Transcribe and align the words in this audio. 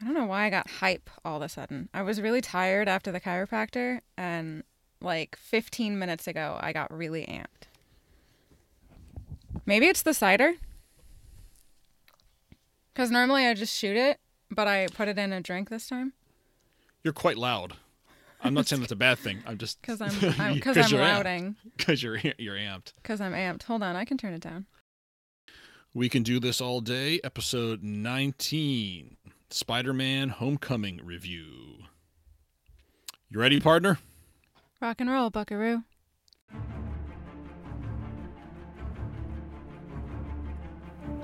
I 0.00 0.04
don't 0.04 0.14
know 0.14 0.26
why 0.26 0.44
I 0.44 0.50
got 0.50 0.70
hype 0.70 1.10
all 1.24 1.36
of 1.36 1.42
a 1.42 1.48
sudden. 1.48 1.88
I 1.92 2.02
was 2.02 2.20
really 2.20 2.40
tired 2.40 2.88
after 2.88 3.10
the 3.10 3.20
chiropractor, 3.20 4.00
and 4.16 4.62
like 5.00 5.36
15 5.36 5.98
minutes 5.98 6.26
ago, 6.26 6.56
I 6.60 6.72
got 6.72 6.96
really 6.96 7.22
amped. 7.26 7.66
Maybe 9.66 9.86
it's 9.86 10.02
the 10.02 10.14
cider. 10.14 10.52
Because 12.94 13.10
normally 13.10 13.46
I 13.46 13.54
just 13.54 13.76
shoot 13.76 13.96
it, 13.96 14.18
but 14.50 14.66
I 14.66 14.86
put 14.88 15.08
it 15.08 15.18
in 15.18 15.32
a 15.32 15.40
drink 15.40 15.68
this 15.68 15.88
time. 15.88 16.12
You're 17.04 17.12
quite 17.12 17.38
loud. 17.38 17.74
I'm 18.42 18.54
not 18.54 18.66
saying 18.66 18.80
that's 18.80 18.92
a 18.92 18.96
bad 18.96 19.18
thing. 19.18 19.38
I'm 19.46 19.58
just 19.58 19.80
Because 19.82 20.00
I'm, 20.00 20.10
I'm, 20.38 20.60
cause 20.60 20.76
I'm 20.76 20.90
you're 20.90 21.00
louding. 21.00 21.56
because 21.76 22.02
you're 22.02 22.18
you're 22.38 22.56
amped. 22.56 22.92
Because 23.02 23.20
I'm 23.20 23.32
amped. 23.32 23.64
Hold 23.64 23.82
on, 23.82 23.96
I 23.96 24.04
can 24.04 24.16
turn 24.16 24.32
it 24.32 24.40
down. 24.40 24.66
We 25.94 26.08
can 26.08 26.22
do 26.22 26.38
this 26.38 26.60
all 26.60 26.80
day. 26.80 27.18
Episode 27.24 27.82
19, 27.82 29.16
Spider-Man: 29.50 30.28
Homecoming 30.28 31.00
review. 31.02 31.78
You 33.30 33.40
ready, 33.40 33.60
partner? 33.60 33.98
Rock 34.80 35.00
and 35.00 35.10
roll, 35.10 35.30
buckaroo. 35.30 35.82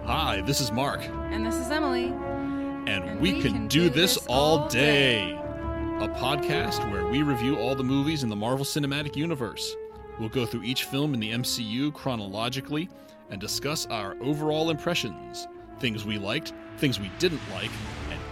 Hi, 0.04 0.42
this 0.42 0.60
is 0.60 0.70
Mark, 0.70 1.00
And 1.30 1.46
this 1.46 1.54
is 1.54 1.70
Emily. 1.70 2.06
and, 2.06 2.88
And 3.04 3.20
we, 3.20 3.40
can, 3.40 3.66
do, 3.68 3.88
this, 3.88 4.16
all 4.26 4.68
day. 4.68 5.32
A 5.32 6.08
podcast 6.08 6.90
where 6.90 7.06
we 7.06 7.22
review 7.22 7.56
all 7.56 7.74
the 7.74 7.84
movies 7.84 8.22
in 8.22 8.28
the 8.28 8.36
Marvel 8.36 8.64
Cinematic 8.64 9.16
Universe. 9.16 9.74
We'll 10.18 10.28
go 10.28 10.44
through 10.44 10.64
each 10.64 10.84
film 10.84 11.14
in 11.14 11.20
the 11.20 11.30
MCU 11.30 11.92
chronologically 11.94 12.88
and 13.30 13.40
discuss 13.40 13.86
our 13.86 14.16
overall 14.20 14.70
impressions, 14.70 15.46
things 15.78 16.04
we 16.04 16.18
liked, 16.18 16.52
things 16.76 17.00
we 17.00 17.10
didn't 17.18 17.40
like, 17.52 17.70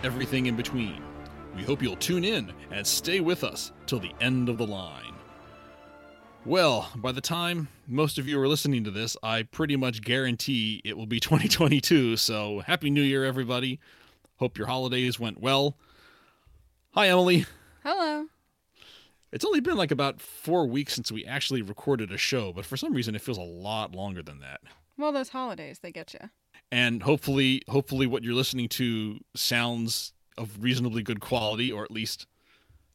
everything 0.04 0.46
in 0.46 0.56
between. 0.56 1.02
We 1.54 1.62
hope 1.62 1.82
you'll 1.82 1.96
tune 1.96 2.24
in 2.24 2.52
and 2.70 2.86
stay 2.86 3.20
with 3.20 3.44
us 3.44 3.72
till 3.86 4.00
the 4.00 4.12
end 4.20 4.48
of 4.48 4.58
the 4.58 4.66
line. 4.66 5.14
Well, 6.44 6.90
by 6.96 7.12
the 7.12 7.20
time 7.20 7.68
most 7.86 8.18
of 8.18 8.26
you 8.26 8.40
are 8.40 8.48
listening 8.48 8.82
to 8.84 8.90
this, 8.90 9.16
I 9.22 9.44
pretty 9.44 9.76
much 9.76 10.02
guarantee 10.02 10.80
it 10.84 10.96
will 10.96 11.06
be 11.06 11.20
2022, 11.20 12.16
so 12.16 12.60
Happy 12.60 12.90
New 12.90 13.02
Year, 13.02 13.24
everybody. 13.24 13.78
Hope 14.36 14.58
your 14.58 14.66
holidays 14.66 15.20
went 15.20 15.40
well. 15.40 15.76
Hi, 16.94 17.08
Emily. 17.08 17.46
Hello. 17.84 18.26
It's 19.30 19.44
only 19.44 19.60
been 19.60 19.76
like 19.76 19.90
about 19.90 20.20
four 20.20 20.66
weeks 20.66 20.94
since 20.94 21.12
we 21.12 21.24
actually 21.24 21.62
recorded 21.62 22.10
a 22.12 22.18
show, 22.18 22.52
but 22.52 22.66
for 22.66 22.76
some 22.76 22.92
reason 22.92 23.14
it 23.14 23.22
feels 23.22 23.38
a 23.38 23.42
lot 23.42 23.94
longer 23.94 24.22
than 24.22 24.40
that. 24.40 24.60
Well, 24.98 25.12
those 25.12 25.30
holidays, 25.30 25.78
they 25.78 25.92
get 25.92 26.12
you. 26.12 26.28
And 26.72 27.02
hopefully, 27.02 27.62
hopefully, 27.68 28.06
what 28.06 28.24
you're 28.24 28.34
listening 28.34 28.68
to 28.70 29.20
sounds 29.36 30.12
of 30.36 30.60
reasonably 30.60 31.02
good 31.02 31.20
quality, 31.20 31.70
or 31.70 31.84
at 31.84 31.92
least, 31.92 32.26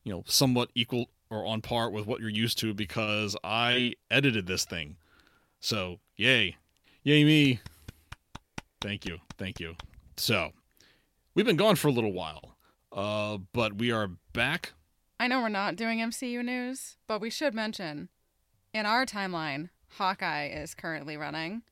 you 0.04 0.12
know, 0.12 0.24
somewhat 0.26 0.70
equal 0.76 1.10
or 1.30 1.46
on 1.46 1.62
par 1.62 1.90
with 1.90 2.06
what 2.06 2.20
you're 2.20 2.30
used 2.30 2.58
to, 2.60 2.74
because 2.74 3.38
I 3.44 3.94
edited 4.12 4.48
this 4.48 4.66
thing. 4.66 4.98
So, 5.60 6.00
yay, 6.18 6.58
yay 7.04 7.24
me! 7.24 7.62
Thank 8.82 9.06
you, 9.06 9.20
thank 9.38 9.60
you. 9.60 9.76
So, 10.18 10.52
we've 11.36 11.46
been 11.46 11.56
gone 11.56 11.76
for 11.76 11.88
a 11.88 11.92
little 11.92 12.14
while, 12.14 12.58
uh, 12.92 13.38
but 13.54 13.78
we 13.78 13.92
are 13.92 14.10
back 14.34 14.74
I 15.20 15.28
know 15.28 15.42
we're 15.42 15.50
not 15.50 15.76
doing 15.76 16.00
MCU 16.00 16.44
news, 16.44 16.98
but 17.08 17.22
we 17.22 17.30
should 17.30 17.56
mention 17.56 18.10
in 18.74 18.86
our 18.86 19.06
timeline, 19.06 19.70
Hawkeye 19.98 20.48
is 20.48 20.76
currently 20.76 21.18
running. 21.18 21.64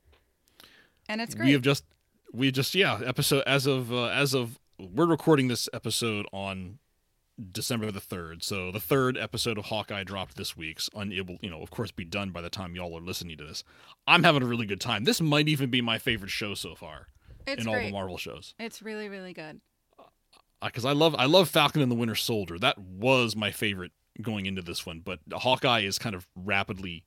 And 1.07 1.21
it's 1.21 1.35
great. 1.35 1.47
We 1.47 1.51
have 1.51 1.61
just 1.61 1.83
we 2.35 2.51
just 2.51 2.75
yeah 2.75 2.99
episode 3.05 3.43
as 3.47 3.65
of 3.65 3.91
uh, 3.91 4.05
as 4.07 4.33
of 4.33 4.59
we're 4.79 5.05
recording 5.05 5.47
this 5.47 5.69
episode 5.73 6.25
on 6.33 6.79
December 7.51 7.91
the 7.91 7.99
third, 7.99 8.43
so 8.43 8.71
the 8.71 8.79
third 8.79 9.17
episode 9.17 9.57
of 9.57 9.65
Hawkeye 9.65 10.03
dropped 10.05 10.37
this 10.37 10.55
week's. 10.55 10.89
It 10.95 11.27
will 11.27 11.37
you 11.41 11.49
know 11.49 11.61
of 11.61 11.69
course 11.69 11.91
be 11.91 12.05
done 12.05 12.31
by 12.31 12.41
the 12.41 12.49
time 12.49 12.75
y'all 12.75 12.97
are 12.97 13.01
listening 13.01 13.37
to 13.37 13.43
this. 13.45 13.63
I'm 14.07 14.23
having 14.23 14.43
a 14.43 14.45
really 14.45 14.65
good 14.65 14.81
time. 14.81 15.03
This 15.03 15.19
might 15.21 15.47
even 15.47 15.69
be 15.69 15.81
my 15.81 15.97
favorite 15.97 16.31
show 16.31 16.53
so 16.53 16.75
far 16.75 17.07
it's 17.47 17.61
in 17.61 17.67
all 17.67 17.75
the 17.79 17.91
Marvel 17.91 18.17
shows 18.17 18.53
It's 18.59 18.81
really, 18.81 19.09
really 19.09 19.33
good. 19.33 19.61
because 20.63 20.85
I 20.85 20.93
love 20.93 21.15
I 21.15 21.25
love 21.25 21.49
Falcon 21.49 21.81
and 21.81 21.91
the 21.91 21.95
Winter 21.95 22.15
Soldier. 22.15 22.57
That 22.57 22.77
was 22.77 23.35
my 23.35 23.51
favorite 23.51 23.91
going 24.21 24.45
into 24.45 24.61
this 24.61 24.85
one, 24.85 25.01
but 25.01 25.19
Hawkeye 25.31 25.81
is 25.81 25.99
kind 25.99 26.15
of 26.15 26.27
rapidly 26.35 27.03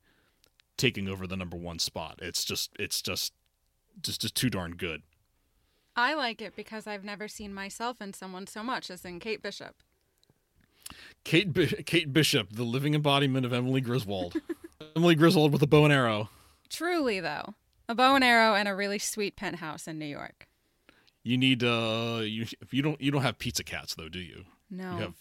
taking 0.76 1.08
over 1.08 1.26
the 1.26 1.36
number 1.36 1.56
one 1.56 1.78
spot. 1.78 2.18
It's 2.22 2.44
just 2.44 2.70
it's 2.78 3.00
just 3.02 3.32
just 4.02 4.20
just 4.20 4.34
too 4.34 4.50
darn 4.50 4.72
good. 4.72 5.02
I 5.98 6.14
like 6.14 6.40
it 6.40 6.54
because 6.54 6.86
I've 6.86 7.02
never 7.02 7.26
seen 7.26 7.52
myself 7.52 8.00
in 8.00 8.12
someone 8.12 8.46
so 8.46 8.62
much 8.62 8.88
as 8.88 9.04
in 9.04 9.18
Kate 9.18 9.42
Bishop. 9.42 9.74
Kate 11.24 11.52
Bi- 11.52 11.82
Kate 11.84 12.12
Bishop, 12.12 12.52
the 12.52 12.62
living 12.62 12.94
embodiment 12.94 13.44
of 13.44 13.52
Emily 13.52 13.80
Griswold. 13.80 14.34
Emily 14.96 15.16
Griswold 15.16 15.52
with 15.52 15.60
a 15.62 15.66
bow 15.66 15.82
and 15.84 15.92
arrow. 15.92 16.30
Truly, 16.70 17.18
though, 17.18 17.54
a 17.88 17.96
bow 17.96 18.14
and 18.14 18.22
arrow 18.22 18.54
and 18.54 18.68
a 18.68 18.76
really 18.76 19.00
sweet 19.00 19.34
penthouse 19.34 19.88
in 19.88 19.98
New 19.98 20.06
York. 20.06 20.46
You 21.24 21.36
need 21.36 21.64
uh 21.64 22.20
you 22.22 22.46
you 22.70 22.80
don't 22.80 23.00
you 23.00 23.10
don't 23.10 23.22
have 23.22 23.38
pizza 23.38 23.64
cats 23.64 23.96
though, 23.96 24.08
do 24.08 24.20
you? 24.20 24.44
No. 24.70 24.92
You 24.92 24.98
have 25.00 25.14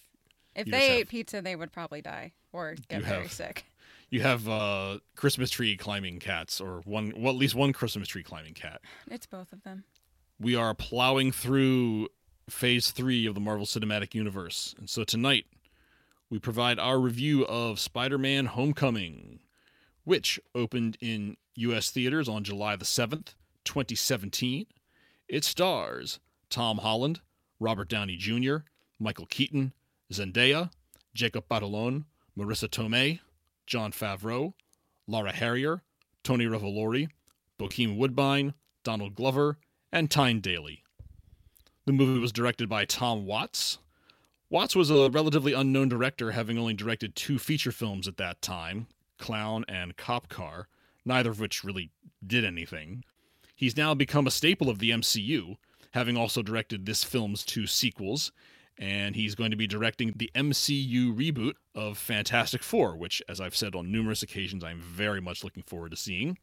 if 0.55 0.67
you 0.67 0.71
they 0.71 0.89
ate 0.91 0.97
have- 0.99 1.07
pizza, 1.09 1.41
they 1.41 1.55
would 1.55 1.71
probably 1.71 2.01
die 2.03 2.33
or 2.53 2.75
get 2.88 3.01
very 3.01 3.23
have- 3.23 3.31
sick. 3.31 3.65
you 4.11 4.21
have 4.21 4.47
uh 4.47 4.99
Christmas 5.15 5.49
tree 5.49 5.75
climbing 5.75 6.19
cats 6.19 6.61
or 6.61 6.81
one 6.85 7.13
well 7.17 7.33
at 7.33 7.39
least 7.39 7.55
one 7.55 7.73
Christmas 7.73 8.07
tree 8.07 8.23
climbing 8.23 8.53
cat. 8.53 8.79
It's 9.09 9.25
both 9.25 9.51
of 9.51 9.63
them. 9.63 9.83
We 10.39 10.55
are 10.55 10.75
plowing 10.75 11.31
through 11.31 12.09
phase 12.47 12.91
3 12.91 13.25
of 13.25 13.33
the 13.33 13.41
Marvel 13.41 13.65
Cinematic 13.65 14.13
Universe. 14.13 14.75
And 14.77 14.87
so 14.87 15.03
tonight 15.03 15.45
we 16.29 16.37
provide 16.37 16.77
our 16.77 16.99
review 16.99 17.43
of 17.47 17.79
Spider-Man 17.79 18.45
Homecoming, 18.47 19.39
which 20.03 20.39
opened 20.53 20.95
in 21.01 21.37
US 21.55 21.89
theaters 21.89 22.29
on 22.29 22.43
July 22.43 22.75
the 22.75 22.85
7th, 22.85 23.33
2017. 23.65 24.67
It 25.27 25.43
stars 25.43 26.19
Tom 26.51 26.77
Holland, 26.77 27.21
Robert 27.59 27.89
Downey 27.89 28.15
Jr., 28.15 28.57
Michael 28.99 29.25
Keaton, 29.25 29.73
Zendaya, 30.13 30.69
Jacob 31.15 31.45
Batalon, 31.49 32.05
Marisa 32.37 32.69
Tomei, 32.69 33.19
Jon 33.65 33.91
Favreau, 33.91 34.53
Laura 35.07 35.31
Harrier, 35.31 35.81
Tony 36.23 36.45
Revolori, 36.45 37.09
Bokeem 37.59 37.97
Woodbine, 37.97 38.53
Donald 38.83 39.15
Glover, 39.15 39.57
and 39.97 40.11
Tyne 40.11 40.39
Daly. 40.39 40.83
The 41.87 41.91
movie 41.91 42.19
was 42.19 42.31
directed 42.31 42.69
by 42.69 42.85
Tom 42.85 43.25
Watts. 43.25 43.79
Watts 44.47 44.75
was 44.75 44.91
a 44.91 45.09
relatively 45.09 45.53
unknown 45.53 45.89
director, 45.89 46.33
having 46.33 46.59
only 46.59 46.75
directed 46.75 47.15
two 47.15 47.39
feature 47.39 47.71
films 47.71 48.07
at 48.07 48.17
that 48.17 48.39
time 48.39 48.85
Clown 49.17 49.65
and 49.67 49.97
Cop 49.97 50.29
Car, 50.29 50.67
neither 51.03 51.31
of 51.31 51.39
which 51.39 51.63
really 51.63 51.89
did 52.25 52.45
anything. 52.45 53.05
He's 53.55 53.75
now 53.75 53.95
become 53.95 54.27
a 54.27 54.31
staple 54.31 54.69
of 54.69 54.77
the 54.77 54.91
MCU, 54.91 55.57
having 55.93 56.15
also 56.15 56.43
directed 56.43 56.85
this 56.85 57.03
film's 57.03 57.43
two 57.43 57.65
sequels, 57.65 58.31
and 58.77 59.15
he's 59.15 59.33
going 59.33 59.49
to 59.49 59.57
be 59.57 59.65
directing 59.65 60.13
the 60.15 60.29
MCU 60.35 61.11
reboot 61.11 61.53
of 61.73 61.97
Fantastic 61.97 62.61
Four, 62.61 62.95
which, 62.95 63.19
as 63.27 63.41
I've 63.41 63.55
said 63.55 63.73
on 63.73 63.91
numerous 63.91 64.21
occasions, 64.21 64.63
I'm 64.63 64.79
very 64.79 65.21
much 65.21 65.43
looking 65.43 65.63
forward 65.63 65.89
to 65.89 65.97
seeing. 65.97 66.37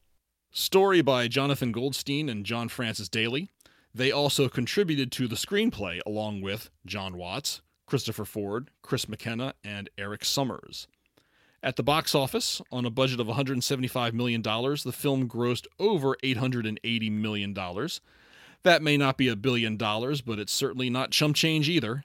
Story 0.56 1.03
by 1.03 1.26
Jonathan 1.26 1.72
Goldstein 1.72 2.28
and 2.28 2.47
John 2.47 2.69
Francis 2.69 3.09
Daly. 3.09 3.48
They 3.92 4.12
also 4.12 4.48
contributed 4.48 5.10
to 5.10 5.26
the 5.26 5.34
screenplay 5.34 5.98
along 6.06 6.42
with 6.42 6.70
Jon 6.87 7.16
Watts, 7.16 7.60
Christopher 7.87 8.25
Ford, 8.25 8.70
Chris 8.81 9.09
McKenna, 9.09 9.54
and 9.65 9.91
Erik 9.98 10.25
Sommers. 10.25 10.87
At 11.60 11.75
the 11.75 11.82
box 11.82 12.15
office, 12.15 12.62
on 12.70 12.84
a 12.84 12.91
budget 12.91 13.19
of 13.19 13.26
$175 13.26 14.12
million, 14.12 14.42
the 14.42 14.94
film 14.97 15.28
grossed 15.28 15.66
over 15.81 16.15
$880 16.22 17.10
million. 17.10 17.53
That 18.62 18.81
may 18.81 18.97
not 18.97 19.19
be 19.19 19.26
a 19.26 19.34
billion 19.34 19.76
dollars, 19.76 20.21
but 20.21 20.38
it's 20.38 20.53
certainly 20.53 20.88
not 20.88 21.10
chump 21.10 21.34
change 21.34 21.69
either. 21.69 22.04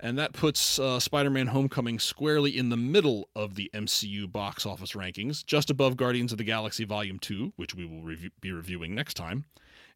And 0.00 0.16
that 0.18 0.32
puts 0.32 0.78
uh, 0.78 1.00
Spider 1.00 1.30
Man 1.30 1.48
Homecoming 1.48 1.98
squarely 1.98 2.56
in 2.56 2.68
the 2.68 2.76
middle 2.76 3.28
of 3.34 3.56
the 3.56 3.68
MCU 3.74 4.30
box 4.30 4.64
office 4.64 4.92
rankings, 4.92 5.44
just 5.44 5.70
above 5.70 5.96
Guardians 5.96 6.30
of 6.30 6.38
the 6.38 6.44
Galaxy 6.44 6.84
Volume 6.84 7.18
2, 7.18 7.54
which 7.56 7.74
we 7.74 7.84
will 7.84 8.14
be 8.40 8.52
reviewing 8.52 8.94
next 8.94 9.14
time, 9.14 9.44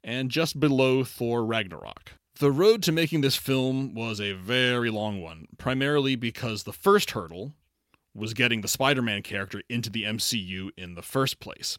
and 0.02 0.30
just 0.30 0.58
below 0.58 1.04
Thor 1.04 1.44
Ragnarok. 1.44 2.14
The 2.38 2.50
road 2.50 2.82
to 2.84 2.92
making 2.92 3.20
this 3.20 3.36
film 3.36 3.94
was 3.94 4.20
a 4.20 4.32
very 4.32 4.90
long 4.90 5.20
one, 5.22 5.46
primarily 5.58 6.16
because 6.16 6.64
the 6.64 6.72
first 6.72 7.12
hurdle 7.12 7.52
was 8.14 8.34
getting 8.34 8.60
the 8.60 8.68
Spider 8.68 9.02
Man 9.02 9.22
character 9.22 9.62
into 9.68 9.90
the 9.90 10.02
MCU 10.02 10.70
in 10.76 10.94
the 10.94 11.02
first 11.02 11.38
place. 11.38 11.78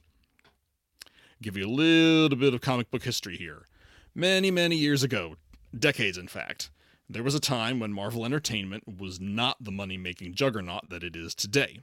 Give 1.41 1.57
you 1.57 1.65
a 1.65 1.67
little 1.67 2.37
bit 2.37 2.53
of 2.53 2.61
comic 2.61 2.89
book 2.89 3.03
history 3.03 3.35
here. 3.35 3.65
Many, 4.15 4.49
many 4.49 4.77
years 4.77 5.03
ago, 5.03 5.35
decades 5.77 6.17
in 6.17 6.27
fact, 6.27 6.69
there 7.09 7.23
was 7.23 7.35
a 7.35 7.39
time 7.39 7.79
when 7.79 7.93
Marvel 7.93 8.25
Entertainment 8.25 8.83
was 8.99 9.19
not 9.19 9.63
the 9.63 9.71
money 9.71 9.97
making 9.97 10.33
juggernaut 10.33 10.89
that 10.89 11.03
it 11.03 11.15
is 11.15 11.35
today. 11.35 11.79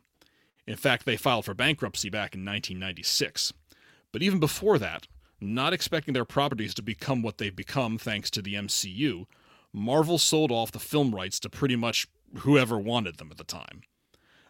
In 0.66 0.76
fact, 0.76 1.04
they 1.04 1.16
filed 1.16 1.44
for 1.44 1.54
bankruptcy 1.54 2.10
back 2.10 2.34
in 2.34 2.44
1996. 2.44 3.52
But 4.12 4.22
even 4.22 4.40
before 4.40 4.78
that, 4.78 5.06
not 5.40 5.72
expecting 5.72 6.14
their 6.14 6.24
properties 6.24 6.74
to 6.74 6.82
become 6.82 7.22
what 7.22 7.38
they've 7.38 7.54
become 7.54 7.98
thanks 7.98 8.30
to 8.30 8.42
the 8.42 8.54
MCU, 8.54 9.26
Marvel 9.72 10.18
sold 10.18 10.50
off 10.50 10.72
the 10.72 10.78
film 10.78 11.14
rights 11.14 11.38
to 11.40 11.50
pretty 11.50 11.76
much 11.76 12.08
whoever 12.38 12.78
wanted 12.78 13.18
them 13.18 13.28
at 13.30 13.38
the 13.38 13.44
time. 13.44 13.82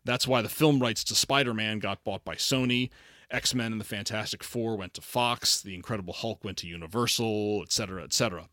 That's 0.04 0.26
why 0.26 0.42
the 0.42 0.48
film 0.48 0.80
rights 0.80 1.04
to 1.04 1.14
Spider 1.14 1.52
Man 1.52 1.78
got 1.78 2.04
bought 2.04 2.24
by 2.24 2.36
Sony, 2.36 2.90
X 3.30 3.54
Men 3.54 3.72
and 3.72 3.80
the 3.80 3.84
Fantastic 3.84 4.42
Four 4.42 4.76
went 4.76 4.94
to 4.94 5.00
Fox, 5.00 5.60
The 5.60 5.74
Incredible 5.74 6.14
Hulk 6.14 6.42
went 6.42 6.58
to 6.58 6.66
Universal, 6.66 7.62
etc., 7.62 8.02
etc. 8.02 8.48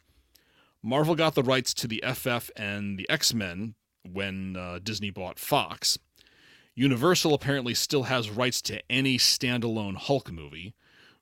Marvel 0.83 1.15
got 1.15 1.35
the 1.35 1.43
rights 1.43 1.73
to 1.75 1.87
the 1.87 2.03
FF 2.13 2.49
and 2.55 2.97
the 2.97 3.09
X 3.09 3.33
Men 3.33 3.75
when 4.09 4.55
uh, 4.55 4.79
Disney 4.81 5.09
bought 5.09 5.39
Fox. 5.39 5.97
Universal 6.75 7.33
apparently 7.33 7.73
still 7.73 8.03
has 8.03 8.29
rights 8.29 8.61
to 8.61 8.81
any 8.91 9.17
standalone 9.17 9.95
Hulk 9.95 10.31
movie, 10.31 10.75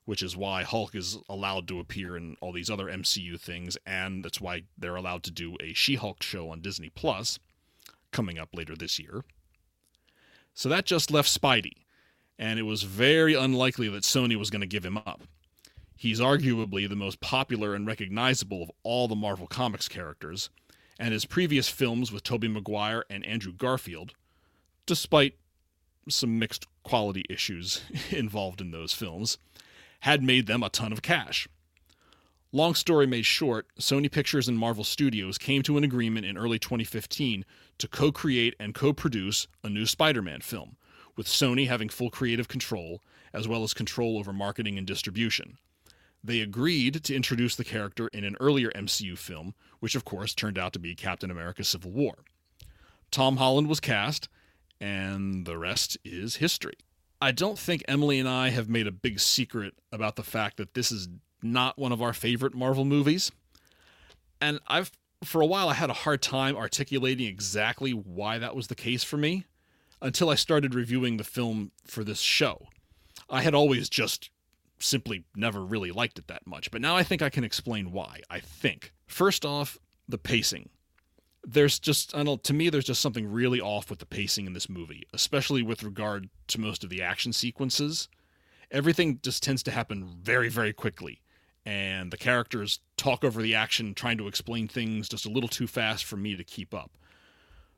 which 0.04 0.22
is 0.22 0.36
why 0.36 0.62
Hulk 0.62 0.94
is 0.94 1.18
allowed 1.28 1.66
to 1.68 1.80
appear 1.80 2.16
in 2.16 2.36
all 2.40 2.52
these 2.52 2.70
other 2.70 2.86
MCU 2.86 3.40
things, 3.40 3.78
and 3.86 4.24
that's 4.24 4.40
why 4.40 4.62
they're 4.76 4.96
allowed 4.96 5.22
to 5.24 5.30
do 5.30 5.56
a 5.60 5.72
She 5.72 5.94
Hulk 5.94 6.22
show 6.22 6.50
on 6.50 6.60
Disney 6.60 6.90
Plus 6.90 7.38
coming 8.12 8.38
up 8.38 8.50
later 8.54 8.76
this 8.76 8.98
year. 8.98 9.24
So 10.52 10.68
that 10.68 10.86
just 10.86 11.10
left 11.10 11.28
Spidey, 11.28 11.72
and 12.38 12.58
it 12.58 12.64
was 12.64 12.82
very 12.82 13.34
unlikely 13.34 13.88
that 13.88 14.02
Sony 14.02 14.36
was 14.36 14.50
going 14.50 14.60
to 14.60 14.66
give 14.66 14.84
him 14.84 14.98
up. 14.98 15.22
He's 15.96 16.20
arguably 16.20 16.86
the 16.86 16.94
most 16.94 17.20
popular 17.20 17.74
and 17.74 17.86
recognizable 17.86 18.62
of 18.62 18.70
all 18.82 19.08
the 19.08 19.16
Marvel 19.16 19.46
Comics 19.46 19.88
characters, 19.88 20.50
and 20.98 21.12
his 21.12 21.24
previous 21.24 21.68
films 21.68 22.12
with 22.12 22.22
Tobey 22.22 22.48
Maguire 22.48 23.04
and 23.08 23.24
Andrew 23.24 23.52
Garfield, 23.52 24.12
despite 24.84 25.36
some 26.08 26.38
mixed 26.38 26.66
quality 26.82 27.24
issues 27.30 27.80
involved 28.10 28.60
in 28.60 28.72
those 28.72 28.92
films, 28.92 29.38
had 30.00 30.22
made 30.22 30.46
them 30.46 30.62
a 30.62 30.68
ton 30.68 30.92
of 30.92 31.00
cash. 31.00 31.48
Long 32.52 32.74
story 32.74 33.06
made 33.06 33.26
short, 33.26 33.66
Sony 33.80 34.10
Pictures 34.10 34.48
and 34.48 34.58
Marvel 34.58 34.84
Studios 34.84 35.38
came 35.38 35.62
to 35.62 35.78
an 35.78 35.84
agreement 35.84 36.26
in 36.26 36.38
early 36.38 36.58
2015 36.58 37.44
to 37.78 37.88
co 37.88 38.12
create 38.12 38.54
and 38.60 38.74
co 38.74 38.92
produce 38.92 39.48
a 39.64 39.68
new 39.68 39.86
Spider 39.86 40.22
Man 40.22 40.42
film, 40.42 40.76
with 41.16 41.26
Sony 41.26 41.68
having 41.68 41.88
full 41.88 42.10
creative 42.10 42.48
control, 42.48 43.02
as 43.32 43.48
well 43.48 43.62
as 43.62 43.74
control 43.74 44.18
over 44.18 44.32
marketing 44.32 44.78
and 44.78 44.86
distribution. 44.86 45.58
They 46.26 46.40
agreed 46.40 47.04
to 47.04 47.14
introduce 47.14 47.54
the 47.54 47.62
character 47.62 48.08
in 48.08 48.24
an 48.24 48.36
earlier 48.40 48.72
MCU 48.72 49.16
film, 49.16 49.54
which 49.78 49.94
of 49.94 50.04
course 50.04 50.34
turned 50.34 50.58
out 50.58 50.72
to 50.72 50.80
be 50.80 50.96
Captain 50.96 51.30
America 51.30 51.62
Civil 51.62 51.92
War. 51.92 52.16
Tom 53.12 53.36
Holland 53.36 53.68
was 53.68 53.78
cast, 53.78 54.28
and 54.80 55.46
the 55.46 55.56
rest 55.56 55.96
is 56.04 56.36
history. 56.36 56.74
I 57.22 57.30
don't 57.30 57.58
think 57.58 57.84
Emily 57.86 58.18
and 58.18 58.28
I 58.28 58.50
have 58.50 58.68
made 58.68 58.88
a 58.88 58.92
big 58.92 59.20
secret 59.20 59.74
about 59.92 60.16
the 60.16 60.24
fact 60.24 60.56
that 60.56 60.74
this 60.74 60.90
is 60.90 61.08
not 61.44 61.78
one 61.78 61.92
of 61.92 62.02
our 62.02 62.12
favorite 62.12 62.54
Marvel 62.54 62.84
movies. 62.84 63.30
And 64.40 64.58
I've 64.66 64.90
for 65.22 65.40
a 65.40 65.46
while 65.46 65.68
I 65.68 65.74
had 65.74 65.90
a 65.90 65.94
hard 65.94 66.22
time 66.22 66.56
articulating 66.56 67.26
exactly 67.26 67.92
why 67.92 68.38
that 68.38 68.56
was 68.56 68.66
the 68.66 68.74
case 68.74 69.04
for 69.04 69.16
me 69.16 69.44
until 70.02 70.28
I 70.28 70.34
started 70.34 70.74
reviewing 70.74 71.18
the 71.18 71.24
film 71.24 71.70
for 71.84 72.02
this 72.02 72.20
show. 72.20 72.66
I 73.30 73.42
had 73.42 73.54
always 73.54 73.88
just 73.88 74.30
simply 74.78 75.24
never 75.34 75.64
really 75.64 75.90
liked 75.90 76.18
it 76.18 76.28
that 76.28 76.46
much, 76.46 76.70
but 76.70 76.80
now 76.80 76.96
I 76.96 77.02
think 77.02 77.22
I 77.22 77.30
can 77.30 77.44
explain 77.44 77.92
why. 77.92 78.20
I 78.30 78.40
think. 78.40 78.92
First 79.06 79.44
off, 79.44 79.78
the 80.08 80.18
pacing. 80.18 80.68
There's 81.44 81.78
just, 81.78 82.14
I 82.14 82.24
don't, 82.24 82.42
to 82.44 82.52
me, 82.52 82.70
there's 82.70 82.84
just 82.84 83.00
something 83.00 83.30
really 83.30 83.60
off 83.60 83.88
with 83.88 84.00
the 84.00 84.06
pacing 84.06 84.46
in 84.46 84.52
this 84.52 84.68
movie, 84.68 85.04
especially 85.12 85.62
with 85.62 85.84
regard 85.84 86.28
to 86.48 86.60
most 86.60 86.82
of 86.82 86.90
the 86.90 87.02
action 87.02 87.32
sequences. 87.32 88.08
Everything 88.72 89.20
just 89.22 89.44
tends 89.44 89.62
to 89.64 89.70
happen 89.70 90.04
very, 90.22 90.48
very 90.48 90.72
quickly 90.72 91.22
and 91.66 92.12
the 92.12 92.16
characters 92.16 92.78
talk 92.96 93.24
over 93.24 93.42
the 93.42 93.56
action, 93.56 93.92
trying 93.92 94.16
to 94.18 94.28
explain 94.28 94.68
things 94.68 95.08
just 95.08 95.26
a 95.26 95.30
little 95.30 95.48
too 95.48 95.66
fast 95.66 96.04
for 96.04 96.16
me 96.16 96.36
to 96.36 96.44
keep 96.44 96.72
up. 96.72 96.92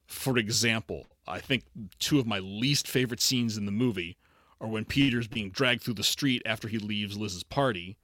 For 0.06 0.36
example, 0.36 1.06
I 1.26 1.40
think 1.40 1.64
two 1.98 2.18
of 2.18 2.26
my 2.26 2.38
least 2.38 2.86
favorite 2.86 3.22
scenes 3.22 3.56
in 3.56 3.64
the 3.64 3.72
movie 3.72 4.18
are 4.60 4.69
when 4.69 4.84
Peter's 4.84 5.28
being 5.28 5.50
dragged 5.50 5.82
through 5.82 5.94
the 5.94 6.02
street 6.02 6.43
after 6.44 6.69
he 6.69 6.78
leaves 6.78 7.16
Liz's 7.16 7.44
party, 7.44 7.96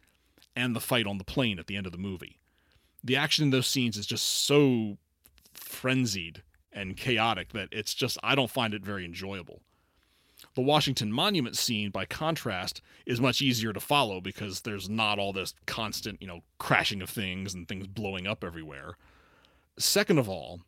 and 0.57 0.75
the 0.75 0.81
fight 0.81 1.07
on 1.07 1.19
the 1.19 1.25
plane 1.25 1.59
at 1.59 1.67
the 1.67 1.77
end 1.77 1.87
of 1.87 1.93
the 1.93 1.99
movie. 1.99 2.39
The 3.03 3.17
action 3.17 3.45
in 3.45 3.51
those 3.51 3.67
scenes 3.67 3.97
is 3.97 4.07
just 4.07 4.25
so 4.25 4.99
frenzied 5.53 6.43
and 6.73 6.97
chaotic 6.97 7.53
that 7.53 7.69
it's 7.73 7.95
just, 7.95 8.19
I 8.23 8.35
don't 8.35 8.51
find 8.51 8.73
it 8.75 8.85
very 8.85 9.05
enjoyable. 9.05 9.61
The 10.55 10.63
Washington 10.63 11.13
Monument 11.13 11.57
scene, 11.57 11.91
by 11.91 12.05
contrast, 12.05 12.81
is 13.07 13.21
much 13.21 13.43
easier 13.43 13.73
to 13.73 13.81
follow 13.81 14.21
because 14.21 14.61
there's 14.61 14.89
not 14.89 15.19
all 15.19 15.33
this 15.33 15.55
constant, 15.67 16.21
you 16.21 16.29
know, 16.29 16.41
crashing 16.59 17.03
of 17.03 17.11
things 17.11 17.55
and 17.55 17.67
things 17.67 17.87
blowing 17.87 18.27
up 18.27 18.45
everywhere. 18.45 18.97
Second 19.79 20.19
of 20.19 20.29
all, 20.29 20.61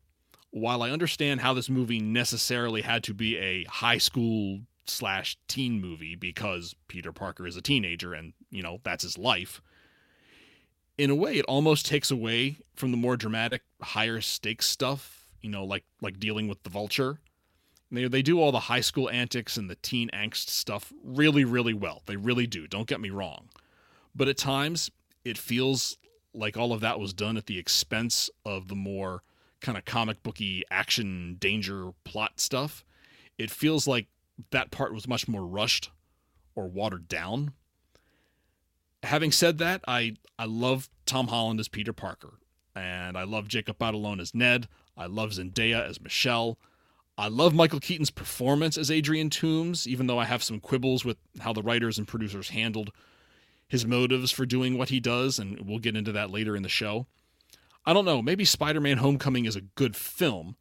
while 0.51 0.83
I 0.83 0.91
understand 0.91 1.41
how 1.41 1.55
this 1.55 1.69
movie 1.69 2.01
necessarily 2.01 2.83
had 2.83 3.05
to 3.05 3.15
be 3.15 3.37
a 3.37 3.65
high 3.65 3.99
school 3.99 4.61
slash 4.91 5.37
teen 5.49 5.81
movie 5.81 6.17
because 6.17 6.75
Peter 6.89 7.13
Parker 7.13 7.47
is 7.47 7.57
a 7.57 7.63
teenager 7.63 8.15
and, 8.15 8.33
you 8.51 8.63
know, 8.63 8.81
that's 8.85 9.03
his 9.03 9.19
life, 9.19 9.61
in 10.99 11.11
a 11.11 11.15
way 11.15 11.37
it 11.37 11.45
almost 11.47 11.87
takes 11.87 12.11
away 12.11 12.57
from 12.75 12.91
the 12.91 12.97
more 12.97 13.17
dramatic, 13.17 13.63
higher 13.83 14.21
stakes 14.21 14.67
stuff, 14.67 15.29
you 15.41 15.51
know, 15.51 15.65
like 15.65 15.85
like 16.01 16.19
dealing 16.19 16.49
with 16.49 16.63
the 16.63 16.71
vulture 16.71 17.21
they, 17.91 18.09
they 18.09 18.23
do 18.23 18.41
all 18.41 18.53
the 18.53 18.61
high 18.61 18.81
school 18.81 19.09
antics 19.11 19.57
and 19.57 19.71
the 19.71 19.77
teen 19.77 20.11
angst 20.13 20.49
stuff 20.49 20.93
really, 21.05 21.45
really 21.45 21.75
well. 21.75 22.03
They 22.07 22.17
really 22.17 22.47
do. 22.47 22.67
Don't 22.67 22.89
get 22.89 23.01
me 23.01 23.11
wrong. 23.11 23.49
But 24.15 24.29
at 24.29 24.37
times, 24.37 24.91
it 25.25 25.39
feels 25.39 25.99
like 26.35 26.57
all 26.57 26.73
of 26.73 26.81
that 26.81 26.99
was 26.99 27.13
done 27.13 27.37
at 27.37 27.47
the 27.47 27.59
expense 27.59 28.29
of 28.45 28.69
the 28.69 28.75
more 28.75 29.23
kind 29.61 29.79
of 29.79 29.85
comic 29.85 30.23
booky 30.23 30.63
action 30.71 31.37
danger 31.39 31.93
plot 32.05 32.41
stuff. 32.41 32.85
It 33.39 33.51
feels 33.51 33.87
like 33.87 34.07
that 34.51 34.71
part 34.71 34.93
was 34.93 35.09
much 35.09 35.29
more 35.29 35.47
rushed 35.47 35.91
or 36.55 36.69
watered 36.69 37.09
down. 37.09 37.53
Having 39.03 39.33
said 39.33 39.59
that, 39.59 39.83
I 39.87 40.15
I 40.39 40.47
love 40.47 40.89
Tom 41.05 41.29
Holland 41.29 41.61
as 41.61 41.69
Peter 41.69 41.93
Parker, 41.93 42.35
and 42.75 43.17
I 43.17 43.25
love 43.25 43.49
Jacob 43.49 43.79
Batalon 43.79 44.21
as 44.21 44.35
Ned. 44.35 44.69
I 44.97 45.07
love 45.07 45.31
Zendaya 45.31 45.87
as 45.89 46.01
Michelle. 46.01 46.59
I 47.19 47.29
love 47.29 47.55
Michael 47.55 47.81
Keaton's 47.81 48.11
performance 48.11 48.77
as 48.77 48.91
Adrian 48.91 49.31
Toomes, 49.31 49.87
even 49.87 50.07
though 50.07 50.19
I 50.19 50.27
have 50.27 50.43
some 50.43 50.61
quibbles 50.61 51.05
with 51.05 51.17
how 51.41 51.53
the 51.53 51.63
writers 51.63 51.97
and 51.99 52.07
producers 52.07 52.51
handled 52.51 52.91
his 53.69 53.87
motives 53.87 54.31
for 54.31 54.45
doing 54.45 54.77
what 54.77 54.91
he 54.91 55.01
does, 55.01 55.39
and 55.39 55.61
we'll 55.67 55.79
get 55.79 55.97
into 55.97 56.13
that 56.13 56.31
later 56.31 56.55
in 56.55 56.63
the 56.63 56.69
show. 56.69 57.07
I 57.85 57.93
don't 57.93 58.05
know, 58.05 58.21
maybe 58.21 58.45
Spider 58.45 58.81
Man 58.81 58.99
Homecoming 58.99 59.47
is 59.47 59.57
a 59.57 59.61
good 59.63 59.97
film, 59.97 60.57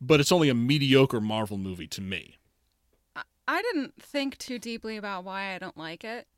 but 0.00 0.20
it's 0.20 0.32
only 0.32 0.48
a 0.48 0.54
mediocre 0.54 1.20
Marvel 1.20 1.58
movie 1.58 1.88
to 1.88 2.00
me. 2.00 2.38
I 3.50 3.62
didn't 3.62 4.00
think 4.00 4.38
too 4.38 4.60
deeply 4.60 4.96
about 4.96 5.24
why 5.24 5.52
I 5.52 5.58
don't 5.58 5.76
like 5.76 6.04
it. 6.04 6.28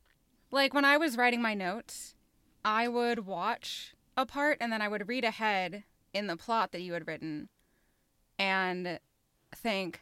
Like 0.49 0.73
when 0.73 0.83
I 0.83 0.97
was 0.97 1.15
writing 1.15 1.43
my 1.43 1.53
notes, 1.53 2.15
I 2.65 2.87
would 2.87 3.27
watch 3.27 3.93
a 4.17 4.25
part 4.25 4.57
and 4.59 4.73
then 4.73 4.81
I 4.81 4.87
would 4.87 5.07
read 5.07 5.23
ahead 5.23 5.83
in 6.11 6.25
the 6.25 6.35
plot 6.35 6.71
that 6.71 6.81
you 6.81 6.93
had 6.93 7.05
written 7.05 7.49
and 8.39 8.99
think, 9.55 10.01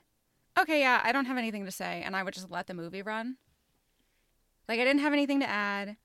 okay, 0.57 0.79
yeah, 0.79 1.01
I 1.03 1.11
don't 1.11 1.25
have 1.25 1.37
anything 1.37 1.65
to 1.65 1.71
say, 1.71 2.01
and 2.01 2.15
I 2.15 2.23
would 2.23 2.33
just 2.33 2.49
let 2.49 2.67
the 2.67 2.73
movie 2.73 3.01
run. 3.01 3.35
Like, 4.69 4.79
I 4.79 4.85
didn't 4.85 5.01
have 5.01 5.11
anything 5.11 5.41
to 5.41 5.49
add. 5.49 5.97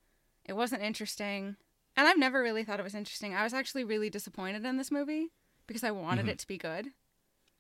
It 0.45 0.55
wasn't 0.55 0.83
interesting. 0.83 1.55
And 1.97 2.09
I've 2.09 2.19
never 2.19 2.43
really 2.43 2.65
thought 2.65 2.81
it 2.81 2.85
was 2.85 2.97
interesting. 2.97 3.33
I 3.33 3.45
was 3.45 3.55
actually 3.55 3.85
really 3.85 4.11
disappointed 4.11 4.65
in 4.65 4.77
this 4.77 4.91
movie 4.91 5.31
because 5.69 5.85
I 5.85 5.93
wanted 5.93 6.23
mm-hmm. 6.23 6.31
it 6.31 6.39
to 6.41 6.49
be 6.49 6.59
good. 6.59 6.89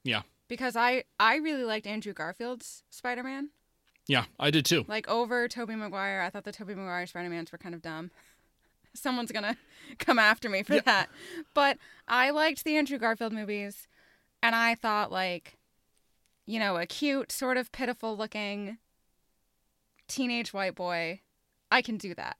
Yeah. 0.02 0.22
Because 0.48 0.76
I 0.76 1.04
I 1.18 1.36
really 1.36 1.64
liked 1.64 1.86
Andrew 1.86 2.12
Garfield's 2.12 2.82
Spider-Man. 2.90 3.50
Yeah, 4.06 4.26
I 4.38 4.50
did 4.50 4.64
too. 4.64 4.84
Like 4.86 5.08
over 5.08 5.48
Tobey 5.48 5.74
Maguire, 5.74 6.20
I 6.20 6.30
thought 6.30 6.44
the 6.44 6.52
Tobey 6.52 6.74
Maguire 6.74 7.06
Spider-Mans 7.06 7.50
were 7.50 7.58
kind 7.58 7.74
of 7.74 7.82
dumb. 7.82 8.10
Someone's 8.94 9.30
to 9.30 9.56
come 9.98 10.18
after 10.18 10.48
me 10.48 10.62
for 10.62 10.74
yeah. 10.74 10.82
that. 10.84 11.08
But 11.54 11.78
I 12.08 12.30
liked 12.30 12.64
the 12.64 12.76
Andrew 12.76 12.98
Garfield 12.98 13.32
movies 13.32 13.88
and 14.42 14.54
I 14.54 14.74
thought 14.74 15.10
like 15.10 15.56
you 16.46 16.60
know, 16.60 16.76
a 16.76 16.86
cute, 16.86 17.32
sort 17.32 17.56
of 17.56 17.72
pitiful 17.72 18.16
looking 18.16 18.78
teenage 20.08 20.54
white 20.54 20.76
boy, 20.76 21.20
I 21.70 21.82
can 21.82 21.96
do 21.96 22.14
that. 22.14 22.36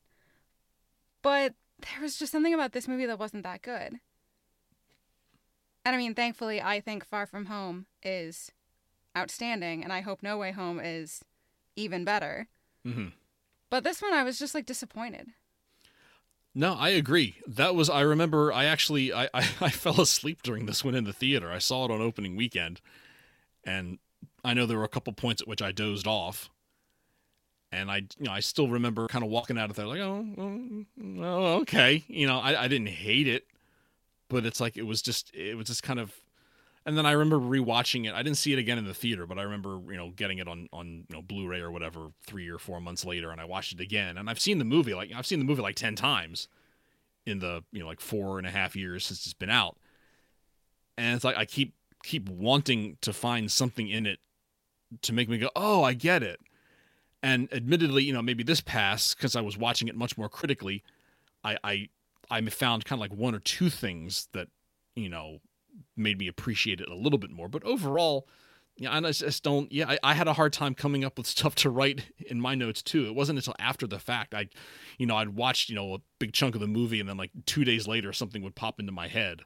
But 1.23 1.55
there 1.81 2.01
was 2.01 2.17
just 2.17 2.33
something 2.33 2.55
about 2.55 2.73
this 2.73 2.89
movie 2.89 3.07
that 3.07 3.19
wasn't 3.19 3.43
that 3.43 3.63
good. 3.63 3.99
And 5.87 5.95
I 5.95 5.99
mean, 6.01 6.17
thankfully, 6.17 6.61
I 6.61 6.81
think 6.81 7.05
Far 7.05 7.27
From 7.27 7.47
Home 7.47 7.87
is 8.03 8.51
outstanding, 9.17 9.85
and 9.85 9.93
I 9.93 10.01
hope 10.01 10.21
No 10.21 10.37
Way 10.37 10.51
Home 10.51 10.81
is 10.83 11.25
even 11.77 12.03
better. 12.03 12.49
Mm-hmm. 12.85 13.11
But 13.71 13.85
this 13.85 14.03
one, 14.03 14.13
I 14.13 14.25
was 14.25 14.37
just 14.37 14.53
like 14.53 14.67
disappointed. 14.67 15.29
No, 16.57 16.75
I 16.75 16.89
agree. 16.89 17.37
That 17.47 17.77
was 17.77 17.89
I 17.89 18.01
remember. 18.01 18.53
I 18.53 18.65
actually 18.65 19.13
I, 19.13 19.27
I, 19.33 19.49
I 19.61 19.71
fell 19.71 20.01
asleep 20.01 20.43
during 20.43 20.67
this 20.67 20.83
one 20.83 20.97
in 20.97 21.05
the 21.05 21.13
theater. 21.13 21.53
I 21.53 21.59
saw 21.59 21.85
it 21.85 21.93
on 21.93 22.01
opening 22.01 22.35
weekend, 22.35 22.81
and 23.63 24.01
I 24.45 24.55
know 24.55 24.67
there 24.67 24.79
were 24.79 24.83
a 24.83 24.89
couple 24.89 25.13
points 25.13 25.41
at 25.41 25.47
which 25.47 25.63
I 25.63 25.71
dozed 25.71 26.09
off, 26.09 26.51
and 27.71 27.93
I 27.93 27.99
you 28.19 28.27
know 28.27 28.33
I 28.33 28.41
still 28.41 28.67
remember 28.67 29.07
kind 29.07 29.23
of 29.23 29.31
walking 29.31 29.57
out 29.57 29.71
of 29.71 29.77
there 29.77 29.87
like 29.87 30.01
oh, 30.01 30.27
oh, 30.37 30.85
oh 31.21 31.61
okay 31.61 32.03
you 32.09 32.27
know 32.27 32.41
I, 32.41 32.65
I 32.65 32.67
didn't 32.67 32.89
hate 32.89 33.29
it, 33.29 33.47
but 34.29 34.45
it's 34.45 34.61
like 34.61 34.77
it 34.77 34.83
was 34.83 35.03
just 35.03 35.35
it 35.35 35.57
was 35.57 35.67
just 35.67 35.83
kind 35.83 35.99
of 36.01 36.13
and 36.87 36.97
then 36.97 37.05
I 37.05 37.13
remember 37.13 37.39
rewatching 37.39 38.07
it. 38.07 38.15
I 38.15 38.23
didn't 38.23 38.39
see 38.39 38.53
it 38.53 38.61
again 38.61 38.79
in 38.79 38.87
the 38.87 38.95
theater, 38.95 39.27
but 39.27 39.41
I 39.41 39.43
remember, 39.43 39.81
you 39.91 39.97
know, 39.97 40.11
getting 40.15 40.39
it 40.39 40.47
on 40.47 40.69
on 40.73 41.05
you 41.09 41.17
know 41.17 41.23
Blu-ray 41.23 41.61
or 41.61 41.71
whatever 41.71 42.13
three 42.25 42.49
or 42.49 42.59
four 42.59 42.81
months 42.81 43.05
later, 43.05 43.31
and 43.31 43.41
I 43.41 43.45
watched 43.45 43.73
it 43.73 43.81
again. 43.81 44.17
And 44.17 44.31
I've 44.31 44.41
seen 44.41 44.59
the 44.59 44.65
movie 44.65 44.95
like 44.95 45.11
I've 45.15 45.27
seen 45.27 45.41
the 45.41 45.45
movie 45.45 45.63
like 45.63 45.75
ten 45.75 45.97
times 45.97 46.49
in 47.27 47.41
the 47.41 47.65
you 47.73 47.81
know 47.81 47.87
like 47.87 48.01
four 48.01 48.39
and 48.39 48.47
a 48.47 48.51
half 48.51 48.77
years 48.77 49.05
since 49.05 49.25
it's 49.25 49.35
been 49.35 49.51
out, 49.51 49.77
and 50.97 51.17
it's 51.17 51.25
like 51.25 51.37
I 51.37 51.45
keep 51.45 51.75
keep 52.05 52.29
wanting 52.29 52.99
to 53.01 53.13
find 53.13 53.51
something 53.51 53.89
in 53.89 54.07
it 54.07 54.21
to 55.03 55.13
make 55.13 55.29
me 55.29 55.39
go, 55.39 55.51
oh, 55.57 55.83
I 55.83 55.93
get 55.93 56.23
it. 56.23 56.39
And 57.21 57.53
admittedly, 57.53 58.05
you 58.05 58.13
know, 58.13 58.23
maybe 58.23 58.45
this 58.45 58.61
pass 58.61 59.13
because 59.13 59.35
I 59.35 59.41
was 59.41 59.59
watching 59.59 59.89
it 59.89 59.97
much 59.97 60.17
more 60.17 60.29
critically, 60.29 60.85
I 61.43 61.59
I 61.65 61.89
I 62.31 62.41
found 62.47 62.85
kind 62.85 62.99
of 62.99 63.01
like 63.01 63.19
one 63.19 63.35
or 63.35 63.41
two 63.41 63.71
things 63.71 64.29
that 64.33 64.49
you 64.95 65.09
know 65.09 65.39
made 65.97 66.19
me 66.19 66.29
appreciate 66.29 66.81
it 66.81 66.89
a 66.89 66.95
little 66.95 67.19
bit 67.19 67.31
more. 67.31 67.49
But 67.49 67.65
overall, 67.65 68.29
yeah, 68.77 68.91
and 68.91 69.07
I 69.07 69.13
just 69.13 69.43
don't. 69.43 69.71
Yeah, 69.73 69.89
I, 69.89 69.99
I, 70.03 70.15
had 70.15 70.29
a 70.29 70.35
hard 70.35 70.53
time 70.53 70.75
coming 70.75 71.05
up 71.05 71.17
with 71.17 71.27
stuff 71.37 71.55
to 71.57 71.71
write 71.71 72.13
in 72.19 72.41
my 72.41 72.55
notes 72.55 72.83
too. 72.83 73.07
It 73.07 73.15
wasn't 73.15 73.39
until 73.39 73.55
after 73.59 73.87
the 73.87 73.99
fact 73.99 74.35
I, 74.35 74.49
you 74.99 75.07
know, 75.07 75.17
I'd 75.17 75.31
watched 75.31 75.69
you 75.69 75.75
know 75.75 75.95
a 75.95 75.99
big 76.19 76.33
chunk 76.33 76.55
of 76.55 76.61
the 76.61 76.67
movie, 76.67 77.01
and 77.01 77.09
then 77.09 77.17
like 77.17 77.31
two 77.47 77.65
days 77.65 77.89
later, 77.89 78.13
something 78.13 78.43
would 78.43 78.55
pop 78.55 78.81
into 78.81 78.93
my 78.93 79.09
head. 79.09 79.43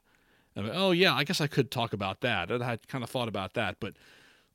And 0.55 0.67
like, 0.67 0.75
oh 0.77 0.91
yeah, 0.91 1.13
I 1.13 1.23
guess 1.23 1.39
I 1.39 1.47
could 1.47 1.71
talk 1.71 1.93
about 1.93 2.21
that. 2.21 2.51
I 2.51 2.65
had 2.65 2.87
kind 2.87 3.03
of 3.03 3.09
thought 3.09 3.29
about 3.29 3.53
that, 3.53 3.77
but 3.79 3.93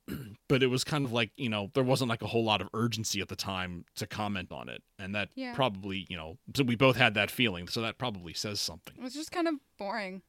but 0.49 0.63
it 0.63 0.69
was 0.69 0.85
kind 0.85 1.05
of 1.05 1.13
like 1.13 1.31
you 1.37 1.49
know 1.49 1.71
there 1.75 1.83
wasn't 1.83 2.09
like 2.09 2.23
a 2.23 2.27
whole 2.27 2.45
lot 2.45 2.61
of 2.61 2.69
urgency 2.75 3.21
at 3.21 3.29
the 3.29 3.37
time 3.37 3.85
to 3.97 4.07
comment 4.07 4.53
on 4.53 4.69
it, 4.69 4.83
and 4.99 5.15
that 5.15 5.31
yeah. 5.35 5.55
probably 5.55 6.07
you 6.09 6.17
know 6.17 6.39
so 6.55 6.65
we 6.65 6.77
both 6.77 6.97
had 6.97 7.15
that 7.15 7.31
feeling, 7.31 7.69
so 7.69 7.81
that 7.81 7.99
probably 7.99 8.33
says 8.33 8.61
something. 8.61 8.95
It 8.97 9.03
was 9.03 9.15
just 9.15 9.33
kind 9.33 9.49
of 9.49 9.55
boring. 9.79 10.23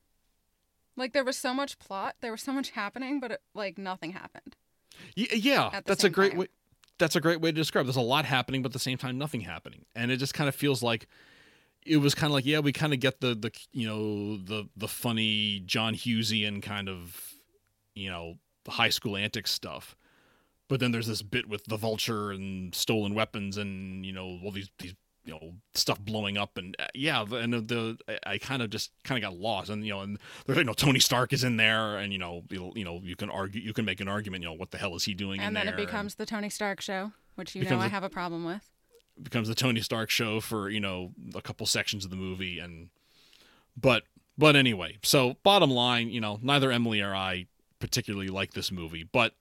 Like 0.96 1.14
there 1.14 1.24
was 1.24 1.38
so 1.38 1.54
much 1.54 1.78
plot, 1.78 2.16
there 2.22 2.32
was 2.32 2.42
so 2.42 2.52
much 2.52 2.72
happening, 2.72 3.20
but 3.20 3.32
it, 3.32 3.42
like 3.54 3.78
nothing 3.78 4.12
happened. 4.12 4.56
Y- 5.16 5.28
yeah, 5.34 5.82
that's 5.86 6.04
a 6.04 6.10
great 6.10 6.32
time. 6.32 6.40
way. 6.40 6.48
That's 7.00 7.16
a 7.16 7.22
great 7.22 7.42
way 7.42 7.52
to 7.52 7.56
describe. 7.56 7.86
There's 7.86 7.96
a 7.96 8.02
lot 8.02 8.26
happening, 8.26 8.64
but 8.64 8.70
at 8.70 8.74
the 8.74 8.80
same 8.80 8.98
time, 8.98 9.20
nothing 9.20 9.42
happening, 9.42 9.86
and 9.96 10.12
it 10.12 10.18
just 10.18 10.34
kind 10.34 10.50
of 10.50 10.56
feels 10.56 10.82
like 10.82 11.08
it 11.86 11.98
was 11.98 12.16
kind 12.16 12.32
of 12.32 12.34
like 12.34 12.46
yeah, 12.46 12.60
we 12.60 12.72
kind 12.72 12.94
of 12.94 13.00
get 13.00 13.22
the 13.22 13.36
the 13.36 13.52
you 13.72 13.88
know 13.88 14.38
the 14.38 14.68
the 14.76 14.88
funny 14.88 15.62
John 15.66 15.94
Hughesian 15.94 16.62
kind 16.62 16.90
of 16.90 17.34
you 17.94 18.10
know 18.10 18.36
high 18.68 18.90
school 18.90 19.18
antics 19.18 19.52
stuff, 19.52 19.96
but 20.68 20.80
then 20.80 20.92
there's 20.92 21.08
this 21.08 21.22
bit 21.22 21.48
with 21.48 21.64
the 21.66 21.78
vulture 21.78 22.32
and 22.32 22.74
stolen 22.74 23.14
weapons 23.14 23.58
and 23.58 24.06
you 24.06 24.14
know 24.14 24.40
all 24.44 24.52
these 24.52 24.70
these 24.80 24.96
you 25.28 25.34
know 25.34 25.54
stuff 25.74 26.00
blowing 26.00 26.38
up 26.38 26.58
and 26.58 26.76
uh, 26.80 26.86
yeah 26.96 27.24
and 27.30 27.54
the, 27.54 27.98
I 28.26 28.38
kind 28.38 28.62
of 28.62 28.70
just 28.70 28.92
kind 29.04 29.22
of 29.22 29.30
got 29.30 29.40
lost 29.40 29.70
and 29.70 29.86
you 29.86 29.94
know 29.94 30.02
and 30.02 30.18
there's 30.46 30.58
you 30.58 30.64
know 30.64 30.74
Tony 30.74 31.00
Stark 31.00 31.34
is 31.34 31.44
in 31.44 31.58
there 31.58 31.98
and 31.98 32.14
you 32.14 32.20
know 32.20 32.44
you 32.50 32.84
know 32.84 33.02
you 33.04 33.16
can 33.16 33.30
argue 33.30 33.62
you 33.62 33.74
can 33.74 33.86
make 33.86 34.00
an 34.00 34.08
argument 34.08 34.44
you 34.44 34.50
know 34.50 34.56
what 34.56 34.72
the 34.72 34.78
hell 34.78 34.96
is 34.96 35.04
he 35.04 35.14
doing 35.14 35.42
and 35.42 35.56
then 35.56 35.68
it 35.68 35.76
becomes 35.76 36.16
and 36.18 36.26
the 36.26 36.26
Tony 36.26 36.50
Stark 36.50 36.82
show 36.82 37.12
which 37.36 37.56
you 37.56 37.64
know 37.64 37.78
I 37.78 37.88
have 37.88 38.04
a 38.04 38.10
problem 38.10 38.46
with. 38.46 38.72
Becomes 39.22 39.48
the 39.48 39.56
Tony 39.56 39.82
Stark 39.82 40.10
show 40.10 40.40
for 40.40 40.70
you 40.70 40.80
know 40.80 41.12
a 41.36 41.42
couple 41.42 41.66
sections 41.66 42.06
of 42.06 42.12
the 42.12 42.18
movie 42.18 42.60
and 42.60 42.90
but 43.76 44.04
but 44.38 44.56
anyway 44.56 44.98
so 45.04 45.36
bottom 45.44 45.70
line 45.70 46.10
you 46.10 46.22
know 46.22 46.40
neither 46.42 46.72
Emily 46.72 47.02
or 47.02 47.14
I 47.14 47.48
particularly 47.80 48.28
like 48.28 48.54
this 48.54 48.72
movie 48.72 49.04
but 49.04 49.34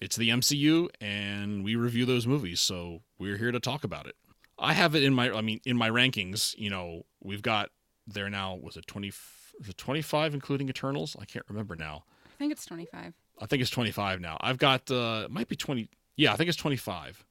it's 0.00 0.16
the 0.16 0.28
MCU 0.28 0.88
and 1.00 1.64
we 1.64 1.74
review 1.74 2.04
those 2.04 2.26
movies 2.26 2.60
so 2.60 3.02
we're 3.18 3.36
here 3.36 3.50
to 3.50 3.60
talk 3.60 3.84
about 3.84 4.06
it 4.06 4.14
I 4.58 4.72
have 4.72 4.94
it 4.94 5.02
in 5.02 5.14
my 5.14 5.30
I 5.30 5.40
mean 5.40 5.60
in 5.64 5.76
my 5.76 5.88
rankings, 5.88 6.56
you 6.58 6.70
know, 6.70 7.04
we've 7.22 7.42
got 7.42 7.70
there 8.06 8.28
now 8.28 8.56
was 8.56 8.76
it 8.76 8.86
20 8.86 9.12
was 9.60 9.68
it 9.68 9.78
25 9.78 10.34
including 10.34 10.68
Eternals? 10.68 11.16
I 11.20 11.24
can't 11.24 11.44
remember 11.48 11.76
now. 11.76 12.04
I 12.26 12.38
think 12.38 12.52
it's 12.52 12.66
25. 12.66 13.14
I 13.40 13.46
think 13.46 13.62
it's 13.62 13.70
25 13.70 14.20
now. 14.20 14.36
I've 14.40 14.58
got 14.58 14.90
uh 14.90 15.22
it 15.24 15.30
might 15.30 15.48
be 15.48 15.56
20 15.56 15.88
Yeah, 16.16 16.32
I 16.32 16.36
think 16.36 16.48
it's 16.48 16.58
25. 16.58 17.24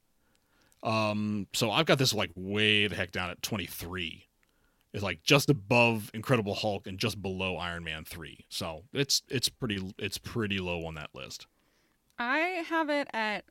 Um 0.84 1.48
so 1.54 1.70
I've 1.72 1.86
got 1.86 1.98
this 1.98 2.14
like 2.14 2.32
way 2.36 2.88
the 2.88 2.96
heck 2.96 3.12
down 3.12 3.30
at 3.30 3.42
23. 3.42 4.27
It's 4.98 5.04
like 5.04 5.22
just 5.22 5.50
above 5.52 6.10
Incredible 6.16 6.56
Hulk 6.56 6.88
and 6.88 6.98
just 6.98 7.22
below 7.22 7.58
Iron 7.58 7.84
Man 7.84 8.04
3. 8.04 8.46
So, 8.50 8.86
it's 8.94 9.22
it's 9.30 9.48
pretty 9.48 9.94
it's 10.00 10.18
pretty 10.18 10.58
low 10.58 10.86
on 10.88 10.96
that 10.96 11.12
list. 11.14 11.46
I 12.18 12.64
have 12.68 12.90
it 12.90 13.08
at 13.14 13.46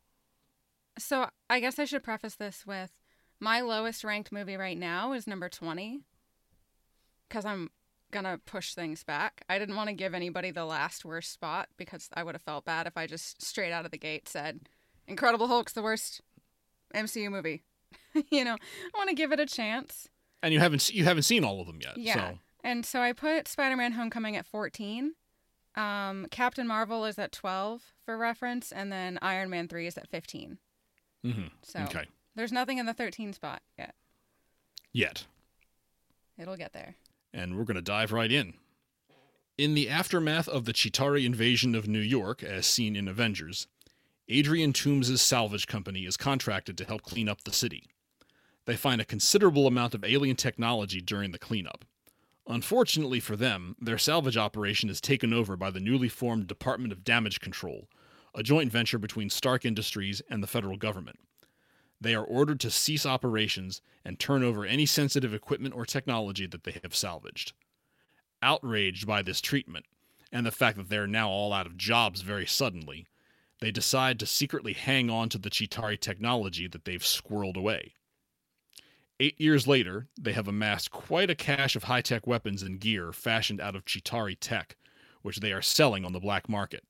so 0.98 1.28
I 1.48 1.60
guess 1.60 1.78
I 1.78 1.84
should 1.84 2.02
preface 2.02 2.34
this 2.34 2.66
with 2.66 2.90
my 3.38 3.60
lowest 3.60 4.02
ranked 4.02 4.32
movie 4.32 4.56
right 4.56 4.76
now 4.76 5.12
is 5.12 5.28
number 5.28 5.48
20 5.48 6.00
because 7.28 7.44
I'm 7.44 7.70
gonna 8.10 8.40
push 8.44 8.74
things 8.74 9.04
back. 9.04 9.44
I 9.48 9.60
didn't 9.60 9.76
want 9.76 9.88
to 9.88 9.94
give 9.94 10.14
anybody 10.14 10.50
the 10.50 10.64
last 10.64 11.04
worst 11.04 11.32
spot 11.32 11.68
because 11.76 12.08
I 12.12 12.24
would 12.24 12.34
have 12.34 12.42
felt 12.42 12.64
bad 12.64 12.88
if 12.88 12.96
I 12.96 13.06
just 13.06 13.40
straight 13.40 13.70
out 13.70 13.84
of 13.84 13.92
the 13.92 13.98
gate 13.98 14.28
said 14.28 14.68
Incredible 15.06 15.46
Hulk's 15.46 15.74
the 15.74 15.82
worst 15.82 16.22
MCU 16.92 17.30
movie. 17.30 17.62
you 18.32 18.44
know, 18.44 18.54
I 18.54 18.98
want 18.98 19.10
to 19.10 19.14
give 19.14 19.30
it 19.30 19.38
a 19.38 19.46
chance. 19.46 20.08
And 20.42 20.52
you 20.52 20.60
haven't 20.60 20.92
you 20.92 21.04
haven't 21.04 21.22
seen 21.22 21.44
all 21.44 21.60
of 21.60 21.66
them 21.66 21.78
yet. 21.82 21.96
Yeah. 21.96 22.14
So. 22.14 22.38
And 22.62 22.84
so 22.84 23.00
I 23.00 23.12
put 23.12 23.48
Spider-Man: 23.48 23.92
Homecoming 23.92 24.36
at 24.36 24.46
14. 24.46 25.14
Um, 25.76 26.26
Captain 26.30 26.66
Marvel 26.66 27.04
is 27.04 27.18
at 27.18 27.32
12 27.32 27.82
for 28.04 28.16
reference, 28.16 28.72
and 28.72 28.90
then 28.90 29.18
Iron 29.20 29.50
Man 29.50 29.68
3 29.68 29.86
is 29.86 29.98
at 29.98 30.08
15. 30.08 30.58
Mm-hmm. 31.24 31.46
So 31.62 31.80
okay. 31.80 32.06
There's 32.34 32.52
nothing 32.52 32.78
in 32.78 32.86
the 32.86 32.94
13 32.94 33.32
spot 33.32 33.62
yet. 33.78 33.94
Yet. 34.92 35.26
It'll 36.38 36.56
get 36.56 36.72
there. 36.72 36.96
And 37.32 37.56
we're 37.56 37.64
going 37.64 37.76
to 37.76 37.82
dive 37.82 38.12
right 38.12 38.30
in. 38.30 38.54
In 39.58 39.74
the 39.74 39.88
aftermath 39.88 40.48
of 40.48 40.66
the 40.66 40.72
Chitauri 40.72 41.24
invasion 41.24 41.74
of 41.74 41.88
New 41.88 42.00
York, 42.00 42.42
as 42.42 42.66
seen 42.66 42.94
in 42.94 43.08
Avengers, 43.08 43.66
Adrian 44.28 44.72
Toomes' 44.72 45.18
salvage 45.18 45.66
company 45.66 46.04
is 46.04 46.16
contracted 46.16 46.76
to 46.78 46.84
help 46.84 47.02
clean 47.02 47.28
up 47.28 47.44
the 47.44 47.52
city. 47.52 47.84
They 48.66 48.76
find 48.76 49.00
a 49.00 49.06
considerable 49.06 49.66
amount 49.66 49.94
of 49.94 50.04
alien 50.04 50.36
technology 50.36 51.00
during 51.00 51.32
the 51.32 51.38
cleanup. 51.38 51.84
Unfortunately 52.46 53.18
for 53.18 53.34
them, 53.34 53.74
their 53.80 53.98
salvage 53.98 54.36
operation 54.36 54.90
is 54.90 55.00
taken 55.00 55.32
over 55.32 55.56
by 55.56 55.70
the 55.70 55.80
newly 55.80 56.08
formed 56.08 56.46
Department 56.46 56.92
of 56.92 57.04
Damage 57.04 57.40
Control, 57.40 57.88
a 58.34 58.42
joint 58.42 58.70
venture 58.70 58.98
between 58.98 59.30
Stark 59.30 59.64
Industries 59.64 60.22
and 60.28 60.42
the 60.42 60.46
federal 60.46 60.76
government 60.76 61.18
they 62.00 62.14
are 62.14 62.24
ordered 62.24 62.60
to 62.60 62.70
cease 62.70 63.06
operations 63.06 63.80
and 64.04 64.18
turn 64.18 64.42
over 64.42 64.64
any 64.64 64.86
sensitive 64.86 65.32
equipment 65.32 65.74
or 65.74 65.86
technology 65.86 66.46
that 66.46 66.64
they 66.64 66.78
have 66.82 66.94
salvaged. 66.94 67.52
Outraged 68.42 69.06
by 69.06 69.22
this 69.22 69.40
treatment, 69.40 69.86
and 70.30 70.44
the 70.44 70.50
fact 70.50 70.76
that 70.76 70.88
they 70.88 70.98
are 70.98 71.06
now 71.06 71.30
all 71.30 71.52
out 71.52 71.66
of 71.66 71.78
jobs 71.78 72.20
very 72.20 72.46
suddenly, 72.46 73.06
they 73.60 73.70
decide 73.70 74.20
to 74.20 74.26
secretly 74.26 74.74
hang 74.74 75.08
on 75.08 75.28
to 75.30 75.38
the 75.38 75.48
Chitauri 75.48 75.98
technology 75.98 76.68
that 76.68 76.84
they've 76.84 77.02
squirreled 77.02 77.56
away. 77.56 77.94
Eight 79.18 79.40
years 79.40 79.66
later, 79.66 80.08
they 80.20 80.34
have 80.34 80.46
amassed 80.46 80.90
quite 80.90 81.30
a 81.30 81.34
cache 81.34 81.74
of 81.74 81.84
high 81.84 82.02
tech 82.02 82.26
weapons 82.26 82.62
and 82.62 82.78
gear 82.78 83.12
fashioned 83.12 83.62
out 83.62 83.74
of 83.74 83.86
Chitauri 83.86 84.36
tech, 84.38 84.76
which 85.22 85.40
they 85.40 85.52
are 85.52 85.62
selling 85.62 86.04
on 86.04 86.12
the 86.12 86.20
black 86.20 86.50
market. 86.50 86.84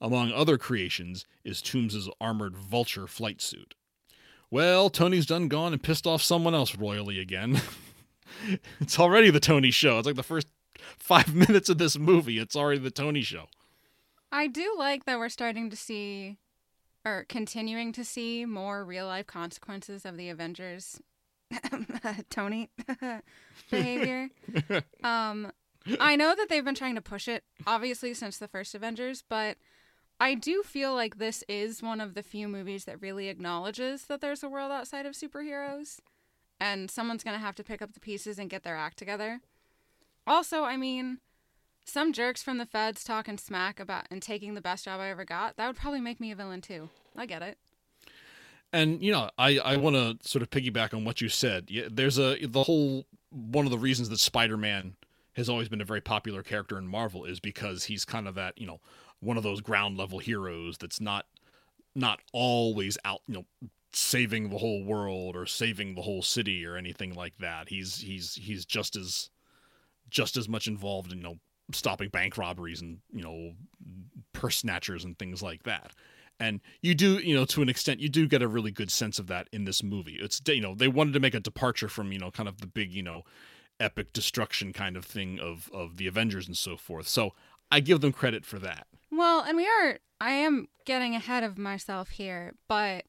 Among 0.00 0.32
other 0.32 0.58
creations 0.58 1.24
is 1.44 1.62
Toomes' 1.62 2.08
armored 2.20 2.56
vulture 2.56 3.06
flight 3.06 3.40
suit. 3.40 3.76
Well, 4.50 4.90
Tony's 4.90 5.24
done 5.24 5.46
gone 5.46 5.72
and 5.72 5.82
pissed 5.82 6.04
off 6.06 6.20
someone 6.20 6.52
else 6.52 6.74
royally 6.74 7.20
again. 7.20 7.60
it's 8.80 8.98
already 8.98 9.30
the 9.30 9.38
Tony 9.38 9.70
show. 9.70 9.98
It's 9.98 10.06
like 10.06 10.16
the 10.16 10.24
first 10.24 10.48
five 10.98 11.32
minutes 11.34 11.68
of 11.68 11.78
this 11.78 11.96
movie. 11.96 12.40
It's 12.40 12.56
already 12.56 12.80
the 12.80 12.90
Tony 12.90 13.22
show. 13.22 13.46
I 14.32 14.48
do 14.48 14.74
like 14.76 15.04
that 15.04 15.20
we're 15.20 15.28
starting 15.28 15.70
to 15.70 15.76
see, 15.76 16.38
or 17.04 17.24
continuing 17.28 17.92
to 17.92 18.04
see, 18.04 18.44
more 18.44 18.84
real 18.84 19.06
life 19.06 19.28
consequences 19.28 20.04
of 20.04 20.16
the 20.16 20.28
Avengers 20.28 21.00
Tony 22.30 22.70
behavior. 23.70 24.30
um, 25.04 25.52
I 26.00 26.16
know 26.16 26.34
that 26.34 26.48
they've 26.48 26.64
been 26.64 26.74
trying 26.74 26.94
to 26.94 27.02
push 27.02 27.28
it, 27.28 27.44
obviously, 27.66 28.14
since 28.14 28.38
the 28.38 28.48
first 28.48 28.74
Avengers, 28.74 29.24
but 29.28 29.56
I 30.20 30.34
do 30.34 30.62
feel 30.62 30.94
like 30.94 31.18
this 31.18 31.42
is 31.48 31.82
one 31.82 32.00
of 32.00 32.14
the 32.14 32.22
few 32.22 32.48
movies 32.48 32.84
that 32.84 33.00
really 33.02 33.28
acknowledges 33.28 34.04
that 34.04 34.20
there's 34.20 34.42
a 34.42 34.48
world 34.48 34.70
outside 34.70 35.06
of 35.06 35.14
superheroes 35.14 35.98
and 36.60 36.88
someone's 36.90 37.24
going 37.24 37.36
to 37.36 37.44
have 37.44 37.56
to 37.56 37.64
pick 37.64 37.82
up 37.82 37.92
the 37.92 38.00
pieces 38.00 38.38
and 38.38 38.48
get 38.48 38.62
their 38.62 38.76
act 38.76 38.96
together. 38.96 39.40
Also, 40.24 40.62
I 40.62 40.76
mean, 40.76 41.18
some 41.84 42.12
jerks 42.12 42.40
from 42.40 42.58
the 42.58 42.66
feds 42.66 43.02
talking 43.02 43.36
smack 43.36 43.80
about 43.80 44.06
and 44.12 44.22
taking 44.22 44.54
the 44.54 44.60
best 44.60 44.84
job 44.84 45.00
I 45.00 45.10
ever 45.10 45.24
got, 45.24 45.56
that 45.56 45.66
would 45.66 45.76
probably 45.76 46.00
make 46.00 46.20
me 46.20 46.30
a 46.30 46.36
villain 46.36 46.60
too. 46.60 46.88
I 47.16 47.26
get 47.26 47.42
it. 47.42 47.58
And 48.72 49.02
you 49.02 49.12
know, 49.12 49.30
I 49.38 49.58
I 49.58 49.76
want 49.76 49.96
to 49.96 50.28
sort 50.28 50.42
of 50.42 50.50
piggyback 50.50 50.94
on 50.94 51.04
what 51.04 51.20
you 51.20 51.28
said. 51.28 51.66
Yeah, 51.68 51.88
there's 51.90 52.18
a 52.18 52.46
the 52.46 52.62
whole 52.62 53.06
one 53.30 53.66
of 53.66 53.70
the 53.70 53.78
reasons 53.78 54.08
that 54.08 54.20
Spider-Man 54.20 54.94
has 55.34 55.48
always 55.48 55.68
been 55.68 55.80
a 55.80 55.84
very 55.84 56.00
popular 56.00 56.42
character 56.42 56.78
in 56.78 56.86
Marvel 56.86 57.24
is 57.24 57.40
because 57.40 57.84
he's 57.84 58.04
kind 58.04 58.28
of 58.28 58.34
that, 58.34 58.58
you 58.58 58.66
know, 58.66 58.80
one 59.20 59.38
of 59.38 59.42
those 59.42 59.60
ground 59.62 59.96
level 59.96 60.18
heroes 60.18 60.76
that's 60.76 61.00
not 61.00 61.26
not 61.94 62.20
always 62.32 62.98
out 63.04 63.20
you 63.26 63.34
know 63.34 63.44
saving 63.92 64.48
the 64.48 64.58
whole 64.58 64.82
world 64.84 65.36
or 65.36 65.44
saving 65.44 65.94
the 65.94 66.02
whole 66.02 66.22
city 66.22 66.64
or 66.64 66.76
anything 66.76 67.14
like 67.14 67.36
that 67.38 67.68
he's 67.68 67.98
he's 67.98 68.34
he's 68.34 68.64
just 68.64 68.96
as 68.96 69.30
just 70.08 70.36
as 70.36 70.48
much 70.48 70.66
involved 70.66 71.12
in 71.12 71.18
you 71.18 71.24
know 71.24 71.38
stopping 71.72 72.08
bank 72.08 72.38
robberies 72.38 72.80
and 72.80 72.98
you 73.12 73.22
know 73.22 73.52
purse 74.32 74.58
snatchers 74.58 75.04
and 75.04 75.18
things 75.18 75.42
like 75.42 75.62
that 75.64 75.92
and 76.42 76.60
you 76.80 76.94
do 76.94 77.18
you 77.18 77.34
know 77.34 77.44
to 77.44 77.62
an 77.62 77.68
extent 77.68 78.00
you 78.00 78.08
do 78.08 78.26
get 78.26 78.42
a 78.42 78.48
really 78.48 78.72
good 78.72 78.90
sense 78.90 79.18
of 79.18 79.28
that 79.28 79.48
in 79.52 79.64
this 79.64 79.82
movie. 79.82 80.18
It's 80.20 80.40
you 80.46 80.60
know 80.60 80.74
they 80.74 80.88
wanted 80.88 81.14
to 81.14 81.20
make 81.20 81.34
a 81.34 81.40
departure 81.40 81.88
from 81.88 82.10
you 82.10 82.18
know 82.18 82.30
kind 82.30 82.48
of 82.48 82.60
the 82.60 82.66
big 82.66 82.92
you 82.92 83.02
know 83.02 83.22
epic 83.78 84.12
destruction 84.12 84.72
kind 84.72 84.96
of 84.96 85.04
thing 85.04 85.38
of 85.38 85.70
of 85.72 85.96
the 85.96 86.06
avengers 86.06 86.46
and 86.46 86.56
so 86.56 86.76
forth. 86.76 87.06
So 87.06 87.32
i 87.70 87.80
give 87.80 88.00
them 88.02 88.12
credit 88.12 88.44
for 88.44 88.58
that. 88.58 88.86
Well, 89.10 89.40
and 89.40 89.56
we 89.56 89.66
are, 89.66 89.98
I 90.20 90.32
am 90.32 90.68
getting 90.84 91.14
ahead 91.14 91.42
of 91.42 91.58
myself 91.58 92.10
here, 92.10 92.54
but 92.68 93.04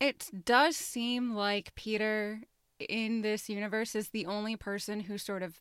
it 0.00 0.28
does 0.44 0.76
seem 0.76 1.34
like 1.34 1.74
Peter 1.74 2.42
in 2.78 3.22
this 3.22 3.48
universe 3.48 3.94
is 3.94 4.08
the 4.08 4.26
only 4.26 4.56
person 4.56 5.00
who 5.00 5.18
sort 5.18 5.42
of 5.42 5.60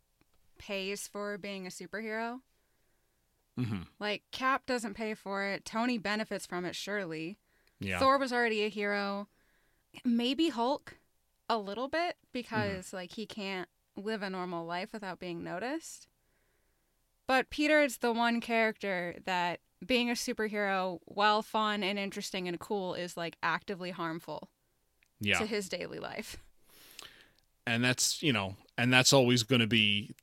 pays 0.60 1.08
for 1.08 1.38
being 1.38 1.66
a 1.66 1.70
superhero. 1.70 2.40
Mm-hmm. 3.58 3.82
Like, 4.00 4.24
Cap 4.32 4.66
doesn't 4.66 4.94
pay 4.94 5.14
for 5.14 5.44
it, 5.46 5.66
Tony 5.66 5.98
benefits 5.98 6.46
from 6.46 6.66
it, 6.66 6.76
surely. 6.76 7.38
yeah 7.80 8.00
Thor 8.00 8.18
was 8.18 8.32
already 8.34 8.64
a 8.64 8.70
hero. 8.70 9.28
Maybe 10.06 10.50
Hulk 10.50 10.98
a 11.50 11.58
little 11.58 11.88
bit 11.88 12.18
because 12.34 12.92
like 12.94 13.14
he 13.14 13.26
can't 13.26 13.70
live 13.96 14.22
a 14.22 14.30
normal 14.30 14.66
life 14.66 14.94
without 14.94 15.20
being 15.20 15.44
noticed. 15.44 16.08
But 17.26 17.50
Peter 17.50 17.82
is 17.82 17.98
the 17.98 18.12
one 18.14 18.40
character 18.42 19.16
that 19.26 19.60
being 19.86 20.10
a 20.10 20.14
superhero, 20.14 21.00
while 21.06 21.42
fun 21.42 21.84
and 21.84 21.98
interesting 22.00 22.48
and 22.48 22.60
cool, 22.60 22.94
is 22.94 23.18
like 23.18 23.38
actively 23.44 23.92
harmful 23.92 24.50
yeah 25.20 25.40
to 25.40 25.46
his 25.46 25.68
daily 25.68 26.00
life. 26.00 26.38
and 27.66 27.84
that's 27.84 28.22
you 28.22 28.32
know 28.34 28.56
and 28.78 28.94
that's 28.94 29.14
always 29.14 29.44
going 29.44 29.62
to 29.62 29.68
be 29.68 30.16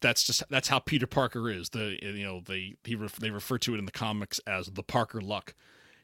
that's 0.00 0.22
just 0.22 0.42
that's 0.48 0.68
how 0.68 0.78
Peter 0.78 1.06
Parker 1.06 1.50
is. 1.50 1.70
The 1.70 1.98
you 2.00 2.24
know 2.24 2.42
they 2.44 2.76
he 2.84 2.94
ref, 2.94 3.16
they 3.16 3.30
refer 3.30 3.58
to 3.58 3.74
it 3.74 3.78
in 3.78 3.84
the 3.84 3.92
comics 3.92 4.38
as 4.46 4.66
the 4.66 4.82
Parker 4.82 5.20
luck. 5.20 5.54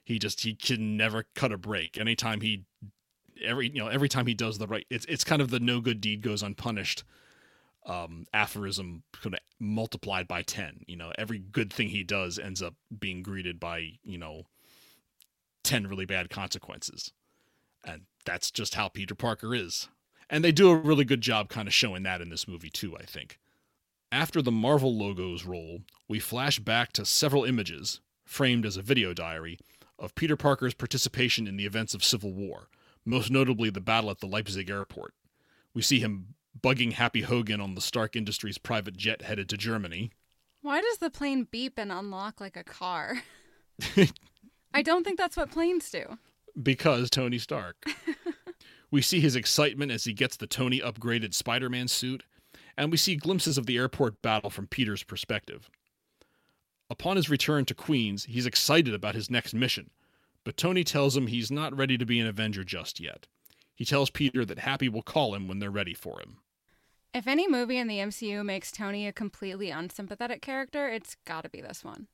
He 0.04 0.18
just 0.18 0.40
he 0.40 0.54
can 0.54 0.96
never 0.96 1.26
cut 1.34 1.52
a 1.52 1.58
break. 1.58 1.98
Anytime 1.98 2.40
he 2.40 2.64
every 3.42 3.68
you 3.68 3.80
know 3.80 3.88
every 3.88 4.08
time 4.08 4.26
he 4.26 4.34
does 4.34 4.58
the 4.58 4.66
right 4.66 4.84
it's 4.90 5.04
it's 5.06 5.22
kind 5.22 5.40
of 5.40 5.50
the 5.50 5.60
no 5.60 5.80
good 5.80 6.00
deed 6.00 6.22
goes 6.22 6.42
unpunished 6.42 7.04
um 7.86 8.26
aphorism 8.34 9.04
kind 9.12 9.32
of 9.34 9.40
multiplied 9.60 10.26
by 10.26 10.42
10 10.42 10.80
you 10.88 10.96
know 10.96 11.12
every 11.16 11.38
good 11.38 11.72
thing 11.72 11.90
he 11.90 12.02
does 12.02 12.36
ends 12.36 12.60
up 12.60 12.74
being 12.98 13.22
greeted 13.22 13.60
by 13.60 13.92
you 14.02 14.18
know 14.18 14.42
10 15.68 15.86
really 15.86 16.06
bad 16.06 16.30
consequences. 16.30 17.12
And 17.84 18.02
that's 18.24 18.50
just 18.50 18.74
how 18.74 18.88
Peter 18.88 19.14
Parker 19.14 19.54
is. 19.54 19.88
And 20.30 20.42
they 20.42 20.50
do 20.50 20.70
a 20.70 20.76
really 20.76 21.04
good 21.04 21.20
job 21.20 21.50
kind 21.50 21.68
of 21.68 21.74
showing 21.74 22.02
that 22.04 22.22
in 22.22 22.28
this 22.30 22.46
movie 22.48 22.70
too 22.70 22.94
i 22.96 23.02
think 23.02 23.38
after 24.10 24.40
the 24.42 24.52
marvel 24.52 24.96
logos 24.96 25.44
roll 25.44 25.80
we 26.08 26.18
flash 26.18 26.58
back 26.58 26.92
to 26.92 27.04
several 27.04 27.44
images 27.44 28.00
framed 28.24 28.64
as 28.64 28.76
a 28.76 28.82
video 28.82 29.12
diary 29.12 29.58
of 29.98 30.14
peter 30.14 30.36
parker's 30.36 30.74
participation 30.74 31.46
in 31.46 31.56
the 31.56 31.66
events 31.66 31.94
of 31.94 32.04
civil 32.04 32.32
war 32.32 32.68
most 33.04 33.30
notably 33.30 33.70
the 33.70 33.80
battle 33.80 34.10
at 34.10 34.20
the 34.20 34.26
leipzig 34.26 34.70
airport 34.70 35.14
we 35.74 35.82
see 35.82 36.00
him 36.00 36.34
bugging 36.60 36.92
happy 36.92 37.22
hogan 37.22 37.60
on 37.60 37.74
the 37.74 37.80
stark 37.80 38.16
industries 38.16 38.58
private 38.58 38.96
jet 38.96 39.22
headed 39.22 39.48
to 39.48 39.56
germany 39.56 40.10
Why 40.62 40.80
does 40.80 40.98
the 40.98 41.10
plane 41.10 41.46
beep 41.50 41.78
and 41.78 41.92
unlock 41.92 42.40
like 42.40 42.56
a 42.56 42.64
car? 42.64 43.22
I 44.74 44.82
don't 44.82 45.04
think 45.04 45.18
that's 45.18 45.36
what 45.36 45.50
planes 45.52 45.90
do. 45.90 46.18
because 46.60 47.10
Tony 47.10 47.38
Stark. 47.38 47.76
we 48.90 49.00
see 49.00 49.20
his 49.20 49.36
excitement 49.36 49.92
as 49.92 50.04
he 50.04 50.12
gets 50.12 50.36
the 50.36 50.46
Tony 50.48 50.80
upgraded 50.80 51.32
Spider 51.32 51.70
Man 51.70 51.86
suit, 51.88 52.24
and 52.78 52.92
we 52.92 52.96
see 52.96 53.16
glimpses 53.16 53.58
of 53.58 53.66
the 53.66 53.76
airport 53.76 54.22
battle 54.22 54.48
from 54.48 54.68
Peter's 54.68 55.02
perspective. 55.02 55.68
Upon 56.88 57.16
his 57.16 57.28
return 57.28 57.64
to 57.66 57.74
Queens, 57.74 58.24
he's 58.24 58.46
excited 58.46 58.94
about 58.94 59.16
his 59.16 59.28
next 59.28 59.52
mission, 59.52 59.90
but 60.44 60.56
Tony 60.56 60.84
tells 60.84 61.16
him 61.16 61.26
he's 61.26 61.50
not 61.50 61.76
ready 61.76 61.98
to 61.98 62.06
be 62.06 62.20
an 62.20 62.28
Avenger 62.28 62.62
just 62.62 63.00
yet. 63.00 63.26
He 63.74 63.84
tells 63.84 64.10
Peter 64.10 64.44
that 64.44 64.60
Happy 64.60 64.88
will 64.88 65.02
call 65.02 65.34
him 65.34 65.48
when 65.48 65.58
they're 65.58 65.70
ready 65.70 65.92
for 65.92 66.20
him. 66.20 66.38
If 67.12 67.26
any 67.26 67.48
movie 67.48 67.78
in 67.78 67.88
the 67.88 67.98
MCU 67.98 68.44
makes 68.44 68.70
Tony 68.70 69.06
a 69.06 69.12
completely 69.12 69.70
unsympathetic 69.70 70.40
character, 70.40 70.88
it's 70.88 71.16
got 71.24 71.42
to 71.42 71.48
be 71.48 71.60
this 71.60 71.82
one. 71.84 72.06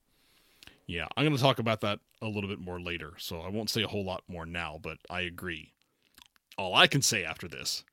Yeah, 0.87 1.07
I'm 1.17 1.25
going 1.25 1.37
to 1.37 1.43
talk 1.43 1.59
about 1.59 1.83
that 1.83 2.01
a 2.23 2.27
little 2.27 2.49
bit 2.49 2.61
more 2.61 2.81
later, 2.81 3.13
so 3.19 3.41
I 3.41 3.49
won't 3.49 3.71
say 3.71 3.83
a 3.83 3.89
whole 3.89 4.05
lot 4.05 4.23
more 4.29 4.47
now, 4.47 4.79
but 4.83 4.99
I 5.11 5.21
agree. 5.23 5.73
All 6.57 6.75
I 6.75 6.87
can 6.87 7.03
say 7.03 7.23
after 7.25 7.49
this 7.49 7.85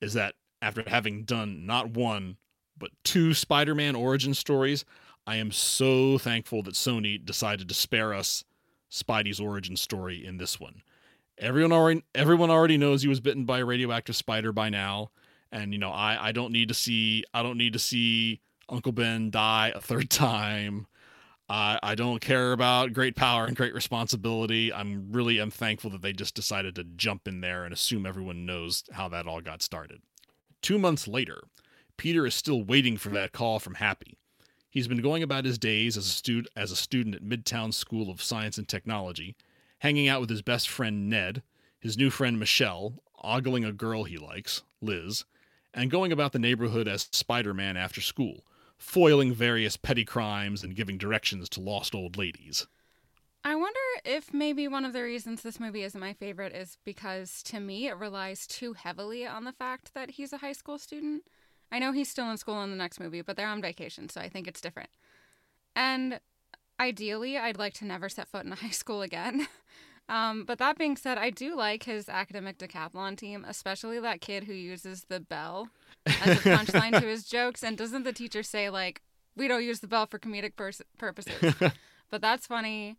is 0.00 0.14
that 0.14 0.34
after 0.60 0.82
having 0.86 1.24
done 1.24 1.66
not 1.66 1.90
one, 1.90 2.36
but 2.76 2.90
two 3.04 3.34
Spider 3.34 3.74
Man 3.74 3.94
origin 3.94 4.34
stories, 4.34 4.84
I 5.26 5.36
am 5.36 5.52
so 5.52 6.18
thankful 6.18 6.62
that 6.62 6.74
Sony 6.74 7.22
decided 7.22 7.68
to 7.68 7.74
spare 7.74 8.14
us 8.14 8.44
Spidey's 8.90 9.40
origin 9.40 9.76
story 9.76 10.24
in 10.24 10.38
this 10.38 10.58
one. 10.58 10.82
Everyone 11.36 11.72
already 11.72 12.02
everyone 12.14 12.50
already 12.50 12.78
knows 12.78 13.02
he 13.02 13.08
was 13.08 13.20
bitten 13.20 13.44
by 13.44 13.60
a 13.60 13.64
radioactive 13.64 14.16
spider 14.16 14.52
by 14.52 14.70
now, 14.70 15.10
and 15.52 15.72
you 15.72 15.78
know, 15.78 15.90
I, 15.90 16.28
I 16.28 16.32
don't 16.32 16.52
need 16.52 16.68
to 16.68 16.74
see 16.74 17.24
I 17.32 17.42
don't 17.42 17.58
need 17.58 17.74
to 17.74 17.78
see 17.78 18.40
Uncle 18.68 18.92
Ben 18.92 19.30
die 19.30 19.72
a 19.74 19.80
third 19.80 20.10
time. 20.10 20.86
I 21.48 21.78
I 21.82 21.94
don't 21.94 22.20
care 22.20 22.52
about 22.52 22.92
great 22.92 23.14
power 23.14 23.44
and 23.44 23.56
great 23.56 23.74
responsibility. 23.74 24.72
I'm 24.72 25.12
really 25.12 25.40
am 25.40 25.50
thankful 25.50 25.90
that 25.90 26.02
they 26.02 26.12
just 26.12 26.34
decided 26.34 26.74
to 26.76 26.84
jump 26.84 27.28
in 27.28 27.40
there 27.40 27.64
and 27.64 27.72
assume 27.72 28.06
everyone 28.06 28.46
knows 28.46 28.84
how 28.92 29.08
that 29.10 29.26
all 29.26 29.40
got 29.40 29.62
started. 29.62 30.00
Two 30.62 30.78
months 30.78 31.08
later, 31.08 31.42
Peter 31.96 32.26
is 32.26 32.34
still 32.34 32.62
waiting 32.62 32.96
for 32.96 33.10
that 33.10 33.32
call 33.32 33.58
from 33.58 33.74
Happy. 33.74 34.16
He's 34.70 34.88
been 34.88 35.02
going 35.02 35.22
about 35.22 35.44
his 35.44 35.58
days 35.58 35.96
as 35.96 36.22
a 36.28 36.42
as 36.56 36.70
a 36.70 36.76
student 36.76 37.16
at 37.16 37.22
Midtown 37.22 37.72
School 37.72 38.10
of 38.10 38.22
Science 38.22 38.58
and 38.58 38.68
Technology, 38.68 39.34
hanging 39.78 40.08
out 40.08 40.20
with 40.20 40.30
his 40.30 40.42
best 40.42 40.68
friend 40.68 41.08
Ned, 41.08 41.42
his 41.80 41.96
new 41.96 42.10
friend 42.10 42.38
Michelle, 42.38 43.02
ogling 43.22 43.64
a 43.64 43.72
girl 43.72 44.04
he 44.04 44.18
likes, 44.18 44.62
Liz, 44.80 45.24
and 45.72 45.90
going 45.90 46.12
about 46.12 46.32
the 46.32 46.38
neighborhood 46.38 46.86
as 46.86 47.08
Spider-Man 47.12 47.76
after 47.76 48.00
school 48.00 48.44
foiling 48.78 49.34
various 49.34 49.76
petty 49.76 50.04
crimes 50.04 50.62
and 50.62 50.76
giving 50.76 50.96
directions 50.96 51.48
to 51.50 51.60
lost 51.60 51.94
old 51.94 52.16
ladies. 52.16 52.66
I 53.48 53.54
wonder 53.54 53.80
if 54.04 54.34
maybe 54.34 54.68
one 54.68 54.84
of 54.84 54.92
the 54.92 55.02
reasons 55.02 55.40
this 55.40 55.58
movie 55.58 55.82
isn't 55.82 55.98
my 55.98 56.12
favorite 56.12 56.52
is 56.52 56.76
because 56.84 57.42
to 57.44 57.60
me 57.60 57.86
it 57.88 57.96
relies 57.96 58.46
too 58.46 58.74
heavily 58.74 59.26
on 59.26 59.44
the 59.44 59.52
fact 59.52 59.94
that 59.94 60.10
he's 60.10 60.34
a 60.34 60.38
high 60.38 60.52
school 60.52 60.76
student. 60.76 61.22
I 61.72 61.78
know 61.78 61.92
he's 61.92 62.10
still 62.10 62.30
in 62.30 62.36
school 62.36 62.62
in 62.62 62.70
the 62.70 62.76
next 62.76 63.00
movie, 63.00 63.22
but 63.22 63.38
they're 63.38 63.48
on 63.48 63.62
vacation, 63.62 64.10
so 64.10 64.20
I 64.20 64.28
think 64.28 64.48
it's 64.48 64.60
different. 64.60 64.90
And 65.74 66.20
ideally, 66.78 67.38
I'd 67.38 67.56
like 67.56 67.72
to 67.74 67.86
never 67.86 68.10
set 68.10 68.28
foot 68.28 68.44
in 68.44 68.52
a 68.52 68.56
high 68.66 68.68
school 68.68 69.00
again. 69.02 69.48
Um, 70.10 70.44
but 70.46 70.56
that 70.56 70.78
being 70.78 70.96
said, 70.96 71.18
I 71.18 71.28
do 71.28 71.54
like 71.54 71.82
his 71.82 72.08
academic 72.08 72.56
decathlon 72.56 73.18
team, 73.18 73.44
especially 73.46 74.00
that 74.00 74.22
kid 74.22 74.44
who 74.44 74.54
uses 74.54 75.04
the 75.10 75.20
bell 75.20 75.68
as 76.06 76.38
a 76.38 76.40
punchline 76.40 76.98
to 76.98 77.06
his 77.06 77.24
jokes. 77.24 77.62
And 77.62 77.76
doesn't 77.76 78.04
the 78.04 78.14
teacher 78.14 78.42
say, 78.42 78.70
like, 78.70 79.02
we 79.36 79.48
don't 79.48 79.62
use 79.62 79.80
the 79.80 79.86
bell 79.86 80.06
for 80.06 80.18
comedic 80.18 80.56
pers- 80.56 80.80
purposes? 80.96 81.54
but 82.10 82.22
that's 82.22 82.46
funny 82.46 82.96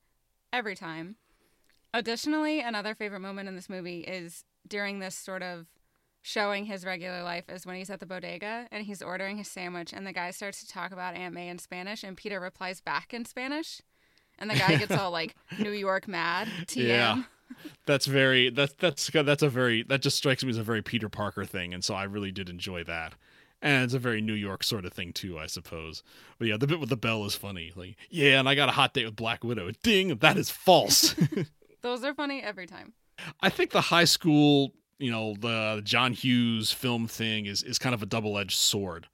every 0.51 0.75
time. 0.75 1.15
Additionally, 1.93 2.59
another 2.59 2.93
favorite 2.93 3.21
moment 3.21 3.49
in 3.49 3.55
this 3.55 3.69
movie 3.69 4.01
is 4.01 4.43
during 4.67 4.99
this 4.99 5.15
sort 5.15 5.41
of 5.41 5.65
showing 6.21 6.65
his 6.65 6.85
regular 6.85 7.23
life 7.23 7.45
is 7.49 7.65
when 7.65 7.75
he's 7.75 7.89
at 7.89 7.99
the 7.99 8.05
bodega 8.05 8.67
and 8.71 8.85
he's 8.85 9.01
ordering 9.01 9.37
his 9.37 9.47
sandwich 9.47 9.93
and 9.93 10.05
the 10.05 10.13
guy 10.13 10.31
starts 10.31 10.59
to 10.59 10.67
talk 10.67 10.91
about 10.91 11.15
Aunt 11.15 11.33
May 11.33 11.47
in 11.47 11.57
Spanish 11.57 12.03
and 12.03 12.17
Peter 12.17 12.39
replies 12.39 12.81
back 12.81 13.13
in 13.13 13.25
Spanish. 13.25 13.81
And 14.37 14.49
the 14.49 14.55
guy 14.55 14.77
gets 14.77 14.91
all 14.91 15.11
like 15.11 15.35
New 15.59 15.71
York 15.71 16.07
mad. 16.07 16.47
TM. 16.65 16.87
Yeah. 16.87 17.23
That's 17.87 18.05
very 18.05 18.51
that's 18.51 18.73
that's 18.73 19.09
that's 19.09 19.41
a 19.41 19.49
very 19.49 19.81
that 19.83 20.03
just 20.03 20.17
strikes 20.17 20.43
me 20.43 20.51
as 20.51 20.57
a 20.57 20.63
very 20.63 20.83
Peter 20.83 21.09
Parker 21.09 21.45
thing, 21.45 21.73
and 21.73 21.83
so 21.83 21.95
I 21.95 22.03
really 22.03 22.31
did 22.31 22.47
enjoy 22.47 22.83
that. 22.83 23.15
And 23.61 23.83
it's 23.83 23.93
a 23.93 23.99
very 23.99 24.21
New 24.21 24.33
York 24.33 24.63
sort 24.63 24.85
of 24.85 24.93
thing 24.93 25.11
too, 25.11 25.37
I 25.37 25.47
suppose. 25.47 26.01
But 26.37 26.47
yeah, 26.47 26.57
the 26.57 26.67
bit 26.67 26.79
with 26.79 26.89
the 26.89 26.97
bell 26.97 27.25
is 27.25 27.35
funny. 27.35 27.73
Like, 27.75 27.97
yeah, 28.09 28.39
and 28.39 28.47
I 28.47 28.55
got 28.55 28.69
a 28.69 28.73
hot 28.73 28.93
date 28.93 29.05
with 29.05 29.15
Black 29.15 29.43
Widow. 29.43 29.71
Ding, 29.83 30.15
that 30.17 30.37
is 30.37 30.49
false. 30.49 31.13
Those 31.81 32.03
are 32.03 32.13
funny 32.13 32.41
every 32.41 32.67
time. 32.67 32.93
I 33.41 33.49
think 33.49 33.71
the 33.71 33.81
high 33.81 34.05
school, 34.05 34.71
you 34.97 35.11
know, 35.11 35.35
the 35.39 35.81
John 35.83 36.13
Hughes 36.13 36.71
film 36.71 37.07
thing 37.07 37.45
is 37.45 37.63
is 37.63 37.77
kind 37.77 37.93
of 37.93 38.01
a 38.01 38.05
double-edged 38.05 38.57
sword. 38.57 39.07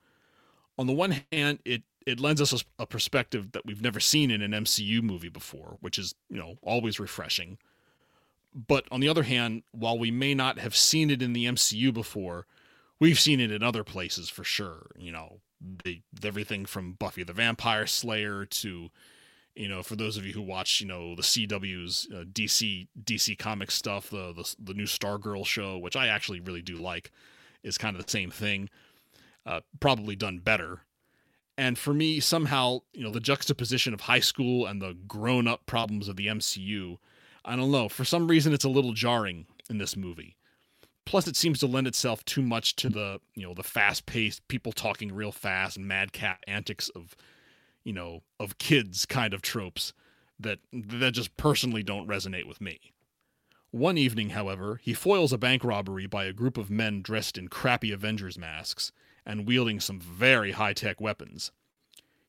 On 0.78 0.86
the 0.86 0.92
one 0.92 1.22
hand, 1.32 1.58
it 1.64 1.82
it 2.06 2.20
lends 2.20 2.40
us 2.40 2.52
a, 2.52 2.82
a 2.82 2.86
perspective 2.86 3.52
that 3.52 3.66
we've 3.66 3.82
never 3.82 3.98
seen 3.98 4.30
in 4.30 4.40
an 4.40 4.52
MCU 4.52 5.02
movie 5.02 5.28
before, 5.28 5.76
which 5.80 5.98
is, 5.98 6.14
you 6.30 6.38
know, 6.38 6.56
always 6.62 7.00
refreshing. 7.00 7.58
But 8.54 8.86
on 8.90 9.00
the 9.00 9.08
other 9.08 9.24
hand, 9.24 9.64
while 9.72 9.98
we 9.98 10.10
may 10.10 10.32
not 10.32 10.58
have 10.58 10.74
seen 10.74 11.10
it 11.10 11.20
in 11.20 11.32
the 11.32 11.46
MCU 11.46 11.92
before, 11.92 12.46
we've 13.00 13.20
seen 13.20 13.40
it 13.40 13.50
in 13.52 13.62
other 13.62 13.84
places 13.84 14.28
for 14.28 14.44
sure. 14.44 14.90
You 14.96 15.12
know, 15.12 15.40
the, 15.84 16.02
everything 16.24 16.66
from 16.66 16.92
Buffy 16.94 17.22
the 17.24 17.32
Vampire 17.32 17.86
Slayer 17.86 18.44
to, 18.46 18.90
you 19.54 19.68
know, 19.68 19.82
for 19.82 19.96
those 19.96 20.16
of 20.16 20.26
you 20.26 20.32
who 20.32 20.42
watch, 20.42 20.80
you 20.80 20.86
know, 20.86 21.14
the 21.14 21.22
CW's 21.22 22.08
uh, 22.12 22.24
DC 22.24 22.88
DC 23.02 23.38
comic 23.38 23.70
stuff, 23.70 24.10
the, 24.10 24.32
the 24.32 24.54
the 24.58 24.74
new 24.74 24.84
Stargirl 24.86 25.46
show, 25.46 25.78
which 25.78 25.96
I 25.96 26.08
actually 26.08 26.40
really 26.40 26.62
do 26.62 26.76
like, 26.76 27.10
is 27.62 27.78
kind 27.78 27.96
of 27.96 28.04
the 28.04 28.10
same 28.10 28.30
thing. 28.30 28.68
uh, 29.44 29.60
probably 29.80 30.16
done 30.16 30.38
better. 30.38 30.82
And 31.58 31.78
for 31.78 31.94
me, 31.94 32.20
somehow, 32.20 32.80
you 32.92 33.04
know, 33.04 33.10
the 33.10 33.20
juxtaposition 33.20 33.94
of 33.94 34.02
high 34.02 34.20
school 34.20 34.66
and 34.66 34.80
the 34.82 34.94
grown 35.08 35.48
up 35.48 35.66
problems 35.66 36.08
of 36.08 36.16
the 36.16 36.26
MCU, 36.26 36.98
I 37.44 37.56
don't 37.56 37.70
know, 37.70 37.88
for 37.88 38.04
some 38.04 38.28
reason 38.28 38.52
it's 38.52 38.64
a 38.64 38.68
little 38.68 38.92
jarring 38.92 39.46
in 39.70 39.78
this 39.78 39.96
movie. 39.96 40.35
Plus, 41.06 41.28
it 41.28 41.36
seems 41.36 41.60
to 41.60 41.68
lend 41.68 41.86
itself 41.86 42.24
too 42.24 42.42
much 42.42 42.74
to 42.76 42.90
the, 42.90 43.20
you 43.34 43.46
know, 43.46 43.54
the 43.54 43.62
fast 43.62 44.06
paced, 44.06 44.46
people 44.48 44.72
talking 44.72 45.14
real 45.14 45.30
fast 45.32 45.76
and 45.76 45.86
madcap 45.86 46.42
antics 46.48 46.88
of, 46.90 47.16
you 47.84 47.92
know, 47.92 48.22
of 48.40 48.58
kids 48.58 49.06
kind 49.06 49.32
of 49.32 49.40
tropes 49.40 49.92
that 50.38 50.58
that 50.72 51.12
just 51.12 51.36
personally 51.36 51.84
don't 51.84 52.08
resonate 52.08 52.46
with 52.46 52.60
me. 52.60 52.92
One 53.70 53.96
evening, 53.96 54.30
however, 54.30 54.80
he 54.82 54.94
foils 54.94 55.32
a 55.32 55.38
bank 55.38 55.62
robbery 55.62 56.06
by 56.06 56.24
a 56.24 56.32
group 56.32 56.58
of 56.58 56.70
men 56.70 57.02
dressed 57.02 57.38
in 57.38 57.48
crappy 57.48 57.92
Avengers 57.92 58.36
masks 58.36 58.90
and 59.24 59.46
wielding 59.46 59.78
some 59.78 60.00
very 60.00 60.52
high 60.52 60.72
tech 60.72 61.00
weapons. 61.00 61.52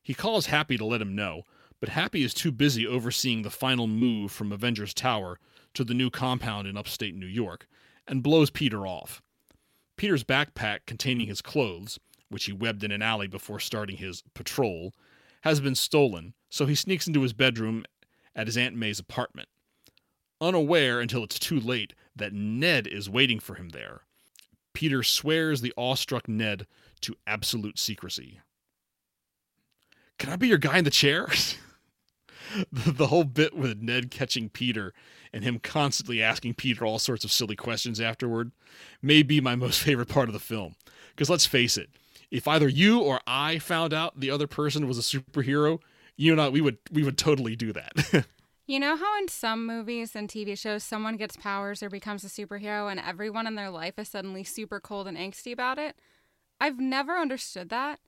He 0.02 0.14
calls 0.14 0.46
Happy 0.46 0.78
to 0.78 0.84
let 0.84 1.02
him 1.02 1.16
know, 1.16 1.42
but 1.80 1.90
Happy 1.90 2.22
is 2.22 2.32
too 2.32 2.52
busy 2.52 2.86
overseeing 2.86 3.42
the 3.42 3.50
final 3.50 3.88
move 3.88 4.30
from 4.30 4.52
Avengers 4.52 4.94
Tower 4.94 5.40
to 5.74 5.82
the 5.82 5.94
new 5.94 6.10
compound 6.10 6.68
in 6.68 6.76
upstate 6.76 7.16
New 7.16 7.26
York 7.26 7.66
and 8.08 8.22
blows 8.22 8.50
Peter 8.50 8.86
off. 8.86 9.22
Peter's 9.96 10.24
backpack 10.24 10.80
containing 10.86 11.26
his 11.26 11.42
clothes, 11.42 11.98
which 12.28 12.44
he 12.44 12.52
webbed 12.52 12.84
in 12.84 12.92
an 12.92 13.02
alley 13.02 13.26
before 13.26 13.60
starting 13.60 13.96
his 13.96 14.22
patrol, 14.34 14.92
has 15.42 15.60
been 15.60 15.74
stolen, 15.74 16.34
so 16.48 16.66
he 16.66 16.74
sneaks 16.74 17.06
into 17.06 17.22
his 17.22 17.32
bedroom 17.32 17.84
at 18.34 18.46
his 18.46 18.56
Aunt 18.56 18.76
May's 18.76 18.98
apartment. 18.98 19.48
Unaware 20.40 21.00
until 21.00 21.24
it's 21.24 21.38
too 21.38 21.58
late 21.58 21.94
that 22.14 22.32
Ned 22.32 22.86
is 22.86 23.10
waiting 23.10 23.40
for 23.40 23.54
him 23.54 23.70
there, 23.70 24.02
Peter 24.72 25.02
swears 25.02 25.60
the 25.60 25.74
awestruck 25.76 26.28
Ned 26.28 26.66
to 27.00 27.16
absolute 27.26 27.78
secrecy. 27.78 28.40
Can 30.18 30.30
I 30.30 30.36
be 30.36 30.48
your 30.48 30.58
guy 30.58 30.78
in 30.78 30.84
the 30.84 30.90
chair? 30.90 31.28
the, 32.72 33.08
whole 33.08 33.24
bit 33.24 33.54
with 33.54 33.80
Ned 33.82 34.10
catching 34.10 34.48
Peter 34.48 34.92
and 35.32 35.44
him 35.44 35.58
constantly 35.58 36.22
asking 36.22 36.54
Peter 36.54 36.84
all 36.84 36.98
sorts 36.98 37.24
of 37.24 37.32
silly 37.32 37.56
questions 37.56 38.00
afterward 38.00 38.52
may 39.02 39.22
be 39.22 39.40
my 39.40 39.56
most 39.56 39.80
favorite 39.82 40.08
part 40.08 40.28
of 40.28 40.32
the 40.32 40.38
film. 40.38 40.74
Because 41.10 41.30
let's 41.30 41.46
face 41.46 41.76
it, 41.76 41.90
if 42.30 42.46
either 42.46 42.68
you 42.68 43.00
or 43.00 43.20
I 43.26 43.58
found 43.58 43.92
out 43.92 44.20
the 44.20 44.30
other 44.30 44.46
person 44.46 44.86
was 44.86 44.98
a 44.98 45.02
superhero, 45.02 45.80
you 46.16 46.34
know, 46.34 46.50
we 46.50 46.60
would 46.60 46.78
we 46.92 47.04
would 47.04 47.18
totally 47.18 47.56
do 47.56 47.72
that. 47.72 48.26
You 48.68 48.78
know 48.78 48.98
how 48.98 49.18
in 49.18 49.28
some 49.28 49.66
movies 49.66 50.14
and 50.14 50.28
TV 50.28 50.56
shows 50.56 50.84
someone 50.84 51.16
gets 51.16 51.38
powers 51.38 51.82
or 51.82 51.88
becomes 51.88 52.22
a 52.22 52.26
superhero 52.26 52.90
and 52.90 53.00
everyone 53.00 53.46
in 53.46 53.54
their 53.54 53.70
life 53.70 53.98
is 53.98 54.10
suddenly 54.10 54.44
super 54.44 54.78
cold 54.78 55.08
and 55.08 55.16
angsty 55.16 55.54
about 55.54 55.78
it? 55.78 55.96
I've 56.60 56.78
never 56.78 57.16
understood 57.16 57.70
that. 57.70 57.98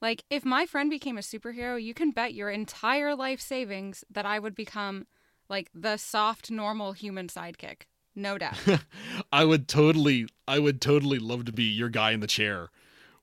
Like, 0.00 0.24
if 0.30 0.44
my 0.44 0.66
friend 0.66 0.88
became 0.88 1.18
a 1.18 1.22
superhero, 1.22 1.82
you 1.82 1.92
can 1.94 2.10
bet 2.10 2.34
your 2.34 2.50
entire 2.50 3.14
life 3.14 3.40
savings 3.40 4.04
that 4.10 4.24
I 4.24 4.38
would 4.38 4.54
become 4.54 5.06
like 5.48 5.68
the 5.74 5.96
soft, 5.96 6.50
normal 6.50 6.92
human 6.92 7.28
sidekick. 7.28 7.82
No 8.14 8.38
doubt. 8.38 8.56
I 9.32 9.44
would 9.44 9.68
totally, 9.68 10.26
I 10.48 10.58
would 10.58 10.80
totally 10.80 11.18
love 11.18 11.44
to 11.46 11.52
be 11.52 11.64
your 11.64 11.88
guy 11.88 12.12
in 12.12 12.20
the 12.20 12.26
chair, 12.26 12.70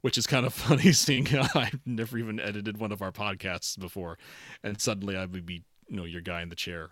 which 0.01 0.17
is 0.17 0.27
kind 0.27 0.45
of 0.45 0.53
funny 0.55 0.91
seeing 0.91 1.27
I've 1.55 1.79
never 1.85 2.17
even 2.17 2.39
edited 2.39 2.77
one 2.77 2.91
of 2.91 3.01
our 3.01 3.11
podcasts 3.11 3.77
before, 3.79 4.17
and 4.63 4.79
suddenly 4.79 5.17
I 5.17 5.25
would 5.25 5.45
be 5.45 5.63
you 5.87 5.97
know 5.97 6.05
your 6.05 6.21
guy 6.21 6.41
in 6.41 6.49
the 6.49 6.55
chair. 6.55 6.91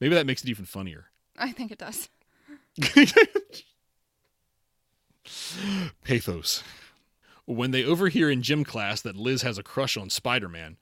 Maybe 0.00 0.14
that 0.14 0.26
makes 0.26 0.42
it 0.44 0.50
even 0.50 0.64
funnier. 0.64 1.06
I 1.36 1.52
think 1.52 1.72
it 1.72 1.78
does. 1.78 2.08
Pathos. 6.04 6.62
When 7.48 7.70
they 7.70 7.82
overhear 7.82 8.30
in 8.30 8.42
gym 8.42 8.62
class 8.62 9.00
that 9.00 9.16
Liz 9.16 9.40
has 9.40 9.56
a 9.56 9.62
crush 9.62 9.96
on 9.96 10.10
Spider 10.10 10.50
Man, 10.50 10.76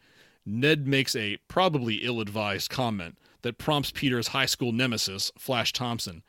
Ned 0.44 0.88
makes 0.88 1.14
a 1.14 1.38
probably 1.46 1.98
ill 1.98 2.20
advised 2.20 2.70
comment 2.70 3.18
that 3.42 3.56
prompts 3.56 3.92
Peter's 3.92 4.28
high 4.28 4.46
school 4.46 4.72
nemesis, 4.72 5.30
Flash 5.38 5.72
Thompson, 5.72 6.24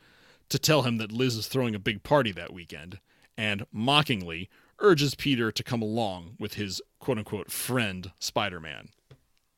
to 0.48 0.56
tell 0.56 0.82
him 0.82 0.98
that 0.98 1.10
Liz 1.10 1.34
is 1.34 1.48
throwing 1.48 1.74
a 1.74 1.80
big 1.80 2.04
party 2.04 2.30
that 2.30 2.52
weekend, 2.52 3.00
and 3.36 3.66
mockingly 3.72 4.48
urges 4.78 5.16
Peter 5.16 5.50
to 5.50 5.64
come 5.64 5.82
along 5.82 6.36
with 6.38 6.54
his 6.54 6.80
quote 7.00 7.18
unquote 7.18 7.50
friend, 7.50 8.12
Spider 8.20 8.60
Man. 8.60 8.90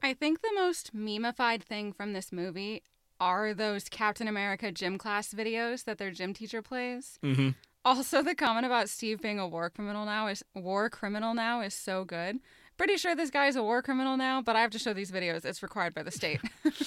I 0.02 0.14
think 0.14 0.40
the 0.40 0.54
most 0.54 0.96
memeified 0.96 1.62
thing 1.62 1.92
from 1.92 2.14
this 2.14 2.32
movie 2.32 2.84
are 3.20 3.52
those 3.52 3.90
Captain 3.90 4.26
America 4.26 4.72
gym 4.72 4.96
class 4.96 5.34
videos 5.34 5.84
that 5.84 5.98
their 5.98 6.10
gym 6.10 6.32
teacher 6.32 6.62
plays. 6.62 7.18
Mm-hmm. 7.22 7.50
Also, 7.84 8.22
the 8.22 8.34
comment 8.34 8.66
about 8.66 8.88
Steve 8.88 9.22
being 9.22 9.38
a 9.38 9.48
war 9.48 9.70
criminal 9.70 10.04
now 10.04 10.26
is 10.26 10.44
war 10.54 10.90
criminal 10.90 11.34
now 11.34 11.60
is 11.62 11.74
so 11.74 12.04
good. 12.04 12.38
Pretty 12.76 12.96
sure 12.96 13.14
this 13.14 13.30
guy 13.30 13.46
is 13.46 13.56
a 13.56 13.62
war 13.62 13.82
criminal 13.82 14.16
now, 14.16 14.42
but 14.42 14.56
I 14.56 14.60
have 14.60 14.70
to 14.72 14.78
show 14.78 14.92
these 14.92 15.10
videos. 15.10 15.44
It's 15.44 15.62
required 15.62 15.94
by 15.94 16.02
the 16.02 16.10
state. 16.10 16.40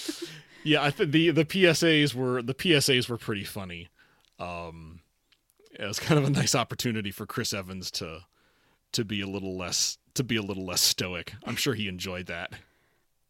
yeah, 0.63 0.83
I 0.83 0.91
think 0.91 1.11
the 1.11 1.31
the 1.31 1.45
PSAs 1.45 2.13
were 2.13 2.41
the 2.41 2.53
PSAs 2.53 3.09
were 3.09 3.17
pretty 3.17 3.43
funny. 3.43 3.89
Um, 4.39 5.01
it 5.71 5.85
was 5.85 5.99
kind 5.99 6.19
of 6.19 6.25
a 6.25 6.31
nice 6.31 6.55
opportunity 6.55 7.11
for 7.11 7.25
Chris 7.25 7.53
Evans 7.53 7.89
to 7.91 8.25
to 8.91 9.03
be 9.03 9.21
a 9.21 9.27
little 9.27 9.57
less 9.57 9.97
to 10.13 10.23
be 10.23 10.35
a 10.35 10.41
little 10.41 10.65
less 10.65 10.81
stoic. 10.81 11.33
I'm 11.43 11.55
sure 11.55 11.73
he 11.73 11.87
enjoyed 11.87 12.27
that. 12.27 12.53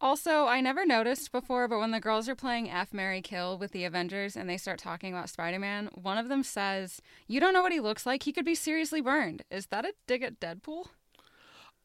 Also, 0.04 0.44
I 0.44 0.60
never 0.60 0.84
noticed 0.84 1.32
before, 1.32 1.66
but 1.66 1.78
when 1.78 1.90
the 1.90 1.98
girls 1.98 2.28
are 2.28 2.34
playing 2.34 2.68
F 2.68 2.92
Mary 2.92 3.22
Kill 3.22 3.56
with 3.56 3.72
the 3.72 3.84
Avengers 3.84 4.36
and 4.36 4.46
they 4.46 4.58
start 4.58 4.78
talking 4.78 5.14
about 5.14 5.30
Spider 5.30 5.58
Man, 5.58 5.88
one 5.94 6.18
of 6.18 6.28
them 6.28 6.42
says, 6.42 7.00
You 7.26 7.40
don't 7.40 7.54
know 7.54 7.62
what 7.62 7.72
he 7.72 7.80
looks 7.80 8.04
like. 8.04 8.24
He 8.24 8.32
could 8.32 8.44
be 8.44 8.54
seriously 8.54 9.00
burned. 9.00 9.44
Is 9.50 9.68
that 9.68 9.86
a 9.86 9.94
dig 10.06 10.22
at 10.22 10.38
Deadpool? 10.40 10.88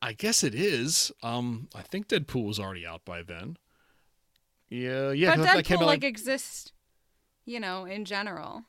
I 0.01 0.11
guess 0.11 0.43
it 0.43 0.53
is. 0.53 1.13
Um, 1.23 1.69
I 1.73 1.81
think 1.81 2.09
Deadpool 2.09 2.45
was 2.45 2.59
already 2.59 2.85
out 2.85 3.05
by 3.05 3.23
then. 3.23 3.55
Yeah, 4.67 5.11
yeah. 5.11 5.37
But 5.37 5.47
Deadpool, 5.47 5.77
like, 5.77 5.85
like, 5.85 6.03
exists, 6.03 6.73
you 7.45 7.61
know, 7.61 7.85
in 7.85 8.03
general. 8.03 8.65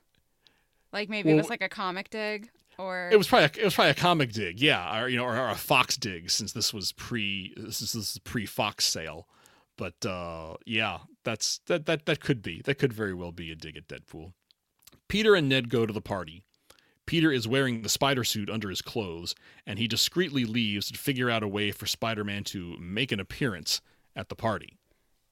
Like 0.93 1.09
maybe 1.09 1.31
well, 1.31 1.39
it 1.39 1.43
was 1.43 1.51
like 1.51 1.63
a 1.63 1.69
comic 1.69 2.09
dig 2.11 2.51
or 2.79 3.11
it 3.13 3.17
was 3.17 3.27
probably 3.27 3.47
a, 3.47 3.63
it 3.63 3.65
was 3.65 3.75
probably 3.75 3.91
a 3.91 3.95
comic 3.95 4.33
dig, 4.33 4.61
yeah, 4.61 5.03
or 5.03 5.09
you 5.09 5.17
know, 5.17 5.25
or, 5.25 5.37
or 5.37 5.49
a 5.49 5.57
Fox 5.57 5.97
dig 5.97 6.31
since 6.31 6.53
this 6.53 6.73
was 6.73 6.93
pre 6.93 7.53
this 7.57 7.83
is, 7.83 7.93
this 7.93 8.13
is 8.13 8.19
pre 8.21 8.47
Fox 8.47 8.85
sale. 8.85 9.27
But 9.81 10.05
uh, 10.05 10.57
yeah, 10.67 10.99
that's 11.25 11.61
that 11.67 11.87
that 11.87 12.05
that 12.05 12.21
could 12.21 12.43
be 12.43 12.61
that 12.67 12.75
could 12.75 12.93
very 12.93 13.15
well 13.15 13.33
be 13.33 13.51
a 13.51 13.55
dig 13.55 13.79
at 13.79 13.89
Deadpool. 13.89 14.35
Peter 15.09 15.35
and 15.35 15.49
Ned 15.49 15.71
go 15.71 15.87
to 15.87 15.93
the 15.93 16.03
party. 16.03 16.45
Peter 17.07 17.33
is 17.33 17.49
wearing 17.49 17.81
the 17.81 17.89
spider 17.89 18.23
suit 18.23 18.51
under 18.51 18.69
his 18.69 18.83
clothes, 18.83 19.35
and 19.67 19.79
he 19.79 19.89
discreetly 19.89 20.45
leaves 20.45 20.91
to 20.91 20.99
figure 20.99 21.31
out 21.31 21.43
a 21.43 21.49
way 21.49 21.73
for 21.73 21.87
Spider 21.87 22.25
Man 22.25 22.45
to 22.45 22.77
make 22.79 23.11
an 23.11 23.21
appearance 23.21 23.81
at 24.15 24.29
the 24.29 24.35
party. 24.35 24.77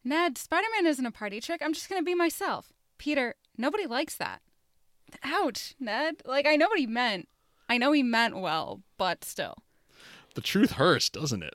Ned, 0.03 0.39
Spider 0.39 0.67
Man 0.75 0.87
isn't 0.87 1.05
a 1.05 1.13
party 1.13 1.43
trick. 1.43 1.61
I'm 1.63 1.75
just 1.75 1.91
going 1.91 2.01
to 2.01 2.07
be 2.07 2.15
myself. 2.15 2.73
Peter, 2.97 3.35
nobody 3.59 3.87
likes 3.87 4.17
that. 4.17 4.41
Ouch, 5.23 5.75
Ned. 5.79 6.23
Like, 6.25 6.47
I 6.47 6.57
know 6.57 6.69
what 6.69 6.79
he 6.79 6.87
meant. 6.87 7.29
I 7.69 7.77
know 7.77 7.93
he 7.93 8.03
meant 8.03 8.41
well, 8.41 8.81
but 8.97 9.25
still. 9.25 9.59
The 10.35 10.41
truth 10.41 10.73
hurts, 10.73 11.11
doesn't 11.11 11.43
it? 11.43 11.55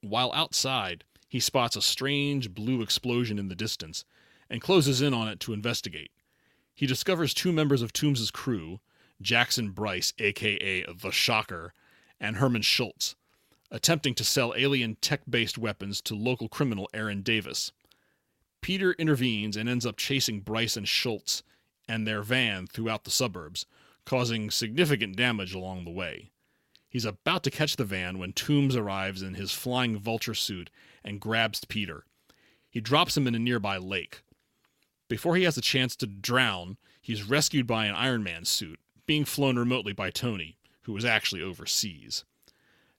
While 0.00 0.32
outside, 0.34 1.04
he 1.32 1.40
spots 1.40 1.76
a 1.76 1.80
strange 1.80 2.52
blue 2.52 2.82
explosion 2.82 3.38
in 3.38 3.48
the 3.48 3.54
distance 3.54 4.04
and 4.50 4.60
closes 4.60 5.00
in 5.00 5.14
on 5.14 5.28
it 5.28 5.40
to 5.40 5.54
investigate. 5.54 6.10
He 6.74 6.86
discovers 6.86 7.32
two 7.32 7.52
members 7.52 7.80
of 7.80 7.90
Toomes' 7.90 8.30
crew, 8.30 8.80
Jackson 9.22 9.70
Bryce, 9.70 10.12
aka 10.18 10.84
the 10.84 11.10
Shocker, 11.10 11.72
and 12.20 12.36
Herman 12.36 12.60
Schultz, 12.60 13.16
attempting 13.70 14.14
to 14.16 14.24
sell 14.24 14.52
alien 14.58 14.96
tech 14.96 15.22
based 15.26 15.56
weapons 15.56 16.02
to 16.02 16.14
local 16.14 16.50
criminal 16.50 16.86
Aaron 16.92 17.22
Davis. 17.22 17.72
Peter 18.60 18.92
intervenes 18.98 19.56
and 19.56 19.70
ends 19.70 19.86
up 19.86 19.96
chasing 19.96 20.40
Bryce 20.40 20.76
and 20.76 20.86
Schultz 20.86 21.42
and 21.88 22.06
their 22.06 22.22
van 22.22 22.66
throughout 22.66 23.04
the 23.04 23.10
suburbs, 23.10 23.64
causing 24.04 24.50
significant 24.50 25.16
damage 25.16 25.54
along 25.54 25.86
the 25.86 25.90
way. 25.90 26.30
He's 26.92 27.06
about 27.06 27.42
to 27.44 27.50
catch 27.50 27.76
the 27.76 27.86
van 27.86 28.18
when 28.18 28.34
Toomes 28.34 28.76
arrives 28.76 29.22
in 29.22 29.32
his 29.32 29.50
flying 29.50 29.98
vulture 29.98 30.34
suit 30.34 30.68
and 31.02 31.22
grabs 31.22 31.64
Peter. 31.64 32.04
He 32.68 32.82
drops 32.82 33.16
him 33.16 33.26
in 33.26 33.34
a 33.34 33.38
nearby 33.38 33.78
lake. 33.78 34.20
Before 35.08 35.34
he 35.34 35.44
has 35.44 35.56
a 35.56 35.62
chance 35.62 35.96
to 35.96 36.06
drown, 36.06 36.76
he's 37.00 37.26
rescued 37.26 37.66
by 37.66 37.86
an 37.86 37.94
Iron 37.94 38.22
Man 38.22 38.44
suit, 38.44 38.78
being 39.06 39.24
flown 39.24 39.58
remotely 39.58 39.94
by 39.94 40.10
Tony, 40.10 40.58
who 40.82 40.92
was 40.92 41.02
actually 41.02 41.40
overseas. 41.40 42.24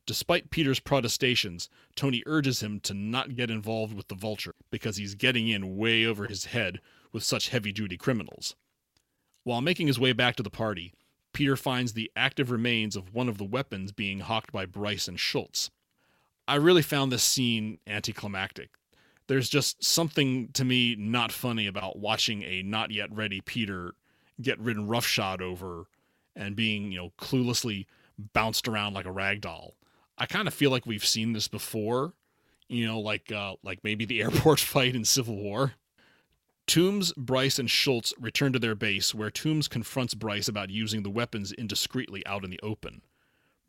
Despite 0.07 0.49
Peter's 0.49 0.79
protestations, 0.79 1.69
Tony 1.95 2.23
urges 2.25 2.63
him 2.63 2.79
to 2.79 2.95
not 2.95 3.35
get 3.35 3.51
involved 3.51 3.93
with 3.93 4.07
the 4.07 4.15
Vulture 4.15 4.55
because 4.71 4.97
he's 4.97 5.13
getting 5.13 5.49
in 5.49 5.77
way 5.77 6.03
over 6.03 6.25
his 6.25 6.45
head 6.45 6.81
with 7.11 7.23
such 7.23 7.49
heavy 7.49 7.71
duty 7.71 7.97
criminals. 7.97 8.55
While 9.43 9.61
making 9.61 9.85
his 9.85 9.99
way 9.99 10.13
back 10.13 10.35
to 10.37 10.43
the 10.43 10.49
party, 10.49 10.95
Peter 11.33 11.57
finds 11.57 11.93
the 11.93 12.11
active 12.15 12.51
remains 12.51 12.95
of 12.95 13.13
one 13.13 13.27
of 13.27 13.37
the 13.37 13.43
weapons 13.43 13.91
being 13.91 14.19
hawked 14.19 14.51
by 14.51 14.65
Bryce 14.65 15.07
and 15.07 15.19
Schultz. 15.19 15.71
I 16.47 16.55
really 16.55 16.81
found 16.81 17.11
this 17.11 17.23
scene 17.23 17.79
anticlimactic. 17.87 18.69
There's 19.27 19.49
just 19.49 19.83
something 19.83 20.49
to 20.53 20.63
me 20.63 20.95
not 20.97 21.31
funny 21.31 21.65
about 21.65 21.97
watching 21.97 22.43
a 22.43 22.61
not 22.61 22.91
yet 22.91 23.13
ready 23.13 23.41
Peter 23.41 23.95
get 24.41 24.59
ridden 24.59 24.87
roughshod 24.87 25.41
over 25.41 25.85
and 26.35 26.55
being, 26.55 26.91
you 26.91 26.97
know, 26.97 27.13
cluelessly 27.17 27.85
bounced 28.33 28.67
around 28.67 28.93
like 28.93 29.05
a 29.05 29.11
rag 29.11 29.41
doll. 29.41 29.75
I 30.17 30.25
kind 30.25 30.47
of 30.47 30.53
feel 30.53 30.71
like 30.71 30.85
we've 30.85 31.05
seen 31.05 31.33
this 31.33 31.47
before, 31.47 32.13
you 32.67 32.85
know, 32.85 32.99
like 32.99 33.31
uh, 33.31 33.55
like 33.63 33.79
maybe 33.83 34.05
the 34.05 34.21
airport 34.21 34.59
fight 34.59 34.95
in 34.95 35.05
Civil 35.05 35.37
War. 35.37 35.73
Toomes, 36.67 37.13
Bryce, 37.15 37.59
and 37.59 37.69
Schultz 37.69 38.13
return 38.19 38.53
to 38.53 38.59
their 38.59 38.75
base, 38.75 39.13
where 39.13 39.29
Toomes 39.29 39.69
confronts 39.69 40.13
Bryce 40.13 40.47
about 40.47 40.69
using 40.69 41.03
the 41.03 41.09
weapons 41.09 41.51
indiscreetly 41.51 42.23
out 42.25 42.43
in 42.43 42.49
the 42.49 42.59
open. 42.63 43.01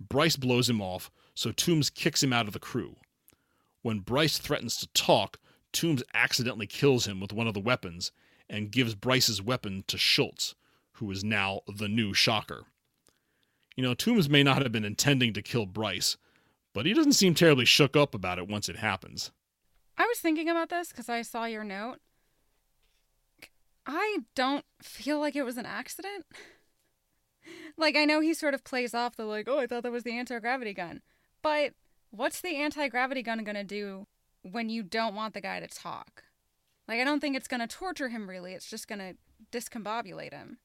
Bryce 0.01 0.37
blows 0.37 0.71
him 0.71 0.81
off, 0.81 1.11
so 1.35 1.51
Toomes 1.51 1.93
kicks 1.93 2.23
him 2.23 2.33
out 2.33 2.47
of 2.47 2.53
the 2.53 2.59
crew. 2.59 2.97
When 3.83 4.01
Bryce 4.01 4.39
threatens 4.39 4.77
to 4.79 4.87
talk, 4.89 5.39
Toomes 5.73 6.03
accidentally 6.15 6.67
kills 6.67 7.07
him 7.07 7.21
with 7.21 7.33
one 7.33 7.47
of 7.47 7.55
the 7.55 7.61
weapons 7.61 8.13
and 8.49 8.71
gives 8.71 8.95
Bryce's 8.95 9.43
weapon 9.43 9.85
to 9.89 9.99
Schultz, 9.99 10.55
who 10.93 11.11
is 11.11 11.25
now 11.25 11.61
the 11.67 11.89
new 11.89 12.15
Shocker. 12.15 12.65
You 13.77 13.83
know, 13.83 13.95
Toomes 13.95 14.29
may 14.29 14.43
not 14.43 14.63
have 14.63 14.73
been 14.73 14.85
intending 14.85 15.33
to 15.33 15.43
kill 15.43 15.67
Bryce, 15.67 16.17
but 16.73 16.87
he 16.87 16.95
doesn't 16.95 17.15
seem 17.15 17.35
terribly 17.35 17.65
shook 17.65 17.97
up 17.97 18.15
about 18.15 18.39
it 18.39 18.49
once 18.49 18.69
it 18.69 18.77
happens. 18.77 19.33
I 19.99 20.07
was 20.07 20.19
thinking 20.19 20.49
about 20.49 20.69
this 20.69 20.91
because 20.91 21.09
I 21.09 21.23
saw 21.23 21.45
your 21.45 21.65
note. 21.65 21.99
I 23.87 24.19
don't 24.35 24.65
feel 24.83 25.19
like 25.21 25.37
it 25.37 25.45
was 25.45 25.57
an 25.59 25.67
accident. 25.67 26.25
like, 27.77 27.97
I 27.97 28.05
know 28.05 28.21
he 28.21 28.35
sort 28.35 28.55
of 28.55 28.65
plays 28.65 28.95
off 28.95 29.17
the, 29.17 29.25
like, 29.25 29.49
oh, 29.49 29.59
I 29.59 29.67
thought 29.67 29.83
that 29.83 29.93
was 29.93 30.05
the 30.05 30.17
anti 30.17 30.39
gravity 30.39 30.73
gun. 30.75 31.03
But 31.43 31.73
what's 32.11 32.41
the 32.41 32.57
anti 32.57 32.89
gravity 32.89 33.23
gun 33.23 33.45
going 33.45 33.57
to 33.57 33.65
do 33.65 34.07
when 34.43 34.69
you 34.69 34.83
don't 34.83 35.15
want 35.15 35.35
the 35.35 35.41
guy 35.41 35.61
to 35.61 35.67
talk? 35.69 36.25
Like, 36.89 37.01
I 37.01 37.05
don't 37.05 37.21
think 37.21 37.37
it's 37.37 37.49
going 37.49 37.61
to 37.61 37.67
torture 37.67 38.09
him 38.09 38.29
really. 38.29 38.53
It's 38.55 38.69
just 38.69 38.89
going 38.89 38.99
to 39.01 39.15
discombobulate 39.53 40.33
him. 40.33 40.59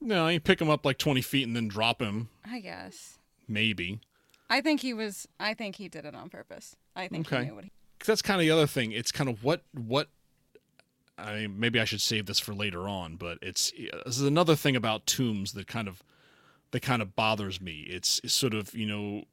No, 0.00 0.28
you 0.28 0.38
pick 0.38 0.60
him 0.60 0.70
up 0.70 0.84
like 0.86 0.98
20 0.98 1.22
feet 1.22 1.46
and 1.46 1.56
then 1.56 1.66
drop 1.68 2.00
him. 2.00 2.28
I 2.48 2.60
guess. 2.60 3.18
Maybe. 3.48 4.00
I 4.48 4.60
think 4.60 4.80
he 4.80 4.94
was, 4.94 5.26
I 5.40 5.54
think 5.54 5.76
he 5.76 5.88
did 5.88 6.04
it 6.04 6.14
on 6.14 6.30
purpose. 6.30 6.76
I 6.94 7.08
think 7.08 7.26
Okay. 7.26 7.42
he 7.42 7.48
knew 7.48 7.54
what 7.56 7.64
he. 7.64 7.72
Cause 7.98 8.06
that's 8.06 8.22
kind 8.22 8.40
of 8.40 8.44
the 8.46 8.50
other 8.52 8.68
thing. 8.68 8.92
It's 8.92 9.10
kind 9.10 9.28
of 9.28 9.42
what 9.42 9.62
what. 9.72 10.08
I 11.18 11.34
mean, 11.34 11.58
maybe 11.58 11.80
I 11.80 11.84
should 11.84 12.00
save 12.00 12.26
this 12.26 12.38
for 12.38 12.54
later 12.54 12.88
on, 12.88 13.16
but 13.16 13.38
it's 13.42 13.72
this 14.06 14.16
is 14.16 14.22
another 14.22 14.54
thing 14.54 14.76
about 14.76 15.06
Toomes 15.06 15.52
that 15.54 15.66
kind 15.66 15.88
of 15.88 16.02
that 16.70 16.80
kind 16.80 17.02
of 17.02 17.16
bothers 17.16 17.60
me. 17.60 17.86
It's, 17.88 18.20
it's 18.22 18.34
sort 18.34 18.54
of 18.54 18.74
you 18.74 18.86
know, 18.86 19.24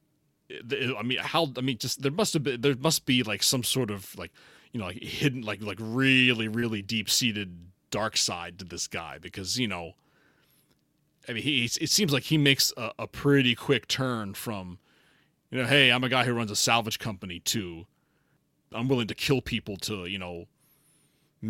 I 0.98 1.04
mean, 1.04 1.20
how 1.20 1.52
I 1.58 1.62
mean, 1.62 1.78
just 1.78 2.02
there 2.02 2.12
must 2.12 2.34
have 2.34 2.44
been 2.44 2.62
there 2.62 2.76
must 2.76 3.06
be 3.06 3.24
like 3.24 3.44
some 3.44 3.64
sort 3.64 3.92
of 3.92 4.18
like 4.18 4.32
you 4.72 4.80
know 4.80 4.88
like 4.88 5.02
hidden 5.02 5.42
like 5.42 5.62
like 5.62 5.78
really 5.80 6.48
really 6.48 6.82
deep 6.82 7.10
seated 7.10 7.56
dark 7.92 8.18
side 8.18 8.60
to 8.60 8.66
this 8.66 8.88
guy 8.88 9.18
because 9.20 9.60
you 9.60 9.68
know. 9.68 9.94
I 11.28 11.34
mean, 11.34 11.42
he 11.42 11.66
it 11.66 11.90
seems 11.90 12.14
like 12.14 12.22
he 12.22 12.38
makes 12.38 12.72
a, 12.78 12.92
a 13.00 13.08
pretty 13.08 13.56
quick 13.56 13.88
turn 13.88 14.36
from, 14.36 14.78
you 15.50 15.58
know, 15.58 15.66
hey, 15.66 15.92
I'm 15.92 16.04
a 16.04 16.10
guy 16.10 16.24
who 16.24 16.34
runs 16.34 16.52
a 16.52 16.56
salvage 16.56 17.00
company 17.00 17.40
too. 17.40 17.88
I'm 18.72 18.88
willing 18.88 19.08
to 19.08 19.16
kill 19.16 19.42
people 19.42 19.76
to, 19.78 20.06
you 20.06 20.20
know, 20.20 20.46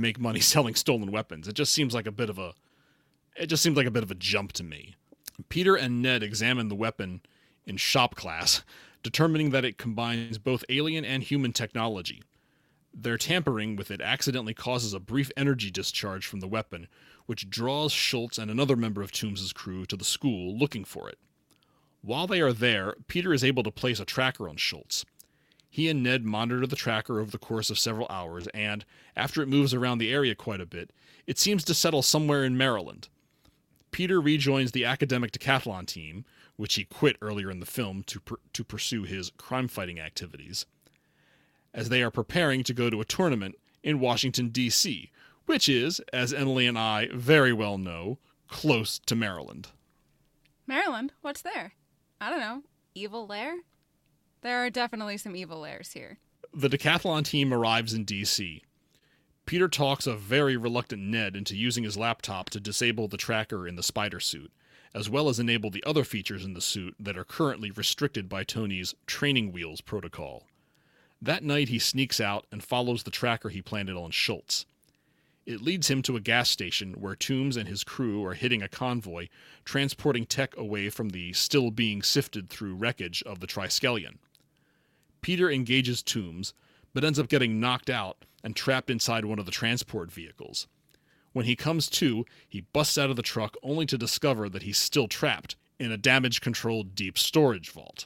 make 0.02 0.20
money 0.20 0.40
selling 0.42 0.76
stolen 0.76 1.12
weapons. 1.12 1.48
It 1.48 1.54
just 1.54 1.74
seems 1.74 1.94
like 1.94 2.08
a 2.08 2.12
bit 2.12 2.30
of 2.30 2.40
a 2.40 2.54
it 3.36 3.48
just 3.48 3.62
seems 3.62 3.76
like 3.76 3.88
a 3.88 3.92
bit 3.92 4.04
of 4.04 4.12
a 4.12 4.16
jump 4.16 4.54
to 4.54 4.64
me. 4.64 4.96
Peter 5.50 5.76
and 5.76 6.02
Ned 6.02 6.24
examine 6.24 6.70
the 6.70 6.76
weapon 6.76 7.22
in 7.66 7.76
shop 7.76 8.16
class, 8.16 8.64
determining 9.04 9.50
that 9.50 9.66
it 9.66 9.78
combines 9.78 10.38
both 10.38 10.64
alien 10.70 11.04
and 11.04 11.22
human 11.22 11.52
technology. 11.52 12.24
Their 12.94 13.18
tampering 13.18 13.76
with 13.76 13.92
it 13.92 14.00
accidentally 14.00 14.54
causes 14.54 14.94
a 14.94 15.02
brief 15.02 15.30
energy 15.36 15.70
discharge 15.70 16.26
from 16.26 16.40
the 16.40 16.48
weapon, 16.48 16.88
which 17.26 17.50
draws 17.50 17.92
Schultz 17.92 18.38
and 18.38 18.50
another 18.50 18.78
member 18.78 19.02
of 19.02 19.12
Toomes' 19.12 19.54
crew 19.54 19.86
to 19.88 19.98
the 19.98 20.06
school 20.06 20.58
looking 20.58 20.86
for 20.86 21.10
it. 21.10 21.18
While 22.02 22.28
they 22.28 22.40
are 22.40 22.54
there, 22.54 22.96
Peter 23.08 23.34
is 23.34 23.44
able 23.44 23.64
to 23.64 23.72
place 23.72 24.00
a 24.00 24.06
tracker 24.06 24.48
on 24.48 24.56
Schultz. 24.56 25.06
He 25.76 25.90
and 25.90 26.02
Ned 26.02 26.24
monitor 26.24 26.66
the 26.66 26.78
tracker 26.78 27.20
over 27.20 27.30
the 27.30 27.38
course 27.38 27.70
of 27.70 27.78
several 27.78 28.08
hours, 28.10 28.48
and, 28.54 28.86
after 29.14 29.42
it 29.42 29.50
moves 29.50 29.74
around 29.74 29.98
the 29.98 30.10
area 30.10 30.34
quite 30.34 30.62
a 30.62 30.66
bit, 30.66 30.92
it 31.28 31.38
seems 31.38 31.66
to 31.66 31.74
settle 31.74 32.02
somewhere 32.02 32.46
in 32.46 32.58
Maryland. 32.58 33.10
Peter 33.92 34.22
rejoins 34.22 34.72
the 34.72 34.86
academic 34.86 35.34
decathlon 35.34 35.86
team, 35.86 36.24
which 36.56 36.76
he 36.76 36.86
quit 36.86 37.18
earlier 37.22 37.52
in 37.52 37.60
the 37.60 37.66
film 37.66 38.04
to, 38.04 38.22
pur- 38.22 38.40
to 38.54 38.64
pursue 38.64 39.04
his 39.04 39.34
crime 39.36 39.68
fighting 39.68 40.00
activities, 40.00 40.66
as 41.74 41.90
they 41.90 42.02
are 42.02 42.10
preparing 42.10 42.64
to 42.64 42.74
go 42.74 42.90
to 42.90 43.02
a 43.02 43.06
tournament 43.06 43.56
in 43.84 44.00
Washington, 44.00 44.48
D.C., 44.48 45.12
which 45.46 45.68
is, 45.68 46.00
as 46.14 46.34
Emily 46.34 46.68
and 46.68 46.80
I 46.80 47.10
very 47.14 47.52
well 47.52 47.78
know, 47.78 48.18
close 48.48 48.98
to 49.00 49.14
Maryland. 49.14 49.68
Maryland, 50.66 51.12
what's 51.20 51.42
there? 51.42 51.74
I 52.22 52.30
don't 52.30 52.40
know. 52.40 52.64
Evil 52.94 53.28
lair? 53.28 53.58
There 54.46 54.64
are 54.64 54.70
definitely 54.70 55.18
some 55.18 55.36
evil 55.36 55.62
lairs 55.62 55.94
here. 55.94 56.20
The 56.54 56.70
decathlon 56.70 57.26
team 57.26 57.52
arrives 57.52 57.96
in 57.96 58.06
DC. 58.06 58.62
Peter 59.48 59.68
talks 59.68 60.06
a 60.06 60.16
very 60.16 60.56
reluctant 60.56 61.02
Ned 61.02 61.36
into 61.36 61.58
using 61.58 61.84
his 61.84 61.98
laptop 61.98 62.52
to 62.52 62.60
disable 62.60 63.08
the 63.08 63.18
tracker 63.18 63.68
in 63.68 63.76
the 63.76 63.82
spider 63.82 64.20
suit, 64.20 64.52
as 64.94 65.10
well 65.10 65.30
as 65.30 65.40
enable 65.40 65.72
the 65.72 65.84
other 65.84 66.04
features 66.04 66.46
in 66.46 66.54
the 66.54 66.62
suit 66.62 66.94
that 67.00 67.18
are 67.18 67.24
currently 67.24 67.72
restricted 67.72 68.30
by 68.30 68.44
Tony's 68.44 68.94
training 69.08 69.52
wheels 69.52 69.82
protocol. 69.82 70.44
That 71.20 71.44
night, 71.44 71.70
he 71.70 71.80
sneaks 71.80 72.20
out 72.22 72.46
and 72.52 72.64
follows 72.64 73.02
the 73.02 73.10
tracker 73.10 73.50
he 73.50 73.64
planted 73.64 73.98
on 73.98 74.12
Schultz. 74.12 74.68
It 75.48 75.64
leads 75.64 75.90
him 75.90 76.04
to 76.04 76.18
a 76.18 76.22
gas 76.22 76.52
station 76.52 76.94
where 77.02 77.16
Toomes 77.16 77.58
and 77.58 77.68
his 77.68 77.84
crew 77.84 78.24
are 78.24 78.36
hitting 78.36 78.62
a 78.62 78.70
convoy, 78.70 79.28
transporting 79.64 80.28
tech 80.28 80.56
away 80.56 80.92
from 80.92 81.10
the 81.10 81.34
still 81.34 81.72
being 81.72 82.04
sifted 82.04 82.48
through 82.48 82.76
wreckage 82.76 83.24
of 83.24 83.40
the 83.40 83.48
Triskelion. 83.48 84.20
Peter 85.26 85.50
engages 85.50 86.04
Toomes, 86.04 86.54
but 86.94 87.04
ends 87.04 87.18
up 87.18 87.28
getting 87.28 87.60
knocked 87.60 87.90
out 87.90 88.26
and 88.44 88.56
trapped 88.56 88.92
inside 88.92 89.26
one 89.26 89.40
of 89.40 89.48
the 89.48 89.52
transport 89.52 90.12
vehicles. 90.12 90.68
When 91.34 91.46
he 91.46 91.56
comes 91.56 91.90
to, 91.90 92.28
he 92.48 92.62
busts 92.62 92.96
out 92.96 93.10
of 93.10 93.16
the 93.16 93.24
truck 93.24 93.58
only 93.64 93.88
to 93.88 93.98
discover 93.98 94.50
that 94.50 94.62
he's 94.62 94.78
still 94.78 95.08
trapped 95.08 95.56
in 95.80 95.92
a 95.92 95.98
damage 95.98 96.42
controlled 96.42 96.94
deep 96.94 97.18
storage 97.18 97.72
vault. 97.72 98.06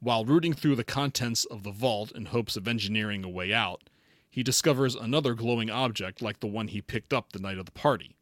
While 0.00 0.24
rooting 0.24 0.54
through 0.54 0.76
the 0.76 0.84
contents 0.84 1.44
of 1.44 1.64
the 1.64 1.70
vault 1.70 2.12
in 2.12 2.24
hopes 2.24 2.56
of 2.56 2.66
engineering 2.66 3.22
a 3.22 3.28
way 3.28 3.52
out, 3.52 3.90
he 4.30 4.42
discovers 4.42 4.94
another 4.94 5.34
glowing 5.34 5.68
object 5.68 6.22
like 6.22 6.40
the 6.40 6.46
one 6.46 6.68
he 6.68 6.80
picked 6.80 7.12
up 7.12 7.32
the 7.32 7.40
night 7.40 7.58
of 7.58 7.66
the 7.66 7.72
party, 7.72 8.16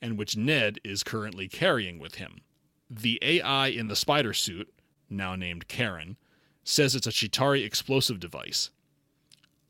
and 0.00 0.16
which 0.16 0.34
Ned 0.34 0.78
is 0.82 1.02
currently 1.02 1.48
carrying 1.48 1.98
with 1.98 2.14
him. 2.14 2.40
The 2.88 3.18
AI 3.20 3.66
in 3.66 3.88
the 3.88 3.96
spider 3.96 4.32
suit, 4.32 4.72
now 5.10 5.36
named 5.36 5.68
Karen, 5.68 6.16
says 6.64 6.94
it's 6.94 7.06
a 7.06 7.10
Chitauri 7.10 7.64
explosive 7.64 8.18
device. 8.18 8.70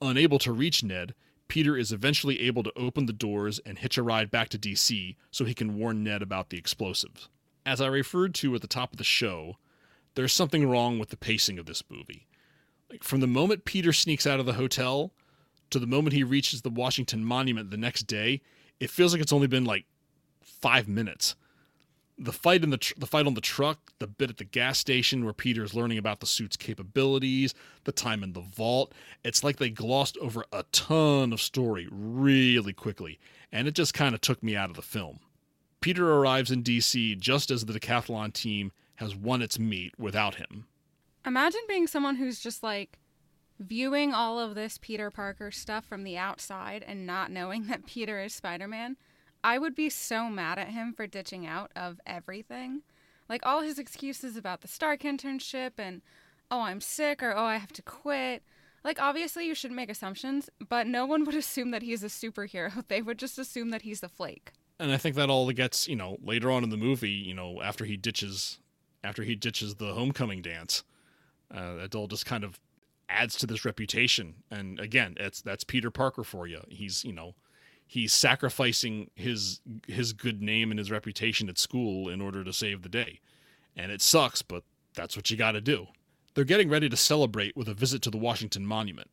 Unable 0.01 0.39
to 0.39 0.53
reach 0.53 0.83
Ned, 0.83 1.15
Peter 1.49 1.77
is 1.77 1.93
eventually 1.93 2.41
able 2.43 2.63
to 2.63 2.73
open 2.77 3.07
the 3.07 3.13
doors 3.13 3.61
and 3.67 3.79
hitch 3.79 3.99
a 3.99 4.03
ride 4.03 4.31
back 4.31 4.49
to 4.49 4.59
DC 4.59 5.17
so 5.31 5.45
he 5.45 5.55
can 5.55 5.77
warn 5.77 6.03
Ned 6.03 6.23
about 6.23 6.51
the 6.51 6.57
explosives. 6.57 7.29
As 7.67 7.81
I 7.81 7.87
referred 7.87 8.35
to 8.37 8.55
at 8.55 8.63
the 8.63 8.67
top 8.67 8.93
of 8.93 8.99
the 8.99 9.05
show, 9.05 9.57
there's 10.15 10.33
something 10.33 10.69
wrong 10.69 10.99
with 10.99 11.11
the 11.11 11.17
pacing 11.17 11.59
of 11.59 11.67
this 11.67 11.83
movie. 11.91 12.27
Like 12.91 13.05
from 13.05 13.21
the 13.21 13.27
moment 13.27 13.65
Peter 13.65 13.93
sneaks 13.93 14.27
out 14.27 14.41
of 14.41 14.47
the 14.47 14.55
hotel 14.55 15.13
to 15.71 15.79
the 15.79 15.87
moment 15.87 16.15
he 16.15 16.23
reaches 16.23 16.63
the 16.63 16.71
Washington 16.71 17.25
Monument 17.25 17.71
the 17.71 17.77
next 17.77 18.05
day, 18.05 18.41
it 18.79 18.91
feels 18.91 19.13
like 19.13 19.23
it's 19.23 19.33
only 19.33 19.47
been 19.47 19.65
like 19.65 19.87
5 20.43 20.89
minutes 20.89 21.35
the 22.17 22.33
fight 22.33 22.63
in 22.63 22.71
the 22.71 22.79
tr- 22.79 22.95
the 22.97 23.07
fight 23.07 23.27
on 23.27 23.35
the 23.35 23.41
truck, 23.41 23.93
the 23.99 24.07
bit 24.07 24.31
at 24.31 24.37
the 24.37 24.45
gas 24.45 24.79
station 24.79 25.25
where 25.25 25.33
Peter 25.33 25.65
is 25.65 25.75
learning 25.75 25.99
about 25.99 26.21
the 26.21 26.27
suit's 26.27 26.57
capabilities, 26.57 27.55
the 27.85 27.93
time 27.93 28.23
in 28.23 28.33
the 28.33 28.41
vault, 28.41 28.93
it's 29.25 29.43
like 29.43 29.57
they 29.57 29.71
glossed 29.71 30.17
over 30.19 30.45
a 30.53 30.65
ton 30.73 31.33
of 31.33 31.41
story 31.41 31.89
really 31.91 32.73
quickly, 32.73 33.19
and 33.51 33.67
it 33.67 33.75
just 33.75 33.95
kind 33.95 34.15
of 34.15 34.21
took 34.21 34.43
me 34.43 34.57
out 34.57 34.71
of 34.71 34.77
the 34.77 34.83
film. 34.83 35.21
Peter 35.81 36.11
arrives 36.13 36.51
in 36.51 36.63
DC 36.63 37.19
just 37.19 37.51
as 37.51 37.65
the 37.65 37.79
decathlon 37.79 38.33
team 38.33 38.73
has 38.97 39.15
won 39.15 39.43
its 39.43 39.59
meet 39.59 39.93
without 39.99 40.37
him. 40.37 40.67
Imagine 41.27 41.61
being 41.69 41.87
someone 41.87 42.17
who's 42.17 42.41
just 42.41 42.63
like 42.63 42.99
viewing 43.59 44.13
all 44.13 44.39
of 44.39 44.55
this 44.55 44.79
Peter 44.79 45.11
Parker 45.11 45.51
stuff 45.51 45.85
from 45.85 46.05
the 46.05 46.17
outside 46.17 46.85
and 46.87 47.07
not 47.07 47.31
knowing 47.31 47.67
that 47.69 47.87
Peter 47.87 48.21
is 48.21 48.33
Spider 48.33 48.69
Man. 48.69 48.97
I 49.45 49.59
would 49.59 49.75
be 49.75 49.91
so 49.91 50.31
mad 50.31 50.59
at 50.59 50.69
him 50.69 50.95
for 50.95 51.07
ditching 51.07 51.47
out 51.47 51.71
of 51.77 52.01
everything. 52.07 52.81
Like 53.29 53.45
all 53.45 53.61
his 53.61 53.79
excuses 53.79 54.37
about 54.37 54.63
the 54.63 54.69
Stark 54.69 55.03
internship 55.03 55.73
and, 55.77 56.01
oh, 56.51 56.63
I'm 56.63 56.81
sick 56.81 57.23
or 57.23 57.37
oh, 57.37 57.45
I 57.45 57.59
have 57.59 57.73
to 57.75 57.83
quit. 57.83 58.43
Like, 58.83 59.01
obviously, 59.01 59.47
you 59.47 59.55
shouldn't 59.55 59.77
make 59.77 59.91
assumptions, 59.91 60.51
but 60.69 60.87
no 60.87 61.07
one 61.07 61.25
would 61.27 61.35
assume 61.35 61.71
that 61.73 61.83
he's 61.83 62.03
a 62.03 62.09
superhero. 62.09 62.85
They 62.89 63.03
would 63.03 63.19
just 63.19 63.39
assume 63.39 63.71
that 63.71 63.83
he's 63.83 64.03
a 64.03 64.09
flake. 64.09 64.53
And 64.81 64.91
I 64.91 64.97
think 64.97 65.15
that 65.17 65.31
all 65.31 65.51
gets, 65.53 65.87
you 65.89 65.97
know, 65.97 66.17
later 66.23 66.51
on 66.51 66.65
in 66.65 66.71
the 66.71 66.77
movie, 66.77 67.11
you 67.11 67.35
know, 67.35 67.61
after 67.63 67.85
he 67.85 67.97
ditches 67.97 68.59
after 69.05 69.23
he 69.23 69.35
ditches 69.35 69.75
the 69.75 69.93
homecoming 69.93 70.41
dance, 70.41 70.83
uh, 71.55 71.75
that 71.75 71.95
all 71.95 72.07
just 72.07 72.25
kind 72.25 72.43
of 72.43 72.59
adds 73.11 73.37
to 73.37 73.47
this 73.47 73.67
reputation. 73.67 74.37
And 74.51 74.81
again, 74.81 75.15
it's 75.19 75.43
that's 75.43 75.65
Peter 75.65 75.91
Parker 75.91 76.25
for 76.25 76.47
you. 76.47 76.63
He's, 76.69 77.05
you 77.05 77.13
know, 77.13 77.35
he's 77.87 78.13
sacrificing 78.13 79.11
his 79.15 79.61
his 79.87 80.13
good 80.13 80.43
name 80.43 80.71
and 80.71 80.79
his 80.79 80.91
reputation 80.91 81.49
at 81.49 81.59
school 81.59 82.09
in 82.09 82.21
order 82.21 82.45
to 82.45 82.53
save 82.53 82.83
the 82.83 82.89
day. 82.89 83.21
And 83.77 83.91
it 83.91 84.03
sucks, 84.03 84.43
but 84.43 84.65
that's 84.95 85.17
what 85.17 85.31
you 85.31 85.37
gotta 85.37 85.61
do. 85.61 85.89
They're 86.35 86.45
getting 86.45 86.69
ready 86.69 86.89
to 86.89 86.97
celebrate 86.97 87.57
with 87.57 87.69
a 87.69 87.75
visit 87.75 88.03
to 88.03 88.11
the 88.11 88.19
Washington 88.19 88.67
Monument. 88.67 89.11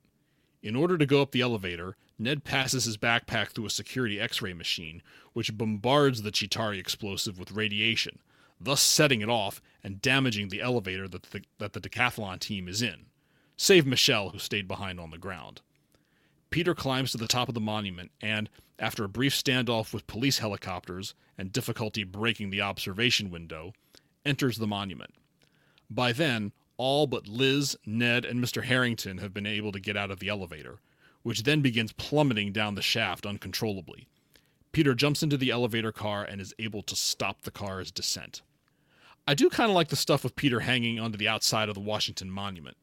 In 0.64 0.76
order 0.76 0.98
to 0.98 1.06
go 1.06 1.22
up 1.22 1.32
the 1.32 1.42
elevator, 1.42 1.96
Ned 2.20 2.44
passes 2.44 2.86
his 2.86 2.98
backpack 2.98 3.50
through 3.50 3.66
a 3.66 3.72
security 3.72 4.20
x 4.20 4.42
ray 4.42 4.54
machine, 4.54 5.02
which 5.34 5.58
bombards 5.58 6.22
the 6.22 6.32
Chitauri 6.32 6.80
explosive 6.80 7.40
with 7.40 7.52
radiation, 7.52 8.20
thus 8.60 8.82
setting 8.82 9.22
it 9.22 9.30
off 9.30 9.62
and 9.84 10.02
damaging 10.02 10.50
the 10.50 10.62
elevator 10.62 11.08
that 11.08 11.24
the, 11.24 11.42
that 11.58 11.74
the 11.74 11.82
decathlon 11.82 12.40
team 12.40 12.68
is 12.68 12.82
in, 12.82 13.08
save 13.58 13.88
Michelle, 13.88 14.30
who 14.30 14.40
stayed 14.40 14.68
behind 14.68 15.00
on 15.00 15.10
the 15.10 15.18
ground. 15.18 15.62
Peter 16.52 16.76
climbs 16.76 17.12
to 17.12 17.18
the 17.18 17.28
top 17.28 17.48
of 17.48 17.56
the 17.56 17.62
monument 17.62 18.12
and, 18.22 18.50
after 18.78 19.04
a 19.04 19.10
brief 19.10 19.34
standoff 19.34 19.94
with 19.94 20.06
police 20.06 20.40
helicopters 20.40 21.16
and 21.38 21.52
difficulty 21.52 22.04
breaking 22.04 22.50
the 22.50 22.62
observation 22.62 23.32
window, 23.32 23.74
enters 24.26 24.58
the 24.58 24.68
monument. 24.68 25.12
By 25.90 26.12
then, 26.12 26.52
all 26.78 27.08
but 27.08 27.28
Liz, 27.28 27.78
Ned, 27.86 28.26
and 28.26 28.44
Mr. 28.44 28.64
Harrington 28.64 29.20
have 29.20 29.34
been 29.34 29.46
able 29.46 29.72
to 29.72 29.80
get 29.80 29.96
out 29.96 30.12
of 30.12 30.20
the 30.20 30.30
elevator, 30.30 30.82
which 31.24 31.44
then 31.44 31.62
begins 31.62 31.94
plummeting 31.94 32.52
down 32.52 32.76
the 32.76 32.82
shaft 32.82 33.26
uncontrollably. 33.26 34.08
Peter 34.74 34.94
jumps 34.94 35.24
into 35.24 35.38
the 35.38 35.52
elevator 35.52 35.92
car 35.92 36.24
and 36.24 36.42
is 36.42 36.54
able 36.60 36.82
to 36.82 36.96
stop 36.96 37.42
the 37.42 37.52
car's 37.52 37.92
descent. 37.92 38.42
I 39.28 39.36
do 39.36 39.50
kind 39.50 39.70
of 39.70 39.76
like 39.76 39.90
the 39.90 39.96
stuff 39.96 40.24
with 40.24 40.36
Peter 40.36 40.62
hanging 40.62 41.00
onto 41.00 41.18
the 41.18 41.28
outside 41.28 41.70
of 41.70 41.76
the 41.76 41.82
Washington 41.82 42.30
Monument. 42.30 42.78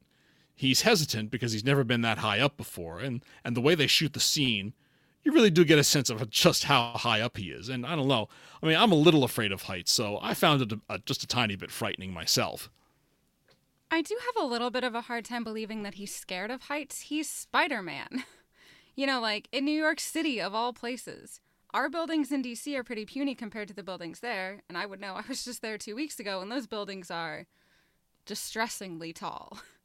He's 0.59 0.83
hesitant 0.83 1.31
because 1.31 1.53
he's 1.53 1.64
never 1.64 1.85
been 1.85 2.01
that 2.01 2.18
high 2.18 2.40
up 2.40 2.57
before, 2.57 2.99
and, 2.99 3.25
and 3.44 3.57
the 3.57 3.61
way 3.61 3.77
they 3.77 3.87
shoot 3.87 4.12
the 4.12 4.18
scene, 4.18 4.75
you 5.23 5.31
really 5.33 5.51
do 5.51 5.64
get 5.64 5.79
a 5.79 5.85
sense 5.85 6.11
of 6.11 6.29
just 6.31 6.64
how 6.64 6.94
high 6.97 7.21
up 7.21 7.37
he 7.37 7.51
is. 7.51 7.68
And 7.68 7.87
I 7.87 7.94
don't 7.94 8.09
know, 8.09 8.29
I 8.61 8.66
mean, 8.66 8.77
I'm 8.77 8.90
a 8.90 8.97
little 8.97 9.23
afraid 9.23 9.53
of 9.53 9.62
heights, 9.62 9.92
so 9.92 10.18
I 10.21 10.35
found 10.35 10.62
it 10.62 10.73
a, 10.73 10.81
a, 10.94 10.99
just 10.99 11.23
a 11.23 11.29
tiny 11.29 11.55
bit 11.55 11.71
frightening 11.71 12.12
myself. 12.12 12.71
I 13.88 14.03
do 14.03 14.18
have 14.27 14.42
a 14.42 14.47
little 14.47 14.71
bit 14.71 14.83
of 14.83 14.97
a 14.97 15.03
hard 15.03 15.25
time 15.25 15.44
believing 15.44 15.85
that 15.85 15.94
he's 15.94 16.12
scared 16.12 16.51
of 16.51 16.62
heights. 16.62 17.03
He's 17.03 17.31
Spider 17.31 17.83
Man. 17.83 18.25
You 18.97 19.07
know, 19.07 19.21
like 19.21 19.47
in 19.53 19.64
New 19.64 19.81
York 19.81 20.01
City, 20.01 20.40
of 20.40 20.57
all 20.57 20.73
places. 20.73 21.40
Our 21.73 21.88
buildings 21.88 22.33
in 22.33 22.42
DC 22.42 22.77
are 22.77 22.83
pretty 22.83 23.05
puny 23.05 23.37
compared 23.37 23.68
to 23.68 23.75
the 23.75 23.85
buildings 23.85 24.18
there, 24.18 24.64
and 24.68 24.77
I 24.77 24.87
would 24.87 25.01
know 25.01 25.14
I 25.14 25.23
was 25.29 25.44
just 25.44 25.62
there 25.62 25.79
two 25.79 25.94
weeks 25.94 26.18
ago, 26.18 26.40
and 26.40 26.51
those 26.51 26.66
buildings 26.66 27.09
are 27.09 27.47
distressingly 28.27 29.12
tall. 29.12 29.61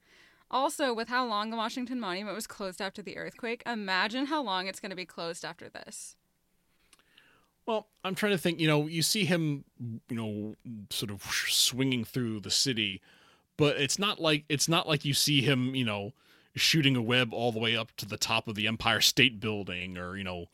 Also, 0.53 0.93
with 0.93 1.09
how 1.09 1.25
long 1.25 1.49
the 1.49 1.57
Washington 1.57 1.99
Monument 1.99 2.35
was 2.35 2.45
closed 2.45 2.79
after 2.79 3.01
the 3.01 3.17
earthquake, 3.17 3.63
imagine 3.65 4.27
how 4.27 4.43
long 4.43 4.67
it's 4.67 4.79
going 4.79 4.91
to 4.91 4.95
be 4.95 5.05
closed 5.05 5.43
after 5.43 5.67
this. 5.67 6.15
Well, 7.65 7.87
I'm 8.03 8.13
trying 8.13 8.33
to 8.33 8.37
think, 8.37 8.59
you 8.59 8.67
know, 8.67 8.85
you 8.85 9.01
see 9.01 9.25
him, 9.25 9.63
you 10.09 10.15
know, 10.15 10.55
sort 10.91 11.09
of 11.09 11.23
swinging 11.23 12.03
through 12.05 12.41
the 12.41 12.51
city, 12.51 13.01
but 13.57 13.77
it's 13.77 13.97
not 13.97 14.21
like 14.21 14.45
it's 14.47 14.69
not 14.69 14.87
like 14.87 15.03
you 15.03 15.15
see 15.15 15.41
him, 15.41 15.73
you 15.73 15.85
know, 15.85 16.11
shooting 16.55 16.95
a 16.95 17.01
web 17.01 17.33
all 17.33 17.51
the 17.51 17.59
way 17.59 17.75
up 17.75 17.95
to 17.95 18.05
the 18.05 18.17
top 18.17 18.47
of 18.47 18.53
the 18.53 18.67
Empire 18.67 19.01
State 19.01 19.39
Building 19.39 19.97
or, 19.97 20.15
you 20.17 20.23
know, 20.23 20.45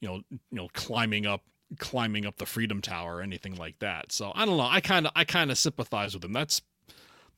you 0.00 0.06
know, 0.06 0.22
you 0.30 0.38
know, 0.52 0.68
climbing 0.72 1.26
up 1.26 1.42
climbing 1.78 2.26
up 2.26 2.36
the 2.36 2.46
Freedom 2.46 2.80
Tower 2.80 3.16
or 3.16 3.22
anything 3.22 3.56
like 3.56 3.80
that. 3.80 4.12
So, 4.12 4.30
I 4.34 4.44
don't 4.44 4.56
know. 4.56 4.68
I 4.70 4.80
kind 4.80 5.06
of 5.06 5.12
I 5.16 5.24
kind 5.24 5.50
of 5.50 5.58
sympathize 5.58 6.14
with 6.14 6.24
him. 6.24 6.32
That's 6.32 6.62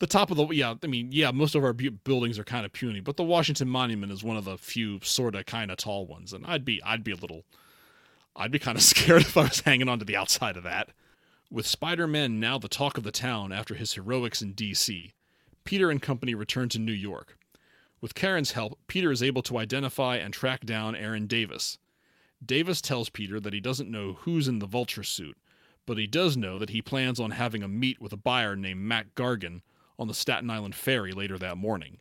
the 0.01 0.07
top 0.07 0.31
of 0.31 0.37
the 0.37 0.47
yeah 0.49 0.75
i 0.83 0.87
mean 0.87 1.09
yeah 1.13 1.31
most 1.31 1.55
of 1.55 1.63
our 1.63 1.73
bu- 1.73 1.91
buildings 1.91 2.39
are 2.39 2.45
kind 2.45 2.67
of 2.67 2.73
puny 2.73 3.01
but 3.01 3.17
the 3.17 3.23
washington 3.23 3.69
monument 3.69 4.11
is 4.11 4.25
one 4.25 4.37
of 4.37 4.45
the 4.45 4.59
few 4.59 4.99
sort 5.03 5.37
of 5.37 5.47
kind 5.47 5.71
of 5.71 5.77
tall 5.77 6.07
ones 6.07 6.33
and 6.33 6.45
i'd 6.47 6.65
be 6.65 6.83
i'd 6.83 7.05
be 7.05 7.13
a 7.13 7.17
little 7.17 7.45
i'd 8.35 8.51
be 8.51 8.59
kind 8.59 8.77
of 8.77 8.83
scared 8.83 9.23
if 9.23 9.37
i 9.37 9.43
was 9.43 9.61
hanging 9.61 9.89
on 9.89 9.99
to 10.01 10.05
the 10.05 10.17
outside 10.17 10.57
of 10.57 10.65
that. 10.65 10.89
With 11.53 11.67
spider-man 11.67 12.39
now 12.39 12.59
the 12.59 12.69
talk 12.69 12.97
of 12.97 13.05
the 13.05 13.11
town 13.11 13.53
after 13.53 13.75
his 13.75 13.95
heroics 13.95 14.43
in 14.43 14.55
dc 14.55 15.13
peter 15.65 15.91
and 15.91 16.03
company 16.03 16.35
return 16.35 16.69
to 16.71 16.79
new 16.79 16.93
york. 16.93 17.37
With 18.01 18.15
karen's 18.15 18.53
help 18.53 18.79
peter 18.87 19.13
is 19.13 19.23
able 19.23 19.43
to 19.43 19.59
identify 19.59 20.17
and 20.17 20.33
track 20.33 20.65
down 20.65 20.97
aaron 20.97 21.27
davis. 21.27 21.79
Davis 22.45 22.81
tells 22.81 23.11
peter 23.11 23.39
that 23.41 23.53
he 23.53 23.61
doesn't 23.61 23.91
know 23.91 24.15
who's 24.21 24.49
in 24.49 24.61
the 24.61 24.67
vulture 24.67 25.03
suit 25.03 25.37
but 25.87 25.99
he 25.99 26.07
does 26.07 26.37
know 26.37 26.57
that 26.59 26.71
he 26.71 26.81
plans 26.81 27.19
on 27.19 27.33
having 27.33 27.65
a 27.65 27.69
meet 27.69 28.01
with 28.01 28.13
a 28.13 28.17
buyer 28.17 28.55
named 28.55 28.81
mac 28.81 29.15
gargan 29.17 29.61
on 30.01 30.09
the 30.09 30.15
Staten 30.15 30.49
Island 30.51 30.75
ferry 30.75 31.13
later 31.13 31.37
that 31.39 31.59
morning. 31.59 31.99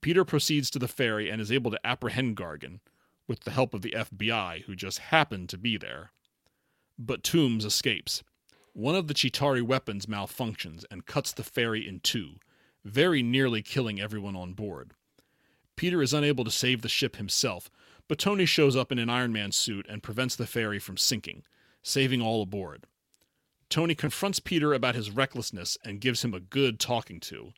Peter 0.00 0.24
proceeds 0.24 0.70
to 0.70 0.78
the 0.78 0.86
ferry 0.86 1.28
and 1.28 1.40
is 1.40 1.50
able 1.50 1.72
to 1.72 1.86
apprehend 1.86 2.36
Gargan, 2.36 2.78
with 3.26 3.40
the 3.40 3.50
help 3.50 3.74
of 3.74 3.82
the 3.82 3.90
FBI, 3.90 4.62
who 4.62 4.76
just 4.76 5.00
happened 5.00 5.48
to 5.48 5.58
be 5.58 5.76
there. 5.76 6.12
But 6.96 7.24
Toomes 7.24 7.64
escapes. 7.64 8.22
One 8.72 8.94
of 8.94 9.08
the 9.08 9.14
Chitauri 9.14 9.62
weapons 9.62 10.06
malfunctions 10.06 10.84
and 10.90 11.04
cuts 11.04 11.32
the 11.32 11.42
ferry 11.42 11.86
in 11.86 11.98
two, 11.98 12.36
very 12.84 13.22
nearly 13.22 13.62
killing 13.62 14.00
everyone 14.00 14.36
on 14.36 14.54
board. 14.54 14.92
Peter 15.74 16.00
is 16.00 16.14
unable 16.14 16.44
to 16.44 16.50
save 16.50 16.82
the 16.82 16.88
ship 16.88 17.16
himself, 17.16 17.68
but 18.06 18.18
Tony 18.18 18.46
shows 18.46 18.76
up 18.76 18.92
in 18.92 18.98
an 18.98 19.10
Iron 19.10 19.32
Man 19.32 19.50
suit 19.50 19.86
and 19.88 20.02
prevents 20.02 20.36
the 20.36 20.46
ferry 20.46 20.78
from 20.78 20.96
sinking, 20.96 21.42
saving 21.82 22.22
all 22.22 22.42
aboard. 22.42 22.84
Tony 23.70 23.94
confronts 23.94 24.40
Peter 24.40 24.72
about 24.72 24.94
his 24.94 25.10
recklessness 25.10 25.76
and 25.84 26.00
gives 26.00 26.24
him 26.24 26.32
a 26.32 26.40
good 26.40 26.80
talking 26.80 27.20
to. 27.20 27.52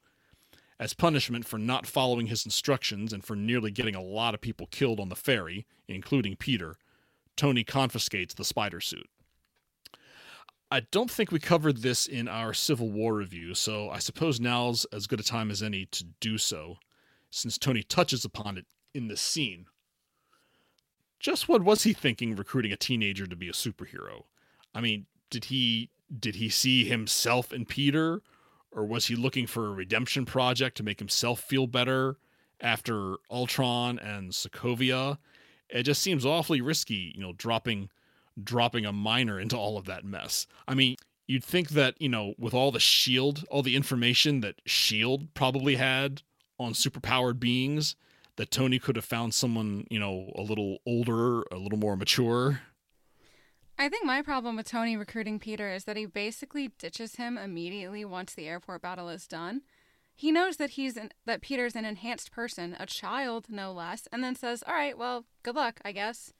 As 0.78 0.92
punishment 0.92 1.46
for 1.46 1.58
not 1.58 1.86
following 1.86 2.26
his 2.26 2.44
instructions 2.44 3.12
and 3.12 3.24
for 3.24 3.36
nearly 3.36 3.70
getting 3.70 3.94
a 3.94 4.02
lot 4.02 4.34
of 4.34 4.40
people 4.40 4.66
killed 4.70 4.98
on 4.98 5.08
the 5.08 5.14
ferry, 5.16 5.66
including 5.86 6.36
Peter, 6.36 6.76
Tony 7.36 7.62
confiscates 7.62 8.34
the 8.34 8.44
spider 8.44 8.80
suit. 8.80 9.08
I 10.70 10.80
don't 10.80 11.10
think 11.10 11.30
we 11.30 11.38
covered 11.38 11.78
this 11.78 12.06
in 12.06 12.28
our 12.28 12.54
Civil 12.54 12.90
War 12.90 13.14
review, 13.14 13.54
so 13.54 13.90
I 13.90 13.98
suppose 13.98 14.40
now's 14.40 14.84
as 14.92 15.06
good 15.06 15.20
a 15.20 15.24
time 15.24 15.50
as 15.50 15.62
any 15.62 15.86
to 15.86 16.04
do 16.20 16.38
so, 16.38 16.76
since 17.30 17.58
Tony 17.58 17.82
touches 17.82 18.24
upon 18.24 18.56
it 18.56 18.66
in 18.94 19.08
this 19.08 19.20
scene. 19.20 19.66
Just 21.18 21.48
what 21.48 21.62
was 21.62 21.82
he 21.82 21.92
thinking 21.92 22.34
recruiting 22.34 22.72
a 22.72 22.76
teenager 22.76 23.26
to 23.26 23.36
be 23.36 23.48
a 23.48 23.52
superhero? 23.52 24.22
I 24.74 24.80
mean, 24.80 25.06
did 25.28 25.46
he 25.46 25.90
did 26.16 26.36
he 26.36 26.48
see 26.48 26.84
himself 26.84 27.52
in 27.52 27.64
Peter, 27.64 28.22
or 28.72 28.84
was 28.84 29.06
he 29.06 29.16
looking 29.16 29.46
for 29.46 29.66
a 29.66 29.72
redemption 29.72 30.24
project 30.24 30.76
to 30.76 30.82
make 30.82 30.98
himself 30.98 31.40
feel 31.40 31.66
better 31.66 32.16
after 32.60 33.16
Ultron 33.30 33.98
and 33.98 34.32
Sokovia? 34.32 35.18
It 35.68 35.84
just 35.84 36.02
seems 36.02 36.26
awfully 36.26 36.60
risky, 36.60 37.12
you 37.14 37.22
know, 37.22 37.32
dropping 37.32 37.90
dropping 38.42 38.86
a 38.86 38.92
minor 38.92 39.38
into 39.38 39.56
all 39.56 39.76
of 39.76 39.84
that 39.86 40.04
mess. 40.04 40.46
I 40.66 40.74
mean, 40.74 40.96
you'd 41.26 41.44
think 41.44 41.70
that, 41.70 42.00
you 42.00 42.08
know, 42.08 42.34
with 42.38 42.54
all 42.54 42.72
the 42.72 42.80
shield, 42.80 43.44
all 43.50 43.62
the 43.62 43.76
information 43.76 44.40
that 44.40 44.62
shield 44.64 45.34
probably 45.34 45.76
had 45.76 46.22
on 46.58 46.72
superpowered 46.72 47.38
beings, 47.38 47.96
that 48.36 48.50
Tony 48.50 48.78
could 48.78 48.96
have 48.96 49.04
found 49.04 49.34
someone, 49.34 49.86
you 49.90 49.98
know, 49.98 50.32
a 50.36 50.42
little 50.42 50.78
older, 50.86 51.42
a 51.50 51.56
little 51.56 51.78
more 51.78 51.96
mature 51.96 52.62
I 53.80 53.88
think 53.88 54.04
my 54.04 54.20
problem 54.20 54.56
with 54.56 54.68
Tony 54.68 54.94
recruiting 54.94 55.38
Peter 55.38 55.72
is 55.72 55.84
that 55.84 55.96
he 55.96 56.04
basically 56.04 56.68
ditches 56.78 57.14
him 57.14 57.38
immediately 57.38 58.04
once 58.04 58.34
the 58.34 58.46
airport 58.46 58.82
battle 58.82 59.08
is 59.08 59.26
done. 59.26 59.62
He 60.14 60.30
knows 60.30 60.58
that 60.58 60.72
he's 60.72 60.98
an, 60.98 61.12
that 61.24 61.40
Peter's 61.40 61.74
an 61.74 61.86
enhanced 61.86 62.30
person, 62.30 62.76
a 62.78 62.84
child 62.84 63.46
no 63.48 63.72
less, 63.72 64.06
and 64.12 64.22
then 64.22 64.36
says, 64.36 64.62
"All 64.66 64.74
right, 64.74 64.98
well, 64.98 65.24
good 65.42 65.54
luck, 65.54 65.80
I 65.82 65.92
guess." 65.92 66.34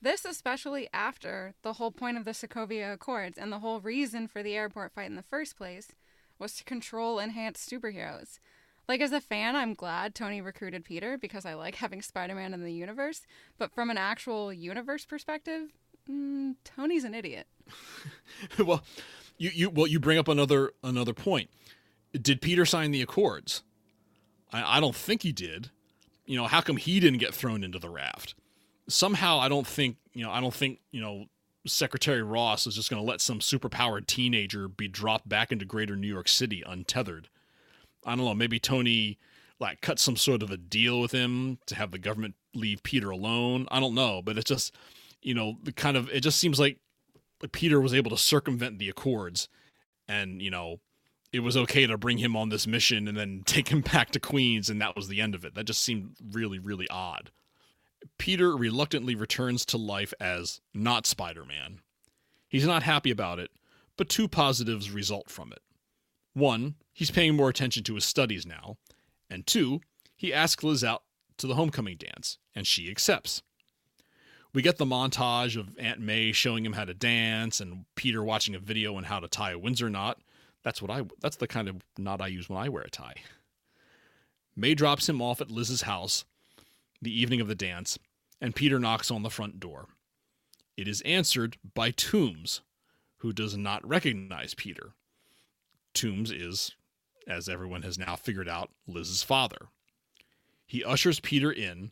This 0.00 0.24
especially 0.24 0.88
after 0.92 1.54
the 1.62 1.72
whole 1.72 1.90
point 1.90 2.18
of 2.18 2.24
the 2.24 2.30
Sokovia 2.30 2.92
Accords 2.92 3.36
and 3.36 3.50
the 3.50 3.58
whole 3.58 3.80
reason 3.80 4.28
for 4.28 4.44
the 4.44 4.54
airport 4.54 4.92
fight 4.92 5.10
in 5.10 5.16
the 5.16 5.24
first 5.24 5.56
place 5.56 5.88
was 6.38 6.54
to 6.54 6.62
control 6.62 7.18
enhanced 7.18 7.68
superheroes. 7.68 8.38
Like 8.88 9.00
as 9.00 9.10
a 9.10 9.20
fan, 9.20 9.56
I'm 9.56 9.74
glad 9.74 10.14
Tony 10.14 10.40
recruited 10.40 10.84
Peter 10.84 11.18
because 11.18 11.44
I 11.44 11.54
like 11.54 11.74
having 11.86 12.00
Spider-Man 12.00 12.54
in 12.54 12.62
the 12.62 12.72
universe, 12.72 13.22
but 13.58 13.72
from 13.72 13.90
an 13.90 13.98
actual 13.98 14.52
universe 14.52 15.04
perspective, 15.04 15.72
mm, 16.10 16.54
Tony's 16.64 17.04
an 17.04 17.14
idiot. 17.14 17.46
well, 18.58 18.82
you 19.38 19.50
you 19.52 19.70
well 19.70 19.86
you 19.86 20.00
bring 20.00 20.18
up 20.18 20.28
another 20.28 20.72
another 20.82 21.12
point. 21.12 21.50
Did 22.12 22.40
Peter 22.40 22.64
sign 22.64 22.90
the 22.90 23.02
accords? 23.02 23.62
I, 24.52 24.78
I 24.78 24.80
don't 24.80 24.96
think 24.96 25.22
he 25.22 25.32
did. 25.32 25.70
You 26.24 26.36
know, 26.36 26.46
how 26.46 26.60
come 26.60 26.76
he 26.76 26.98
didn't 27.00 27.18
get 27.18 27.34
thrown 27.34 27.62
into 27.62 27.78
the 27.78 27.90
raft? 27.90 28.34
Somehow, 28.88 29.38
I 29.38 29.48
don't 29.48 29.66
think 29.66 29.96
you 30.12 30.24
know. 30.24 30.30
I 30.30 30.40
don't 30.40 30.54
think 30.54 30.80
you 30.90 31.00
know. 31.00 31.26
Secretary 31.68 32.22
Ross 32.22 32.64
is 32.68 32.76
just 32.76 32.88
going 32.88 33.02
to 33.02 33.08
let 33.08 33.20
some 33.20 33.40
superpowered 33.40 34.06
teenager 34.06 34.68
be 34.68 34.86
dropped 34.86 35.28
back 35.28 35.50
into 35.50 35.64
Greater 35.64 35.96
New 35.96 36.06
York 36.06 36.28
City 36.28 36.62
untethered. 36.64 37.28
I 38.04 38.14
don't 38.14 38.24
know. 38.24 38.34
Maybe 38.34 38.60
Tony 38.60 39.18
like 39.58 39.80
cut 39.80 39.98
some 39.98 40.16
sort 40.16 40.42
of 40.42 40.50
a 40.50 40.56
deal 40.56 41.00
with 41.00 41.12
him 41.12 41.58
to 41.66 41.74
have 41.74 41.90
the 41.90 41.98
government 41.98 42.36
leave 42.54 42.82
Peter 42.82 43.10
alone. 43.10 43.66
I 43.70 43.80
don't 43.80 43.94
know, 43.94 44.22
but 44.22 44.36
it's 44.36 44.48
just 44.48 44.76
you 45.26 45.34
know, 45.34 45.56
the 45.64 45.72
kind 45.72 45.96
of 45.96 46.08
it 46.10 46.20
just 46.20 46.38
seems 46.38 46.60
like 46.60 46.78
like 47.42 47.50
Peter 47.50 47.80
was 47.80 47.92
able 47.92 48.10
to 48.12 48.16
circumvent 48.16 48.78
the 48.78 48.88
Accords, 48.88 49.48
and 50.06 50.40
you 50.40 50.52
know, 50.52 50.78
it 51.32 51.40
was 51.40 51.56
okay 51.56 51.84
to 51.84 51.98
bring 51.98 52.18
him 52.18 52.36
on 52.36 52.48
this 52.48 52.64
mission 52.64 53.08
and 53.08 53.18
then 53.18 53.42
take 53.44 53.68
him 53.68 53.80
back 53.80 54.12
to 54.12 54.20
Queens, 54.20 54.70
and 54.70 54.80
that 54.80 54.94
was 54.94 55.08
the 55.08 55.20
end 55.20 55.34
of 55.34 55.44
it. 55.44 55.56
That 55.56 55.64
just 55.64 55.82
seemed 55.82 56.14
really, 56.30 56.60
really 56.60 56.88
odd. 56.88 57.32
Peter 58.18 58.56
reluctantly 58.56 59.16
returns 59.16 59.66
to 59.66 59.76
life 59.76 60.14
as 60.20 60.60
not 60.72 61.06
Spider 61.06 61.44
Man. 61.44 61.80
He's 62.48 62.64
not 62.66 62.84
happy 62.84 63.10
about 63.10 63.40
it, 63.40 63.50
but 63.96 64.08
two 64.08 64.28
positives 64.28 64.92
result 64.92 65.28
from 65.28 65.50
it. 65.50 65.60
One, 66.34 66.76
he's 66.92 67.10
paying 67.10 67.34
more 67.34 67.48
attention 67.48 67.82
to 67.84 67.96
his 67.96 68.04
studies 68.04 68.46
now, 68.46 68.76
and 69.28 69.44
two, 69.44 69.80
he 70.14 70.32
asks 70.32 70.62
Liz 70.62 70.84
out 70.84 71.02
to 71.38 71.48
the 71.48 71.56
homecoming 71.56 71.96
dance, 71.96 72.38
and 72.54 72.64
she 72.64 72.88
accepts. 72.88 73.42
We 74.56 74.62
get 74.62 74.78
the 74.78 74.86
montage 74.86 75.60
of 75.60 75.68
Aunt 75.78 76.00
May 76.00 76.32
showing 76.32 76.64
him 76.64 76.72
how 76.72 76.86
to 76.86 76.94
dance 76.94 77.60
and 77.60 77.84
Peter 77.94 78.24
watching 78.24 78.54
a 78.54 78.58
video 78.58 78.96
on 78.96 79.04
how 79.04 79.20
to 79.20 79.28
tie 79.28 79.50
a 79.50 79.58
Windsor 79.58 79.90
knot. 79.90 80.18
That's 80.62 80.80
what 80.80 80.90
I 80.90 81.02
that's 81.20 81.36
the 81.36 81.46
kind 81.46 81.68
of 81.68 81.84
knot 81.98 82.22
I 82.22 82.28
use 82.28 82.48
when 82.48 82.58
I 82.58 82.70
wear 82.70 82.82
a 82.82 82.88
tie. 82.88 83.16
May 84.56 84.74
drops 84.74 85.10
him 85.10 85.20
off 85.20 85.42
at 85.42 85.50
Liz's 85.50 85.82
house 85.82 86.24
the 87.02 87.12
evening 87.12 87.42
of 87.42 87.48
the 87.48 87.54
dance, 87.54 87.98
and 88.40 88.56
Peter 88.56 88.78
knocks 88.78 89.10
on 89.10 89.22
the 89.22 89.28
front 89.28 89.60
door. 89.60 89.88
It 90.74 90.88
is 90.88 91.02
answered 91.02 91.58
by 91.74 91.90
Toomes, 91.90 92.60
who 93.18 93.34
does 93.34 93.58
not 93.58 93.86
recognize 93.86 94.54
Peter. 94.54 94.94
Toomes 95.92 96.32
is, 96.32 96.72
as 97.28 97.46
everyone 97.46 97.82
has 97.82 97.98
now 97.98 98.16
figured 98.16 98.48
out, 98.48 98.70
Liz's 98.86 99.22
father. 99.22 99.68
He 100.64 100.82
ushers 100.82 101.20
Peter 101.20 101.52
in, 101.52 101.90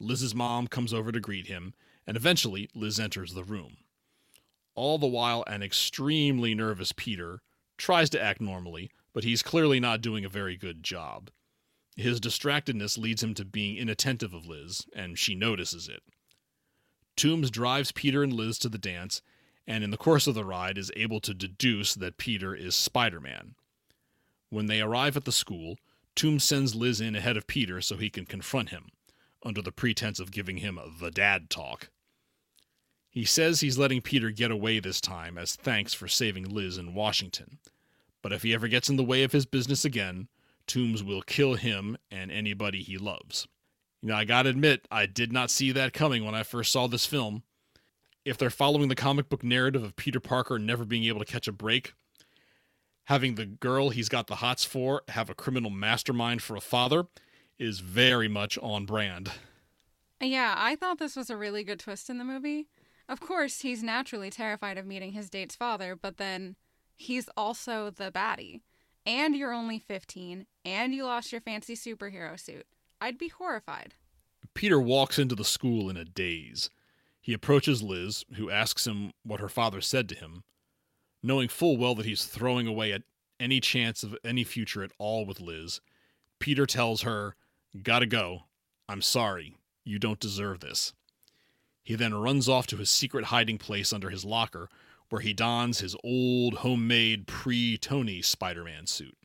Liz's 0.00 0.34
mom 0.34 0.66
comes 0.66 0.94
over 0.94 1.12
to 1.12 1.20
greet 1.20 1.48
him, 1.48 1.74
and 2.06 2.16
eventually 2.16 2.68
Liz 2.74 3.00
enters 3.00 3.34
the 3.34 3.44
room. 3.44 3.78
All 4.74 4.98
the 4.98 5.06
while, 5.06 5.42
an 5.46 5.62
extremely 5.62 6.54
nervous 6.54 6.92
Peter 6.92 7.40
tries 7.78 8.10
to 8.10 8.22
act 8.22 8.40
normally, 8.40 8.90
but 9.12 9.24
he's 9.24 9.42
clearly 9.42 9.80
not 9.80 10.02
doing 10.02 10.24
a 10.24 10.28
very 10.28 10.56
good 10.56 10.82
job. 10.82 11.30
His 11.96 12.20
distractedness 12.20 12.98
leads 12.98 13.22
him 13.22 13.32
to 13.34 13.44
being 13.44 13.76
inattentive 13.76 14.34
of 14.34 14.46
Liz, 14.46 14.86
and 14.94 15.18
she 15.18 15.34
notices 15.34 15.88
it. 15.88 16.02
Toomes 17.16 17.50
drives 17.50 17.92
Peter 17.92 18.22
and 18.22 18.32
Liz 18.32 18.58
to 18.58 18.68
the 18.68 18.76
dance, 18.76 19.22
and 19.66 19.82
in 19.82 19.90
the 19.90 19.96
course 19.96 20.26
of 20.26 20.34
the 20.34 20.44
ride 20.44 20.76
is 20.76 20.92
able 20.94 21.20
to 21.20 21.32
deduce 21.32 21.94
that 21.94 22.18
Peter 22.18 22.54
is 22.54 22.74
Spider 22.74 23.20
Man. 23.20 23.54
When 24.50 24.66
they 24.66 24.82
arrive 24.82 25.16
at 25.16 25.24
the 25.24 25.32
school, 25.32 25.76
Toomes 26.14 26.42
sends 26.42 26.74
Liz 26.74 27.00
in 27.00 27.16
ahead 27.16 27.38
of 27.38 27.46
Peter 27.46 27.80
so 27.80 27.96
he 27.96 28.10
can 28.10 28.26
confront 28.26 28.68
him, 28.68 28.90
under 29.42 29.62
the 29.62 29.72
pretense 29.72 30.20
of 30.20 30.30
giving 30.30 30.58
him 30.58 30.78
the 31.00 31.10
dad 31.10 31.48
talk. 31.48 31.88
He 33.16 33.24
says 33.24 33.60
he's 33.60 33.78
letting 33.78 34.02
Peter 34.02 34.30
get 34.30 34.50
away 34.50 34.78
this 34.78 35.00
time 35.00 35.38
as 35.38 35.56
thanks 35.56 35.94
for 35.94 36.06
saving 36.06 36.50
Liz 36.50 36.76
in 36.76 36.92
Washington. 36.92 37.56
But 38.20 38.34
if 38.34 38.42
he 38.42 38.52
ever 38.52 38.68
gets 38.68 38.90
in 38.90 38.96
the 38.96 39.02
way 39.02 39.22
of 39.22 39.32
his 39.32 39.46
business 39.46 39.86
again, 39.86 40.28
Toomes 40.66 41.00
will 41.00 41.22
kill 41.22 41.54
him 41.54 41.96
and 42.10 42.30
anybody 42.30 42.82
he 42.82 42.98
loves. 42.98 43.48
You 44.02 44.10
know, 44.10 44.16
I 44.16 44.26
gotta 44.26 44.50
admit, 44.50 44.86
I 44.90 45.06
did 45.06 45.32
not 45.32 45.50
see 45.50 45.72
that 45.72 45.94
coming 45.94 46.26
when 46.26 46.34
I 46.34 46.42
first 46.42 46.70
saw 46.70 46.88
this 46.88 47.06
film. 47.06 47.42
If 48.26 48.36
they're 48.36 48.50
following 48.50 48.88
the 48.88 48.94
comic 48.94 49.30
book 49.30 49.42
narrative 49.42 49.82
of 49.82 49.96
Peter 49.96 50.20
Parker 50.20 50.58
never 50.58 50.84
being 50.84 51.04
able 51.04 51.20
to 51.20 51.24
catch 51.24 51.48
a 51.48 51.52
break, 51.52 51.94
having 53.04 53.36
the 53.36 53.46
girl 53.46 53.88
he's 53.88 54.10
got 54.10 54.26
the 54.26 54.36
hots 54.36 54.66
for 54.66 55.00
have 55.08 55.30
a 55.30 55.34
criminal 55.34 55.70
mastermind 55.70 56.42
for 56.42 56.54
a 56.54 56.60
father 56.60 57.06
is 57.58 57.80
very 57.80 58.28
much 58.28 58.58
on 58.58 58.84
brand. 58.84 59.30
Yeah, 60.20 60.54
I 60.58 60.76
thought 60.76 60.98
this 60.98 61.16
was 61.16 61.30
a 61.30 61.36
really 61.38 61.64
good 61.64 61.80
twist 61.80 62.10
in 62.10 62.18
the 62.18 62.24
movie. 62.24 62.68
Of 63.08 63.20
course, 63.20 63.60
he's 63.60 63.82
naturally 63.82 64.30
terrified 64.30 64.78
of 64.78 64.86
meeting 64.86 65.12
his 65.12 65.30
date's 65.30 65.54
father, 65.54 65.94
but 65.94 66.16
then 66.16 66.56
he's 66.96 67.28
also 67.36 67.90
the 67.90 68.10
baddie. 68.10 68.62
And 69.04 69.36
you're 69.36 69.52
only 69.52 69.78
15, 69.78 70.46
and 70.64 70.94
you 70.94 71.04
lost 71.04 71.30
your 71.30 71.40
fancy 71.40 71.74
superhero 71.74 72.38
suit. 72.38 72.66
I'd 73.00 73.18
be 73.18 73.28
horrified. 73.28 73.94
Peter 74.54 74.80
walks 74.80 75.18
into 75.18 75.36
the 75.36 75.44
school 75.44 75.88
in 75.88 75.96
a 75.96 76.04
daze. 76.04 76.70
He 77.20 77.32
approaches 77.32 77.82
Liz, 77.82 78.24
who 78.34 78.50
asks 78.50 78.86
him 78.86 79.12
what 79.22 79.40
her 79.40 79.48
father 79.48 79.80
said 79.80 80.08
to 80.08 80.14
him. 80.16 80.42
Knowing 81.22 81.48
full 81.48 81.76
well 81.76 81.94
that 81.94 82.06
he's 82.06 82.24
throwing 82.24 82.66
away 82.66 82.92
at 82.92 83.02
any 83.38 83.60
chance 83.60 84.02
of 84.02 84.16
any 84.24 84.44
future 84.44 84.82
at 84.82 84.92
all 84.98 85.26
with 85.26 85.40
Liz, 85.40 85.80
Peter 86.38 86.66
tells 86.66 87.02
her, 87.02 87.36
Gotta 87.82 88.06
go. 88.06 88.44
I'm 88.88 89.02
sorry. 89.02 89.56
You 89.84 89.98
don't 89.98 90.20
deserve 90.20 90.60
this. 90.60 90.92
He 91.86 91.94
then 91.94 92.14
runs 92.14 92.48
off 92.48 92.66
to 92.66 92.76
his 92.76 92.90
secret 92.90 93.26
hiding 93.26 93.58
place 93.58 93.92
under 93.92 94.10
his 94.10 94.24
locker, 94.24 94.68
where 95.08 95.20
he 95.20 95.32
dons 95.32 95.78
his 95.78 95.94
old 96.02 96.54
homemade 96.54 97.28
pre 97.28 97.78
Tony 97.78 98.22
Spider 98.22 98.64
Man 98.64 98.88
suit. 98.88 99.16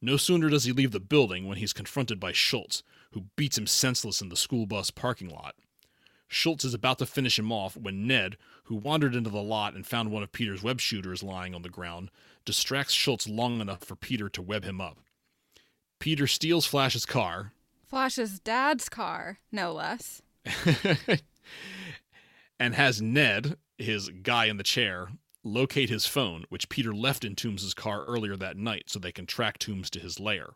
No 0.00 0.16
sooner 0.16 0.48
does 0.48 0.62
he 0.62 0.70
leave 0.70 0.92
the 0.92 1.00
building 1.00 1.48
when 1.48 1.58
he's 1.58 1.72
confronted 1.72 2.20
by 2.20 2.30
Schultz, 2.30 2.84
who 3.10 3.24
beats 3.34 3.58
him 3.58 3.66
senseless 3.66 4.22
in 4.22 4.28
the 4.28 4.36
school 4.36 4.66
bus 4.66 4.92
parking 4.92 5.28
lot. 5.28 5.56
Schultz 6.28 6.64
is 6.64 6.72
about 6.72 6.98
to 6.98 7.06
finish 7.06 7.36
him 7.36 7.50
off 7.50 7.76
when 7.76 8.06
Ned, 8.06 8.36
who 8.66 8.76
wandered 8.76 9.16
into 9.16 9.30
the 9.30 9.42
lot 9.42 9.74
and 9.74 9.84
found 9.84 10.12
one 10.12 10.22
of 10.22 10.30
Peter's 10.30 10.62
web 10.62 10.80
shooters 10.80 11.24
lying 11.24 11.52
on 11.52 11.62
the 11.62 11.68
ground, 11.68 12.12
distracts 12.44 12.94
Schultz 12.94 13.28
long 13.28 13.60
enough 13.60 13.82
for 13.82 13.96
Peter 13.96 14.28
to 14.28 14.40
web 14.40 14.62
him 14.62 14.80
up. 14.80 14.98
Peter 15.98 16.28
steals 16.28 16.64
Flash's 16.64 17.06
car. 17.06 17.50
Flash's 17.84 18.38
dad's 18.38 18.88
car, 18.88 19.40
no 19.50 19.72
less. 19.72 20.22
and 22.58 22.74
has 22.74 23.02
Ned, 23.02 23.56
his 23.78 24.08
guy 24.08 24.46
in 24.46 24.56
the 24.56 24.62
chair, 24.62 25.08
locate 25.44 25.88
his 25.88 26.06
phone, 26.06 26.44
which 26.48 26.68
Peter 26.68 26.94
left 26.94 27.24
in 27.24 27.34
Toomes' 27.34 27.74
car 27.74 28.04
earlier 28.04 28.36
that 28.36 28.56
night 28.56 28.84
so 28.88 28.98
they 28.98 29.12
can 29.12 29.26
track 29.26 29.58
Toomes 29.58 29.90
to 29.90 30.00
his 30.00 30.18
lair. 30.18 30.50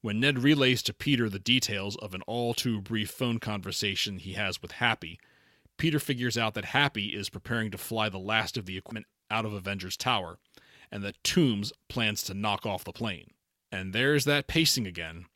When 0.00 0.18
Ned 0.18 0.40
relays 0.40 0.82
to 0.84 0.94
Peter 0.94 1.28
the 1.28 1.38
details 1.38 1.96
of 1.96 2.12
an 2.12 2.22
all 2.22 2.54
too 2.54 2.80
brief 2.80 3.10
phone 3.10 3.38
conversation 3.38 4.18
he 4.18 4.32
has 4.32 4.60
with 4.60 4.72
Happy, 4.72 5.20
Peter 5.76 6.00
figures 6.00 6.36
out 6.36 6.54
that 6.54 6.66
Happy 6.66 7.08
is 7.08 7.30
preparing 7.30 7.70
to 7.70 7.78
fly 7.78 8.08
the 8.08 8.18
last 8.18 8.56
of 8.56 8.66
the 8.66 8.76
equipment 8.76 9.06
out 9.30 9.44
of 9.44 9.52
Avengers 9.52 9.96
Tower, 9.96 10.38
and 10.90 11.04
that 11.04 11.22
Toomes 11.22 11.72
plans 11.88 12.22
to 12.24 12.34
knock 12.34 12.66
off 12.66 12.84
the 12.84 12.92
plane. 12.92 13.28
And 13.70 13.92
there's 13.92 14.24
that 14.24 14.48
pacing 14.48 14.86
again. 14.86 15.26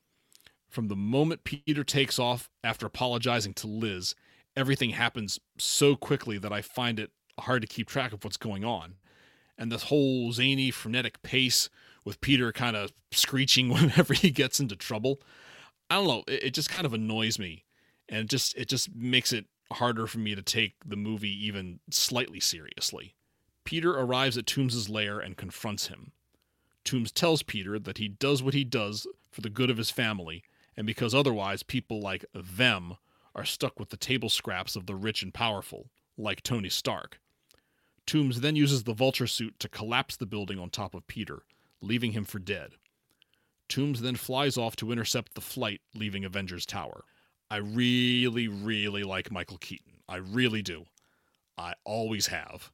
From 0.69 0.89
the 0.89 0.97
moment 0.97 1.45
Peter 1.45 1.85
takes 1.85 2.19
off 2.19 2.51
after 2.63 2.87
apologizing 2.87 3.55
to 3.55 3.67
Liz, 3.67 4.15
everything 4.57 4.91
happens 4.91 5.39
so 5.59 5.95
quickly 5.95 6.39
that 6.39 6.53
I 6.53 6.63
find 6.63 6.99
it 6.99 7.11
hard 7.39 7.63
to 7.63 7.69
keep 7.69 7.89
track 7.89 8.13
of 8.13 8.25
what's 8.25 8.37
going 8.37 8.65
on. 8.65 8.95
And 9.59 9.71
this 9.71 9.85
whole 9.85 10.33
zany, 10.33 10.71
frenetic 10.71 11.23
pace 11.23 11.69
with 12.05 12.21
Peter 12.21 12.53
kind 12.53 12.77
of 12.77 12.93
screeching 13.11 13.69
whenever 13.73 14.15
he 14.15 14.31
gets 14.31 14.61
into 14.61 14.77
trouble, 14.77 15.21
I 15.91 15.97
don't 15.97 16.07
know. 16.07 16.23
It, 16.27 16.45
it 16.45 16.55
just 16.55 16.71
kind 16.71 16.87
of 16.87 16.95
annoys 16.95 17.39
me, 17.39 17.65
and 18.09 18.21
it 18.21 18.29
just 18.29 18.57
it 18.57 18.69
just 18.69 18.95
makes 18.95 19.33
it 19.33 19.47
harder 19.73 20.07
for 20.07 20.19
me 20.19 20.35
to 20.35 20.43
take 20.43 20.75
the 20.85 20.97
movie 20.97 21.47
even 21.47 21.81
slightly 21.91 22.41
seriously. 22.41 23.15
Peter 23.65 23.93
arrives 23.99 24.39
at 24.39 24.47
Toomes' 24.47 24.89
lair 24.89 25.19
and 25.19 25.37
confronts 25.37 25.89
him. 25.89 26.13
Toomes 26.85 27.13
tells 27.13 27.43
Peter 27.43 27.79
that 27.81 27.99
he 27.99 28.07
does 28.07 28.43
what 28.43 28.55
he 28.55 28.63
does 28.63 29.09
for 29.31 29.41
the 29.41 29.51
good 29.51 29.71
of 29.71 29.77
his 29.77 29.91
family, 29.91 30.45
and 30.77 30.87
because 30.87 31.15
otherwise 31.15 31.63
people 31.63 32.01
like 32.01 32.25
them 32.33 32.97
are 33.37 33.45
stuck 33.45 33.79
with 33.79 33.91
the 33.91 33.97
table 33.97 34.29
scraps 34.29 34.75
of 34.75 34.87
the 34.87 34.97
rich 34.97 35.23
and 35.23 35.33
powerful, 35.33 35.91
like 36.17 36.43
Tony 36.43 36.71
Stark. 36.71 37.21
Toomes 38.07 38.37
then 38.37 38.57
uses 38.57 38.85
the 38.85 38.95
vulture 38.95 39.27
suit 39.27 39.59
to 39.59 39.69
collapse 39.69 40.17
the 40.17 40.27
building 40.27 40.59
on 40.59 40.71
top 40.71 40.95
of 40.95 41.07
Peter, 41.07 41.43
leaving 41.81 42.13
him 42.13 42.25
for 42.25 42.39
dead. 42.39 42.73
Toomes 43.69 43.99
then 43.99 44.17
flies 44.17 44.57
off 44.57 44.77
to 44.77 44.93
intercept 44.93 45.35
the 45.35 45.41
flight 45.41 45.81
leaving 45.95 46.25
Avengers 46.25 46.65
Tower. 46.65 47.05
I 47.51 47.57
really, 47.57 48.49
really 48.49 49.03
like 49.03 49.31
Michael 49.31 49.59
Keaton. 49.59 50.01
I 50.09 50.17
really 50.17 50.63
do. 50.63 50.85
I 51.59 51.75
always 51.85 52.29
have. 52.29 52.71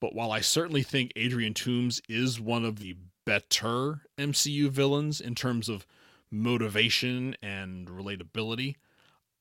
But 0.00 0.14
while 0.14 0.30
I 0.30 0.40
certainly 0.40 0.82
think 0.82 1.12
Adrian 1.16 1.54
Toomes 1.54 2.00
is 2.08 2.40
one 2.40 2.64
of 2.64 2.78
the 2.78 2.96
better 3.26 4.02
MCU 4.16 4.70
villains 4.70 5.20
in 5.20 5.34
terms 5.34 5.68
of 5.68 5.86
motivation 6.30 7.36
and 7.42 7.88
relatability, 7.88 8.76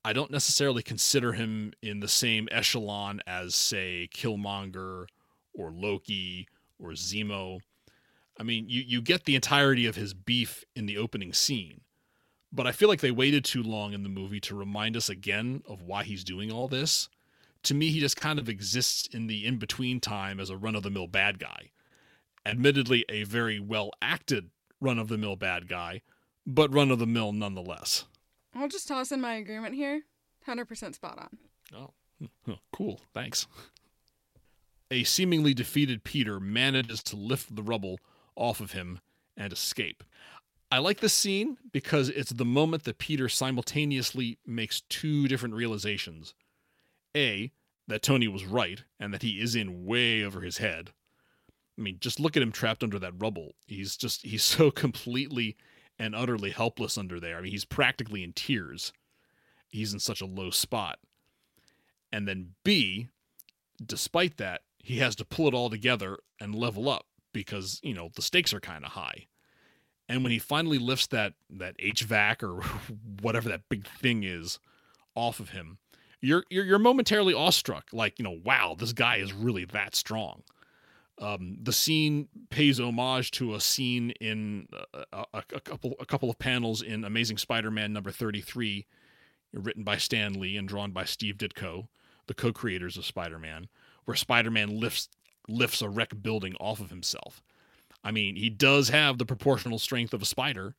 I 0.08 0.14
don't 0.14 0.32
necessarily 0.32 0.84
consider 0.84 1.34
him 1.34 1.74
in 1.82 2.00
the 2.00 2.08
same 2.08 2.48
echelon 2.50 3.20
as, 3.28 3.56
say, 3.56 4.08
Killmonger 4.14 5.08
or 5.54 5.70
Loki 5.70 6.48
or 6.80 6.92
Zemo. 6.92 7.60
I 8.40 8.44
mean, 8.44 8.70
you, 8.70 8.84
you 8.88 9.02
get 9.02 9.26
the 9.26 9.36
entirety 9.36 9.86
of 9.86 9.98
his 9.98 10.14
beef 10.14 10.64
in 10.78 10.86
the 10.86 10.98
opening 10.98 11.34
scene, 11.34 11.82
but 12.54 12.66
I 12.66 12.72
feel 12.72 12.88
like 12.88 13.02
they 13.02 13.12
waited 13.12 13.44
too 13.44 13.62
long 13.62 13.92
in 13.92 14.04
the 14.04 14.08
movie 14.08 14.40
to 14.40 14.56
remind 14.56 14.96
us 14.96 15.10
again 15.10 15.62
of 15.68 15.82
why 15.82 16.06
he's 16.06 16.24
doing 16.24 16.54
all 16.54 16.70
this. 16.70 17.10
To 17.64 17.74
me, 17.74 17.92
he 17.92 18.00
just 18.00 18.16
kind 18.16 18.40
of 18.40 18.48
exists 18.48 19.10
in 19.14 19.28
the 19.28 19.46
in 19.46 19.58
between 19.58 20.00
time 20.00 20.40
as 20.40 20.50
a 20.50 20.56
run 20.56 20.78
of 20.78 20.84
the 20.84 20.90
mill 20.90 21.08
bad 21.08 21.38
guy. 21.38 21.72
Admittedly, 22.46 23.04
a 23.10 23.26
very 23.26 23.60
well 23.60 23.92
acted 24.02 24.52
run 24.80 25.00
of 25.00 25.10
the 25.10 25.18
mill 25.18 25.36
bad 25.36 25.68
guy, 25.68 26.02
but 26.46 26.74
run 26.74 26.92
of 26.92 27.00
the 27.00 27.06
mill 27.06 27.34
nonetheless. 27.34 28.06
I'll 28.58 28.68
just 28.68 28.88
toss 28.88 29.12
in 29.12 29.22
my 29.22 29.36
agreement 29.36 29.76
here. 29.76 30.02
100% 30.48 30.96
spot 30.96 31.20
on. 31.20 31.92
Oh, 32.50 32.56
cool. 32.74 33.00
Thanks. 33.14 33.46
A 34.90 35.04
seemingly 35.04 35.54
defeated 35.54 36.04
Peter 36.04 36.40
manages 36.40 37.04
to 37.04 37.16
lift 37.16 37.56
the 37.56 37.62
rubble 37.62 38.00
off 38.36 38.60
of 38.60 38.72
him 38.72 39.00
and 39.36 39.54
escape. 39.54 40.04
I 40.72 40.80
like 40.80 41.00
this 41.00 41.14
scene 41.14 41.58
because 41.72 42.10
it's 42.10 42.32
the 42.32 42.46
moment 42.46 42.84
that 42.84 42.98
Peter 42.98 43.30
simultaneously 43.30 44.40
makes 44.46 44.82
two 44.82 45.28
different 45.28 45.56
realizations. 45.56 46.34
A, 47.16 47.52
that 47.88 48.02
Tony 48.02 48.28
was 48.28 48.46
right 48.46 48.84
and 49.00 49.14
that 49.14 49.22
he 49.22 49.40
is 49.40 49.56
in 49.56 49.86
way 49.86 50.24
over 50.24 50.42
his 50.42 50.58
head. 50.58 50.92
I 51.78 51.82
mean, 51.82 51.98
just 52.00 52.20
look 52.20 52.36
at 52.36 52.44
him 52.44 52.52
trapped 52.52 52.84
under 52.84 53.00
that 53.00 53.14
rubble. 53.18 53.54
He's 53.68 53.96
just 53.96 54.26
he's 54.26 54.44
so 54.58 54.72
completely 54.72 55.58
and 56.00 56.16
utterly 56.16 56.52
helpless 56.52 56.98
under 56.98 57.20
there. 57.20 57.38
I 57.38 57.42
mean, 57.42 57.52
he's 57.52 57.66
practically 57.66 58.24
in 58.24 58.34
tears. 58.34 58.94
He's 59.68 59.94
in 59.94 60.00
such 60.00 60.22
a 60.22 60.26
low 60.26 60.50
spot. 60.50 61.00
And 62.12 62.28
then 62.28 62.54
B, 62.64 63.08
despite 63.84 64.38
that, 64.38 64.62
he 64.78 64.98
has 65.00 65.16
to 65.18 65.26
pull 65.26 65.48
it 65.48 65.54
all 65.54 65.70
together 65.70 66.18
and 66.40 66.56
level 66.56 66.88
up 66.88 67.06
because, 67.34 67.80
you 67.84 67.94
know, 67.94 68.10
the 68.16 68.22
stakes 68.22 68.54
are 68.54 68.60
kind 68.60 68.86
of 68.86 68.92
high. 68.92 69.26
And 70.08 70.24
when 70.24 70.32
he 70.32 70.40
finally 70.40 70.78
lifts 70.78 71.08
that 71.08 71.34
that 71.50 71.78
HVAC 71.80 72.42
or 72.42 72.62
whatever 73.22 73.50
that 73.50 73.68
big 73.70 73.88
thing 73.88 74.24
is 74.24 74.60
off 75.16 75.40
of 75.40 75.50
him, 75.50 75.80
you're 76.22 76.46
you're, 76.50 76.64
you're 76.64 76.80
momentarily 76.80 77.34
awestruck. 77.34 77.88
Like, 77.92 78.18
you 78.18 78.24
know, 78.24 78.40
wow, 78.44 78.76
this 78.78 78.94
guy 78.94 79.18
is 79.18 79.34
really 79.34 79.66
that 79.66 79.96
strong. 79.96 80.44
Um, 81.20 81.58
the 81.62 81.74
scene 81.74 82.28
pays 82.50 82.80
homage 82.80 83.32
to 83.32 83.56
a 83.56 83.62
scene 83.62 84.12
in 84.22 84.68
a, 84.94 85.26
a, 85.34 85.44
a, 85.56 85.62
couple 85.62 85.96
a 86.00 86.06
couple 86.06 86.30
of 86.30 86.38
panels 86.38 86.82
in 86.82 87.04
Amazing 87.04 87.38
Spider-Man 87.38 87.92
number 87.92 88.12
33, 88.12 88.86
written 89.54 89.84
by 89.84 89.98
Stan 89.98 90.40
Lee 90.40 90.58
and 90.58 90.68
drawn 90.68 90.92
by 90.92 91.06
Steve 91.06 91.38
Ditko, 91.38 91.88
the 92.28 92.36
co-creators 92.36 92.98
of 92.98 93.06
Spider-Man, 93.06 93.68
where 94.06 94.16
Spider-Man 94.16 94.80
lifts 94.80 95.10
lifts 95.48 95.82
a 95.82 95.90
wreck 95.90 96.22
building 96.22 96.56
off 96.60 96.80
of 96.80 96.90
himself. 96.90 97.42
I 98.04 98.12
mean, 98.12 98.36
he 98.36 98.50
does 98.50 98.90
have 98.90 99.18
the 99.18 99.26
proportional 99.26 99.80
strength 99.80 100.14
of 100.14 100.22
a 100.22 100.26
spider, 100.26 100.76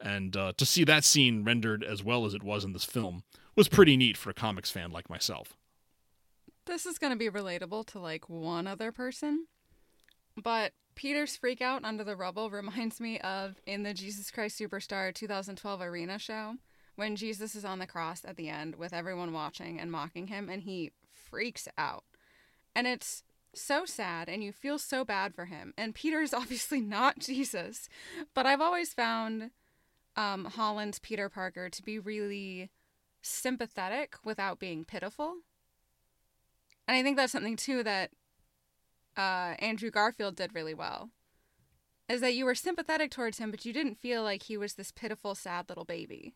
and 0.00 0.36
uh, 0.36 0.52
to 0.56 0.66
see 0.66 0.84
that 0.84 1.04
scene 1.04 1.44
rendered 1.44 1.82
as 1.82 2.04
well 2.04 2.24
as 2.24 2.34
it 2.34 2.42
was 2.42 2.64
in 2.64 2.72
this 2.72 2.84
film 2.84 3.24
was 3.56 3.68
pretty 3.68 3.96
neat 3.96 4.16
for 4.16 4.30
a 4.30 4.34
comics 4.34 4.70
fan 4.70 4.90
like 4.90 5.10
myself. 5.10 5.56
This 6.66 6.86
is 6.86 6.98
going 6.98 7.12
to 7.12 7.18
be 7.18 7.28
relatable 7.28 7.86
to 7.88 7.98
like 7.98 8.28
one 8.28 8.66
other 8.66 8.92
person. 8.92 9.46
But 10.36 10.72
Peter's 10.94 11.36
freak 11.36 11.60
out 11.60 11.84
under 11.84 12.04
the 12.04 12.16
rubble 12.16 12.50
reminds 12.50 13.00
me 13.00 13.18
of 13.20 13.56
in 13.66 13.82
the 13.82 13.94
Jesus 13.94 14.30
Christ 14.30 14.58
Superstar 14.58 15.14
2012 15.14 15.80
arena 15.80 16.18
show 16.18 16.56
when 16.96 17.16
Jesus 17.16 17.54
is 17.54 17.64
on 17.64 17.78
the 17.78 17.86
cross 17.86 18.24
at 18.24 18.36
the 18.36 18.48
end 18.48 18.76
with 18.76 18.92
everyone 18.92 19.32
watching 19.32 19.80
and 19.80 19.90
mocking 19.90 20.26
him 20.26 20.48
and 20.48 20.62
he 20.62 20.92
freaks 21.12 21.68
out. 21.78 22.04
And 22.74 22.86
it's 22.86 23.22
so 23.54 23.84
sad 23.84 24.28
and 24.28 24.42
you 24.42 24.52
feel 24.52 24.78
so 24.78 25.04
bad 25.04 25.34
for 25.34 25.46
him. 25.46 25.72
And 25.76 25.94
Peter's 25.94 26.34
obviously 26.34 26.80
not 26.80 27.18
Jesus, 27.18 27.88
but 28.34 28.46
I've 28.46 28.60
always 28.60 28.92
found 28.92 29.50
um, 30.16 30.44
Holland's 30.44 30.98
Peter 30.98 31.28
Parker 31.28 31.70
to 31.70 31.82
be 31.82 31.98
really 31.98 32.70
sympathetic 33.22 34.16
without 34.24 34.58
being 34.58 34.84
pitiful. 34.84 35.36
And 36.86 36.96
I 36.96 37.02
think 37.02 37.16
that's 37.16 37.32
something 37.32 37.56
too 37.56 37.82
that 37.84 38.10
uh, 39.16 39.54
Andrew 39.58 39.90
Garfield 39.90 40.36
did 40.36 40.54
really 40.54 40.74
well. 40.74 41.10
Is 42.08 42.20
that 42.20 42.34
you 42.34 42.44
were 42.44 42.54
sympathetic 42.54 43.10
towards 43.10 43.38
him, 43.38 43.50
but 43.50 43.64
you 43.64 43.72
didn't 43.72 43.98
feel 43.98 44.22
like 44.22 44.44
he 44.44 44.56
was 44.56 44.74
this 44.74 44.90
pitiful, 44.90 45.34
sad 45.34 45.68
little 45.68 45.84
baby. 45.84 46.34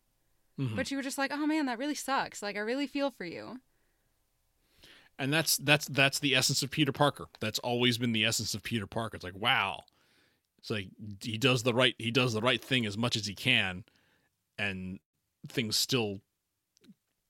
Mm-hmm. 0.59 0.77
But 0.77 0.91
you 0.91 0.97
were 0.97 1.03
just 1.03 1.19
like, 1.19 1.31
oh 1.33 1.47
man, 1.47 1.67
that 1.67 1.79
really 1.79 1.95
sucks. 1.95 2.43
Like, 2.43 2.57
I 2.57 2.61
really 2.61 2.87
feel 2.87 3.11
for 3.11 3.25
you. 3.25 3.61
And 5.19 5.33
that's 5.33 5.57
that's 5.57 5.87
that's 5.87 6.19
the 6.19 6.35
essence 6.35 6.63
of 6.63 6.71
Peter 6.71 6.93
Parker. 6.93 7.27
That's 7.41 7.59
always 7.61 7.99
been 7.99 8.13
the 8.13 8.25
essence 8.25 8.55
of 8.55 8.63
Peter 8.63 8.87
Parker. 8.87 9.17
It's 9.17 9.25
like, 9.25 9.37
wow. 9.37 9.85
It's 10.59 10.71
like 10.71 10.89
he 11.23 11.39
does 11.39 11.63
the 11.63 11.73
right 11.73 11.95
he 11.99 12.11
does 12.11 12.33
the 12.33 12.41
right 12.41 12.63
thing 12.63 12.87
as 12.87 12.99
much 12.99 13.17
as 13.17 13.27
he 13.27 13.35
can, 13.35 13.85
and 14.59 14.99
things 15.49 15.77
still 15.77 16.21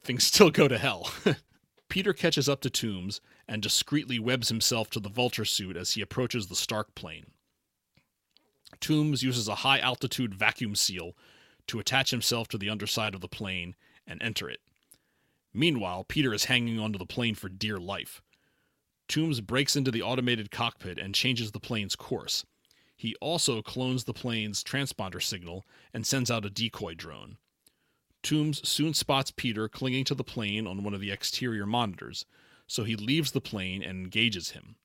things 0.03 0.25
still 0.33 0.51
go 0.51 0.69
to 0.69 0.79
hell. 0.79 1.11
Peter 1.89 2.13
catches 2.13 2.49
up 2.49 2.61
to 2.63 2.71
Toomes 2.71 3.21
and 3.49 3.63
discreetly 3.63 4.19
webs 4.19 4.49
himself 4.49 4.91
to 4.91 5.01
the 5.01 5.09
vulture 5.09 5.45
suit 5.45 5.77
as 5.77 5.93
he 5.93 6.01
approaches 6.01 6.47
the 6.47 6.57
Stark 6.57 6.95
plane. 6.95 7.27
Toomes 8.81 9.23
uses 9.23 9.49
a 9.49 9.57
high 9.57 9.79
altitude 9.79 10.35
vacuum 10.35 10.75
seal 10.75 11.17
to 11.67 11.79
attach 11.79 12.11
himself 12.11 12.49
to 12.49 12.59
the 12.59 12.69
underside 12.69 13.15
of 13.15 13.21
the 13.21 13.29
plane 13.29 13.75
and 14.07 14.23
enter 14.23 14.49
it. 14.49 14.61
Meanwhile, 15.53 16.05
Peter 16.05 16.35
is 16.35 16.45
hanging 16.45 16.79
onto 16.79 16.99
the 16.99 17.07
plane 17.07 17.35
for 17.35 17.49
dear 17.49 17.79
life. 17.79 18.23
Toomes 19.09 19.45
breaks 19.45 19.77
into 19.77 19.91
the 19.91 20.03
automated 20.03 20.51
cockpit 20.51 20.99
and 20.99 21.15
changes 21.15 21.53
the 21.53 21.61
plane's 21.61 21.97
course. 21.97 22.45
He 22.97 23.15
also 23.21 23.63
clones 23.63 24.05
the 24.05 24.13
plane's 24.13 24.65
transponder 24.65 25.23
signal 25.23 25.65
and 25.95 26.07
sends 26.07 26.31
out 26.31 26.45
a 26.45 26.51
decoy 26.51 26.95
drone. 26.95 27.37
Toomes 28.23 28.67
soon 28.67 28.95
spots 28.95 29.31
Peter 29.31 29.69
clinging 29.69 30.05
to 30.05 30.15
the 30.15 30.25
plane 30.25 30.67
on 30.67 30.83
one 30.83 30.95
of 30.95 31.01
the 31.01 31.13
exterior 31.13 31.67
monitors, 31.67 32.27
so 32.67 32.85
he 32.85 32.97
leaves 32.97 33.33
the 33.33 33.41
plane 33.41 33.83
and 33.83 34.05
engages 34.05 34.51
him. 34.51 34.77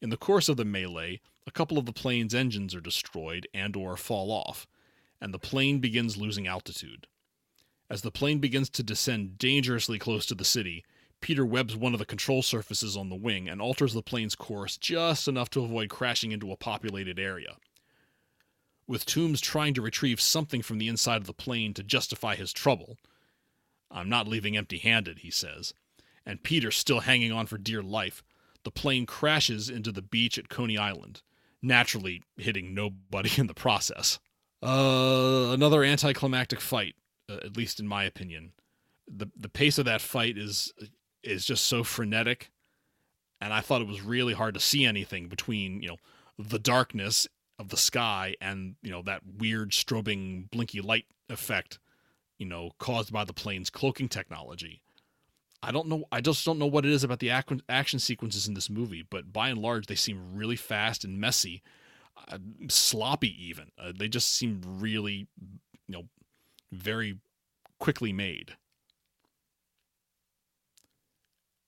In 0.00 0.10
the 0.10 0.16
course 0.16 0.48
of 0.48 0.56
the 0.56 0.64
melee, 0.64 1.20
a 1.46 1.50
couple 1.50 1.78
of 1.78 1.86
the 1.86 1.92
plane's 1.92 2.34
engines 2.34 2.74
are 2.74 2.80
destroyed 2.80 3.46
and 3.54 3.76
or 3.76 3.96
fall 3.96 4.30
off, 4.30 4.66
and 5.20 5.32
the 5.32 5.38
plane 5.38 5.78
begins 5.78 6.16
losing 6.16 6.46
altitude. 6.46 7.06
As 7.88 8.02
the 8.02 8.10
plane 8.10 8.38
begins 8.38 8.68
to 8.70 8.82
descend 8.82 9.38
dangerously 9.38 9.98
close 9.98 10.26
to 10.26 10.34
the 10.34 10.44
city, 10.44 10.84
Peter 11.20 11.46
webs 11.46 11.76
one 11.76 11.92
of 11.92 11.98
the 11.98 12.04
control 12.04 12.42
surfaces 12.42 12.96
on 12.96 13.08
the 13.08 13.14
wing 13.14 13.48
and 13.48 13.60
alters 13.60 13.94
the 13.94 14.02
plane's 14.02 14.34
course 14.34 14.76
just 14.76 15.28
enough 15.28 15.50
to 15.50 15.64
avoid 15.64 15.88
crashing 15.88 16.32
into 16.32 16.52
a 16.52 16.56
populated 16.56 17.18
area 17.18 17.56
with 18.86 19.06
Toomes 19.06 19.40
trying 19.40 19.74
to 19.74 19.82
retrieve 19.82 20.20
something 20.20 20.62
from 20.62 20.78
the 20.78 20.88
inside 20.88 21.16
of 21.16 21.26
the 21.26 21.32
plane 21.32 21.74
to 21.74 21.82
justify 21.82 22.34
his 22.34 22.52
trouble. 22.52 22.98
I'm 23.90 24.08
not 24.08 24.28
leaving 24.28 24.56
empty 24.56 24.78
handed, 24.78 25.20
he 25.20 25.30
says. 25.30 25.72
And 26.26 26.42
Peter 26.42 26.70
still 26.70 27.00
hanging 27.00 27.32
on 27.32 27.46
for 27.46 27.58
dear 27.58 27.82
life. 27.82 28.22
The 28.64 28.70
plane 28.70 29.04
crashes 29.04 29.68
into 29.68 29.92
the 29.92 30.02
beach 30.02 30.38
at 30.38 30.48
Coney 30.48 30.78
Island, 30.78 31.22
naturally 31.60 32.22
hitting 32.36 32.74
nobody 32.74 33.30
in 33.36 33.46
the 33.46 33.54
process. 33.54 34.18
Uh, 34.62 35.50
another 35.52 35.84
anticlimactic 35.84 36.60
fight, 36.60 36.94
uh, 37.28 37.34
at 37.44 37.56
least 37.56 37.78
in 37.78 37.86
my 37.86 38.04
opinion. 38.04 38.52
The 39.06 39.26
the 39.36 39.50
pace 39.50 39.76
of 39.76 39.84
that 39.84 40.00
fight 40.00 40.38
is 40.38 40.72
is 41.22 41.44
just 41.44 41.66
so 41.66 41.84
frenetic, 41.84 42.50
and 43.42 43.52
I 43.52 43.60
thought 43.60 43.82
it 43.82 43.88
was 43.88 44.00
really 44.00 44.32
hard 44.32 44.54
to 44.54 44.60
see 44.60 44.86
anything 44.86 45.28
between 45.28 45.82
you 45.82 45.88
know 45.88 45.96
the 46.38 46.58
darkness 46.58 47.28
of 47.58 47.68
the 47.68 47.76
sky 47.76 48.36
and 48.40 48.76
you 48.82 48.90
know 48.90 49.02
that 49.02 49.20
weird 49.38 49.72
strobing 49.72 50.50
blinky 50.50 50.80
light 50.80 51.04
effect 51.28 51.78
you 52.38 52.46
know 52.46 52.70
caused 52.78 53.12
by 53.12 53.24
the 53.24 53.32
plane's 53.32 53.70
cloaking 53.70 54.08
technology 54.08 54.82
i 55.64 55.72
don't 55.72 55.88
know 55.88 56.04
i 56.12 56.20
just 56.20 56.44
don't 56.44 56.58
know 56.58 56.66
what 56.66 56.84
it 56.84 56.92
is 56.92 57.04
about 57.04 57.18
the 57.18 57.30
ac- 57.30 57.60
action 57.68 57.98
sequences 57.98 58.46
in 58.48 58.54
this 58.54 58.70
movie 58.70 59.04
but 59.08 59.32
by 59.32 59.48
and 59.48 59.58
large 59.58 59.86
they 59.86 59.94
seem 59.94 60.34
really 60.34 60.56
fast 60.56 61.04
and 61.04 61.20
messy 61.20 61.62
uh, 62.28 62.38
sloppy 62.68 63.34
even 63.44 63.70
uh, 63.78 63.92
they 63.96 64.08
just 64.08 64.34
seem 64.34 64.60
really 64.64 65.26
you 65.86 65.92
know 65.92 66.04
very 66.72 67.18
quickly 67.78 68.12
made 68.12 68.56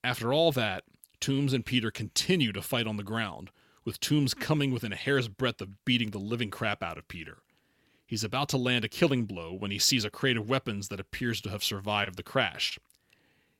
after 0.03 0.33
all 0.33 0.51
that 0.51 0.83
Toomes 1.19 1.53
and 1.53 1.65
peter 1.65 1.91
continue 1.91 2.51
to 2.51 2.61
fight 2.61 2.87
on 2.87 2.97
the 2.97 3.03
ground 3.03 3.51
with 3.87 4.01
Toomes 4.01 4.37
coming 4.37 4.71
within 4.71 4.91
a 4.91 4.97
hair's 4.97 5.29
breadth 5.29 5.61
of 5.61 5.85
beating 5.85 6.09
the 6.11 6.17
living 6.17 6.51
crap 6.51 6.83
out 6.83 6.97
of 6.97 7.07
Peter. 7.07 7.37
He's 8.05 8.23
about 8.23 8.49
to 8.49 8.57
land 8.57 8.83
a 8.83 8.89
killing 8.89 9.23
blow 9.23 9.53
when 9.53 9.71
he 9.71 9.79
sees 9.79 10.03
a 10.03 10.09
crate 10.09 10.35
of 10.35 10.49
weapons 10.49 10.89
that 10.89 10.99
appears 10.99 11.39
to 11.41 11.49
have 11.49 11.63
survived 11.63 12.17
the 12.17 12.23
crash. 12.23 12.77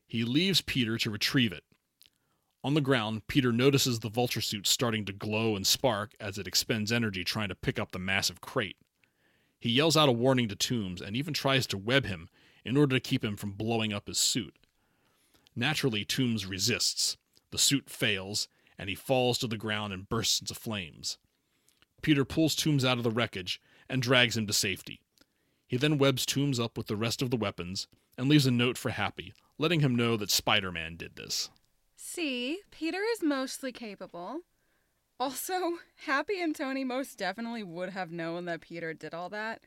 He 0.07 0.23
leaves 0.23 0.61
Peter 0.61 0.97
to 0.97 1.09
retrieve 1.09 1.51
it. 1.51 1.65
On 2.63 2.73
the 2.73 2.81
ground, 2.81 3.27
Peter 3.27 3.51
notices 3.51 3.99
the 3.99 4.09
vulture 4.09 4.41
suit 4.41 4.65
starting 4.65 5.05
to 5.05 5.13
glow 5.13 5.55
and 5.55 5.67
spark 5.67 6.15
as 6.19 6.37
it 6.37 6.47
expends 6.47 6.91
energy 6.91 7.23
trying 7.23 7.49
to 7.49 7.55
pick 7.55 7.77
up 7.77 7.91
the 7.91 7.99
massive 7.99 8.41
crate. 8.41 8.77
He 9.59 9.69
yells 9.69 9.97
out 9.97 10.09
a 10.09 10.13
warning 10.13 10.47
to 10.47 10.55
Toomes 10.55 11.01
and 11.01 11.15
even 11.15 11.33
tries 11.33 11.67
to 11.67 11.77
web 11.77 12.05
him 12.05 12.29
in 12.63 12.77
order 12.77 12.95
to 12.95 13.01
keep 13.01 13.23
him 13.23 13.35
from 13.35 13.51
blowing 13.51 13.93
up 13.93 14.07
his 14.07 14.17
suit. 14.17 14.55
Naturally, 15.55 16.05
Toomes 16.05 16.49
resists. 16.49 17.17
The 17.51 17.57
suit 17.57 17.89
fails, 17.89 18.47
and 18.77 18.89
he 18.89 18.95
falls 18.95 19.37
to 19.39 19.47
the 19.47 19.57
ground 19.57 19.93
and 19.93 20.07
bursts 20.07 20.39
into 20.39 20.53
flames. 20.53 21.17
Peter 22.01 22.25
pulls 22.25 22.55
Toomes 22.55 22.85
out 22.85 22.97
of 22.97 23.03
the 23.03 23.11
wreckage 23.11 23.61
and 23.89 24.01
drags 24.01 24.37
him 24.37 24.47
to 24.47 24.53
safety. 24.53 25.01
He 25.67 25.77
then 25.77 25.97
webs 25.97 26.25
Toomes 26.25 26.59
up 26.59 26.77
with 26.77 26.87
the 26.87 26.95
rest 26.95 27.21
of 27.21 27.31
the 27.31 27.37
weapons 27.37 27.87
and 28.17 28.27
leaves 28.27 28.45
a 28.45 28.51
note 28.51 28.77
for 28.77 28.89
Happy, 28.89 29.33
letting 29.57 29.81
him 29.81 29.95
know 29.95 30.17
that 30.17 30.31
Spider 30.31 30.71
Man 30.71 30.95
did 30.95 31.15
this. 31.15 31.49
See, 31.95 32.59
Peter 32.71 32.99
is 33.13 33.23
mostly 33.23 33.71
capable. 33.71 34.41
Also, 35.19 35.77
Happy 36.05 36.41
and 36.41 36.55
Tony 36.55 36.83
most 36.83 37.17
definitely 37.17 37.63
would 37.63 37.89
have 37.89 38.11
known 38.11 38.45
that 38.45 38.61
Peter 38.61 38.93
did 38.93 39.13
all 39.13 39.29
that. 39.29 39.61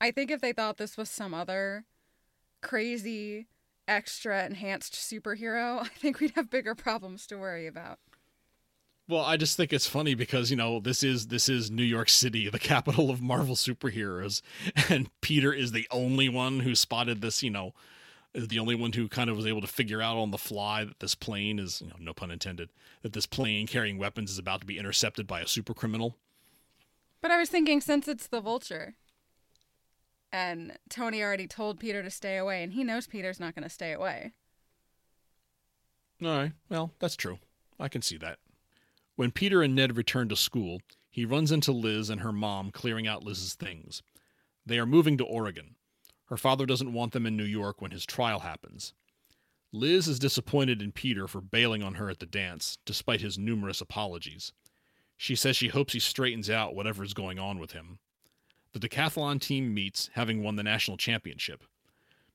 I 0.00 0.10
think 0.10 0.30
if 0.30 0.40
they 0.40 0.52
thought 0.52 0.76
this 0.76 0.96
was 0.96 1.08
some 1.10 1.32
other 1.32 1.84
crazy, 2.62 3.46
extra 3.88 4.44
enhanced 4.44 4.94
superhero, 4.94 5.80
I 5.82 5.88
think 5.88 6.20
we'd 6.20 6.34
have 6.34 6.50
bigger 6.50 6.74
problems 6.74 7.26
to 7.28 7.36
worry 7.36 7.66
about. 7.66 7.98
Well, 9.08 9.22
I 9.22 9.36
just 9.36 9.56
think 9.56 9.72
it's 9.72 9.86
funny 9.86 10.14
because 10.14 10.50
you 10.50 10.56
know 10.56 10.80
this 10.80 11.02
is 11.02 11.28
this 11.28 11.48
is 11.48 11.70
New 11.70 11.84
York 11.84 12.08
City, 12.08 12.48
the 12.48 12.58
capital 12.58 13.10
of 13.10 13.22
Marvel 13.22 13.54
superheroes, 13.54 14.42
and 14.90 15.08
Peter 15.20 15.52
is 15.52 15.72
the 15.72 15.86
only 15.90 16.28
one 16.28 16.60
who 16.60 16.74
spotted 16.74 17.20
this, 17.20 17.42
you 17.42 17.50
know, 17.50 17.72
is 18.34 18.48
the 18.48 18.58
only 18.58 18.74
one 18.74 18.92
who 18.92 19.08
kind 19.08 19.30
of 19.30 19.36
was 19.36 19.46
able 19.46 19.60
to 19.60 19.66
figure 19.66 20.02
out 20.02 20.16
on 20.16 20.30
the 20.30 20.38
fly 20.38 20.84
that 20.84 21.00
this 21.00 21.14
plane 21.14 21.58
is, 21.58 21.80
you 21.80 21.88
know, 21.88 21.96
no 22.00 22.12
pun 22.12 22.30
intended, 22.30 22.68
that 23.02 23.12
this 23.12 23.26
plane 23.26 23.66
carrying 23.66 23.96
weapons 23.96 24.30
is 24.30 24.38
about 24.38 24.60
to 24.60 24.66
be 24.66 24.78
intercepted 24.78 25.26
by 25.26 25.40
a 25.40 25.46
super 25.46 25.72
criminal. 25.72 26.16
But 27.20 27.30
I 27.30 27.38
was 27.38 27.48
thinking 27.48 27.80
since 27.80 28.08
it's 28.08 28.26
the 28.26 28.40
vulture 28.40 28.94
and 30.32 30.78
Tony 30.90 31.22
already 31.22 31.46
told 31.46 31.80
Peter 31.80 32.02
to 32.02 32.10
stay 32.10 32.36
away 32.36 32.62
and 32.62 32.72
he 32.72 32.84
knows 32.84 33.06
Peter's 33.06 33.40
not 33.40 33.54
going 33.54 33.62
to 33.62 33.70
stay 33.70 33.92
away. 33.92 34.32
All 36.22 36.28
right. 36.28 36.52
Well, 36.68 36.92
that's 36.98 37.16
true. 37.16 37.38
I 37.78 37.88
can 37.88 38.02
see 38.02 38.16
that. 38.18 38.38
When 39.16 39.30
Peter 39.30 39.62
and 39.62 39.74
Ned 39.74 39.96
return 39.96 40.28
to 40.28 40.36
school, 40.36 40.82
he 41.10 41.24
runs 41.24 41.50
into 41.50 41.72
Liz 41.72 42.10
and 42.10 42.20
her 42.20 42.32
mom 42.32 42.70
clearing 42.70 43.08
out 43.08 43.24
Liz's 43.24 43.54
things. 43.54 44.02
They 44.66 44.78
are 44.78 44.84
moving 44.84 45.16
to 45.16 45.24
Oregon. 45.24 45.76
Her 46.26 46.36
father 46.36 46.66
doesn't 46.66 46.92
want 46.92 47.12
them 47.12 47.24
in 47.24 47.34
New 47.34 47.44
York 47.44 47.80
when 47.80 47.92
his 47.92 48.04
trial 48.04 48.40
happens. 48.40 48.92
Liz 49.72 50.06
is 50.06 50.18
disappointed 50.18 50.82
in 50.82 50.92
Peter 50.92 51.26
for 51.26 51.40
bailing 51.40 51.82
on 51.82 51.94
her 51.94 52.10
at 52.10 52.18
the 52.18 52.26
dance, 52.26 52.76
despite 52.84 53.22
his 53.22 53.38
numerous 53.38 53.80
apologies. 53.80 54.52
She 55.16 55.34
says 55.34 55.56
she 55.56 55.68
hopes 55.68 55.94
he 55.94 56.00
straightens 56.00 56.50
out 56.50 56.74
whatever 56.74 57.02
is 57.02 57.14
going 57.14 57.38
on 57.38 57.58
with 57.58 57.72
him. 57.72 57.98
The 58.74 58.80
decathlon 58.80 59.40
team 59.40 59.72
meets, 59.72 60.10
having 60.12 60.42
won 60.42 60.56
the 60.56 60.62
national 60.62 60.98
championship. 60.98 61.64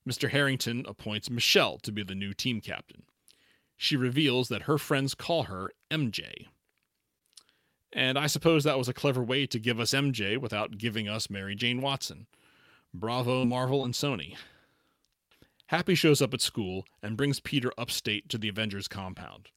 Mr. 0.07 0.31
Harrington 0.31 0.83
appoints 0.87 1.29
Michelle 1.29 1.77
to 1.79 1.91
be 1.91 2.01
the 2.01 2.15
new 2.15 2.33
team 2.33 2.59
captain. 2.59 3.03
She 3.77 3.95
reveals 3.95 4.49
that 4.49 4.63
her 4.63 4.79
friends 4.79 5.13
call 5.13 5.43
her 5.43 5.71
MJ. 5.91 6.47
And 7.93 8.17
I 8.17 8.27
suppose 8.27 8.63
that 8.63 8.77
was 8.77 8.87
a 8.87 8.93
clever 8.93 9.23
way 9.23 9.45
to 9.47 9.59
give 9.59 9.79
us 9.79 9.91
MJ 9.91 10.37
without 10.37 10.77
giving 10.77 11.09
us 11.09 11.29
Mary 11.29 11.55
Jane 11.55 11.81
Watson. 11.81 12.27
Bravo, 12.93 13.45
Marvel, 13.45 13.83
and 13.83 13.93
Sony. 13.93 14.35
Happy 15.67 15.95
shows 15.95 16.21
up 16.21 16.33
at 16.33 16.41
school 16.41 16.85
and 17.01 17.15
brings 17.15 17.39
Peter 17.39 17.71
upstate 17.77 18.27
to 18.29 18.37
the 18.37 18.49
Avengers 18.49 18.87
compound. 18.87 19.49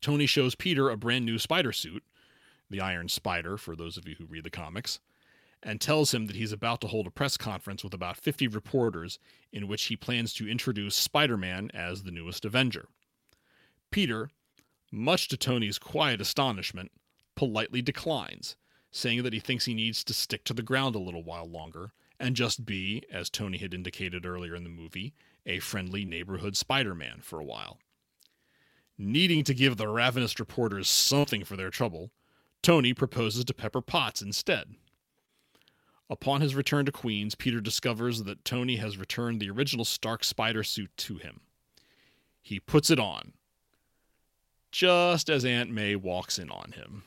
Tony 0.00 0.26
shows 0.26 0.54
Peter 0.54 0.90
a 0.90 0.96
brand 0.96 1.24
new 1.24 1.38
spider 1.38 1.72
suit, 1.72 2.02
the 2.68 2.80
Iron 2.80 3.08
Spider, 3.08 3.56
for 3.56 3.76
those 3.76 3.96
of 3.96 4.06
you 4.06 4.16
who 4.18 4.26
read 4.26 4.44
the 4.44 4.50
comics, 4.50 4.98
and 5.62 5.80
tells 5.80 6.12
him 6.12 6.26
that 6.26 6.36
he's 6.36 6.52
about 6.52 6.80
to 6.80 6.88
hold 6.88 7.06
a 7.06 7.10
press 7.10 7.36
conference 7.36 7.84
with 7.84 7.94
about 7.94 8.16
50 8.16 8.48
reporters 8.48 9.18
in 9.52 9.68
which 9.68 9.84
he 9.84 9.96
plans 9.96 10.34
to 10.34 10.48
introduce 10.48 10.94
Spider 10.94 11.36
Man 11.36 11.70
as 11.72 12.02
the 12.02 12.10
newest 12.10 12.44
Avenger. 12.44 12.88
Peter, 13.90 14.30
much 14.90 15.28
to 15.28 15.36
Tony's 15.36 15.78
quiet 15.78 16.20
astonishment, 16.20 16.90
politely 17.42 17.82
declines, 17.82 18.54
saying 18.92 19.24
that 19.24 19.32
he 19.32 19.40
thinks 19.40 19.64
he 19.64 19.74
needs 19.74 20.04
to 20.04 20.14
stick 20.14 20.44
to 20.44 20.54
the 20.54 20.62
ground 20.62 20.94
a 20.94 21.00
little 21.00 21.24
while 21.24 21.44
longer 21.44 21.90
and 22.20 22.36
just 22.36 22.64
be, 22.64 23.02
as 23.12 23.28
Tony 23.28 23.58
had 23.58 23.74
indicated 23.74 24.24
earlier 24.24 24.54
in 24.54 24.62
the 24.62 24.70
movie, 24.70 25.12
a 25.44 25.58
friendly 25.58 26.04
neighborhood 26.04 26.56
Spider 26.56 26.94
Man 26.94 27.18
for 27.20 27.40
a 27.40 27.44
while. 27.44 27.80
Needing 28.96 29.42
to 29.42 29.54
give 29.54 29.76
the 29.76 29.88
ravenous 29.88 30.38
reporters 30.38 30.88
something 30.88 31.42
for 31.42 31.56
their 31.56 31.70
trouble, 31.70 32.12
Tony 32.62 32.94
proposes 32.94 33.44
to 33.46 33.54
Pepper 33.54 33.80
Potts 33.80 34.22
instead. 34.22 34.76
Upon 36.08 36.42
his 36.42 36.54
return 36.54 36.86
to 36.86 36.92
Queens, 36.92 37.34
Peter 37.34 37.60
discovers 37.60 38.22
that 38.22 38.44
Tony 38.44 38.76
has 38.76 38.98
returned 38.98 39.40
the 39.40 39.50
original 39.50 39.84
Stark 39.84 40.22
spider 40.22 40.62
suit 40.62 40.96
to 40.98 41.16
him. 41.16 41.40
He 42.40 42.60
puts 42.60 42.88
it 42.88 43.00
on, 43.00 43.32
just 44.70 45.28
as 45.28 45.44
Aunt 45.44 45.70
May 45.70 45.96
walks 45.96 46.38
in 46.38 46.48
on 46.48 46.70
him. 46.70 47.02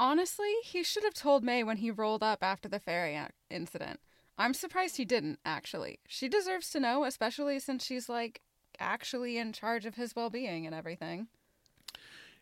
Honestly, 0.00 0.54
he 0.62 0.84
should 0.84 1.02
have 1.02 1.12
told 1.12 1.42
May 1.42 1.64
when 1.64 1.78
he 1.78 1.90
rolled 1.90 2.22
up 2.22 2.38
after 2.40 2.68
the 2.68 2.78
ferry 2.78 3.18
incident. 3.50 3.98
I'm 4.38 4.54
surprised 4.54 4.96
he 4.96 5.04
didn't, 5.04 5.40
actually. 5.44 5.98
She 6.06 6.28
deserves 6.28 6.70
to 6.70 6.78
know, 6.78 7.02
especially 7.02 7.58
since 7.58 7.84
she's, 7.84 8.08
like, 8.08 8.40
actually 8.78 9.38
in 9.38 9.52
charge 9.52 9.86
of 9.86 9.96
his 9.96 10.14
well 10.14 10.30
being 10.30 10.66
and 10.66 10.74
everything. 10.74 11.26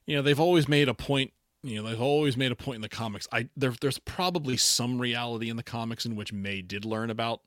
You 0.05 0.17
know, 0.17 0.23
they've 0.23 0.39
always 0.39 0.69
made 0.69 0.87
a 0.87 0.93
point. 0.93 1.33
You 1.63 1.77
know, 1.77 1.89
they've 1.89 2.01
always 2.01 2.37
made 2.37 2.53
a 2.53 2.57
point 2.57 2.77
in 2.77 2.83
the 2.83 2.91
comics. 2.91 3.27
I 3.33 3.49
there, 3.57 3.73
there's 3.81 4.01
probably 4.01 4.59
some 4.59 5.01
reality 5.01 5.49
in 5.49 5.57
the 5.57 5.63
comics 5.63 6.05
in 6.05 6.15
which 6.15 6.35
May 6.35 6.61
did 6.61 6.85
learn 6.85 7.09
about 7.09 7.41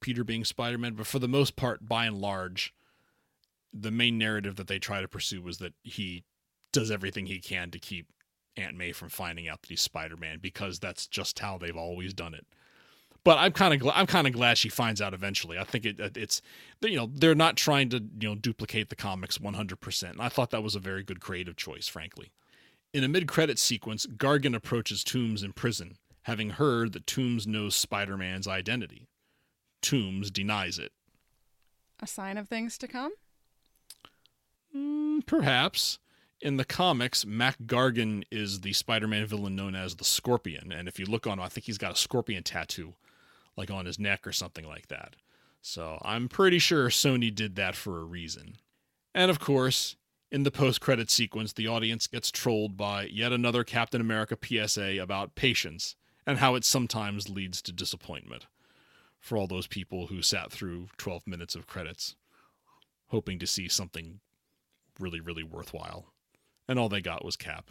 Peter 0.00 0.24
being 0.24 0.44
Spider-Man, 0.44 0.94
but 0.94 1.06
for 1.06 1.20
the 1.20 1.28
most 1.28 1.54
part, 1.54 1.88
by 1.88 2.06
and 2.06 2.18
large, 2.20 2.74
the 3.72 3.92
main 3.92 4.18
narrative 4.18 4.56
that 4.56 4.66
they 4.66 4.80
try 4.80 5.00
to 5.00 5.06
pursue 5.06 5.40
was 5.40 5.58
that 5.58 5.74
he 5.84 6.24
does 6.72 6.90
everything 6.90 7.26
he 7.26 7.38
can 7.38 7.70
to 7.70 7.78
keep 7.78 8.08
Aunt 8.58 8.76
May 8.76 8.92
from 8.92 9.08
finding 9.08 9.48
out 9.48 9.62
that 9.62 9.70
he's 9.70 9.80
Spider-Man 9.80 10.38
because 10.40 10.78
that's 10.78 11.06
just 11.06 11.38
how 11.38 11.58
they've 11.58 11.76
always 11.76 12.12
done 12.12 12.34
it. 12.34 12.46
But 13.24 13.38
I'm 13.38 13.52
kind 13.52 13.74
of 13.74 13.80
glad. 13.80 13.94
I'm 13.96 14.06
kind 14.06 14.26
of 14.26 14.32
glad 14.32 14.58
she 14.58 14.68
finds 14.68 15.02
out 15.02 15.12
eventually. 15.12 15.58
I 15.58 15.64
think 15.64 15.84
it, 15.84 15.98
it's 16.16 16.40
you 16.80 16.96
know 16.96 17.10
they're 17.12 17.34
not 17.34 17.56
trying 17.56 17.88
to 17.90 18.02
you 18.20 18.28
know 18.28 18.34
duplicate 18.34 18.88
the 18.88 18.96
comics 18.96 19.38
100%. 19.38 20.10
And 20.10 20.20
I 20.20 20.28
thought 20.28 20.50
that 20.50 20.62
was 20.62 20.74
a 20.74 20.80
very 20.80 21.02
good 21.02 21.20
creative 21.20 21.56
choice, 21.56 21.88
frankly. 21.88 22.30
In 22.94 23.04
a 23.04 23.08
mid-credit 23.08 23.58
sequence, 23.58 24.06
Gargan 24.06 24.56
approaches 24.56 25.04
Toomes 25.04 25.44
in 25.44 25.52
prison, 25.52 25.98
having 26.22 26.50
heard 26.50 26.94
that 26.94 27.04
Toomes 27.04 27.46
knows 27.46 27.76
Spider-Man's 27.76 28.48
identity. 28.48 29.08
Toomes 29.82 30.32
denies 30.32 30.78
it. 30.78 30.92
A 32.00 32.06
sign 32.06 32.38
of 32.38 32.48
things 32.48 32.78
to 32.78 32.88
come? 32.88 33.12
Mm, 34.74 35.26
perhaps 35.26 35.98
in 36.40 36.56
the 36.56 36.64
comics, 36.64 37.26
Mac 37.26 37.58
Gargan 37.66 38.22
is 38.30 38.60
the 38.60 38.72
Spider-Man 38.72 39.26
villain 39.26 39.56
known 39.56 39.74
as 39.74 39.96
the 39.96 40.04
Scorpion, 40.04 40.72
and 40.72 40.86
if 40.86 40.98
you 40.98 41.06
look 41.06 41.26
on, 41.26 41.38
him, 41.38 41.44
I 41.44 41.48
think 41.48 41.66
he's 41.66 41.78
got 41.78 41.92
a 41.92 41.96
scorpion 41.96 42.42
tattoo, 42.42 42.94
like 43.56 43.70
on 43.70 43.86
his 43.86 43.98
neck 43.98 44.26
or 44.26 44.32
something 44.32 44.66
like 44.66 44.88
that. 44.88 45.16
So 45.60 45.98
I'm 46.02 46.28
pretty 46.28 46.58
sure 46.58 46.88
Sony 46.88 47.34
did 47.34 47.56
that 47.56 47.74
for 47.74 47.98
a 47.98 48.04
reason. 48.04 48.56
And 49.14 49.30
of 49.30 49.40
course, 49.40 49.96
in 50.30 50.44
the 50.44 50.50
post-credit 50.50 51.10
sequence, 51.10 51.52
the 51.52 51.66
audience 51.66 52.06
gets 52.06 52.30
trolled 52.30 52.76
by 52.76 53.04
yet 53.04 53.32
another 53.32 53.64
Captain 53.64 54.00
America 54.00 54.38
PSA 54.40 55.02
about 55.02 55.34
patience 55.34 55.96
and 56.26 56.38
how 56.38 56.54
it 56.54 56.64
sometimes 56.64 57.28
leads 57.28 57.60
to 57.62 57.72
disappointment. 57.72 58.46
For 59.18 59.36
all 59.36 59.48
those 59.48 59.66
people 59.66 60.06
who 60.06 60.22
sat 60.22 60.52
through 60.52 60.88
12 60.98 61.26
minutes 61.26 61.56
of 61.56 61.66
credits, 61.66 62.14
hoping 63.08 63.40
to 63.40 63.46
see 63.46 63.66
something 63.66 64.20
really, 65.00 65.18
really 65.18 65.42
worthwhile 65.42 66.12
and 66.68 66.78
all 66.78 66.88
they 66.88 67.00
got 67.00 67.24
was 67.24 67.36
Cap. 67.36 67.70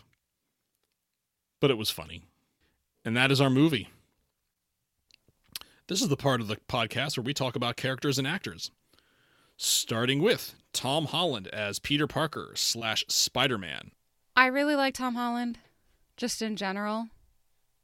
But 1.61 1.71
it 1.71 1.77
was 1.77 1.89
funny. 1.89 2.23
And 3.05 3.15
that 3.15 3.31
is 3.31 3.39
our 3.39 3.49
movie. 3.49 3.89
This 5.87 6.01
is 6.01 6.09
the 6.09 6.17
part 6.17 6.41
of 6.41 6.47
the 6.47 6.57
podcast 6.67 7.15
where 7.15 7.23
we 7.23 7.33
talk 7.33 7.55
about 7.55 7.77
characters 7.77 8.17
and 8.17 8.27
actors. 8.27 8.71
Starting 9.55 10.21
with 10.21 10.55
Tom 10.73 11.05
Holland 11.05 11.47
as 11.47 11.79
Peter 11.79 12.07
Parker 12.07 12.51
slash 12.55 13.05
Spider 13.07 13.57
Man. 13.57 13.91
I 14.35 14.47
really 14.47 14.75
like 14.75 14.93
Tom 14.93 15.15
Holland, 15.15 15.57
just 16.17 16.41
in 16.41 16.55
general. 16.57 17.07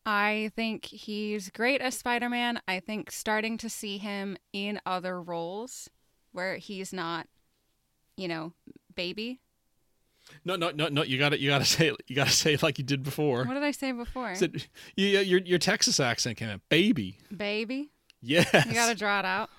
I 0.05 0.51
think 0.55 0.85
he's 0.85 1.49
great 1.49 1.81
as 1.81 1.97
Spider 1.97 2.29
Man. 2.29 2.59
I 2.67 2.79
think 2.79 3.09
starting 3.09 3.57
to 3.59 3.69
see 3.69 3.97
him 3.97 4.37
in 4.51 4.81
other 4.85 5.21
roles 5.21 5.89
where 6.33 6.57
he's 6.57 6.91
not, 6.91 7.27
you 8.17 8.27
know, 8.27 8.51
baby 8.93 9.39
no, 10.45 10.55
no, 10.55 10.71
no, 10.71 10.87
no. 10.87 11.03
You 11.03 11.17
got 11.17 11.29
to 11.29 11.39
You 11.39 11.49
got 11.49 11.59
to 11.59 11.65
say 11.77 11.87
it. 11.89 11.95
You 12.07 12.15
got 12.15 12.27
to 12.27 12.33
say 12.33 12.53
it 12.53 12.63
like 12.63 12.77
you 12.77 12.83
did 12.83 13.03
before. 13.03 13.45
What 13.45 13.53
did 13.53 13.63
I 13.63 13.71
say 13.71 13.91
before? 13.91 14.35
Said, 14.35 14.65
you, 14.95 15.07
your 15.19 15.39
your 15.39 15.59
Texas 15.59 15.99
accent 15.99 16.37
came 16.37 16.49
out. 16.49 16.61
Baby. 16.69 17.19
Baby. 17.35 17.91
Yes. 18.21 18.51
You 18.65 18.73
got 18.73 18.89
to 18.89 18.95
draw 18.95 19.19
it 19.19 19.25
out. 19.25 19.49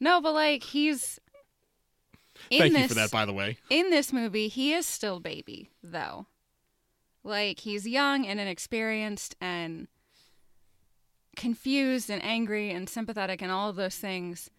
No, 0.00 0.20
but 0.20 0.32
like 0.34 0.62
he's. 0.62 1.18
Thank 2.50 2.74
this, 2.74 2.82
you 2.82 2.88
for 2.88 2.94
that, 2.94 3.10
by 3.10 3.24
the 3.24 3.32
way. 3.32 3.58
In 3.70 3.90
this 3.90 4.12
movie, 4.12 4.48
he 4.48 4.74
is 4.74 4.86
still 4.86 5.20
baby, 5.20 5.70
though. 5.82 6.26
Like 7.24 7.60
he's 7.60 7.88
young 7.88 8.26
and 8.26 8.38
inexperienced 8.38 9.34
and 9.40 9.88
confused 11.34 12.10
and 12.10 12.22
angry 12.22 12.70
and 12.70 12.88
sympathetic 12.88 13.42
and 13.42 13.50
all 13.50 13.70
of 13.70 13.76
those 13.76 13.96
things. 13.96 14.50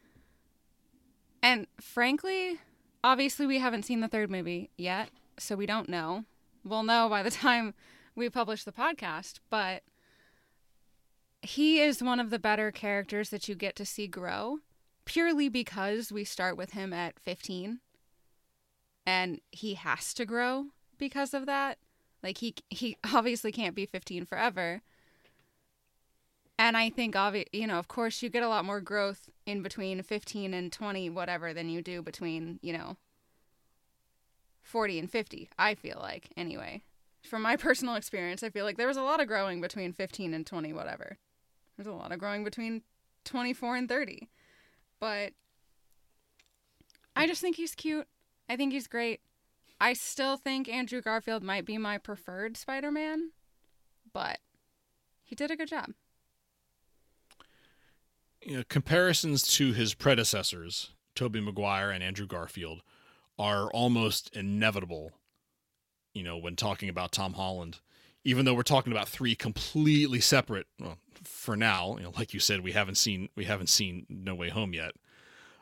And 1.41 1.67
frankly, 1.79 2.59
obviously, 3.03 3.45
we 3.45 3.59
haven't 3.59 3.83
seen 3.83 4.01
the 4.01 4.07
third 4.07 4.29
movie 4.31 4.71
yet 4.75 5.09
so 5.39 5.55
we 5.55 5.65
don't 5.65 5.89
know. 5.89 6.25
We'll 6.63 6.83
know 6.83 7.07
by 7.09 7.23
the 7.23 7.31
time 7.45 7.73
we 8.15 8.29
publish 8.29 8.63
the 8.63 8.71
podcast, 8.71 9.39
but 9.49 9.83
he 11.41 11.79
is 11.79 12.03
one 12.03 12.19
of 12.19 12.29
the 12.29 12.39
better 12.39 12.71
characters 12.71 13.29
that 13.29 13.47
you 13.47 13.55
get 13.55 13.75
to 13.75 13.85
see 13.85 14.07
grow 14.07 14.59
purely 15.05 15.47
because 15.47 16.11
we 16.11 16.23
start 16.23 16.57
with 16.57 16.71
him 16.71 16.91
at 16.91 17.19
15 17.19 17.79
and 19.05 19.39
he 19.51 19.75
has 19.75 20.13
to 20.13 20.25
grow 20.25 20.65
because 20.97 21.33
of 21.33 21.45
that. 21.45 21.77
Like 22.21 22.39
he 22.39 22.55
he 22.69 22.97
obviously 23.13 23.51
can't 23.51 23.75
be 23.75 23.85
15 23.85 24.25
forever. 24.25 24.81
And 26.59 26.75
I 26.75 26.89
think 26.89 27.15
obvi- 27.15 27.47
you 27.53 27.67
know, 27.67 27.79
of 27.79 27.87
course 27.87 28.21
you 28.21 28.29
get 28.29 28.43
a 28.43 28.49
lot 28.49 28.65
more 28.65 28.81
growth 28.81 29.29
in 29.45 29.61
between 29.61 30.01
15 30.01 30.53
and 30.53 30.73
20 30.73 31.09
whatever 31.11 31.53
than 31.53 31.69
you 31.69 31.81
do 31.81 32.01
between, 32.01 32.59
you 32.61 32.73
know, 32.73 32.97
40 34.67 34.99
and 34.99 35.11
50, 35.11 35.49
I 35.57 35.75
feel 35.75 35.97
like, 36.01 36.29
anyway. 36.35 36.83
From 37.23 37.41
my 37.41 37.55
personal 37.57 37.95
experience, 37.95 38.43
I 38.43 38.49
feel 38.49 38.65
like 38.65 38.77
there 38.77 38.87
was 38.87 38.97
a 38.97 39.01
lot 39.01 39.21
of 39.21 39.27
growing 39.27 39.61
between 39.61 39.93
15 39.93 40.33
and 40.33 40.45
20, 40.45 40.73
whatever. 40.73 41.17
There's 41.77 41.87
a 41.87 41.93
lot 41.93 42.11
of 42.11 42.19
growing 42.19 42.43
between 42.43 42.81
24 43.25 43.75
and 43.75 43.89
30. 43.89 44.29
But 44.99 45.33
I 47.15 47.27
just 47.27 47.41
think 47.41 47.55
he's 47.55 47.75
cute. 47.75 48.07
I 48.49 48.55
think 48.55 48.73
he's 48.73 48.87
great. 48.87 49.21
I 49.79 49.93
still 49.93 50.37
think 50.37 50.67
Andrew 50.67 51.01
Garfield 51.01 51.43
might 51.43 51.65
be 51.65 51.77
my 51.77 51.97
preferred 51.97 52.57
Spider 52.57 52.91
Man, 52.91 53.31
but 54.11 54.39
he 55.23 55.35
did 55.35 55.51
a 55.51 55.55
good 55.55 55.67
job. 55.67 55.91
You 58.41 58.57
know, 58.57 58.63
comparisons 58.67 59.43
to 59.55 59.73
his 59.73 59.93
predecessors, 59.93 60.93
Tobey 61.15 61.41
Maguire 61.41 61.91
and 61.91 62.03
Andrew 62.03 62.25
Garfield, 62.25 62.81
are 63.37 63.71
almost 63.71 64.35
inevitable. 64.35 65.11
You 66.13 66.23
know, 66.23 66.37
when 66.37 66.55
talking 66.55 66.89
about 66.89 67.11
Tom 67.11 67.33
Holland, 67.33 67.79
even 68.23 68.45
though 68.45 68.53
we're 68.53 68.63
talking 68.63 68.91
about 68.91 69.07
three 69.07 69.35
completely 69.35 70.19
separate. 70.19 70.67
Well, 70.79 70.97
for 71.23 71.55
now, 71.55 71.95
you 71.97 72.03
know, 72.03 72.13
like 72.17 72.33
you 72.33 72.39
said, 72.39 72.61
we 72.61 72.73
haven't 72.73 72.95
seen 72.95 73.29
we 73.35 73.45
haven't 73.45 73.69
seen 73.69 74.05
No 74.09 74.35
Way 74.35 74.49
Home 74.49 74.73
yet. 74.73 74.91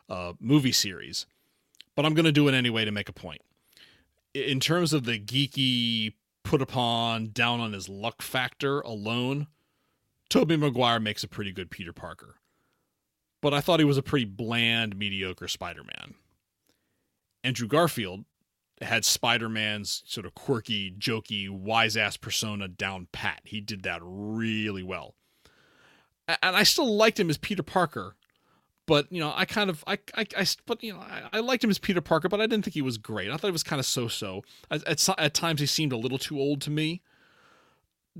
Uh, 0.08 0.32
movie 0.40 0.72
series, 0.72 1.26
but 1.94 2.06
I'm 2.06 2.14
going 2.14 2.26
to 2.26 2.32
do 2.32 2.48
it 2.48 2.54
anyway 2.54 2.84
to 2.84 2.92
make 2.92 3.08
a 3.08 3.12
point. 3.12 3.42
In 4.34 4.60
terms 4.60 4.92
of 4.92 5.04
the 5.04 5.18
geeky, 5.18 6.12
put 6.44 6.62
upon, 6.62 7.30
down 7.32 7.58
on 7.58 7.72
his 7.72 7.88
luck 7.88 8.22
factor 8.22 8.80
alone, 8.80 9.48
Tobey 10.28 10.56
Maguire 10.56 11.00
makes 11.00 11.24
a 11.24 11.28
pretty 11.28 11.52
good 11.52 11.70
Peter 11.70 11.92
Parker. 11.92 12.36
But 13.40 13.52
I 13.52 13.60
thought 13.60 13.80
he 13.80 13.84
was 13.84 13.98
a 13.98 14.02
pretty 14.02 14.26
bland, 14.26 14.96
mediocre 14.96 15.48
Spider 15.48 15.82
Man. 15.82 16.14
Andrew 17.46 17.68
Garfield 17.68 18.24
had 18.82 19.04
Spider 19.04 19.48
Man's 19.48 20.02
sort 20.04 20.26
of 20.26 20.34
quirky, 20.34 20.90
jokey, 20.90 21.48
wise 21.48 21.96
ass 21.96 22.16
persona 22.16 22.66
down 22.66 23.06
pat. 23.12 23.40
He 23.44 23.60
did 23.60 23.84
that 23.84 24.00
really 24.02 24.82
well. 24.82 25.14
And 26.26 26.56
I 26.56 26.64
still 26.64 26.96
liked 26.96 27.20
him 27.20 27.30
as 27.30 27.38
Peter 27.38 27.62
Parker, 27.62 28.16
but 28.86 29.10
you 29.12 29.20
know, 29.20 29.32
I 29.34 29.44
kind 29.44 29.70
of, 29.70 29.84
I, 29.86 29.98
I, 30.16 30.26
I 30.36 30.46
but 30.66 30.82
you 30.82 30.92
know, 30.92 30.98
I, 30.98 31.22
I, 31.34 31.38
liked 31.38 31.62
him 31.62 31.70
as 31.70 31.78
Peter 31.78 32.00
Parker, 32.00 32.28
but 32.28 32.40
I 32.40 32.48
didn't 32.48 32.64
think 32.64 32.74
he 32.74 32.82
was 32.82 32.98
great. 32.98 33.30
I 33.30 33.36
thought 33.36 33.46
he 33.46 33.52
was 33.52 33.62
kind 33.62 33.78
of 33.78 33.86
so-so. 33.86 34.42
At, 34.68 34.84
at, 34.84 35.08
at 35.16 35.34
times, 35.34 35.60
he 35.60 35.66
seemed 35.66 35.92
a 35.92 35.96
little 35.96 36.18
too 36.18 36.40
old 36.40 36.60
to 36.62 36.70
me. 36.70 37.00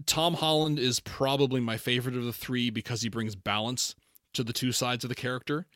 Tom 0.06 0.34
Holland 0.34 0.78
is 0.78 1.00
probably 1.00 1.60
my 1.60 1.76
favorite 1.76 2.16
of 2.16 2.24
the 2.24 2.32
three 2.32 2.70
because 2.70 3.02
he 3.02 3.08
brings 3.08 3.34
balance 3.34 3.96
to 4.34 4.44
the 4.44 4.52
two 4.52 4.70
sides 4.70 5.04
of 5.04 5.08
the 5.08 5.16
character. 5.16 5.66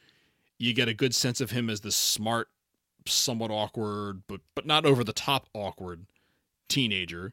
You 0.56 0.72
get 0.72 0.86
a 0.86 0.94
good 0.94 1.16
sense 1.16 1.40
of 1.40 1.50
him 1.50 1.68
as 1.68 1.80
the 1.80 1.90
smart, 1.90 2.48
somewhat 3.06 3.50
awkward, 3.50 4.22
but 4.26 4.40
but 4.54 4.66
not 4.66 4.84
over 4.84 5.04
the 5.04 5.12
top 5.12 5.48
awkward 5.54 6.06
teenager 6.68 7.32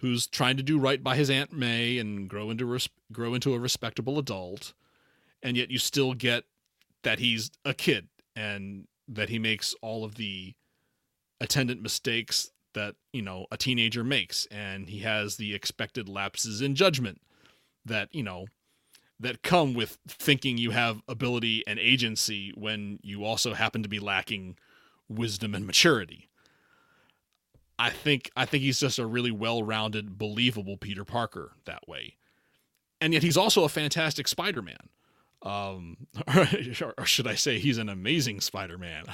who's 0.00 0.26
trying 0.26 0.56
to 0.56 0.62
do 0.62 0.78
right 0.78 1.02
by 1.02 1.16
his 1.16 1.30
aunt 1.30 1.52
May 1.52 1.98
and 1.98 2.28
grow 2.28 2.50
into 2.50 2.66
res- 2.66 2.88
grow 3.12 3.34
into 3.34 3.54
a 3.54 3.58
respectable 3.58 4.18
adult, 4.18 4.72
and 5.42 5.56
yet 5.56 5.70
you 5.70 5.78
still 5.78 6.14
get 6.14 6.44
that 7.02 7.18
he's 7.18 7.50
a 7.64 7.74
kid 7.74 8.08
and 8.36 8.86
that 9.08 9.28
he 9.28 9.38
makes 9.38 9.74
all 9.82 10.04
of 10.04 10.16
the 10.16 10.54
attendant 11.40 11.82
mistakes 11.82 12.50
that 12.74 12.94
you 13.12 13.22
know 13.22 13.46
a 13.50 13.56
teenager 13.56 14.04
makes, 14.04 14.46
and 14.46 14.88
he 14.88 15.00
has 15.00 15.36
the 15.36 15.54
expected 15.54 16.08
lapses 16.08 16.60
in 16.60 16.74
judgment 16.74 17.20
that 17.84 18.08
you 18.12 18.22
know 18.22 18.46
that 19.20 19.42
come 19.42 19.74
with 19.74 19.98
thinking 20.06 20.58
you 20.58 20.70
have 20.70 21.02
ability 21.08 21.64
and 21.66 21.78
agency 21.78 22.52
when 22.54 23.00
you 23.02 23.24
also 23.24 23.52
happen 23.54 23.82
to 23.82 23.88
be 23.88 23.98
lacking 23.98 24.56
wisdom 25.08 25.54
and 25.54 25.66
maturity. 25.66 26.28
I 27.78 27.90
think 27.90 28.30
I 28.36 28.44
think 28.44 28.62
he's 28.64 28.80
just 28.80 28.98
a 28.98 29.06
really 29.06 29.30
well-rounded, 29.30 30.18
believable 30.18 30.76
Peter 30.76 31.04
Parker 31.04 31.52
that 31.64 31.86
way, 31.86 32.16
and 33.00 33.12
yet 33.12 33.22
he's 33.22 33.36
also 33.36 33.64
a 33.64 33.68
fantastic 33.68 34.26
Spider-Man. 34.26 34.88
Um, 35.42 36.08
or 36.96 37.06
should 37.06 37.28
I 37.28 37.36
say, 37.36 37.58
he's 37.58 37.78
an 37.78 37.88
amazing 37.88 38.40
Spider-Man. 38.40 39.04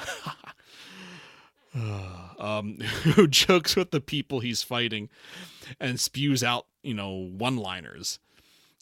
um, 2.38 2.78
who 3.02 3.26
jokes 3.26 3.76
with 3.76 3.90
the 3.90 4.00
people 4.00 4.40
he's 4.40 4.62
fighting 4.62 5.08
and 5.80 6.00
spews 6.00 6.42
out, 6.42 6.66
you 6.82 6.94
know, 6.94 7.10
one-liners. 7.10 8.18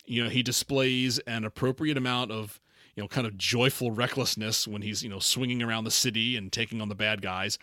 You 0.04 0.24
know, 0.24 0.30
he 0.30 0.42
displays 0.42 1.18
an 1.20 1.44
appropriate 1.44 1.96
amount 1.96 2.32
of 2.32 2.60
you 2.94 3.02
know, 3.02 3.08
kind 3.08 3.26
of 3.26 3.38
joyful 3.38 3.90
recklessness 3.90 4.68
when 4.68 4.82
he's, 4.82 5.02
you 5.02 5.08
know, 5.08 5.18
swinging 5.18 5.62
around 5.62 5.84
the 5.84 5.90
city 5.90 6.36
and 6.36 6.52
taking 6.52 6.80
on 6.80 6.88
the 6.88 6.94
bad 6.94 7.22
guys. 7.22 7.58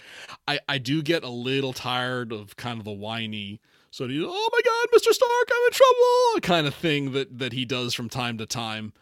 I, 0.47 0.59
I 0.67 0.77
do 0.79 1.03
get 1.03 1.23
a 1.23 1.29
little 1.29 1.73
tired 1.73 2.31
of 2.31 2.55
kind 2.55 2.79
of 2.79 2.85
the 2.85 2.91
whiny, 2.91 3.59
sort 3.91 4.09
of, 4.09 4.17
oh 4.21 4.49
my 4.51 4.61
God, 4.65 4.99
Mr. 4.99 5.13
Stark, 5.13 5.49
I'm 5.51 5.67
in 5.67 5.71
trouble 5.71 6.41
kind 6.41 6.67
of 6.67 6.73
thing 6.73 7.11
that, 7.11 7.37
that 7.37 7.53
he 7.53 7.65
does 7.65 7.93
from 7.93 8.09
time 8.09 8.37
to 8.39 8.45
time. 8.45 8.93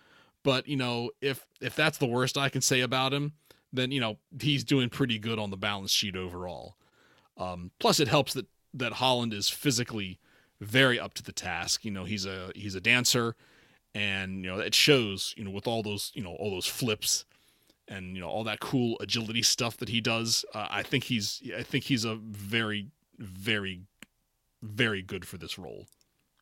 But, 0.43 0.67
you 0.67 0.77
know, 0.77 1.11
if, 1.21 1.45
if 1.61 1.75
that's 1.75 1.97
the 1.97 2.05
worst 2.05 2.37
I 2.37 2.49
can 2.49 2.61
say 2.61 2.81
about 2.81 3.13
him, 3.13 3.33
then, 3.71 3.91
you 3.91 3.99
know, 3.99 4.17
he's 4.39 4.63
doing 4.63 4.89
pretty 4.89 5.19
good 5.19 5.39
on 5.39 5.49
the 5.49 5.57
balance 5.57 5.91
sheet 5.91 6.15
overall. 6.15 6.75
Um, 7.37 7.71
plus 7.79 7.99
it 7.99 8.07
helps 8.07 8.33
that, 8.33 8.47
that 8.73 8.93
Holland 8.93 9.33
is 9.33 9.49
physically 9.49 10.19
very 10.59 10.99
up 10.99 11.13
to 11.15 11.23
the 11.23 11.31
task. 11.31 11.85
You 11.85 11.91
know, 11.91 12.03
he's 12.03 12.25
a, 12.25 12.51
he's 12.55 12.75
a 12.75 12.81
dancer 12.81 13.35
and 13.95 14.43
you 14.43 14.51
know 14.51 14.59
it 14.59 14.75
shows 14.75 15.33
you 15.37 15.43
know 15.43 15.51
with 15.51 15.67
all 15.67 15.83
those 15.83 16.11
you 16.13 16.21
know 16.21 16.35
all 16.39 16.51
those 16.51 16.65
flips 16.65 17.25
and 17.87 18.15
you 18.15 18.21
know 18.21 18.27
all 18.27 18.43
that 18.43 18.59
cool 18.59 18.97
agility 18.99 19.41
stuff 19.41 19.77
that 19.77 19.89
he 19.89 20.01
does 20.01 20.45
uh, 20.53 20.67
i 20.69 20.83
think 20.83 21.05
he's 21.05 21.41
i 21.57 21.63
think 21.63 21.85
he's 21.85 22.05
a 22.05 22.15
very 22.15 22.87
very 23.17 23.81
very 24.61 25.01
good 25.01 25.25
for 25.25 25.37
this 25.37 25.57
role. 25.57 25.85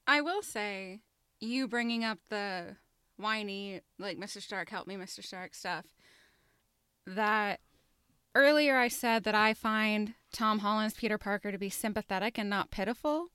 I 0.08 0.22
will 0.22 0.42
say 0.42 1.02
you 1.40 1.68
bringing 1.68 2.04
up 2.04 2.20
the 2.30 2.78
whiny 3.18 3.82
like 3.98 4.18
mr 4.18 4.42
stark 4.42 4.70
help 4.70 4.88
me 4.88 4.96
mr 4.96 5.24
stark 5.24 5.56
stuff 5.56 5.86
that 7.08 7.62
earlier 8.34 8.78
i 8.78 8.90
said 8.90 9.24
that 9.24 9.36
i 9.36 9.54
find 9.54 10.16
tom 10.34 10.60
holland's 10.60 10.96
peter 10.96 11.18
parker 11.18 11.50
to 11.50 11.58
be 11.58 11.70
sympathetic 11.70 12.38
and 12.38 12.50
not 12.50 12.72
pitiful. 12.72 13.30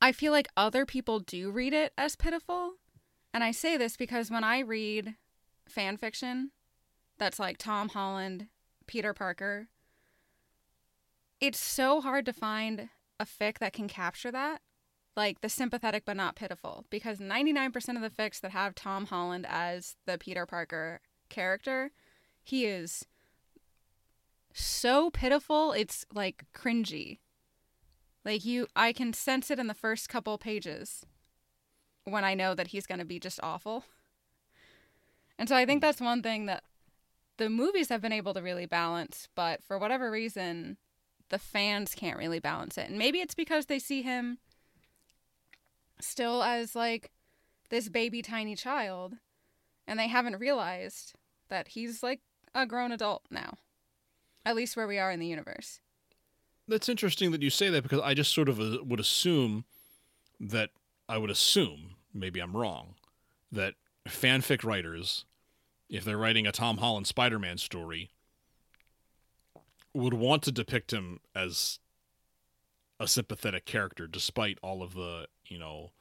I 0.00 0.12
feel 0.12 0.30
like 0.30 0.46
other 0.56 0.86
people 0.86 1.18
do 1.18 1.50
read 1.50 1.74
it 1.74 1.92
as 1.98 2.14
pitiful 2.14 2.74
and 3.38 3.44
I 3.44 3.52
say 3.52 3.76
this 3.76 3.96
because 3.96 4.32
when 4.32 4.42
I 4.42 4.58
read 4.58 5.14
fan 5.68 5.96
fiction 5.96 6.50
that's 7.18 7.38
like 7.38 7.56
Tom 7.56 7.90
Holland, 7.90 8.48
Peter 8.88 9.14
Parker, 9.14 9.68
it's 11.40 11.60
so 11.60 12.00
hard 12.00 12.26
to 12.26 12.32
find 12.32 12.88
a 13.20 13.24
fic 13.24 13.58
that 13.58 13.72
can 13.72 13.86
capture 13.86 14.32
that. 14.32 14.62
Like 15.16 15.40
the 15.40 15.48
sympathetic 15.48 16.02
but 16.04 16.16
not 16.16 16.34
pitiful. 16.34 16.84
Because 16.90 17.20
99% 17.20 17.76
of 17.94 18.02
the 18.02 18.10
fics 18.10 18.40
that 18.40 18.50
have 18.50 18.74
Tom 18.74 19.06
Holland 19.06 19.46
as 19.48 19.94
the 20.04 20.18
Peter 20.18 20.44
Parker 20.44 21.00
character, 21.28 21.92
he 22.42 22.66
is 22.66 23.06
so 24.52 25.10
pitiful, 25.10 25.70
it's 25.70 26.04
like 26.12 26.44
cringy. 26.52 27.18
Like 28.24 28.44
you 28.44 28.66
I 28.74 28.92
can 28.92 29.12
sense 29.12 29.48
it 29.48 29.60
in 29.60 29.68
the 29.68 29.74
first 29.74 30.08
couple 30.08 30.38
pages 30.38 31.06
when 32.10 32.24
I 32.24 32.34
know 32.34 32.54
that 32.54 32.68
he's 32.68 32.86
going 32.86 32.98
to 32.98 33.04
be 33.04 33.20
just 33.20 33.40
awful. 33.42 33.84
And 35.38 35.48
so 35.48 35.56
I 35.56 35.64
think 35.64 35.80
that's 35.80 36.00
one 36.00 36.22
thing 36.22 36.46
that 36.46 36.64
the 37.36 37.48
movies 37.48 37.88
have 37.88 38.02
been 38.02 38.12
able 38.12 38.34
to 38.34 38.42
really 38.42 38.66
balance, 38.66 39.28
but 39.34 39.62
for 39.62 39.78
whatever 39.78 40.10
reason, 40.10 40.76
the 41.28 41.38
fans 41.38 41.94
can't 41.94 42.18
really 42.18 42.40
balance 42.40 42.76
it. 42.76 42.88
And 42.88 42.98
maybe 42.98 43.20
it's 43.20 43.34
because 43.34 43.66
they 43.66 43.78
see 43.78 44.02
him 44.02 44.38
still 46.00 46.42
as 46.42 46.74
like 46.74 47.10
this 47.70 47.88
baby 47.88 48.22
tiny 48.22 48.56
child 48.56 49.14
and 49.86 49.98
they 49.98 50.08
haven't 50.08 50.38
realized 50.38 51.14
that 51.48 51.68
he's 51.68 52.02
like 52.02 52.20
a 52.54 52.66
grown 52.66 52.92
adult 52.92 53.22
now. 53.30 53.58
At 54.44 54.56
least 54.56 54.76
where 54.76 54.86
we 54.86 54.98
are 54.98 55.10
in 55.10 55.20
the 55.20 55.26
universe. 55.26 55.80
That's 56.66 56.88
interesting 56.88 57.30
that 57.32 57.42
you 57.42 57.50
say 57.50 57.70
that 57.70 57.82
because 57.82 58.00
I 58.00 58.14
just 58.14 58.34
sort 58.34 58.48
of 58.48 58.60
uh, 58.60 58.78
would 58.84 59.00
assume 59.00 59.64
that 60.40 60.70
I 61.08 61.18
would 61.18 61.30
assume 61.30 61.96
maybe 62.12 62.40
I'm 62.40 62.56
wrong, 62.56 62.94
that 63.52 63.74
fanfic 64.08 64.64
writers, 64.64 65.24
if 65.88 66.04
they're 66.04 66.18
writing 66.18 66.46
a 66.46 66.52
Tom 66.52 66.78
Holland 66.78 67.06
Spider 67.06 67.38
Man 67.38 67.58
story, 67.58 68.10
would 69.94 70.14
want 70.14 70.42
to 70.44 70.52
depict 70.52 70.92
him 70.92 71.20
as 71.34 71.78
a 73.00 73.08
sympathetic 73.08 73.64
character 73.64 74.06
despite 74.06 74.58
all 74.62 74.82
of 74.82 74.94
the, 74.94 75.26
you 75.46 75.58
know, 75.58 75.92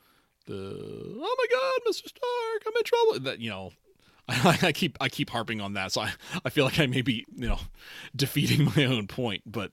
the 0.47 1.15
oh 1.17 1.35
my 1.37 1.45
god, 1.51 1.91
Mr. 1.91 2.07
Stark, 2.07 2.63
I'm 2.65 2.73
in 2.75 2.83
trouble. 2.83 3.19
That 3.19 3.39
you 3.39 3.49
know, 3.49 3.71
I, 4.27 4.57
I, 4.63 4.71
keep 4.71 4.97
I 4.99 5.09
keep 5.09 5.29
harping 5.29 5.61
on 5.61 5.73
that, 5.73 5.91
so 5.91 6.01
I, 6.01 6.13
I 6.43 6.49
feel 6.49 6.65
like 6.65 6.79
I 6.79 6.87
may 6.87 7.01
be 7.01 7.25
you 7.35 7.47
know 7.47 7.59
defeating 8.15 8.71
my 8.75 8.85
own 8.85 9.07
point, 9.07 9.43
but 9.45 9.71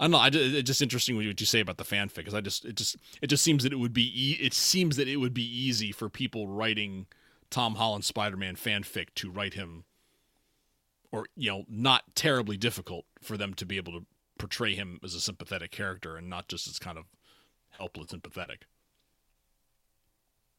I 0.00 0.04
don't 0.04 0.12
know. 0.12 0.18
I 0.18 0.30
just, 0.30 0.54
it's 0.54 0.66
just 0.66 0.80
interesting 0.80 1.14
what 1.14 1.26
you 1.26 1.46
say 1.46 1.60
about 1.60 1.76
the 1.76 1.84
fanfic 1.84 2.14
because 2.16 2.32
I 2.32 2.40
just 2.40 2.64
it 2.64 2.74
just 2.74 2.96
it 3.20 3.26
just 3.26 3.44
seems 3.44 3.62
that 3.64 3.72
it 3.72 3.76
would 3.76 3.92
be 3.92 4.10
e- 4.14 4.38
it 4.40 4.54
seems 4.54 4.96
that 4.96 5.06
it 5.06 5.18
would 5.18 5.34
be 5.34 5.44
easy 5.44 5.92
for 5.92 6.08
people 6.08 6.48
writing 6.48 7.06
Tom 7.50 7.74
Holland 7.74 8.06
Spider-Man 8.06 8.56
fanfic 8.56 9.08
to 9.16 9.30
write 9.30 9.52
him, 9.54 9.84
or 11.12 11.26
you 11.36 11.50
know, 11.50 11.64
not 11.68 12.14
terribly 12.14 12.56
difficult 12.56 13.04
for 13.20 13.36
them 13.36 13.52
to 13.52 13.66
be 13.66 13.76
able 13.76 13.92
to 13.92 14.06
portray 14.38 14.74
him 14.74 14.98
as 15.04 15.14
a 15.14 15.20
sympathetic 15.20 15.70
character 15.70 16.16
and 16.16 16.30
not 16.30 16.48
just 16.48 16.66
as 16.66 16.78
kind 16.78 16.96
of 16.96 17.04
helpless 17.68 18.10
and 18.10 18.22
pathetic. 18.22 18.64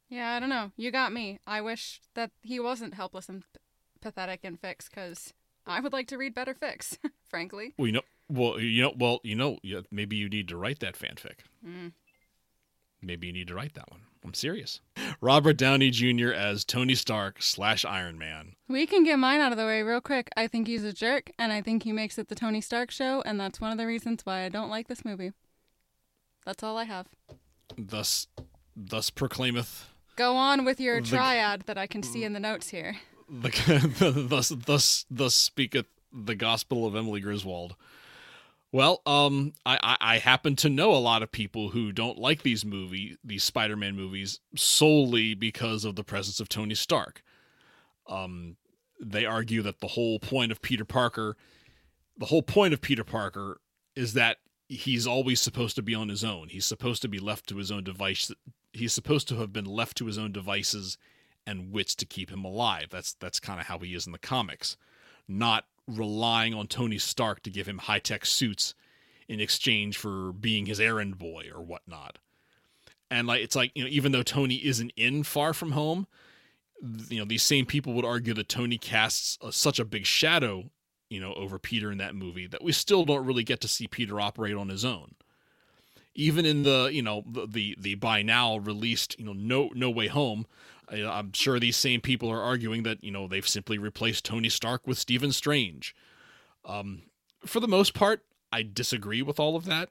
Yeah, 0.07 0.33
I 0.33 0.39
don't 0.39 0.49
know. 0.49 0.71
You 0.77 0.91
got 0.91 1.11
me. 1.13 1.39
I 1.47 1.61
wish 1.61 1.99
that 2.13 2.29
he 2.43 2.59
wasn't 2.59 2.93
helpless 2.93 3.27
and 3.27 3.41
p- 3.41 3.59
pathetic 4.01 4.41
in 4.43 4.57
fics 4.57 4.87
because 4.87 5.33
I 5.65 5.79
would 5.79 5.93
like 5.93 6.07
to 6.09 6.17
read 6.17 6.35
better 6.35 6.53
fics, 6.53 6.97
frankly. 7.23 7.73
Well, 7.77 7.87
you 7.87 7.93
know, 7.93 8.01
well, 8.31 8.59
you 8.59 8.81
know, 8.83 8.93
well, 8.97 9.19
you 9.23 9.35
know, 9.35 9.57
maybe 9.91 10.15
you 10.15 10.29
need 10.29 10.47
to 10.49 10.57
write 10.57 10.79
that 10.79 10.97
fanfic. 10.97 11.39
Mm. 11.65 11.93
Maybe 13.01 13.27
you 13.27 13.33
need 13.33 13.47
to 13.47 13.55
write 13.55 13.73
that 13.73 13.89
one. 13.91 14.01
I'm 14.23 14.35
serious. 14.35 14.79
Robert 15.19 15.57
Downey 15.57 15.89
Jr. 15.89 16.31
as 16.31 16.63
Tony 16.63 16.93
Stark 16.93 17.41
slash 17.41 17.83
Iron 17.83 18.19
Man. 18.19 18.55
We 18.67 18.85
can 18.85 19.03
get 19.03 19.17
mine 19.17 19.39
out 19.41 19.51
of 19.51 19.57
the 19.57 19.65
way 19.65 19.81
real 19.81 20.01
quick. 20.01 20.29
I 20.37 20.45
think 20.47 20.67
he's 20.67 20.83
a 20.83 20.93
jerk, 20.93 21.31
and 21.39 21.51
I 21.51 21.61
think 21.63 21.81
he 21.83 21.91
makes 21.91 22.19
it 22.19 22.27
the 22.27 22.35
Tony 22.35 22.61
Stark 22.61 22.91
show, 22.91 23.23
and 23.25 23.39
that's 23.39 23.59
one 23.59 23.71
of 23.71 23.79
the 23.79 23.87
reasons 23.87 24.21
why 24.23 24.43
I 24.43 24.49
don't 24.49 24.69
like 24.69 24.87
this 24.87 25.03
movie. 25.03 25.31
That's 26.45 26.61
all 26.61 26.77
I 26.77 26.83
have. 26.83 27.07
Thus, 27.77 28.27
thus 28.75 29.09
proclaimeth 29.09 29.87
Go 30.15 30.35
on 30.35 30.65
with 30.65 30.79
your 30.79 31.01
The- 31.01 31.07
triad 31.07 31.61
that 31.65 31.77
I 31.79 31.87
can 31.87 32.03
see 32.03 32.23
in 32.23 32.33
the 32.33 32.39
notes 32.39 32.69
here. 32.69 32.97
the 33.27 34.25
thus 34.29 34.49
thus 34.49 35.05
thus 35.09 35.33
speaketh 35.33 35.85
the 36.13 36.35
gospel 36.35 36.85
of 36.85 36.95
Emily 36.95 37.21
Griswold. 37.21 37.75
Well, 38.71 39.01
um, 39.05 39.53
I, 39.65 39.77
I 39.83 39.97
I 40.13 40.17
happen 40.19 40.55
to 40.57 40.69
know 40.69 40.93
a 40.93 40.95
lot 40.95 41.23
of 41.23 41.31
people 41.31 41.69
who 41.69 41.91
don't 41.91 42.17
like 42.17 42.43
these 42.43 42.63
movie 42.63 43.17
these 43.23 43.43
Spider-Man 43.43 43.95
movies 43.95 44.39
solely 44.55 45.33
because 45.33 45.83
of 45.83 45.95
the 45.95 46.03
presence 46.03 46.39
of 46.39 46.47
Tony 46.47 46.75
Stark. 46.75 47.21
Um, 48.07 48.55
they 48.99 49.25
argue 49.25 49.61
that 49.63 49.79
the 49.79 49.87
whole 49.87 50.19
point 50.19 50.51
of 50.51 50.61
Peter 50.61 50.85
Parker, 50.85 51.35
the 52.17 52.27
whole 52.27 52.43
point 52.43 52.73
of 52.73 52.81
Peter 52.81 53.03
Parker, 53.03 53.59
is 53.95 54.13
that 54.13 54.37
he's 54.69 55.05
always 55.05 55.41
supposed 55.41 55.75
to 55.75 55.81
be 55.81 55.93
on 55.93 56.07
his 56.07 56.23
own. 56.23 56.47
He's 56.47 56.65
supposed 56.65 57.01
to 57.01 57.09
be 57.09 57.19
left 57.19 57.47
to 57.49 57.57
his 57.57 57.71
own 57.71 57.83
device. 57.83 58.31
He's 58.71 58.93
supposed 58.93 59.27
to 59.29 59.35
have 59.35 59.51
been 59.51 59.65
left 59.65 59.97
to 59.97 60.05
his 60.05 60.17
own 60.17 60.31
devices 60.31 60.97
and 61.45 61.73
wits 61.73 61.93
to 61.95 62.05
keep 62.05 62.29
him 62.29 62.45
alive. 62.45 62.87
That's 62.89 63.13
that's 63.15 63.39
kind 63.41 63.59
of 63.59 63.65
how 63.65 63.79
he 63.79 63.93
is 63.95 64.05
in 64.05 64.13
the 64.13 64.19
comics, 64.19 64.77
not 65.27 65.65
relying 65.97 66.53
on 66.53 66.67
Tony 66.67 66.97
Stark 66.97 67.43
to 67.43 67.49
give 67.49 67.67
him 67.67 67.79
high 67.79 67.99
tech 67.99 68.25
suits 68.25 68.73
in 69.27 69.39
exchange 69.39 69.97
for 69.97 70.33
being 70.33 70.65
his 70.65 70.79
errand 70.79 71.17
boy 71.17 71.45
or 71.53 71.61
whatnot. 71.61 72.17
And 73.09 73.27
like 73.27 73.41
it's 73.41 73.55
like 73.55 73.71
you 73.75 73.83
know, 73.83 73.89
even 73.89 74.11
though 74.11 74.23
Tony 74.23 74.55
isn't 74.55 74.91
in 74.95 75.23
Far 75.23 75.53
From 75.53 75.71
Home, 75.71 76.07
you 77.09 77.19
know 77.19 77.25
these 77.25 77.43
same 77.43 77.65
people 77.65 77.93
would 77.93 78.05
argue 78.05 78.33
that 78.33 78.49
Tony 78.49 78.77
casts 78.77 79.37
a, 79.41 79.51
such 79.51 79.79
a 79.79 79.85
big 79.85 80.05
shadow, 80.05 80.69
you 81.09 81.19
know, 81.19 81.33
over 81.33 81.59
Peter 81.59 81.91
in 81.91 81.97
that 81.97 82.15
movie 82.15 82.47
that 82.47 82.63
we 82.63 82.71
still 82.71 83.05
don't 83.05 83.25
really 83.25 83.43
get 83.43 83.61
to 83.61 83.67
see 83.67 83.87
Peter 83.87 84.19
operate 84.19 84.55
on 84.55 84.69
his 84.69 84.85
own 84.85 85.15
even 86.13 86.45
in 86.45 86.63
the 86.63 86.89
you 86.91 87.01
know 87.01 87.23
the 87.25 87.47
the, 87.47 87.77
the 87.79 87.95
by 87.95 88.21
now 88.21 88.57
released 88.57 89.17
you 89.19 89.25
know 89.25 89.33
no 89.33 89.69
no 89.73 89.89
way 89.89 90.07
home 90.07 90.45
i'm 90.91 91.31
sure 91.33 91.59
these 91.59 91.77
same 91.77 92.01
people 92.01 92.29
are 92.29 92.41
arguing 92.41 92.83
that 92.83 93.03
you 93.03 93.11
know 93.11 93.27
they've 93.27 93.47
simply 93.47 93.77
replaced 93.77 94.25
tony 94.25 94.49
stark 94.49 94.87
with 94.87 94.97
stephen 94.97 95.31
strange. 95.31 95.95
Um, 96.65 97.03
for 97.45 97.59
the 97.59 97.67
most 97.67 97.93
part 97.93 98.23
i 98.51 98.63
disagree 98.63 99.21
with 99.21 99.39
all 99.39 99.55
of 99.55 99.65
that. 99.65 99.89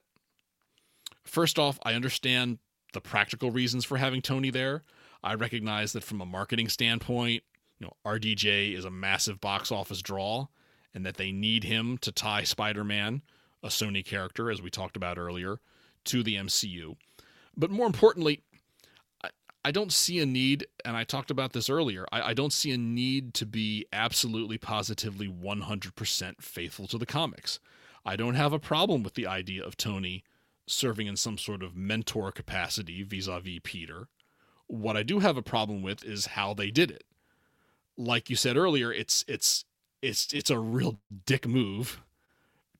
First 1.23 1.59
off 1.59 1.79
i 1.83 1.93
understand 1.93 2.59
the 2.93 3.01
practical 3.01 3.51
reasons 3.51 3.85
for 3.85 3.97
having 3.97 4.21
tony 4.21 4.49
there. 4.49 4.83
I 5.23 5.35
recognize 5.35 5.93
that 5.93 6.03
from 6.03 6.21
a 6.21 6.25
marketing 6.25 6.69
standpoint 6.69 7.43
you 7.79 7.87
know 7.87 7.93
rdj 8.05 8.75
is 8.77 8.85
a 8.85 8.91
massive 8.91 9.41
box 9.41 9.71
office 9.71 10.01
draw 10.01 10.47
and 10.93 11.05
that 11.05 11.17
they 11.17 11.31
need 11.31 11.63
him 11.63 11.97
to 11.99 12.11
tie 12.11 12.43
spider-man 12.43 13.21
a 13.63 13.67
sony 13.67 14.05
character 14.05 14.49
as 14.49 14.61
we 14.61 14.69
talked 14.69 14.97
about 14.97 15.17
earlier 15.17 15.59
to 16.05 16.23
the 16.23 16.35
MCU. 16.35 16.95
But 17.55 17.71
more 17.71 17.85
importantly, 17.85 18.41
I, 19.63 19.71
don't 19.71 19.91
see 19.91 20.19
a 20.19 20.25
need, 20.25 20.67
and 20.83 20.95
I 20.95 21.03
talked 21.03 21.31
about 21.31 21.53
this 21.53 21.69
earlier, 21.69 22.05
I, 22.11 22.29
I 22.29 22.33
don't 22.33 22.53
see 22.53 22.71
a 22.71 22.77
need 22.77 23.33
to 23.35 23.45
be 23.45 23.85
absolutely 23.93 24.57
positively 24.57 25.27
100% 25.27 26.41
faithful 26.41 26.87
to 26.87 26.97
the 26.97 27.05
comics. 27.05 27.59
I 28.05 28.15
don't 28.15 28.35
have 28.35 28.53
a 28.53 28.59
problem 28.59 29.03
with 29.03 29.13
the 29.13 29.27
idea 29.27 29.63
of 29.63 29.77
Tony 29.77 30.23
serving 30.67 31.07
in 31.07 31.15
some 31.15 31.37
sort 31.37 31.63
of 31.63 31.75
mentor 31.75 32.31
capacity 32.31 33.03
vis 33.03 33.27
a 33.27 33.39
vis 33.39 33.59
Peter. 33.63 34.07
What 34.67 34.97
I 34.97 35.03
do 35.03 35.19
have 35.19 35.37
a 35.37 35.41
problem 35.41 35.81
with 35.81 36.03
is 36.03 36.27
how 36.27 36.53
they 36.53 36.71
did 36.71 36.89
it. 36.89 37.03
Like 37.97 38.29
you 38.29 38.35
said 38.35 38.57
earlier, 38.57 38.91
it's 38.91 39.25
it's 39.27 39.65
it's 40.01 40.33
it's 40.33 40.49
a 40.49 40.57
real 40.57 40.99
dick 41.25 41.45
move 41.45 42.01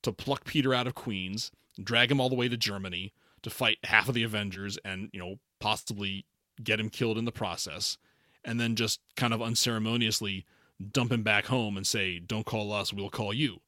to 0.02 0.12
pluck 0.12 0.46
Peter 0.46 0.74
out 0.74 0.88
of 0.88 0.96
Queens 0.96 1.52
drag 1.82 2.12
him 2.12 2.20
all 2.20 2.30
the 2.30 2.36
way 2.36 2.50
to 2.50 2.58
Germany 2.58 3.14
to 3.42 3.50
fight 3.50 3.78
half 3.84 4.08
of 4.08 4.16
the 4.16 4.24
Avengers 4.24 4.78
and, 4.84 5.10
you 5.14 5.20
know, 5.20 5.36
possibly 5.60 6.26
get 6.64 6.80
him 6.80 6.90
killed 6.90 7.18
in 7.18 7.26
the 7.26 7.32
process, 7.32 7.98
and 8.44 8.60
then 8.60 8.76
just 8.76 9.00
kind 9.16 9.34
of 9.34 9.42
unceremoniously 9.42 10.46
dump 10.92 11.12
him 11.12 11.24
back 11.24 11.46
home 11.46 11.78
and 11.78 11.86
say, 11.86 12.20
Don't 12.20 12.46
call 12.46 12.72
us, 12.72 12.94
we'll 12.94 13.10
call 13.10 13.34
you. 13.34 13.62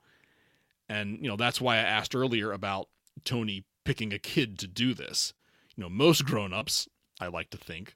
And, 0.89 1.19
you 1.21 1.27
know, 1.27 1.37
that's 1.37 1.61
why 1.61 1.75
I 1.75 1.81
asked 1.81 2.15
earlier 2.15 2.51
about 2.51 2.89
Tony 3.23 3.63
picking 3.83 4.13
a 4.13 4.19
kid 4.19 4.59
to 4.59 4.67
do 4.67 4.93
this. 4.93 5.33
You 5.75 5.83
know, 5.83 5.89
most 5.89 6.25
grown 6.25 6.53
ups, 6.53 6.87
I 7.19 7.27
like 7.27 7.49
to 7.51 7.57
think, 7.57 7.95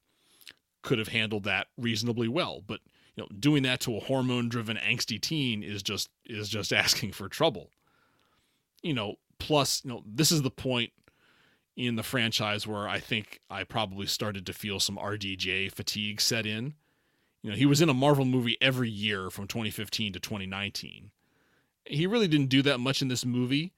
could 0.82 1.00
have 1.00 1.10
handled 1.10 1.44
that 1.44 1.68
reasonably 1.78 2.28
well, 2.28 2.64
but 2.66 2.80
you 3.16 3.24
know, 3.24 3.30
doing 3.40 3.64
that 3.64 3.80
to 3.82 3.98
a 3.98 4.00
hormone 4.00 4.48
driven 4.48 4.78
angsty 4.78 5.20
teen 5.20 5.64
is 5.64 5.84
just 5.84 6.10
is 6.26 6.48
just 6.48 6.72
asking 6.74 7.12
for 7.12 7.28
trouble. 7.28 7.72
You 8.82 8.94
know, 8.94 9.16
plus 9.40 9.82
you 9.84 9.92
know 9.92 10.04
this 10.06 10.32
is 10.32 10.44
the 10.44 10.52
point 10.52 10.92
in 11.78 11.96
the 11.96 12.04
franchise 12.04 12.66
where 12.66 12.90
I 12.90 13.00
think 13.00 13.40
I 13.52 13.64
probably 13.64 14.08
started 14.08 14.48
to 14.48 14.54
feel 14.54 14.80
some 14.80 14.98
RDJ 14.98 15.72
fatigue 15.72 16.20
set 16.20 16.48
in. 16.48 16.74
You 17.44 17.52
know, 17.52 17.56
he 17.56 17.68
was 17.68 17.82
in 17.82 17.88
a 17.88 17.94
Marvel 17.94 18.26
movie 18.26 18.58
every 18.60 18.90
year 18.90 19.30
from 19.30 19.48
2015 19.48 20.14
to 20.14 20.20
2019. 20.20 21.12
He 21.86 22.08
really 22.08 22.28
didn't 22.28 22.50
do 22.50 22.64
that 22.64 22.80
much 22.80 23.02
in 23.04 23.08
this 23.08 23.24
movie, 23.24 23.74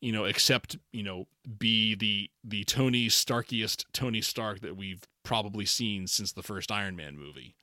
you 0.00 0.12
know, 0.12 0.24
except, 0.24 0.78
you 0.92 1.02
know, 1.02 1.26
be 1.58 1.96
the 1.96 2.30
the 2.44 2.62
Tony 2.64 3.08
Starkiest 3.08 3.84
Tony 3.92 4.22
Stark 4.22 4.60
that 4.60 4.76
we've 4.76 5.02
probably 5.24 5.66
seen 5.66 6.06
since 6.06 6.32
the 6.32 6.44
first 6.44 6.70
Iron 6.70 6.94
Man 6.94 7.18
movie. 7.18 7.56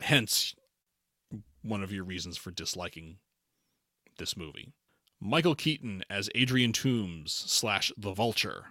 Hence 0.00 0.54
one 1.62 1.82
of 1.82 1.92
your 1.92 2.04
reasons 2.04 2.38
for 2.38 2.52
disliking 2.52 3.16
this 4.16 4.36
movie. 4.36 4.72
Michael 5.20 5.54
Keaton 5.54 6.02
as 6.08 6.30
Adrian 6.34 6.72
Toomes 6.72 7.28
slash 7.28 7.92
the 7.96 8.12
Vulture. 8.12 8.66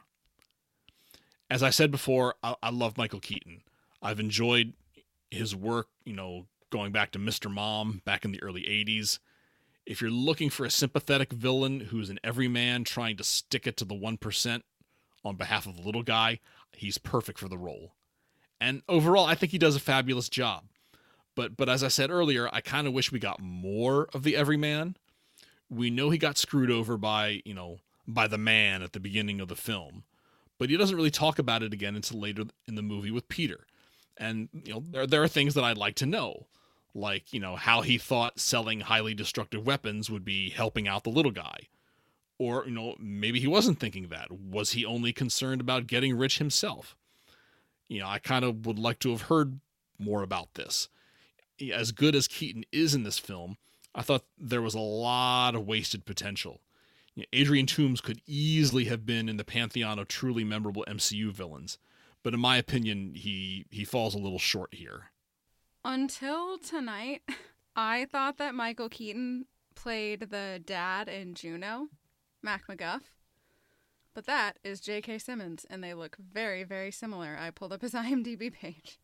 As 1.49 1.61
I 1.61 1.69
said 1.69 1.91
before, 1.91 2.35
I, 2.41 2.55
I 2.61 2.69
love 2.71 2.97
Michael 2.97 3.19
Keaton. 3.19 3.61
I've 4.01 4.19
enjoyed 4.19 4.73
his 5.29 5.55
work, 5.55 5.87
you 6.05 6.13
know, 6.13 6.47
going 6.71 6.91
back 6.91 7.11
to 7.11 7.19
Mr. 7.19 7.51
Mom 7.51 8.01
back 8.05 8.25
in 8.25 8.31
the 8.31 8.41
early 8.41 8.61
80s. 8.63 9.19
If 9.85 10.01
you're 10.01 10.11
looking 10.11 10.49
for 10.49 10.65
a 10.65 10.71
sympathetic 10.71 11.31
villain 11.31 11.79
who's 11.79 12.09
an 12.09 12.19
everyman 12.23 12.83
trying 12.83 13.17
to 13.17 13.23
stick 13.23 13.67
it 13.67 13.77
to 13.77 13.85
the 13.85 13.95
1% 13.95 14.61
on 15.23 15.35
behalf 15.35 15.67
of 15.67 15.75
the 15.75 15.81
little 15.81 16.03
guy, 16.03 16.39
he's 16.71 16.97
perfect 16.97 17.39
for 17.39 17.47
the 17.47 17.57
role. 17.57 17.93
And 18.61 18.81
overall, 18.89 19.25
I 19.25 19.35
think 19.35 19.51
he 19.51 19.57
does 19.57 19.75
a 19.75 19.79
fabulous 19.79 20.29
job. 20.29 20.65
But 21.35 21.55
but 21.55 21.69
as 21.69 21.83
I 21.83 21.87
said 21.87 22.09
earlier, 22.11 22.49
I 22.51 22.59
kind 22.59 22.85
of 22.85 22.93
wish 22.93 23.11
we 23.11 23.19
got 23.19 23.39
more 23.39 24.09
of 24.13 24.23
the 24.23 24.35
everyman 24.35 24.97
we 25.69 25.89
know 25.89 26.09
he 26.09 26.17
got 26.17 26.37
screwed 26.37 26.71
over 26.71 26.97
by 26.97 27.41
you 27.45 27.53
know 27.53 27.79
by 28.07 28.27
the 28.27 28.37
man 28.37 28.81
at 28.81 28.93
the 28.93 28.99
beginning 28.99 29.39
of 29.39 29.47
the 29.47 29.55
film 29.55 30.03
but 30.59 30.69
he 30.69 30.77
doesn't 30.77 30.95
really 30.95 31.09
talk 31.09 31.39
about 31.39 31.63
it 31.63 31.73
again 31.73 31.95
until 31.95 32.19
later 32.19 32.43
in 32.67 32.75
the 32.75 32.81
movie 32.81 33.11
with 33.11 33.27
peter. 33.29 33.65
And 34.17 34.49
you 34.51 34.73
know 34.73 34.83
there, 34.91 35.07
there 35.07 35.23
are 35.23 35.27
things 35.27 35.53
that 35.55 35.63
i'd 35.63 35.77
like 35.77 35.95
to 35.95 36.05
know 36.05 36.45
like 36.93 37.33
you 37.33 37.39
know 37.39 37.55
how 37.55 37.81
he 37.81 37.97
thought 37.97 38.39
selling 38.39 38.81
highly 38.81 39.13
destructive 39.13 39.65
weapons 39.65 40.09
would 40.09 40.25
be 40.25 40.49
helping 40.49 40.87
out 40.87 41.03
the 41.03 41.09
little 41.09 41.31
guy. 41.31 41.67
Or 42.37 42.65
you 42.65 42.71
know 42.71 42.95
maybe 42.99 43.39
he 43.39 43.47
wasn't 43.47 43.79
thinking 43.79 44.09
that. 44.09 44.31
Was 44.31 44.71
he 44.71 44.85
only 44.85 45.13
concerned 45.13 45.61
about 45.61 45.87
getting 45.87 46.17
rich 46.17 46.37
himself? 46.37 46.95
You 47.87 48.01
know 48.01 48.07
i 48.07 48.19
kind 48.19 48.45
of 48.45 48.65
would 48.65 48.79
like 48.79 48.99
to 48.99 49.11
have 49.11 49.23
heard 49.23 49.59
more 49.97 50.21
about 50.21 50.53
this. 50.55 50.89
As 51.73 51.91
good 51.91 52.15
as 52.15 52.27
keaton 52.27 52.65
is 52.71 52.93
in 52.93 53.03
this 53.03 53.19
film 53.19 53.57
I 53.95 54.01
thought 54.01 54.25
there 54.37 54.61
was 54.61 54.75
a 54.75 54.79
lot 54.79 55.55
of 55.55 55.67
wasted 55.67 56.05
potential. 56.05 56.61
Adrian 57.33 57.65
Toomes 57.65 58.01
could 58.01 58.21
easily 58.25 58.85
have 58.85 59.05
been 59.05 59.27
in 59.27 59.37
the 59.37 59.43
pantheon 59.43 59.99
of 59.99 60.07
truly 60.07 60.43
memorable 60.43 60.85
MCU 60.87 61.31
villains, 61.31 61.77
but 62.23 62.33
in 62.33 62.39
my 62.39 62.57
opinion, 62.57 63.13
he 63.15 63.65
he 63.71 63.83
falls 63.83 64.15
a 64.15 64.19
little 64.19 64.39
short 64.39 64.73
here. 64.73 65.11
Until 65.83 66.57
tonight, 66.57 67.23
I 67.75 68.05
thought 68.05 68.37
that 68.37 68.55
Michael 68.55 68.89
Keaton 68.89 69.45
played 69.75 70.29
the 70.29 70.61
dad 70.63 71.07
in 71.07 71.33
Juno, 71.33 71.87
Mac 72.41 72.67
MacGuff. 72.67 73.01
But 74.13 74.25
that 74.25 74.57
is 74.63 74.81
J.K. 74.81 75.19
Simmons, 75.19 75.65
and 75.69 75.83
they 75.83 75.93
look 75.93 76.17
very, 76.17 76.63
very 76.63 76.91
similar. 76.91 77.37
I 77.39 77.51
pulled 77.51 77.71
up 77.71 77.81
his 77.81 77.93
IMDb 77.93 78.51
page. 78.51 78.98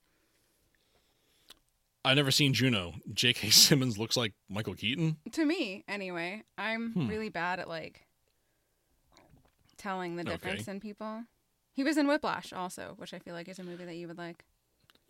I've 2.06 2.16
never 2.16 2.32
seen 2.32 2.54
Juno. 2.54 2.94
J.K. 3.14 3.50
Simmons 3.52 3.98
looks 3.98 4.16
like 4.16 4.34
Michael 4.50 4.76
Keaton. 4.76 5.18
To 5.34 5.46
me, 5.46 5.84
anyway. 5.88 6.44
I'm 6.58 6.92
Hmm. 6.94 7.08
really 7.08 7.30
bad 7.30 7.60
at 7.60 7.68
like 7.68 8.08
telling 9.78 10.16
the 10.16 10.22
Okay. 10.24 10.32
difference 10.32 10.68
in 10.68 10.80
people. 10.80 11.24
He 11.74 11.84
was 11.84 11.98
in 11.98 12.08
Whiplash 12.08 12.54
also, 12.54 12.94
which 12.98 13.14
I 13.14 13.20
feel 13.20 13.34
like 13.34 13.48
is 13.50 13.60
a 13.60 13.64
movie 13.64 13.86
that 13.86 13.96
you 13.96 14.08
would 14.08 14.18
like. 14.18 14.46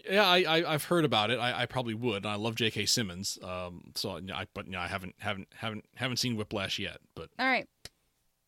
Yeah, 0.09 0.25
I, 0.25 0.63
I 0.67 0.71
have 0.71 0.83
heard 0.85 1.05
about 1.05 1.29
it. 1.31 1.39
I, 1.39 1.61
I 1.61 1.65
probably 1.67 1.93
would. 1.93 2.17
And 2.17 2.27
I 2.27 2.35
love 2.35 2.55
J.K. 2.55 2.85
Simmons. 2.85 3.37
Um, 3.43 3.91
so 3.95 4.19
I 4.33 4.47
but 4.53 4.65
you 4.65 4.71
know, 4.73 4.79
I 4.79 4.87
haven't 4.87 5.15
haven't 5.19 5.47
haven't 5.57 5.85
haven't 5.95 6.17
seen 6.17 6.35
Whiplash 6.35 6.79
yet. 6.79 6.97
But 7.15 7.29
all 7.39 7.45
right, 7.47 7.67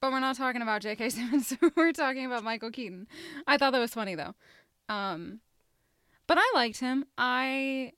but 0.02 0.12
we're 0.12 0.20
not 0.20 0.36
talking 0.36 0.62
about 0.62 0.82
J.K. 0.82 1.10
Simmons. 1.12 1.56
we're 1.76 1.94
talking 1.94 2.26
about 2.26 2.44
Michael 2.44 2.72
Keaton. 2.72 3.08
I 3.48 3.58
thought 3.58 3.72
that 3.72 3.80
was 3.80 3.94
funny 3.94 4.16
though. 4.16 4.34
Um, 4.90 5.40
but 6.28 6.38
I 6.40 6.52
liked 6.56 6.80
him. 6.80 7.06
I 7.18 7.94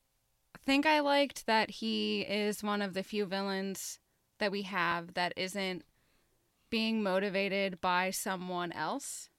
think 0.63 0.85
I 0.85 0.99
liked 0.99 1.45
that 1.45 1.69
he 1.69 2.21
is 2.21 2.63
one 2.63 2.81
of 2.81 2.93
the 2.93 3.03
few 3.03 3.25
villains 3.25 3.99
that 4.39 4.51
we 4.51 4.63
have 4.63 5.13
that 5.13 5.33
isn't 5.35 5.83
being 6.69 7.03
motivated 7.03 7.81
by 7.81 8.11
someone 8.11 8.71
else. 8.71 9.29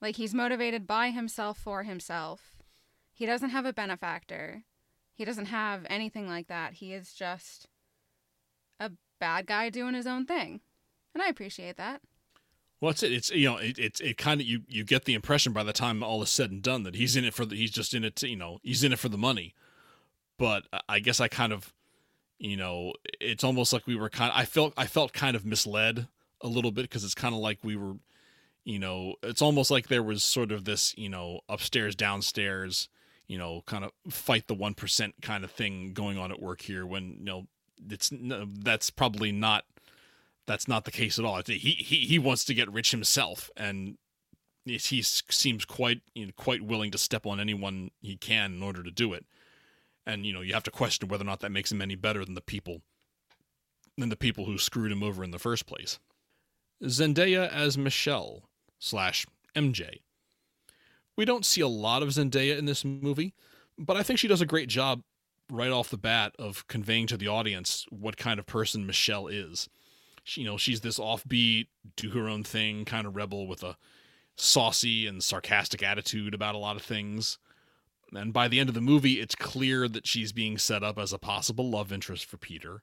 Like 0.00 0.16
he's 0.16 0.34
motivated 0.34 0.86
by 0.86 1.10
himself 1.10 1.58
for 1.58 1.82
himself. 1.82 2.56
He 3.12 3.26
doesn't 3.26 3.50
have 3.50 3.66
a 3.66 3.72
benefactor. 3.72 4.62
He 5.14 5.24
doesn't 5.24 5.46
have 5.46 5.86
anything 5.90 6.26
like 6.26 6.48
that. 6.48 6.74
He 6.74 6.94
is 6.94 7.12
just 7.12 7.68
a 8.78 8.90
bad 9.18 9.46
guy 9.46 9.68
doing 9.68 9.94
his 9.94 10.06
own 10.06 10.24
thing. 10.24 10.60
And 11.12 11.22
I 11.22 11.28
appreciate 11.28 11.76
that. 11.76 12.00
Well, 12.80 12.92
it's 12.92 13.02
it. 13.02 13.12
It's 13.12 13.30
you 13.30 13.50
know, 13.50 13.58
it 13.58 13.78
it, 13.78 14.00
it 14.00 14.16
kind 14.16 14.40
of 14.40 14.46
you 14.46 14.62
you 14.66 14.84
get 14.84 15.04
the 15.04 15.12
impression 15.12 15.52
by 15.52 15.62
the 15.62 15.74
time 15.74 16.02
all 16.02 16.22
is 16.22 16.30
said 16.30 16.50
and 16.50 16.62
done 16.62 16.84
that 16.84 16.94
he's 16.94 17.14
in 17.14 17.26
it 17.26 17.34
for 17.34 17.44
the 17.44 17.54
he's 17.54 17.70
just 17.70 17.92
in 17.92 18.04
it 18.04 18.16
to, 18.16 18.28
you 18.28 18.36
know 18.36 18.58
he's 18.62 18.82
in 18.82 18.92
it 18.92 18.98
for 18.98 19.10
the 19.10 19.18
money. 19.18 19.54
But 20.40 20.64
I 20.88 21.00
guess 21.00 21.20
I 21.20 21.28
kind 21.28 21.52
of, 21.52 21.70
you 22.38 22.56
know, 22.56 22.94
it's 23.20 23.44
almost 23.44 23.74
like 23.74 23.86
we 23.86 23.94
were 23.94 24.08
kind. 24.08 24.32
Of, 24.32 24.38
I 24.38 24.46
felt 24.46 24.72
I 24.74 24.86
felt 24.86 25.12
kind 25.12 25.36
of 25.36 25.44
misled 25.44 26.08
a 26.40 26.48
little 26.48 26.72
bit 26.72 26.84
because 26.84 27.04
it's 27.04 27.14
kind 27.14 27.34
of 27.34 27.42
like 27.42 27.58
we 27.62 27.76
were, 27.76 27.96
you 28.64 28.78
know, 28.78 29.16
it's 29.22 29.42
almost 29.42 29.70
like 29.70 29.88
there 29.88 30.02
was 30.02 30.22
sort 30.24 30.50
of 30.50 30.64
this 30.64 30.96
you 30.96 31.10
know 31.10 31.40
upstairs 31.50 31.94
downstairs, 31.94 32.88
you 33.26 33.36
know, 33.36 33.62
kind 33.66 33.84
of 33.84 33.92
fight 34.08 34.48
the 34.48 34.54
one 34.54 34.72
percent 34.72 35.16
kind 35.20 35.44
of 35.44 35.50
thing 35.50 35.92
going 35.92 36.16
on 36.16 36.32
at 36.32 36.40
work 36.40 36.62
here 36.62 36.86
when 36.86 37.16
you 37.18 37.24
know 37.26 37.46
it's 37.90 38.10
that's 38.62 38.88
probably 38.88 39.32
not 39.32 39.64
that's 40.46 40.66
not 40.66 40.86
the 40.86 40.90
case 40.90 41.18
at 41.18 41.24
all. 41.26 41.42
He 41.46 41.58
he 41.58 41.96
he 41.96 42.18
wants 42.18 42.46
to 42.46 42.54
get 42.54 42.72
rich 42.72 42.92
himself, 42.92 43.50
and 43.58 43.98
he 44.64 45.02
seems 45.02 45.66
quite 45.66 46.00
you 46.14 46.24
know, 46.24 46.32
quite 46.34 46.62
willing 46.62 46.92
to 46.92 46.98
step 46.98 47.26
on 47.26 47.40
anyone 47.40 47.90
he 48.00 48.16
can 48.16 48.54
in 48.54 48.62
order 48.62 48.82
to 48.82 48.90
do 48.90 49.12
it. 49.12 49.26
And 50.10 50.26
you 50.26 50.32
know, 50.32 50.40
you 50.40 50.54
have 50.54 50.62
to 50.64 50.70
question 50.70 51.08
whether 51.08 51.22
or 51.22 51.26
not 51.26 51.40
that 51.40 51.52
makes 51.52 51.72
him 51.72 51.82
any 51.82 51.94
better 51.94 52.24
than 52.24 52.34
the 52.34 52.40
people 52.40 52.82
than 53.96 54.08
the 54.08 54.16
people 54.16 54.46
who 54.46 54.56
screwed 54.56 54.92
him 54.92 55.02
over 55.02 55.22
in 55.22 55.30
the 55.30 55.38
first 55.38 55.66
place. 55.66 55.98
Zendaya 56.82 57.50
as 57.50 57.76
Michelle 57.76 58.48
slash 58.78 59.26
MJ. 59.54 60.00
We 61.16 61.24
don't 61.26 61.44
see 61.44 61.60
a 61.60 61.68
lot 61.68 62.02
of 62.02 62.08
Zendaya 62.08 62.56
in 62.56 62.64
this 62.64 62.84
movie, 62.84 63.34
but 63.76 63.96
I 63.96 64.02
think 64.02 64.18
she 64.18 64.28
does 64.28 64.40
a 64.40 64.46
great 64.46 64.68
job 64.70 65.02
right 65.50 65.70
off 65.70 65.90
the 65.90 65.98
bat 65.98 66.34
of 66.38 66.66
conveying 66.68 67.08
to 67.08 67.16
the 67.16 67.28
audience 67.28 67.84
what 67.90 68.16
kind 68.16 68.38
of 68.38 68.46
person 68.46 68.86
Michelle 68.86 69.26
is 69.26 69.68
she, 70.24 70.42
you 70.42 70.46
know, 70.46 70.56
she's 70.56 70.80
this 70.80 70.98
offbeat, 70.98 71.66
do 71.96 72.10
her 72.10 72.28
own 72.28 72.44
thing 72.44 72.84
kind 72.84 73.06
of 73.06 73.16
rebel 73.16 73.46
with 73.46 73.62
a 73.62 73.76
saucy 74.36 75.06
and 75.06 75.22
sarcastic 75.22 75.82
attitude 75.82 76.34
about 76.34 76.54
a 76.54 76.58
lot 76.58 76.76
of 76.76 76.82
things. 76.82 77.38
And 78.14 78.32
by 78.32 78.48
the 78.48 78.58
end 78.58 78.68
of 78.68 78.74
the 78.74 78.80
movie, 78.80 79.20
it's 79.20 79.34
clear 79.34 79.88
that 79.88 80.06
she's 80.06 80.32
being 80.32 80.58
set 80.58 80.82
up 80.82 80.98
as 80.98 81.12
a 81.12 81.18
possible 81.18 81.70
love 81.70 81.92
interest 81.92 82.24
for 82.24 82.36
Peter. 82.36 82.82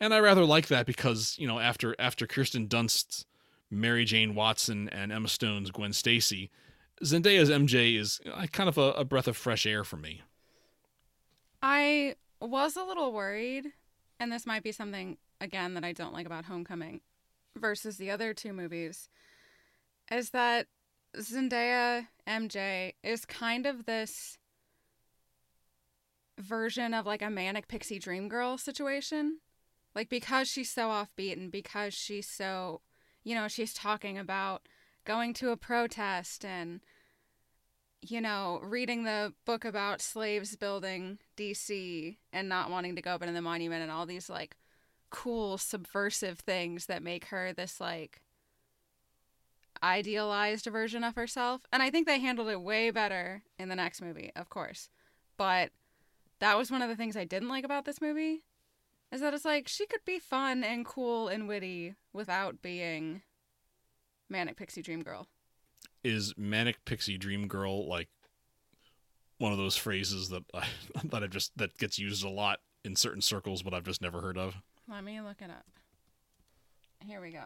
And 0.00 0.12
I 0.12 0.20
rather 0.20 0.44
like 0.44 0.68
that 0.68 0.86
because, 0.86 1.36
you 1.38 1.46
know, 1.46 1.58
after 1.58 1.96
after 1.98 2.26
Kirsten 2.26 2.66
Dunst's 2.66 3.24
Mary 3.70 4.04
Jane 4.04 4.34
Watson 4.34 4.88
and 4.90 5.10
Emma 5.10 5.28
Stone's 5.28 5.70
Gwen 5.70 5.92
Stacy, 5.92 6.50
Zendaya's 7.02 7.50
MJ 7.50 7.98
is 7.98 8.20
kind 8.52 8.68
of 8.68 8.78
a, 8.78 8.92
a 8.92 9.04
breath 9.04 9.28
of 9.28 9.36
fresh 9.36 9.66
air 9.66 9.84
for 9.84 9.96
me. 9.96 10.22
I 11.62 12.16
was 12.40 12.76
a 12.76 12.84
little 12.84 13.12
worried, 13.12 13.72
and 14.20 14.30
this 14.30 14.46
might 14.46 14.62
be 14.62 14.72
something 14.72 15.16
again 15.40 15.74
that 15.74 15.84
I 15.84 15.92
don't 15.92 16.12
like 16.12 16.26
about 16.26 16.44
Homecoming 16.44 17.00
versus 17.56 17.96
the 17.96 18.10
other 18.10 18.34
two 18.34 18.52
movies 18.52 19.08
is 20.10 20.30
that 20.30 20.66
Zendaya 21.18 22.08
MJ 22.26 22.94
is 23.02 23.24
kind 23.24 23.66
of 23.66 23.86
this 23.86 24.38
version 26.38 26.92
of 26.92 27.06
like 27.06 27.22
a 27.22 27.30
manic 27.30 27.68
pixie 27.68 27.98
dream 27.98 28.28
girl 28.28 28.58
situation. 28.58 29.38
Like 29.94 30.08
because 30.08 30.48
she's 30.48 30.70
so 30.70 30.88
offbeat 30.88 31.32
and 31.32 31.50
because 31.50 31.94
she's 31.94 32.28
so, 32.28 32.82
you 33.24 33.34
know, 33.34 33.48
she's 33.48 33.72
talking 33.72 34.18
about 34.18 34.68
going 35.04 35.32
to 35.34 35.50
a 35.50 35.56
protest 35.56 36.44
and 36.44 36.80
you 38.02 38.20
know, 38.20 38.60
reading 38.62 39.04
the 39.04 39.32
book 39.44 39.64
about 39.64 40.00
slaves 40.00 40.54
building 40.54 41.18
DC 41.36 42.16
and 42.32 42.48
not 42.48 42.70
wanting 42.70 42.94
to 42.94 43.02
go 43.02 43.12
up 43.12 43.22
in 43.22 43.34
the 43.34 43.42
monument 43.42 43.82
and 43.82 43.90
all 43.90 44.06
these 44.06 44.28
like 44.28 44.56
cool 45.10 45.58
subversive 45.58 46.38
things 46.38 46.86
that 46.86 47.02
make 47.02 47.26
her 47.26 47.52
this 47.52 47.80
like 47.80 48.20
idealized 49.82 50.66
version 50.66 51.04
of 51.04 51.14
herself. 51.14 51.62
And 51.72 51.82
I 51.82 51.90
think 51.90 52.06
they 52.06 52.20
handled 52.20 52.48
it 52.48 52.60
way 52.60 52.90
better 52.90 53.42
in 53.58 53.68
the 53.68 53.76
next 53.76 54.00
movie, 54.00 54.32
of 54.36 54.48
course. 54.48 54.88
But 55.36 55.70
that 56.40 56.56
was 56.56 56.70
one 56.70 56.82
of 56.82 56.88
the 56.88 56.96
things 56.96 57.16
I 57.16 57.24
didn't 57.24 57.48
like 57.48 57.64
about 57.64 57.84
this 57.84 58.00
movie 58.00 58.42
is 59.12 59.20
that 59.20 59.34
it's 59.34 59.44
like 59.44 59.68
she 59.68 59.86
could 59.86 60.04
be 60.04 60.18
fun 60.18 60.64
and 60.64 60.84
cool 60.84 61.28
and 61.28 61.46
witty 61.48 61.94
without 62.12 62.60
being 62.62 63.22
manic 64.28 64.56
pixie 64.56 64.82
dream 64.82 65.02
girl. 65.02 65.28
Is 66.02 66.34
manic 66.36 66.84
pixie 66.84 67.18
dream 67.18 67.48
girl 67.48 67.88
like 67.88 68.08
one 69.38 69.52
of 69.52 69.58
those 69.58 69.76
phrases 69.76 70.28
that 70.30 70.44
I 70.54 70.66
that 71.04 71.22
I 71.22 71.26
just 71.26 71.56
that 71.56 71.76
gets 71.78 71.98
used 71.98 72.24
a 72.24 72.30
lot 72.30 72.60
in 72.84 72.96
certain 72.96 73.22
circles 73.22 73.62
but 73.62 73.74
I've 73.74 73.84
just 73.84 74.02
never 74.02 74.20
heard 74.20 74.38
of? 74.38 74.56
Let 74.88 75.04
me 75.04 75.20
look 75.20 75.40
it 75.40 75.50
up. 75.50 75.66
Here 77.04 77.20
we 77.20 77.30
go. 77.30 77.44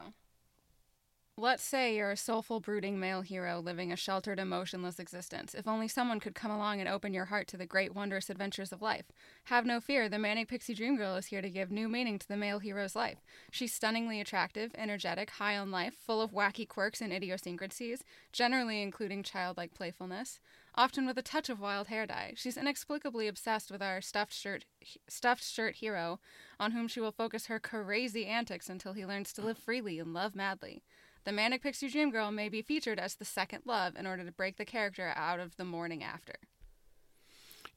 Let's 1.43 1.62
say 1.62 1.97
you're 1.97 2.11
a 2.11 2.18
soulful, 2.18 2.61
brooding 2.61 3.01
male 3.01 3.22
hero 3.22 3.61
living 3.61 3.91
a 3.91 3.97
sheltered, 3.97 4.38
emotionless 4.38 4.99
existence. 5.01 5.55
If 5.55 5.66
only 5.66 5.88
someone 5.88 6.20
could 6.20 6.34
come 6.34 6.51
along 6.51 6.80
and 6.80 6.88
open 6.88 7.14
your 7.14 7.24
heart 7.24 7.49
to 7.49 7.57
the 7.57 7.64
great, 7.64 7.95
wondrous 7.95 8.28
adventures 8.28 8.72
of 8.72 8.82
life. 8.82 9.07
Have 9.45 9.64
no 9.64 9.80
fear, 9.80 10.11
the 10.11 10.18
manic 10.18 10.49
pixie 10.49 10.74
dream 10.74 10.99
girl 10.99 11.16
is 11.16 11.24
here 11.24 11.41
to 11.41 11.49
give 11.49 11.70
new 11.70 11.88
meaning 11.88 12.18
to 12.18 12.28
the 12.28 12.36
male 12.36 12.59
hero's 12.59 12.95
life. 12.95 13.24
She's 13.51 13.72
stunningly 13.72 14.20
attractive, 14.20 14.72
energetic, 14.76 15.30
high 15.30 15.57
on 15.57 15.70
life, 15.70 15.95
full 15.95 16.20
of 16.20 16.32
wacky 16.32 16.68
quirks 16.68 17.01
and 17.01 17.11
idiosyncrasies, 17.11 18.05
generally 18.34 18.82
including 18.82 19.22
childlike 19.22 19.72
playfulness 19.72 20.41
often 20.74 21.07
with 21.07 21.18
a 21.18 21.22
touch 21.22 21.49
of 21.49 21.61
wild 21.61 21.88
hair 21.88 22.07
dye. 22.07 22.32
She's 22.36 22.57
inexplicably 22.57 23.26
obsessed 23.26 23.70
with 23.70 23.82
our 23.82 24.01
stuffed 24.01 24.32
shirt 24.32 24.64
stuffed 25.09 25.45
shirt 25.45 25.76
hero, 25.76 26.20
on 26.59 26.72
whom 26.72 26.88
she 26.88 27.01
will 27.01 27.12
focus 27.12 27.47
her 27.47 27.59
crazy 27.59 28.26
antics 28.26 28.68
until 28.68 28.93
he 28.93 29.05
learns 29.05 29.32
to 29.34 29.43
live 29.43 29.59
freely 29.59 29.99
and 29.99 30.14
love 30.14 30.34
madly. 30.34 30.82
The 31.24 31.32
manic 31.32 31.62
pixie 31.62 31.88
dream 31.88 32.10
girl 32.10 32.30
may 32.30 32.48
be 32.48 32.62
featured 32.62 32.98
as 32.98 33.14
the 33.14 33.24
second 33.24 33.62
love 33.64 33.94
in 33.96 34.06
order 34.06 34.24
to 34.24 34.32
break 34.32 34.56
the 34.56 34.64
character 34.64 35.12
out 35.14 35.38
of 35.38 35.56
the 35.56 35.64
morning 35.64 36.02
after. 36.02 36.34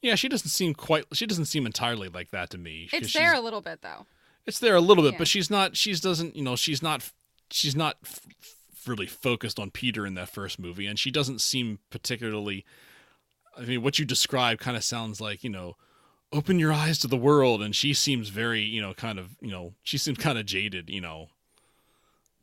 Yeah, 0.02 0.16
she 0.16 0.28
doesn't 0.28 0.50
seem 0.50 0.74
quite. 0.74 1.06
She 1.14 1.26
doesn't 1.26 1.46
seem 1.46 1.66
entirely 1.66 2.10
like 2.10 2.32
that 2.32 2.50
to 2.52 2.58
me. 2.58 2.90
It's 2.92 3.14
there 3.14 3.34
a 3.34 3.40
little 3.40 3.62
bit 3.62 3.82
though. 3.82 4.06
It's 4.46 4.60
there 4.60 4.76
a 4.76 4.82
little 4.82 5.04
bit, 5.04 5.14
yeah. 5.14 5.18
but 5.18 5.28
she's 5.28 5.50
not. 5.50 5.78
She's 5.78 6.02
doesn't. 6.02 6.36
You 6.36 6.44
know, 6.44 6.58
she's 6.58 6.82
not. 6.84 7.10
She's 7.50 7.76
not 7.76 7.98
f- 8.04 8.20
really 8.86 9.08
focused 9.08 9.60
on 9.60 9.72
Peter 9.72 10.06
in 10.06 10.16
that 10.16 10.28
first 10.30 10.60
movie, 10.60 10.88
and 10.88 11.00
she 11.00 11.10
doesn't 11.10 11.40
seem 11.40 11.80
particularly. 11.90 12.66
I 13.58 13.62
mean, 13.62 13.82
what 13.82 13.98
you 13.98 14.04
describe 14.04 14.60
kind 14.60 14.76
of 14.76 14.84
sounds 14.84 15.22
like 15.22 15.42
you 15.44 15.50
know, 15.50 15.78
open 16.34 16.60
your 16.60 16.74
eyes 16.74 16.98
to 17.00 17.08
the 17.08 17.16
world, 17.16 17.62
and 17.62 17.74
she 17.74 17.94
seems 17.94 18.28
very 18.28 18.62
you 18.62 18.82
know, 18.82 18.94
kind 18.94 19.18
of 19.20 19.38
you 19.40 19.52
know, 19.52 19.74
she 19.84 19.98
seems 19.98 20.18
kind 20.18 20.38
of 20.38 20.46
jaded, 20.46 20.90
you 20.90 21.00
know, 21.00 21.28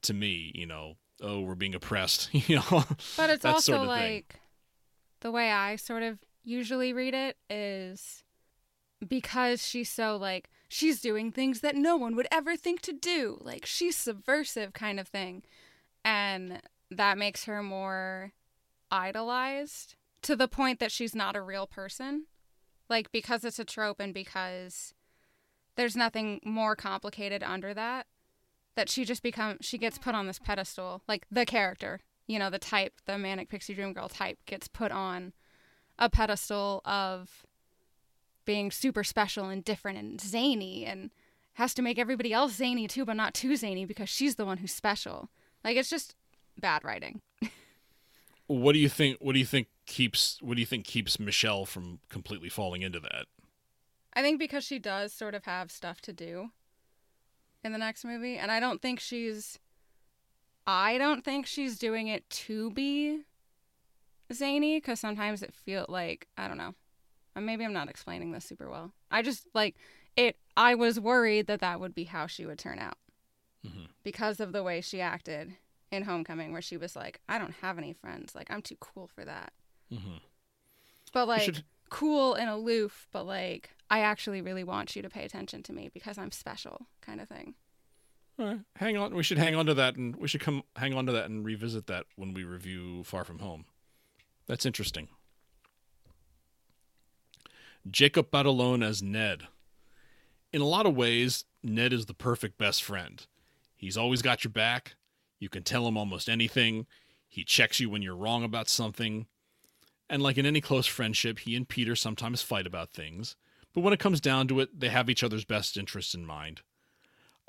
to 0.03 0.15
me, 0.15 0.53
you 0.55 0.67
know, 0.67 0.95
oh, 1.21 1.41
we're 1.41 1.55
being 1.55 1.75
oppressed, 1.75 2.29
you 2.33 2.57
know. 2.57 2.85
But 3.17 3.31
it's 3.31 3.45
also 3.45 3.73
sort 3.73 3.83
of 3.83 3.89
like 3.89 4.33
thing. 4.33 4.41
the 5.21 5.31
way 5.31 5.51
I 5.51 5.77
sort 5.77 6.03
of 6.03 6.19
usually 6.43 6.93
read 6.93 7.15
it 7.15 7.37
is 7.49 8.25
because 9.07 9.67
she's 9.67 9.91
so 9.91 10.17
like 10.17 10.51
she's 10.69 11.01
doing 11.01 11.33
things 11.33 11.61
that 11.61 11.77
no 11.77 11.97
one 11.97 12.17
would 12.17 12.29
ever 12.31 12.57
think 12.57 12.81
to 12.83 12.93
do, 12.93 13.39
like 13.41 13.67
she's 13.67 13.97
subversive 13.97 14.73
kind 14.73 15.01
of 15.01 15.09
thing 15.09 15.43
and 16.05 16.61
that 16.91 17.19
makes 17.19 17.45
her 17.45 17.63
more 17.63 18.33
idolized 18.91 19.95
to 20.23 20.37
the 20.37 20.49
point 20.49 20.81
that 20.81 20.93
she's 20.93 21.15
not 21.15 21.37
a 21.37 21.43
real 21.43 21.67
person. 21.67 22.27
Like, 22.89 23.13
because 23.13 23.45
it's 23.45 23.59
a 23.59 23.65
trope 23.65 24.01
and 24.01 24.13
because 24.13 24.95
there's 25.77 25.97
nothing 25.97 26.41
more 26.45 26.75
complicated 26.75 27.43
under 27.43 27.73
that, 27.75 28.07
that 28.81 28.89
she 28.89 29.05
just 29.05 29.23
becomes, 29.23 29.59
she 29.61 29.77
gets 29.77 29.99
put 29.99 30.15
on 30.15 30.27
this 30.27 30.39
pedestal. 30.39 31.03
Like, 31.07 31.27
the 31.31 31.45
character, 31.45 32.01
you 32.27 32.39
know, 32.39 32.49
the 32.49 32.59
type, 32.59 32.95
the 33.05 33.19
manic 33.19 33.51
pixie 33.51 33.75
dream 33.75 33.93
girl 33.93 34.09
type 34.09 34.39
gets 34.47 34.69
put 34.69 34.91
on 34.91 35.35
a 35.99 36.09
pedestal 36.09 36.81
of 36.87 37.45
being 38.47 38.71
super 38.71 39.05
special 39.05 39.51
and 39.51 39.63
different 39.63 39.99
and 39.99 40.19
zany 40.19 40.87
and 40.87 41.11
has 41.55 41.75
to 41.75 41.83
make 41.83 41.99
everybody 41.99 42.33
else 42.33 42.55
zany 42.55 42.89
too, 42.89 43.05
but 43.05 43.17
not 43.17 43.35
too 43.35 43.55
zany 43.55 43.85
because 43.85 44.09
she's 44.09 44.37
the 44.37 44.47
one 44.47 44.57
who's 44.57 44.73
special. 44.73 45.29
Like 45.63 45.77
it's 45.77 45.91
just 45.91 46.15
bad 46.59 46.83
writing. 46.83 47.21
what 48.47 48.73
do 48.73 48.79
you 48.79 48.89
think? 48.89 49.19
What 49.21 49.35
do 49.35 49.39
you 49.39 49.45
think 49.45 49.69
keeps 49.85 50.39
what 50.41 50.55
do 50.55 50.61
you 50.61 50.67
think 50.67 50.87
keeps 50.87 51.21
Michelle 51.21 51.67
from 51.67 51.99
completely 52.09 52.49
falling 52.49 52.81
into 52.81 52.99
that? 53.01 53.27
I 54.15 54.23
think 54.23 54.39
because 54.39 54.65
she 54.65 54.79
does 54.79 55.13
sort 55.13 55.35
of 55.35 55.45
have 55.45 55.71
stuff 55.71 56.01
to 56.01 56.15
do 56.15 56.51
in 57.65 57.73
the 57.73 57.79
next 57.79 58.05
movie, 58.05 58.37
and 58.37 58.51
I 58.51 58.61
don't 58.61 58.81
think 58.83 59.01
she's. 59.01 59.59
I 60.67 60.99
don't 60.99 61.25
think 61.25 61.47
she's 61.47 61.79
doing 61.79 62.07
it 62.09 62.29
to 62.31 62.71
be 62.73 63.23
zany 64.33 64.77
because 64.79 65.01
sometimes 65.01 65.43
it 65.43 65.53
feel 65.55 65.87
like 65.89 66.29
I 66.37 66.49
don't 66.49 66.59
know. 66.59 66.75
Maybe 67.37 67.65
I'm 67.65 67.73
not 67.73 67.89
explaining 67.89 68.33
this 68.33 68.45
super 68.45 68.69
well. 68.71 68.93
I 69.11 69.23
just 69.23 69.47
like 69.55 69.77
it. 70.17 70.37
I 70.57 70.75
was 70.75 71.01
worried 71.01 71.47
that 71.47 71.61
that 71.61 71.81
would 71.81 71.95
be 71.95 72.05
how 72.05 72.27
she 72.27 72.45
would 72.45 72.59
turn 72.59 72.79
out 72.79 72.99
Mhm. 73.67 73.89
because 74.03 74.41
of 74.41 74.53
the 74.53 74.63
way 74.63 74.81
she 74.81 75.01
acted 75.01 75.55
in 75.91 76.03
Homecoming, 76.05 76.53
where 76.53 76.63
she 76.63 76.77
was 76.77 76.95
like, 76.95 77.21
"I 77.29 77.39
don't 77.39 77.55
have 77.63 77.79
any 77.79 77.93
friends. 77.95 78.35
Like 78.35 78.51
I'm 78.51 78.63
too 78.63 78.77
cool 78.81 79.07
for 79.09 79.25
that." 79.25 79.53
Mm-hmm. 79.93 80.19
But 81.13 81.27
like 81.29 81.43
should- 81.43 81.65
cool 81.89 82.35
and 82.35 82.49
aloof, 82.51 83.09
but 83.11 83.25
like 83.25 83.71
I 83.91 84.01
actually 84.01 84.41
really 84.41 84.63
want 84.63 84.95
you 84.95 85.03
to 85.03 85.11
pay 85.11 85.25
attention 85.25 85.65
to 85.65 85.73
me 85.73 85.91
because 85.93 86.17
I'm 86.17 86.31
special, 86.31 86.87
kind 87.01 87.21
of 87.21 87.29
thing. 87.29 87.55
Hang 88.77 88.97
on. 88.97 89.15
We 89.15 89.23
should 89.23 89.37
hang 89.37 89.55
on 89.55 89.67
to 89.67 89.75
that, 89.75 89.97
and 89.97 90.17
we 90.17 90.27
should 90.27 90.41
come 90.41 90.63
hang 90.77 90.95
on 90.95 91.05
to 91.07 91.13
that 91.13 91.29
and 91.29 91.45
revisit 91.45 91.89
that 91.89 92.07
when 92.17 92.33
we 92.33 92.45
review 92.45 93.05
Far 93.05 93.25
From 93.25 93.41
Home. 93.41 93.67
That's 94.47 94.65
interesting. 94.65 95.09
Jacob 97.91 98.31
Batalon 98.31 98.83
as 98.83 99.03
Ned. 99.03 99.43
In 100.53 100.63
a 100.63 100.67
lot 100.67 100.87
of 100.87 100.97
ways, 100.97 101.45
Ned 101.63 101.93
is 101.93 102.07
the 102.07 102.15
perfect 102.15 102.57
best 102.57 102.83
friend. 102.83 103.27
He's 103.77 103.97
always 103.97 104.23
got 104.23 104.43
your 104.43 104.53
back. 104.53 104.95
You 105.39 105.49
can 105.49 105.63
tell 105.63 105.87
him 105.87 105.97
almost 105.97 106.29
anything. 106.29 106.87
He 107.29 107.45
checks 107.45 107.79
you 107.79 107.91
when 107.91 108.03
you're 108.03 108.17
wrong 108.17 108.43
about 108.43 108.69
something. 108.69 109.27
And 110.09 110.23
like 110.23 110.39
in 110.39 110.47
any 110.47 110.61
close 110.61 110.87
friendship, 110.87 111.41
he 111.41 111.55
and 111.55 111.69
Peter 111.69 111.95
sometimes 111.95 112.43
fight 112.43 112.67
about 112.67 112.93
things. 112.93 113.37
But 113.75 113.83
when 113.83 113.93
it 113.93 114.01
comes 114.01 114.21
down 114.21 114.49
to 114.49 114.61
it, 114.61 114.81
they 114.81 114.89
have 114.89 115.09
each 115.09 115.23
other's 115.23 115.45
best 115.45 115.77
interests 115.77 116.15
in 116.15 116.27
mind. 116.27 116.63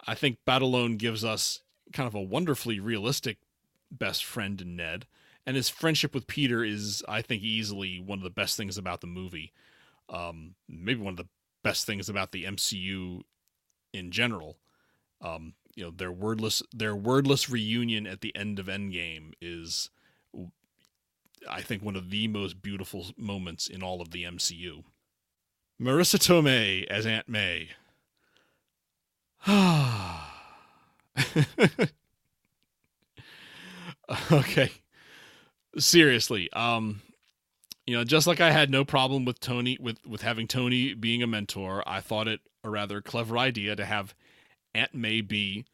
I 0.05 0.15
think 0.15 0.37
Batalon 0.47 0.97
gives 0.97 1.23
us 1.23 1.61
kind 1.93 2.07
of 2.07 2.15
a 2.15 2.21
wonderfully 2.21 2.79
realistic 2.79 3.37
best 3.91 4.23
friend 4.23 4.59
in 4.61 4.75
Ned, 4.75 5.05
and 5.45 5.55
his 5.55 5.69
friendship 5.69 6.13
with 6.13 6.27
Peter 6.27 6.63
is, 6.63 7.03
I 7.07 7.21
think, 7.21 7.43
easily 7.43 7.99
one 7.99 8.19
of 8.19 8.23
the 8.23 8.29
best 8.29 8.57
things 8.57 8.77
about 8.77 9.01
the 9.01 9.07
movie. 9.07 9.51
Um, 10.09 10.55
maybe 10.67 11.01
one 11.01 11.13
of 11.13 11.17
the 11.17 11.29
best 11.63 11.85
things 11.85 12.09
about 12.09 12.31
the 12.31 12.45
MCU 12.45 13.21
in 13.93 14.11
general. 14.11 14.57
Um, 15.21 15.53
you 15.75 15.83
know, 15.83 15.91
their 15.91 16.11
wordless 16.11 16.61
their 16.73 16.95
wordless 16.95 17.49
reunion 17.49 18.05
at 18.05 18.21
the 18.21 18.35
end 18.35 18.59
of 18.59 18.65
Endgame 18.65 19.31
is, 19.41 19.89
I 21.49 21.61
think, 21.61 21.81
one 21.81 21.95
of 21.95 22.09
the 22.09 22.27
most 22.27 22.61
beautiful 22.61 23.07
moments 23.17 23.67
in 23.67 23.81
all 23.81 24.01
of 24.01 24.11
the 24.11 24.23
MCU. 24.23 24.83
Marisa 25.81 26.19
Tomei 26.19 26.85
as 26.87 27.07
Aunt 27.07 27.27
May. 27.27 27.69
okay. 34.31 34.69
Seriously, 35.77 36.51
um 36.53 37.01
you 37.87 37.97
know, 37.97 38.03
just 38.03 38.27
like 38.27 38.39
I 38.39 38.51
had 38.51 38.69
no 38.69 38.85
problem 38.85 39.25
with 39.25 39.39
Tony 39.39 39.75
with 39.81 40.05
with 40.05 40.21
having 40.21 40.47
Tony 40.47 40.93
being 40.93 41.23
a 41.23 41.27
mentor, 41.27 41.83
I 41.87 41.99
thought 41.99 42.27
it 42.27 42.41
a 42.63 42.69
rather 42.69 43.01
clever 43.01 43.39
idea 43.39 43.75
to 43.75 43.85
have 43.85 44.13
Aunt 44.75 44.93
May 44.93 45.21
be 45.21 45.65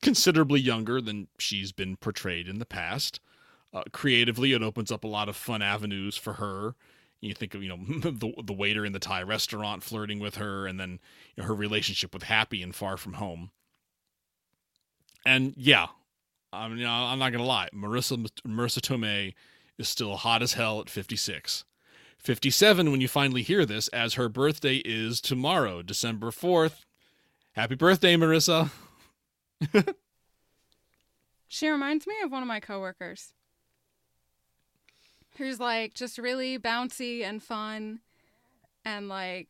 considerably 0.00 0.60
younger 0.60 1.00
than 1.00 1.26
she's 1.38 1.72
been 1.72 1.96
portrayed 1.96 2.46
in 2.46 2.60
the 2.60 2.66
past. 2.66 3.18
Uh, 3.72 3.82
creatively, 3.90 4.52
it 4.52 4.62
opens 4.62 4.92
up 4.92 5.02
a 5.02 5.08
lot 5.08 5.28
of 5.28 5.34
fun 5.34 5.60
avenues 5.60 6.16
for 6.16 6.34
her. 6.34 6.76
You 7.24 7.34
think 7.34 7.54
of 7.54 7.62
you 7.62 7.68
know 7.68 7.78
the 8.10 8.32
the 8.42 8.52
waiter 8.52 8.84
in 8.84 8.92
the 8.92 8.98
Thai 8.98 9.22
restaurant 9.22 9.82
flirting 9.82 10.20
with 10.20 10.36
her, 10.36 10.66
and 10.66 10.78
then 10.78 11.00
you 11.36 11.42
know, 11.42 11.48
her 11.48 11.54
relationship 11.54 12.12
with 12.14 12.24
Happy 12.24 12.62
and 12.62 12.74
Far 12.74 12.96
From 12.96 13.14
Home. 13.14 13.50
And 15.26 15.54
yeah, 15.56 15.86
I 16.52 16.68
mean, 16.68 16.86
I'm 16.86 17.18
not 17.18 17.32
gonna 17.32 17.44
lie, 17.44 17.68
Marisa 17.74 18.26
Marisa 18.46 18.80
Tomei 18.80 19.34
is 19.78 19.88
still 19.88 20.16
hot 20.16 20.42
as 20.42 20.52
hell 20.52 20.80
at 20.80 20.90
56. 20.90 21.64
57 22.18 22.90
when 22.90 23.00
you 23.02 23.08
finally 23.08 23.42
hear 23.42 23.66
this, 23.66 23.88
as 23.88 24.14
her 24.14 24.30
birthday 24.30 24.76
is 24.76 25.20
tomorrow, 25.20 25.82
December 25.82 26.30
4th. 26.30 26.84
Happy 27.52 27.74
birthday, 27.74 28.16
Marisa. 28.16 28.70
She 31.54 31.68
reminds 31.68 32.04
me 32.08 32.16
of 32.24 32.32
one 32.32 32.42
of 32.42 32.48
my 32.48 32.58
coworkers 32.58 33.32
who's 35.36 35.60
like 35.60 35.94
just 35.94 36.18
really 36.18 36.58
bouncy 36.58 37.22
and 37.22 37.42
fun 37.42 38.00
and 38.84 39.08
like 39.08 39.48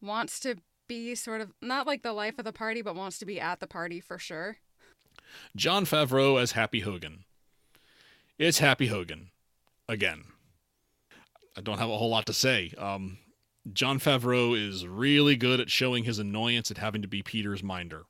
wants 0.00 0.40
to 0.40 0.56
be 0.86 1.14
sort 1.14 1.40
of 1.40 1.52
not 1.62 1.86
like 1.86 2.02
the 2.02 2.12
life 2.12 2.38
of 2.38 2.44
the 2.44 2.52
party, 2.52 2.82
but 2.82 2.96
wants 2.96 3.18
to 3.18 3.26
be 3.26 3.40
at 3.40 3.60
the 3.60 3.66
party 3.66 4.00
for 4.00 4.18
sure. 4.18 4.58
Jon 5.56 5.84
Favreau 5.84 6.40
as 6.40 6.52
Happy 6.52 6.80
Hogan. 6.80 7.24
It's 8.38 8.58
Happy 8.58 8.88
Hogan. 8.88 9.30
Again. 9.88 10.24
I 11.56 11.60
don't 11.60 11.78
have 11.78 11.90
a 11.90 11.96
whole 11.96 12.10
lot 12.10 12.26
to 12.26 12.32
say. 12.32 12.72
Um, 12.76 13.18
Jon 13.72 13.98
Favreau 13.98 14.58
is 14.58 14.86
really 14.86 15.36
good 15.36 15.60
at 15.60 15.70
showing 15.70 16.04
his 16.04 16.18
annoyance 16.18 16.70
at 16.70 16.78
having 16.78 17.02
to 17.02 17.08
be 17.08 17.22
Peter's 17.22 17.62
minder. 17.62 18.04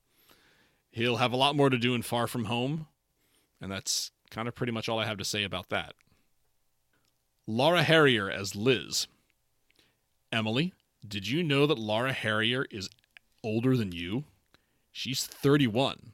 He'll 0.90 1.16
have 1.16 1.32
a 1.32 1.36
lot 1.36 1.56
more 1.56 1.70
to 1.70 1.78
do 1.78 1.94
in 1.94 2.02
Far 2.02 2.26
From 2.26 2.46
Home, 2.46 2.86
and 3.60 3.70
that's 3.70 4.12
kind 4.30 4.48
of 4.48 4.54
pretty 4.54 4.72
much 4.72 4.88
all 4.88 4.98
I 4.98 5.06
have 5.06 5.18
to 5.18 5.24
say 5.24 5.44
about 5.44 5.68
that. 5.68 5.94
Laura 7.46 7.82
Harrier 7.82 8.30
as 8.30 8.56
Liz. 8.56 9.06
Emily, 10.32 10.72
did 11.06 11.28
you 11.28 11.42
know 11.42 11.66
that 11.66 11.78
Laura 11.78 12.12
Harrier 12.12 12.66
is 12.70 12.88
older 13.42 13.76
than 13.76 13.92
you? 13.92 14.24
She's 14.90 15.26
31. 15.26 16.12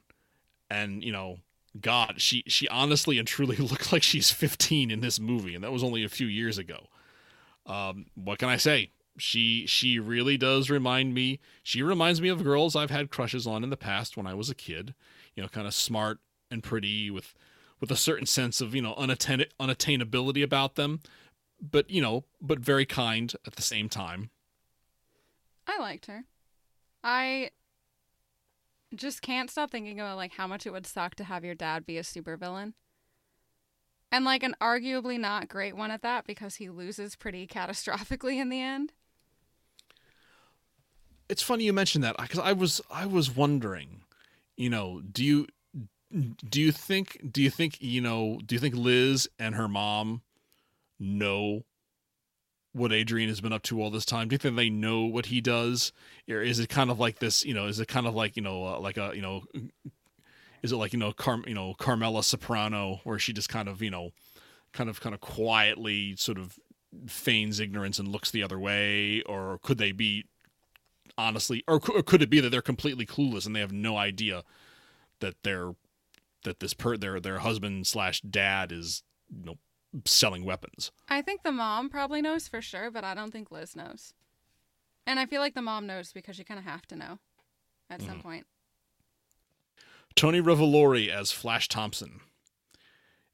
And, 0.69 1.03
you 1.03 1.11
know, 1.11 1.39
God, 1.79 2.15
she 2.17 2.43
she 2.47 2.67
honestly 2.67 3.17
and 3.17 3.27
truly 3.27 3.55
looks 3.57 3.93
like 3.93 4.03
she's 4.03 4.31
15 4.31 4.91
in 4.91 4.99
this 4.99 5.19
movie, 5.19 5.55
and 5.55 5.63
that 5.63 5.71
was 5.71 5.83
only 5.83 6.03
a 6.03 6.09
few 6.09 6.27
years 6.27 6.57
ago. 6.57 6.87
Um, 7.65 8.07
what 8.15 8.39
can 8.39 8.49
I 8.49 8.57
say? 8.57 8.91
She 9.17 9.65
she 9.67 9.99
really 9.99 10.37
does 10.37 10.69
remind 10.69 11.13
me. 11.13 11.39
She 11.63 11.81
reminds 11.81 12.21
me 12.21 12.29
of 12.29 12.43
girls 12.43 12.75
I've 12.75 12.89
had 12.89 13.09
crushes 13.09 13.47
on 13.47 13.63
in 13.63 13.69
the 13.69 13.77
past 13.77 14.17
when 14.17 14.27
I 14.27 14.33
was 14.33 14.49
a 14.49 14.55
kid. 14.55 14.93
You 15.35 15.43
know, 15.43 15.49
kind 15.49 15.67
of 15.67 15.73
smart 15.73 16.19
and 16.49 16.63
pretty 16.63 17.09
with 17.09 17.33
with 17.79 17.91
a 17.91 17.95
certain 17.95 18.25
sense 18.25 18.59
of 18.59 18.75
you 18.75 18.81
know 18.81 18.93
unattain- 18.95 19.45
unattainability 19.59 20.43
about 20.43 20.75
them, 20.75 21.01
but 21.61 21.89
you 21.89 22.01
know, 22.01 22.25
but 22.41 22.59
very 22.59 22.85
kind 22.85 23.33
at 23.45 23.55
the 23.55 23.61
same 23.61 23.87
time. 23.89 24.29
I 25.67 25.79
liked 25.79 26.07
her. 26.07 26.25
I 27.03 27.51
just 28.95 29.21
can't 29.21 29.49
stop 29.49 29.71
thinking 29.71 29.99
about 29.99 30.17
like 30.17 30.33
how 30.33 30.47
much 30.47 30.65
it 30.65 30.71
would 30.71 30.87
suck 30.87 31.15
to 31.15 31.23
have 31.23 31.45
your 31.45 31.55
dad 31.55 31.85
be 31.85 31.97
a 31.97 32.03
supervillain. 32.03 32.73
And 34.11 34.25
like 34.25 34.43
an 34.43 34.55
arguably 34.59 35.17
not 35.17 35.47
great 35.47 35.77
one 35.77 35.91
at 35.91 36.01
that 36.01 36.25
because 36.27 36.55
he 36.55 36.69
loses 36.69 37.15
pretty 37.15 37.47
catastrophically 37.47 38.37
in 38.37 38.49
the 38.49 38.59
end. 38.59 38.93
It's 41.29 41.41
funny 41.41 41.63
you 41.63 41.71
mentioned 41.71 42.03
that 42.03 42.17
because 42.17 42.39
I 42.39 42.51
was 42.51 42.81
I 42.91 43.05
was 43.05 43.33
wondering, 43.33 44.01
you 44.57 44.69
know, 44.69 44.99
do 44.99 45.23
you 45.23 45.47
do 46.49 46.59
you 46.59 46.73
think 46.73 47.21
do 47.31 47.41
you 47.41 47.49
think 47.49 47.81
you 47.81 48.01
know 48.01 48.39
do 48.45 48.53
you 48.55 48.59
think 48.59 48.75
Liz 48.75 49.29
and 49.39 49.55
her 49.55 49.69
mom 49.69 50.23
know 51.01 51.65
what 52.73 52.93
Adrian 52.93 53.27
has 53.27 53.41
been 53.41 53.51
up 53.51 53.63
to 53.63 53.81
all 53.81 53.89
this 53.89 54.05
time? 54.05 54.29
Do 54.29 54.33
you 54.33 54.37
think 54.37 54.55
they 54.55 54.69
know 54.69 55.01
what 55.01 55.25
he 55.25 55.41
does, 55.41 55.91
or 56.29 56.41
is 56.41 56.59
it 56.59 56.69
kind 56.69 56.89
of 56.89 56.99
like 56.99 57.19
this? 57.19 57.43
You 57.43 57.53
know, 57.53 57.65
is 57.65 57.79
it 57.79 57.87
kind 57.87 58.07
of 58.07 58.15
like 58.15 58.35
you 58.35 58.41
know, 58.41 58.65
uh, 58.65 58.79
like 58.79 58.97
a 58.97 59.11
you 59.13 59.21
know, 59.21 59.43
is 60.61 60.71
it 60.71 60.77
like 60.77 60.93
you 60.93 60.99
know, 60.99 61.11
Car- 61.11 61.43
you 61.45 61.53
know, 61.53 61.73
Carmela 61.73 62.23
Soprano, 62.23 63.01
where 63.03 63.19
she 63.19 63.33
just 63.33 63.49
kind 63.49 63.67
of 63.67 63.81
you 63.81 63.91
know, 63.91 64.11
kind 64.71 64.89
of 64.89 65.01
kind 65.01 65.13
of 65.13 65.21
quietly 65.21 66.15
sort 66.15 66.37
of 66.37 66.57
feigns 67.07 67.59
ignorance 67.59 67.99
and 67.99 68.07
looks 68.07 68.31
the 68.31 68.43
other 68.43 68.59
way, 68.59 69.21
or 69.23 69.59
could 69.63 69.77
they 69.77 69.91
be 69.91 70.25
honestly, 71.17 71.63
or, 71.67 71.81
or 71.93 72.03
could 72.03 72.21
it 72.21 72.29
be 72.29 72.39
that 72.39 72.49
they're 72.49 72.61
completely 72.61 73.05
clueless 73.05 73.45
and 73.45 73.55
they 73.55 73.59
have 73.59 73.73
no 73.73 73.97
idea 73.97 74.43
that 75.19 75.35
they're 75.43 75.73
that 76.43 76.59
this 76.59 76.73
per 76.73 76.97
their 76.97 77.19
their 77.19 77.39
husband 77.39 77.85
slash 77.85 78.21
dad 78.21 78.71
is 78.71 79.03
you 79.29 79.45
know 79.45 79.57
selling 80.05 80.45
weapons? 80.45 80.91
I 81.09 81.21
think 81.21 81.43
the 81.43 81.51
mom 81.51 81.89
probably 81.89 82.21
knows 82.21 82.47
for 82.47 82.61
sure, 82.61 82.91
but 82.91 83.03
I 83.03 83.13
don't 83.13 83.31
think 83.31 83.51
Liz 83.51 83.75
knows. 83.75 84.13
And 85.05 85.19
I 85.19 85.25
feel 85.25 85.41
like 85.41 85.55
the 85.55 85.61
mom 85.61 85.87
knows 85.87 86.13
because 86.13 86.37
you 86.37 86.45
kind 86.45 86.59
of 86.59 86.65
have 86.65 86.85
to 86.87 86.95
know 86.95 87.19
at 87.89 88.01
some 88.01 88.11
mm-hmm. 88.11 88.21
point. 88.21 88.45
Tony 90.15 90.41
Revolori 90.41 91.09
as 91.09 91.31
Flash 91.31 91.67
Thompson. 91.67 92.21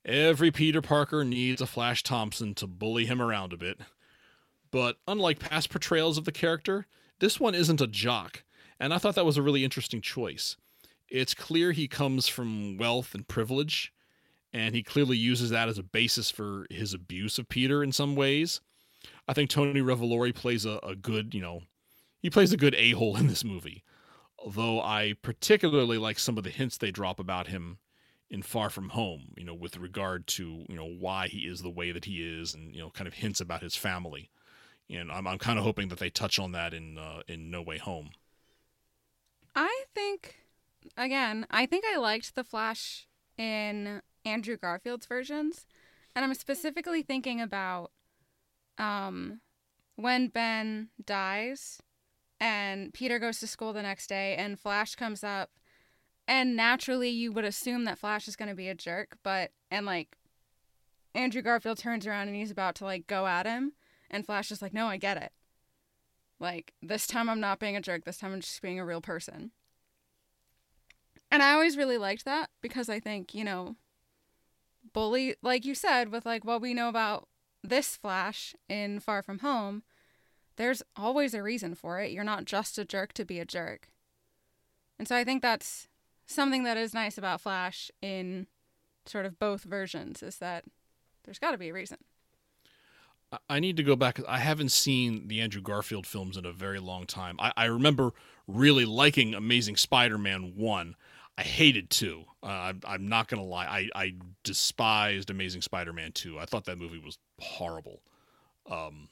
Every 0.05 0.51
Peter 0.51 0.81
Parker 0.81 1.25
needs 1.25 1.61
a 1.61 1.67
Flash 1.67 2.03
Thompson 2.03 2.55
to 2.55 2.67
bully 2.67 3.05
him 3.05 3.21
around 3.21 3.51
a 3.51 3.57
bit. 3.57 3.79
But 4.71 4.97
unlike 5.07 5.39
past 5.39 5.69
portrayals 5.69 6.17
of 6.17 6.25
the 6.25 6.31
character, 6.31 6.87
this 7.19 7.39
one 7.39 7.55
isn't 7.55 7.81
a 7.81 7.87
jock, 7.87 8.43
and 8.79 8.93
I 8.93 8.97
thought 8.97 9.15
that 9.15 9.25
was 9.25 9.37
a 9.37 9.41
really 9.41 9.63
interesting 9.63 10.01
choice. 10.01 10.55
It's 11.09 11.33
clear 11.33 11.71
he 11.71 11.87
comes 11.87 12.27
from 12.27 12.77
wealth 12.77 13.15
and 13.15 13.27
privilege, 13.27 13.93
and 14.57 14.73
he 14.73 14.81
clearly 14.81 15.17
uses 15.17 15.51
that 15.51 15.69
as 15.69 15.77
a 15.77 15.83
basis 15.83 16.31
for 16.31 16.65
his 16.71 16.91
abuse 16.91 17.37
of 17.37 17.47
Peter 17.47 17.83
in 17.83 17.91
some 17.91 18.15
ways. 18.15 18.59
I 19.27 19.33
think 19.33 19.51
Tony 19.51 19.81
Revolori 19.81 20.33
plays 20.33 20.65
a, 20.65 20.79
a 20.81 20.95
good, 20.95 21.35
you 21.35 21.41
know, 21.41 21.61
he 22.19 22.31
plays 22.31 22.51
a 22.51 22.57
good 22.57 22.73
a 22.73 22.91
hole 22.91 23.15
in 23.17 23.27
this 23.27 23.43
movie. 23.43 23.83
Although 24.39 24.81
I 24.81 25.13
particularly 25.21 25.99
like 25.99 26.17
some 26.17 26.39
of 26.39 26.43
the 26.43 26.49
hints 26.49 26.77
they 26.77 26.89
drop 26.89 27.19
about 27.19 27.47
him 27.47 27.77
in 28.31 28.41
Far 28.41 28.71
From 28.71 28.89
Home, 28.89 29.33
you 29.37 29.45
know, 29.45 29.53
with 29.53 29.77
regard 29.77 30.25
to, 30.27 30.65
you 30.67 30.75
know, 30.75 30.87
why 30.87 31.27
he 31.27 31.41
is 31.41 31.61
the 31.61 31.69
way 31.69 31.91
that 31.91 32.05
he 32.05 32.15
is 32.15 32.55
and, 32.55 32.73
you 32.73 32.81
know, 32.81 32.89
kind 32.89 33.07
of 33.07 33.13
hints 33.13 33.39
about 33.39 33.61
his 33.61 33.75
family. 33.75 34.31
And 34.89 35.11
I'm, 35.11 35.27
I'm 35.27 35.37
kind 35.37 35.59
of 35.59 35.65
hoping 35.65 35.89
that 35.89 35.99
they 35.99 36.09
touch 36.09 36.39
on 36.39 36.51
that 36.53 36.73
in 36.73 36.97
uh, 36.97 37.21
in 37.27 37.51
No 37.51 37.61
Way 37.61 37.77
Home. 37.77 38.09
I 39.55 39.83
think, 39.93 40.37
again, 40.97 41.45
I 41.51 41.67
think 41.67 41.85
I 41.85 41.97
liked 41.97 42.33
the 42.33 42.43
Flash 42.43 43.07
in 43.37 44.01
Andrew 44.27 44.57
Garfield's 44.57 45.05
versions, 45.05 45.65
and 46.15 46.25
I'm 46.25 46.33
specifically 46.33 47.01
thinking 47.01 47.41
about 47.41 47.91
um, 48.77 49.41
when 49.95 50.27
Ben 50.27 50.89
dies 51.03 51.81
and 52.39 52.93
Peter 52.93 53.17
goes 53.17 53.39
to 53.39 53.47
school 53.47 53.73
the 53.73 53.81
next 53.81 54.07
day 54.07 54.35
and 54.35 54.59
Flash 54.59 54.95
comes 54.95 55.23
up 55.23 55.49
and 56.27 56.55
naturally 56.55 57.09
you 57.09 57.31
would 57.31 57.45
assume 57.45 57.85
that 57.85 57.97
Flash 57.97 58.27
is 58.27 58.35
going 58.35 58.49
to 58.49 58.55
be 58.55 58.67
a 58.67 58.75
jerk, 58.75 59.17
but 59.23 59.51
and 59.71 59.85
like 59.85 60.17
Andrew 61.15 61.41
Garfield 61.41 61.77
turns 61.77 62.05
around 62.05 62.27
and 62.27 62.35
he's 62.35 62.51
about 62.51 62.75
to 62.75 62.85
like 62.85 63.07
go 63.07 63.25
at 63.25 63.47
him 63.47 63.73
and 64.11 64.25
Flash 64.25 64.51
is 64.51 64.61
like, 64.61 64.73
"No, 64.73 64.87
I 64.87 64.97
get 64.97 65.17
it." 65.17 65.31
Like, 66.39 66.73
this 66.81 67.07
time 67.07 67.29
I'm 67.29 67.39
not 67.39 67.59
being 67.59 67.75
a 67.75 67.81
jerk. 67.81 68.05
This 68.05 68.17
time 68.17 68.33
I'm 68.33 68.41
just 68.41 68.61
being 68.61 68.79
a 68.79 68.85
real 68.85 69.01
person. 69.01 69.51
And 71.31 71.41
I 71.41 71.53
always 71.53 71.77
really 71.77 71.97
liked 71.97 72.25
that 72.25 72.49
because 72.61 72.89
I 72.89 72.99
think, 72.99 73.33
you 73.33 73.43
know, 73.43 73.75
bully 74.93 75.35
like 75.41 75.65
you 75.65 75.75
said 75.75 76.09
with 76.09 76.25
like 76.25 76.45
what 76.45 76.61
we 76.61 76.73
know 76.73 76.89
about 76.89 77.27
this 77.63 77.95
Flash 77.95 78.55
in 78.69 78.99
Far 78.99 79.21
From 79.21 79.39
Home, 79.39 79.83
there's 80.55 80.83
always 80.95 81.33
a 81.33 81.43
reason 81.43 81.75
for 81.75 81.99
it. 81.99 82.11
You're 82.11 82.23
not 82.23 82.45
just 82.45 82.77
a 82.77 82.85
jerk 82.85 83.13
to 83.13 83.25
be 83.25 83.39
a 83.39 83.45
jerk. 83.45 83.89
And 84.97 85.07
so 85.07 85.15
I 85.15 85.23
think 85.23 85.41
that's 85.41 85.87
something 86.25 86.63
that 86.63 86.77
is 86.77 86.93
nice 86.93 87.17
about 87.17 87.41
Flash 87.41 87.91
in 88.01 88.47
sort 89.05 89.25
of 89.25 89.39
both 89.39 89.63
versions 89.63 90.21
is 90.21 90.37
that 90.37 90.65
there's 91.23 91.39
got 91.39 91.51
to 91.51 91.57
be 91.57 91.69
a 91.69 91.73
reason. 91.73 91.97
I 93.49 93.59
need 93.59 93.75
to 93.77 93.83
go 93.83 93.95
back. 93.97 94.19
I 94.27 94.39
haven't 94.39 94.71
seen 94.71 95.27
the 95.27 95.41
Andrew 95.41 95.61
Garfield 95.61 96.07
films 96.07 96.37
in 96.37 96.45
a 96.45 96.53
very 96.53 96.79
long 96.79 97.05
time. 97.05 97.35
I, 97.39 97.51
I 97.57 97.65
remember 97.65 98.11
really 98.47 98.85
liking 98.85 99.33
Amazing 99.33 99.75
Spider-Man 99.75 100.53
one. 100.55 100.95
I 101.37 101.43
hated 101.43 101.89
two. 101.89 102.23
Uh, 102.41 102.47
I'm, 102.47 102.81
I'm 102.87 103.07
not 103.07 103.27
gonna 103.27 103.43
lie. 103.43 103.65
I, 103.65 103.89
I 104.03 104.13
despised 104.43 105.29
Amazing 105.29 105.61
Spider-Man 105.61 106.11
two. 106.13 106.39
I 106.39 106.45
thought 106.45 106.65
that 106.65 106.79
movie 106.79 106.99
was 106.99 107.19
horrible. 107.39 108.01
Um, 108.69 109.09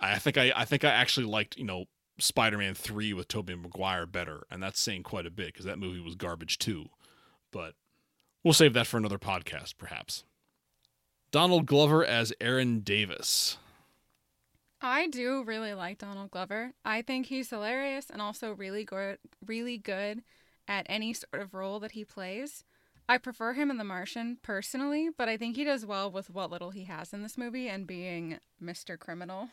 I 0.00 0.18
think 0.18 0.36
I, 0.36 0.52
I 0.54 0.64
think 0.66 0.84
I 0.84 0.90
actually 0.90 1.26
liked 1.26 1.56
you 1.56 1.64
know 1.64 1.86
Spider-Man 2.18 2.74
three 2.74 3.14
with 3.14 3.28
Tobey 3.28 3.54
Maguire 3.54 4.06
better, 4.06 4.46
and 4.50 4.62
that's 4.62 4.80
saying 4.80 5.04
quite 5.04 5.26
a 5.26 5.30
bit 5.30 5.46
because 5.48 5.64
that 5.64 5.78
movie 5.78 6.00
was 6.00 6.14
garbage 6.14 6.58
too. 6.58 6.90
But 7.50 7.74
we'll 8.44 8.52
save 8.52 8.74
that 8.74 8.86
for 8.86 8.98
another 8.98 9.18
podcast, 9.18 9.78
perhaps. 9.78 10.24
Donald 11.30 11.66
Glover 11.66 12.04
as 12.04 12.32
Aaron 12.40 12.80
Davis. 12.80 13.58
I 14.80 15.08
do 15.08 15.42
really 15.42 15.72
like 15.72 15.98
Donald 15.98 16.30
Glover. 16.30 16.72
I 16.84 17.00
think 17.02 17.26
he's 17.26 17.50
hilarious 17.50 18.10
and 18.10 18.20
also 18.20 18.52
really 18.52 18.84
good, 18.84 19.18
really 19.44 19.78
good 19.78 20.22
at 20.68 20.86
any 20.88 21.12
sort 21.12 21.42
of 21.42 21.54
role 21.54 21.80
that 21.80 21.92
he 21.92 22.04
plays. 22.04 22.64
I 23.08 23.18
prefer 23.18 23.52
him 23.52 23.70
in 23.70 23.76
The 23.76 23.84
Martian 23.84 24.38
personally, 24.42 25.10
but 25.16 25.28
I 25.28 25.36
think 25.36 25.56
he 25.56 25.64
does 25.64 25.86
well 25.86 26.10
with 26.10 26.30
what 26.30 26.50
little 26.50 26.70
he 26.70 26.84
has 26.84 27.12
in 27.12 27.22
this 27.22 27.38
movie 27.38 27.68
and 27.68 27.86
being 27.86 28.38
Mr. 28.62 28.98
Criminal. 28.98 29.50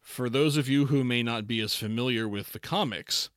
For 0.00 0.28
those 0.28 0.56
of 0.56 0.68
you 0.68 0.86
who 0.86 1.02
may 1.02 1.22
not 1.22 1.46
be 1.46 1.60
as 1.60 1.74
familiar 1.74 2.28
with 2.28 2.52
the 2.52 2.60
comics, 2.60 3.30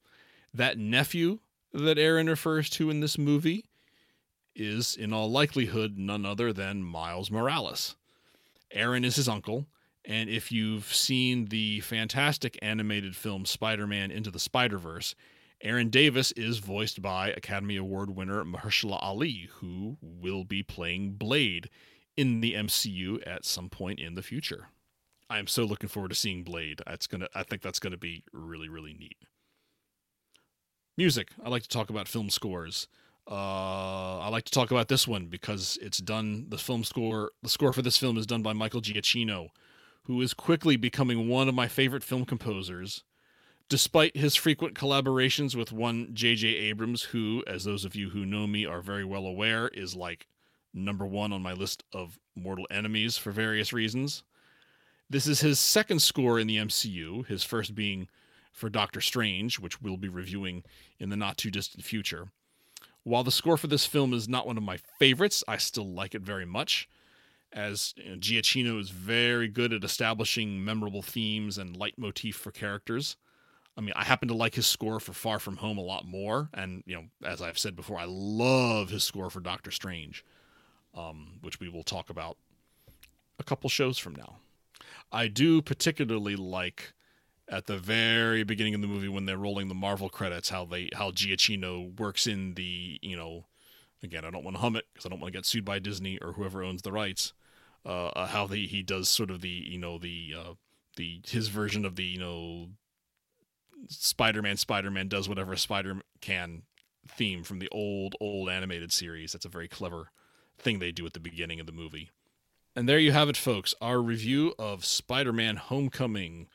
that 0.54 0.78
nephew 0.78 1.40
that 1.74 1.98
Aaron 1.98 2.28
refers 2.28 2.70
to 2.72 2.90
in 2.90 3.00
this 3.00 3.18
movie 3.18 3.66
is, 4.56 4.96
in 4.96 5.14
all 5.14 5.32
likelihood, 5.32 5.98
none 5.98 6.26
other 6.26 6.52
than 6.52 6.84
Miles 6.84 7.32
Morales. 7.32 7.96
Aaron 8.72 9.06
is 9.06 9.16
his 9.16 9.30
uncle, 9.30 9.66
and 10.04 10.30
if 10.30 10.52
you've 10.52 10.94
seen 10.94 11.46
the 11.46 11.80
fantastic 11.82 12.58
animated 12.62 13.16
film 13.16 13.46
Spider 13.46 13.88
Man 13.88 14.12
Into 14.12 14.32
the 14.32 14.40
Spider 14.40 14.78
Verse, 14.78 15.16
Aaron 15.62 15.90
Davis 15.90 16.32
is 16.34 16.60
voiced 16.60 17.02
by 17.02 17.30
Academy 17.30 17.78
Award 17.78 18.12
winner 18.12 18.44
Mahershala 18.44 19.02
Ali, 19.02 19.50
who 19.56 19.98
will 20.02 20.44
be 20.44 20.62
playing 20.62 21.14
Blade 21.14 21.70
in 22.16 22.42
the 22.42 22.54
MCU 22.54 23.26
at 23.28 23.44
some 23.44 23.70
point 23.70 24.00
in 24.00 24.14
the 24.14 24.22
future. 24.22 24.68
I 25.30 25.40
am 25.40 25.48
so 25.48 25.64
looking 25.64 25.90
forward 25.90 26.10
to 26.10 26.16
seeing 26.16 26.44
Blade. 26.44 26.82
That's 26.86 27.08
gonna 27.08 27.28
I 27.34 27.44
think 27.44 27.62
that's 27.64 27.80
gonna 27.80 27.98
be 27.98 28.24
really, 28.32 28.70
really 28.70 28.94
neat. 28.94 29.18
Music. 30.96 31.30
I 31.44 31.50
like 31.50 31.64
to 31.64 31.70
talk 31.70 31.90
about 31.90 32.08
film 32.08 32.30
scores. 32.30 32.88
Uh, 33.30 34.20
I 34.20 34.30
like 34.30 34.46
to 34.46 34.52
talk 34.52 34.72
about 34.72 34.88
this 34.88 35.08
one 35.08 35.26
because 35.26 35.78
it's 35.82 35.98
done. 35.98 36.46
The 36.50 36.58
film 36.58 36.84
score, 36.84 37.32
the 37.44 37.50
score 37.50 37.74
for 37.74 37.82
this 37.82 37.98
film 37.98 38.18
is 38.18 38.26
done 38.26 38.42
by 38.42 38.54
Michael 38.54 38.82
Giacchino, 38.82 39.50
who 40.04 40.22
is 40.22 40.34
quickly 40.34 40.78
becoming 40.78 41.28
one 41.28 41.50
of 41.50 41.56
my 41.56 41.68
favorite 41.68 42.04
film 42.04 42.26
composers 42.26 43.04
despite 43.70 44.16
his 44.16 44.36
frequent 44.36 44.76
collaborations 44.76 45.56
with 45.56 45.72
one 45.72 46.10
J.J. 46.14 46.48
Abrams, 46.48 47.04
who, 47.04 47.44
as 47.48 47.64
those 47.64 47.86
of 47.86 47.96
you 47.96 48.10
who 48.10 48.26
know 48.26 48.48
me 48.48 48.66
are 48.66 48.82
very 48.82 49.04
well 49.04 49.26
aware, 49.26 49.68
is 49.70 49.96
like 49.96 50.28
number 50.74 51.06
one 51.06 51.34
on 51.34 51.42
my 51.42 51.54
list 51.54 51.84
of 51.92 52.20
mortal 52.36 52.68
enemies 52.70 53.18
for 53.18 53.32
various 53.32 53.74
reasons. 53.74 54.24
This 55.10 55.28
is 55.28 55.42
his 55.42 55.60
second 55.60 56.02
score 56.02 56.40
in 56.40 56.48
the 56.48 56.58
MCU, 56.58 57.26
his 57.28 57.44
first 57.44 57.76
being 57.76 58.08
for 58.52 58.70
Doctor 58.70 59.02
Strange, 59.02 59.60
which 59.60 59.82
we'll 59.82 59.98
be 59.98 60.10
reviewing 60.10 60.64
in 61.00 61.10
the 61.10 61.16
not 61.16 61.38
too 61.38 61.52
distant 61.52 61.84
future. 61.84 62.30
While 63.04 63.24
the 63.24 63.32
score 63.32 63.56
for 63.58 63.68
this 63.68 63.86
film 63.86 64.14
is 64.14 64.28
not 64.28 64.48
one 64.48 64.58
of 64.58 64.64
my 64.64 64.78
favorites, 65.00 65.44
I 65.48 65.58
still 65.58 65.88
like 65.88 66.14
it 66.14 66.24
very 66.24 66.46
much, 66.46 66.90
as 67.54 67.94
you 67.96 68.12
know, 68.12 68.18
Giacchino 68.18 68.80
is 68.80 68.90
very 68.90 69.48
good 69.48 69.72
at 69.72 69.84
establishing 69.84 70.64
memorable 70.64 71.02
themes 71.02 71.58
and 71.58 71.78
leitmotif 71.78 72.36
for 72.36 72.52
characters. 72.52 73.16
I 73.78 73.82
mean, 73.82 73.94
I 73.96 74.04
happen 74.04 74.28
to 74.30 74.34
like 74.34 74.56
his 74.56 74.66
score 74.66 75.00
for 75.00 75.14
Far 75.14 75.38
From 75.38 75.58
Home 75.58 75.78
a 75.78 75.82
lot 75.82 76.06
more, 76.06 76.50
and 76.54 76.84
you 76.88 76.96
know, 76.96 77.04
as 77.24 77.42
I've 77.42 77.60
said 77.60 77.76
before, 77.76 78.00
I 78.00 78.06
love 78.08 78.90
his 78.90 79.04
score 79.04 79.30
for 79.30 79.40
Doctor 79.40 79.70
Strange, 79.70 80.26
um, 80.96 81.38
which 81.42 81.60
we 81.60 81.70
will 81.70 81.84
talk 81.84 82.10
about 82.10 82.38
a 83.40 83.44
couple 83.44 83.70
shows 83.70 84.00
from 84.00 84.16
now. 84.16 84.38
I 85.12 85.28
do 85.28 85.62
particularly 85.62 86.36
like 86.36 86.94
at 87.48 87.68
the 87.68 87.78
very 87.78 88.44
beginning 88.44 88.74
of 88.74 88.82
the 88.82 88.88
movie 88.88 89.08
when 89.08 89.26
they're 89.26 89.38
rolling 89.38 89.68
the 89.70 89.76
Marvel 89.76 90.10
credits 90.10 90.50
how 90.50 90.66
they 90.66 90.90
how 90.94 91.12
Giacchino 91.12 91.98
works 92.00 92.26
in 92.26 92.56
the 92.56 93.00
you 93.04 93.16
know, 93.16 93.46
again 94.02 94.26
I 94.26 94.32
don't 94.32 94.44
want 94.44 94.56
to 94.56 94.62
hum 94.62 94.76
it 94.76 94.86
because 94.92 95.06
I 95.06 95.10
don't 95.10 95.20
want 95.20 95.34
to 95.34 95.38
get 95.38 95.46
sued 95.46 95.66
by 95.66 95.78
Disney 95.78 96.18
or 96.20 96.34
whoever 96.34 96.64
owns 96.64 96.82
the 96.82 96.92
rights. 96.92 97.34
Uh, 97.86 98.08
uh, 98.08 98.28
how 98.28 98.48
the, 98.48 98.68
he 98.68 98.82
does 98.84 99.08
sort 99.08 99.30
of 99.30 99.42
the 99.42 99.50
you 99.50 99.78
know 99.78 99.98
the 100.00 100.34
uh, 100.38 100.54
the 100.96 101.22
his 101.28 101.48
version 101.48 101.86
of 101.86 101.96
the 101.96 102.04
you 102.04 102.20
know 102.20 102.70
Spider-Man 103.88 104.58
Spider-Man 104.58 105.08
does 105.08 105.30
whatever 105.30 105.56
spider 105.56 106.02
can 106.22 106.64
theme 107.08 107.44
from 107.44 107.60
the 107.60 107.70
old 107.72 108.16
old 108.20 108.50
animated 108.50 108.92
series. 108.92 109.32
That's 109.32 109.46
a 109.46 109.50
very 109.50 109.68
clever 109.68 110.12
thing 110.58 110.80
they 110.80 110.92
do 110.92 111.06
at 111.06 111.14
the 111.14 111.20
beginning 111.20 111.60
of 111.60 111.66
the 111.66 111.72
movie. 111.72 112.10
And 112.76 112.88
there 112.88 113.00
you 113.00 113.12
have 113.12 113.30
it 113.30 113.38
folks, 113.38 113.74
our 113.82 114.00
review 114.00 114.54
of 114.60 114.86
Spider-Man 114.86 115.56
Homecoming. 115.56 116.48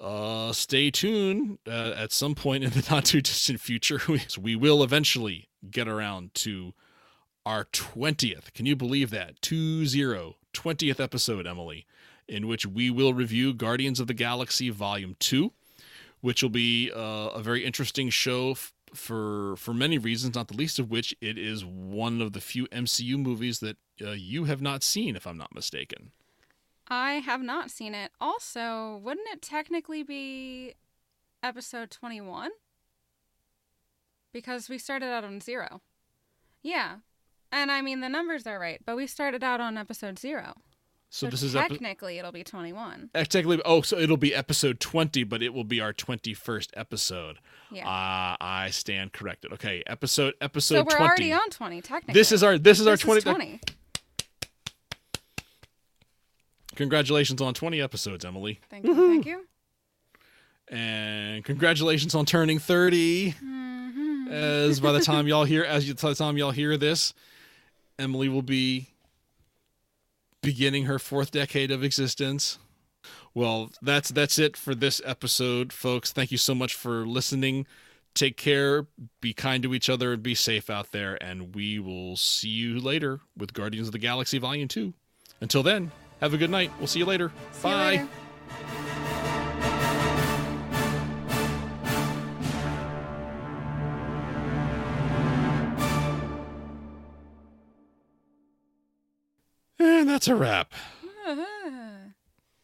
Uh, 0.00 0.52
stay 0.52 0.90
tuned 0.90 1.58
uh, 1.66 1.92
at 1.96 2.12
some 2.12 2.34
point 2.34 2.64
in 2.64 2.70
the 2.70 2.86
not 2.90 3.04
too 3.04 3.20
distant 3.20 3.60
future. 3.60 4.00
we 4.40 4.56
will 4.56 4.82
eventually 4.82 5.48
get 5.70 5.86
around 5.86 6.34
to 6.34 6.72
our 7.46 7.64
20th. 7.66 8.52
Can 8.54 8.66
you 8.66 8.74
believe 8.74 9.10
that? 9.10 9.40
2 9.42 9.86
0, 9.86 10.36
20th 10.54 11.00
episode, 11.00 11.46
Emily, 11.46 11.86
in 12.26 12.46
which 12.46 12.64
we 12.66 12.90
will 12.90 13.12
review 13.12 13.52
Guardians 13.52 14.00
of 14.00 14.06
the 14.06 14.14
Galaxy 14.14 14.70
Volume 14.70 15.16
2 15.18 15.52
which 16.24 16.42
will 16.42 16.48
be 16.48 16.90
uh, 16.90 17.28
a 17.34 17.42
very 17.42 17.66
interesting 17.66 18.08
show 18.08 18.52
f- 18.52 18.72
for 18.94 19.56
for 19.56 19.74
many 19.74 19.98
reasons, 19.98 20.34
not 20.34 20.48
the 20.48 20.56
least 20.56 20.78
of 20.78 20.90
which 20.90 21.14
it 21.20 21.36
is 21.36 21.66
one 21.66 22.22
of 22.22 22.32
the 22.32 22.40
few 22.40 22.66
MCU 22.68 23.18
movies 23.18 23.58
that 23.58 23.76
uh, 24.00 24.12
you 24.12 24.44
have 24.44 24.62
not 24.62 24.82
seen, 24.82 25.16
if 25.16 25.26
I'm 25.26 25.36
not 25.36 25.54
mistaken. 25.54 26.12
I 26.88 27.14
have 27.16 27.42
not 27.42 27.70
seen 27.70 27.94
it. 27.94 28.10
Also, 28.22 29.02
wouldn't 29.04 29.28
it 29.34 29.42
technically 29.42 30.02
be 30.02 30.72
episode 31.42 31.90
21? 31.90 32.52
Because 34.32 34.70
we 34.70 34.78
started 34.78 35.10
out 35.10 35.24
on 35.24 35.42
zero. 35.42 35.82
Yeah. 36.62 37.00
And 37.52 37.70
I 37.70 37.82
mean, 37.82 38.00
the 38.00 38.08
numbers 38.08 38.46
are 38.46 38.58
right, 38.58 38.80
but 38.86 38.96
we 38.96 39.06
started 39.06 39.44
out 39.44 39.60
on 39.60 39.76
episode 39.76 40.18
zero. 40.18 40.54
So, 41.14 41.28
this 41.28 41.44
is 41.44 41.54
epi- 41.54 41.74
technically 41.74 42.18
it'll 42.18 42.32
be 42.32 42.42
21. 42.42 43.10
uh, 43.14 43.18
technically 43.20 43.62
oh 43.64 43.82
so 43.82 43.96
it'll 43.96 44.16
be 44.16 44.34
episode 44.34 44.80
20 44.80 45.22
but 45.22 45.44
it 45.44 45.54
will 45.54 45.62
be 45.62 45.80
our 45.80 45.92
21st 45.92 46.70
episode. 46.74 47.38
Yeah. 47.70 47.84
Ah, 47.86 48.36
I 48.40 48.70
stand 48.70 49.12
corrected. 49.12 49.52
Okay, 49.52 49.84
episode 49.86 50.34
episode 50.40 50.74
so 50.74 50.82
we're 50.82 50.96
20. 50.96 51.04
already 51.04 51.32
on 51.32 51.50
20 51.50 51.82
technically. 51.82 52.18
This 52.18 52.32
is 52.32 52.42
our 52.42 52.58
this 52.58 52.80
is 52.80 52.88
our 52.88 52.94
This 52.94 53.02
20, 53.02 53.20
20. 53.20 53.60
Congratulations 56.74 57.40
on 57.40 57.54
20 57.54 57.80
episodes, 57.80 58.24
Emily. 58.24 58.58
Thank 58.68 58.84
you. 58.84 58.94
Thank 58.94 59.26
you. 59.26 59.46
And 60.68 61.44
congratulations 61.44 62.14
on 62.14 62.24
turning 62.24 62.58
30. 62.58 63.32
Mhm. 63.34 64.30
As 64.32 64.80
by 64.80 64.92
the 64.92 65.00
time 65.00 65.28
y'all 65.28 65.44
hear 65.44 65.62
as 65.62 65.86
you, 65.86 65.94
by 65.94 66.08
the 66.08 66.14
time 66.14 66.38
y'all 66.38 66.52
hear 66.52 66.78
this, 66.78 67.12
Emily 67.98 68.30
will 68.30 68.42
be 68.42 68.88
beginning 70.44 70.84
her 70.84 70.98
fourth 70.98 71.30
decade 71.30 71.70
of 71.70 71.82
existence. 71.82 72.58
Well, 73.34 73.70
that's 73.82 74.10
that's 74.10 74.38
it 74.38 74.56
for 74.56 74.74
this 74.74 75.00
episode, 75.04 75.72
folks. 75.72 76.12
Thank 76.12 76.30
you 76.30 76.38
so 76.38 76.54
much 76.54 76.74
for 76.74 77.06
listening. 77.06 77.66
Take 78.14 78.36
care, 78.36 78.86
be 79.20 79.32
kind 79.32 79.62
to 79.64 79.74
each 79.74 79.90
other, 79.90 80.12
and 80.12 80.22
be 80.22 80.36
safe 80.36 80.70
out 80.70 80.92
there. 80.92 81.20
And 81.20 81.54
we 81.54 81.80
will 81.80 82.16
see 82.16 82.48
you 82.48 82.78
later 82.78 83.20
with 83.36 83.52
Guardians 83.52 83.88
of 83.88 83.92
the 83.92 83.98
Galaxy 83.98 84.38
Volume 84.38 84.68
2. 84.68 84.94
Until 85.40 85.64
then, 85.64 85.90
have 86.20 86.32
a 86.32 86.36
good 86.38 86.50
night. 86.50 86.70
We'll 86.78 86.86
see 86.86 87.00
you 87.00 87.06
later. 87.06 87.32
See 87.52 87.68
you 87.68 87.74
Bye. 87.74 87.90
later. 87.90 88.08
That's 100.24 100.28
a 100.28 100.34
wrap. 100.36 100.72
Uh-huh. 101.26 101.93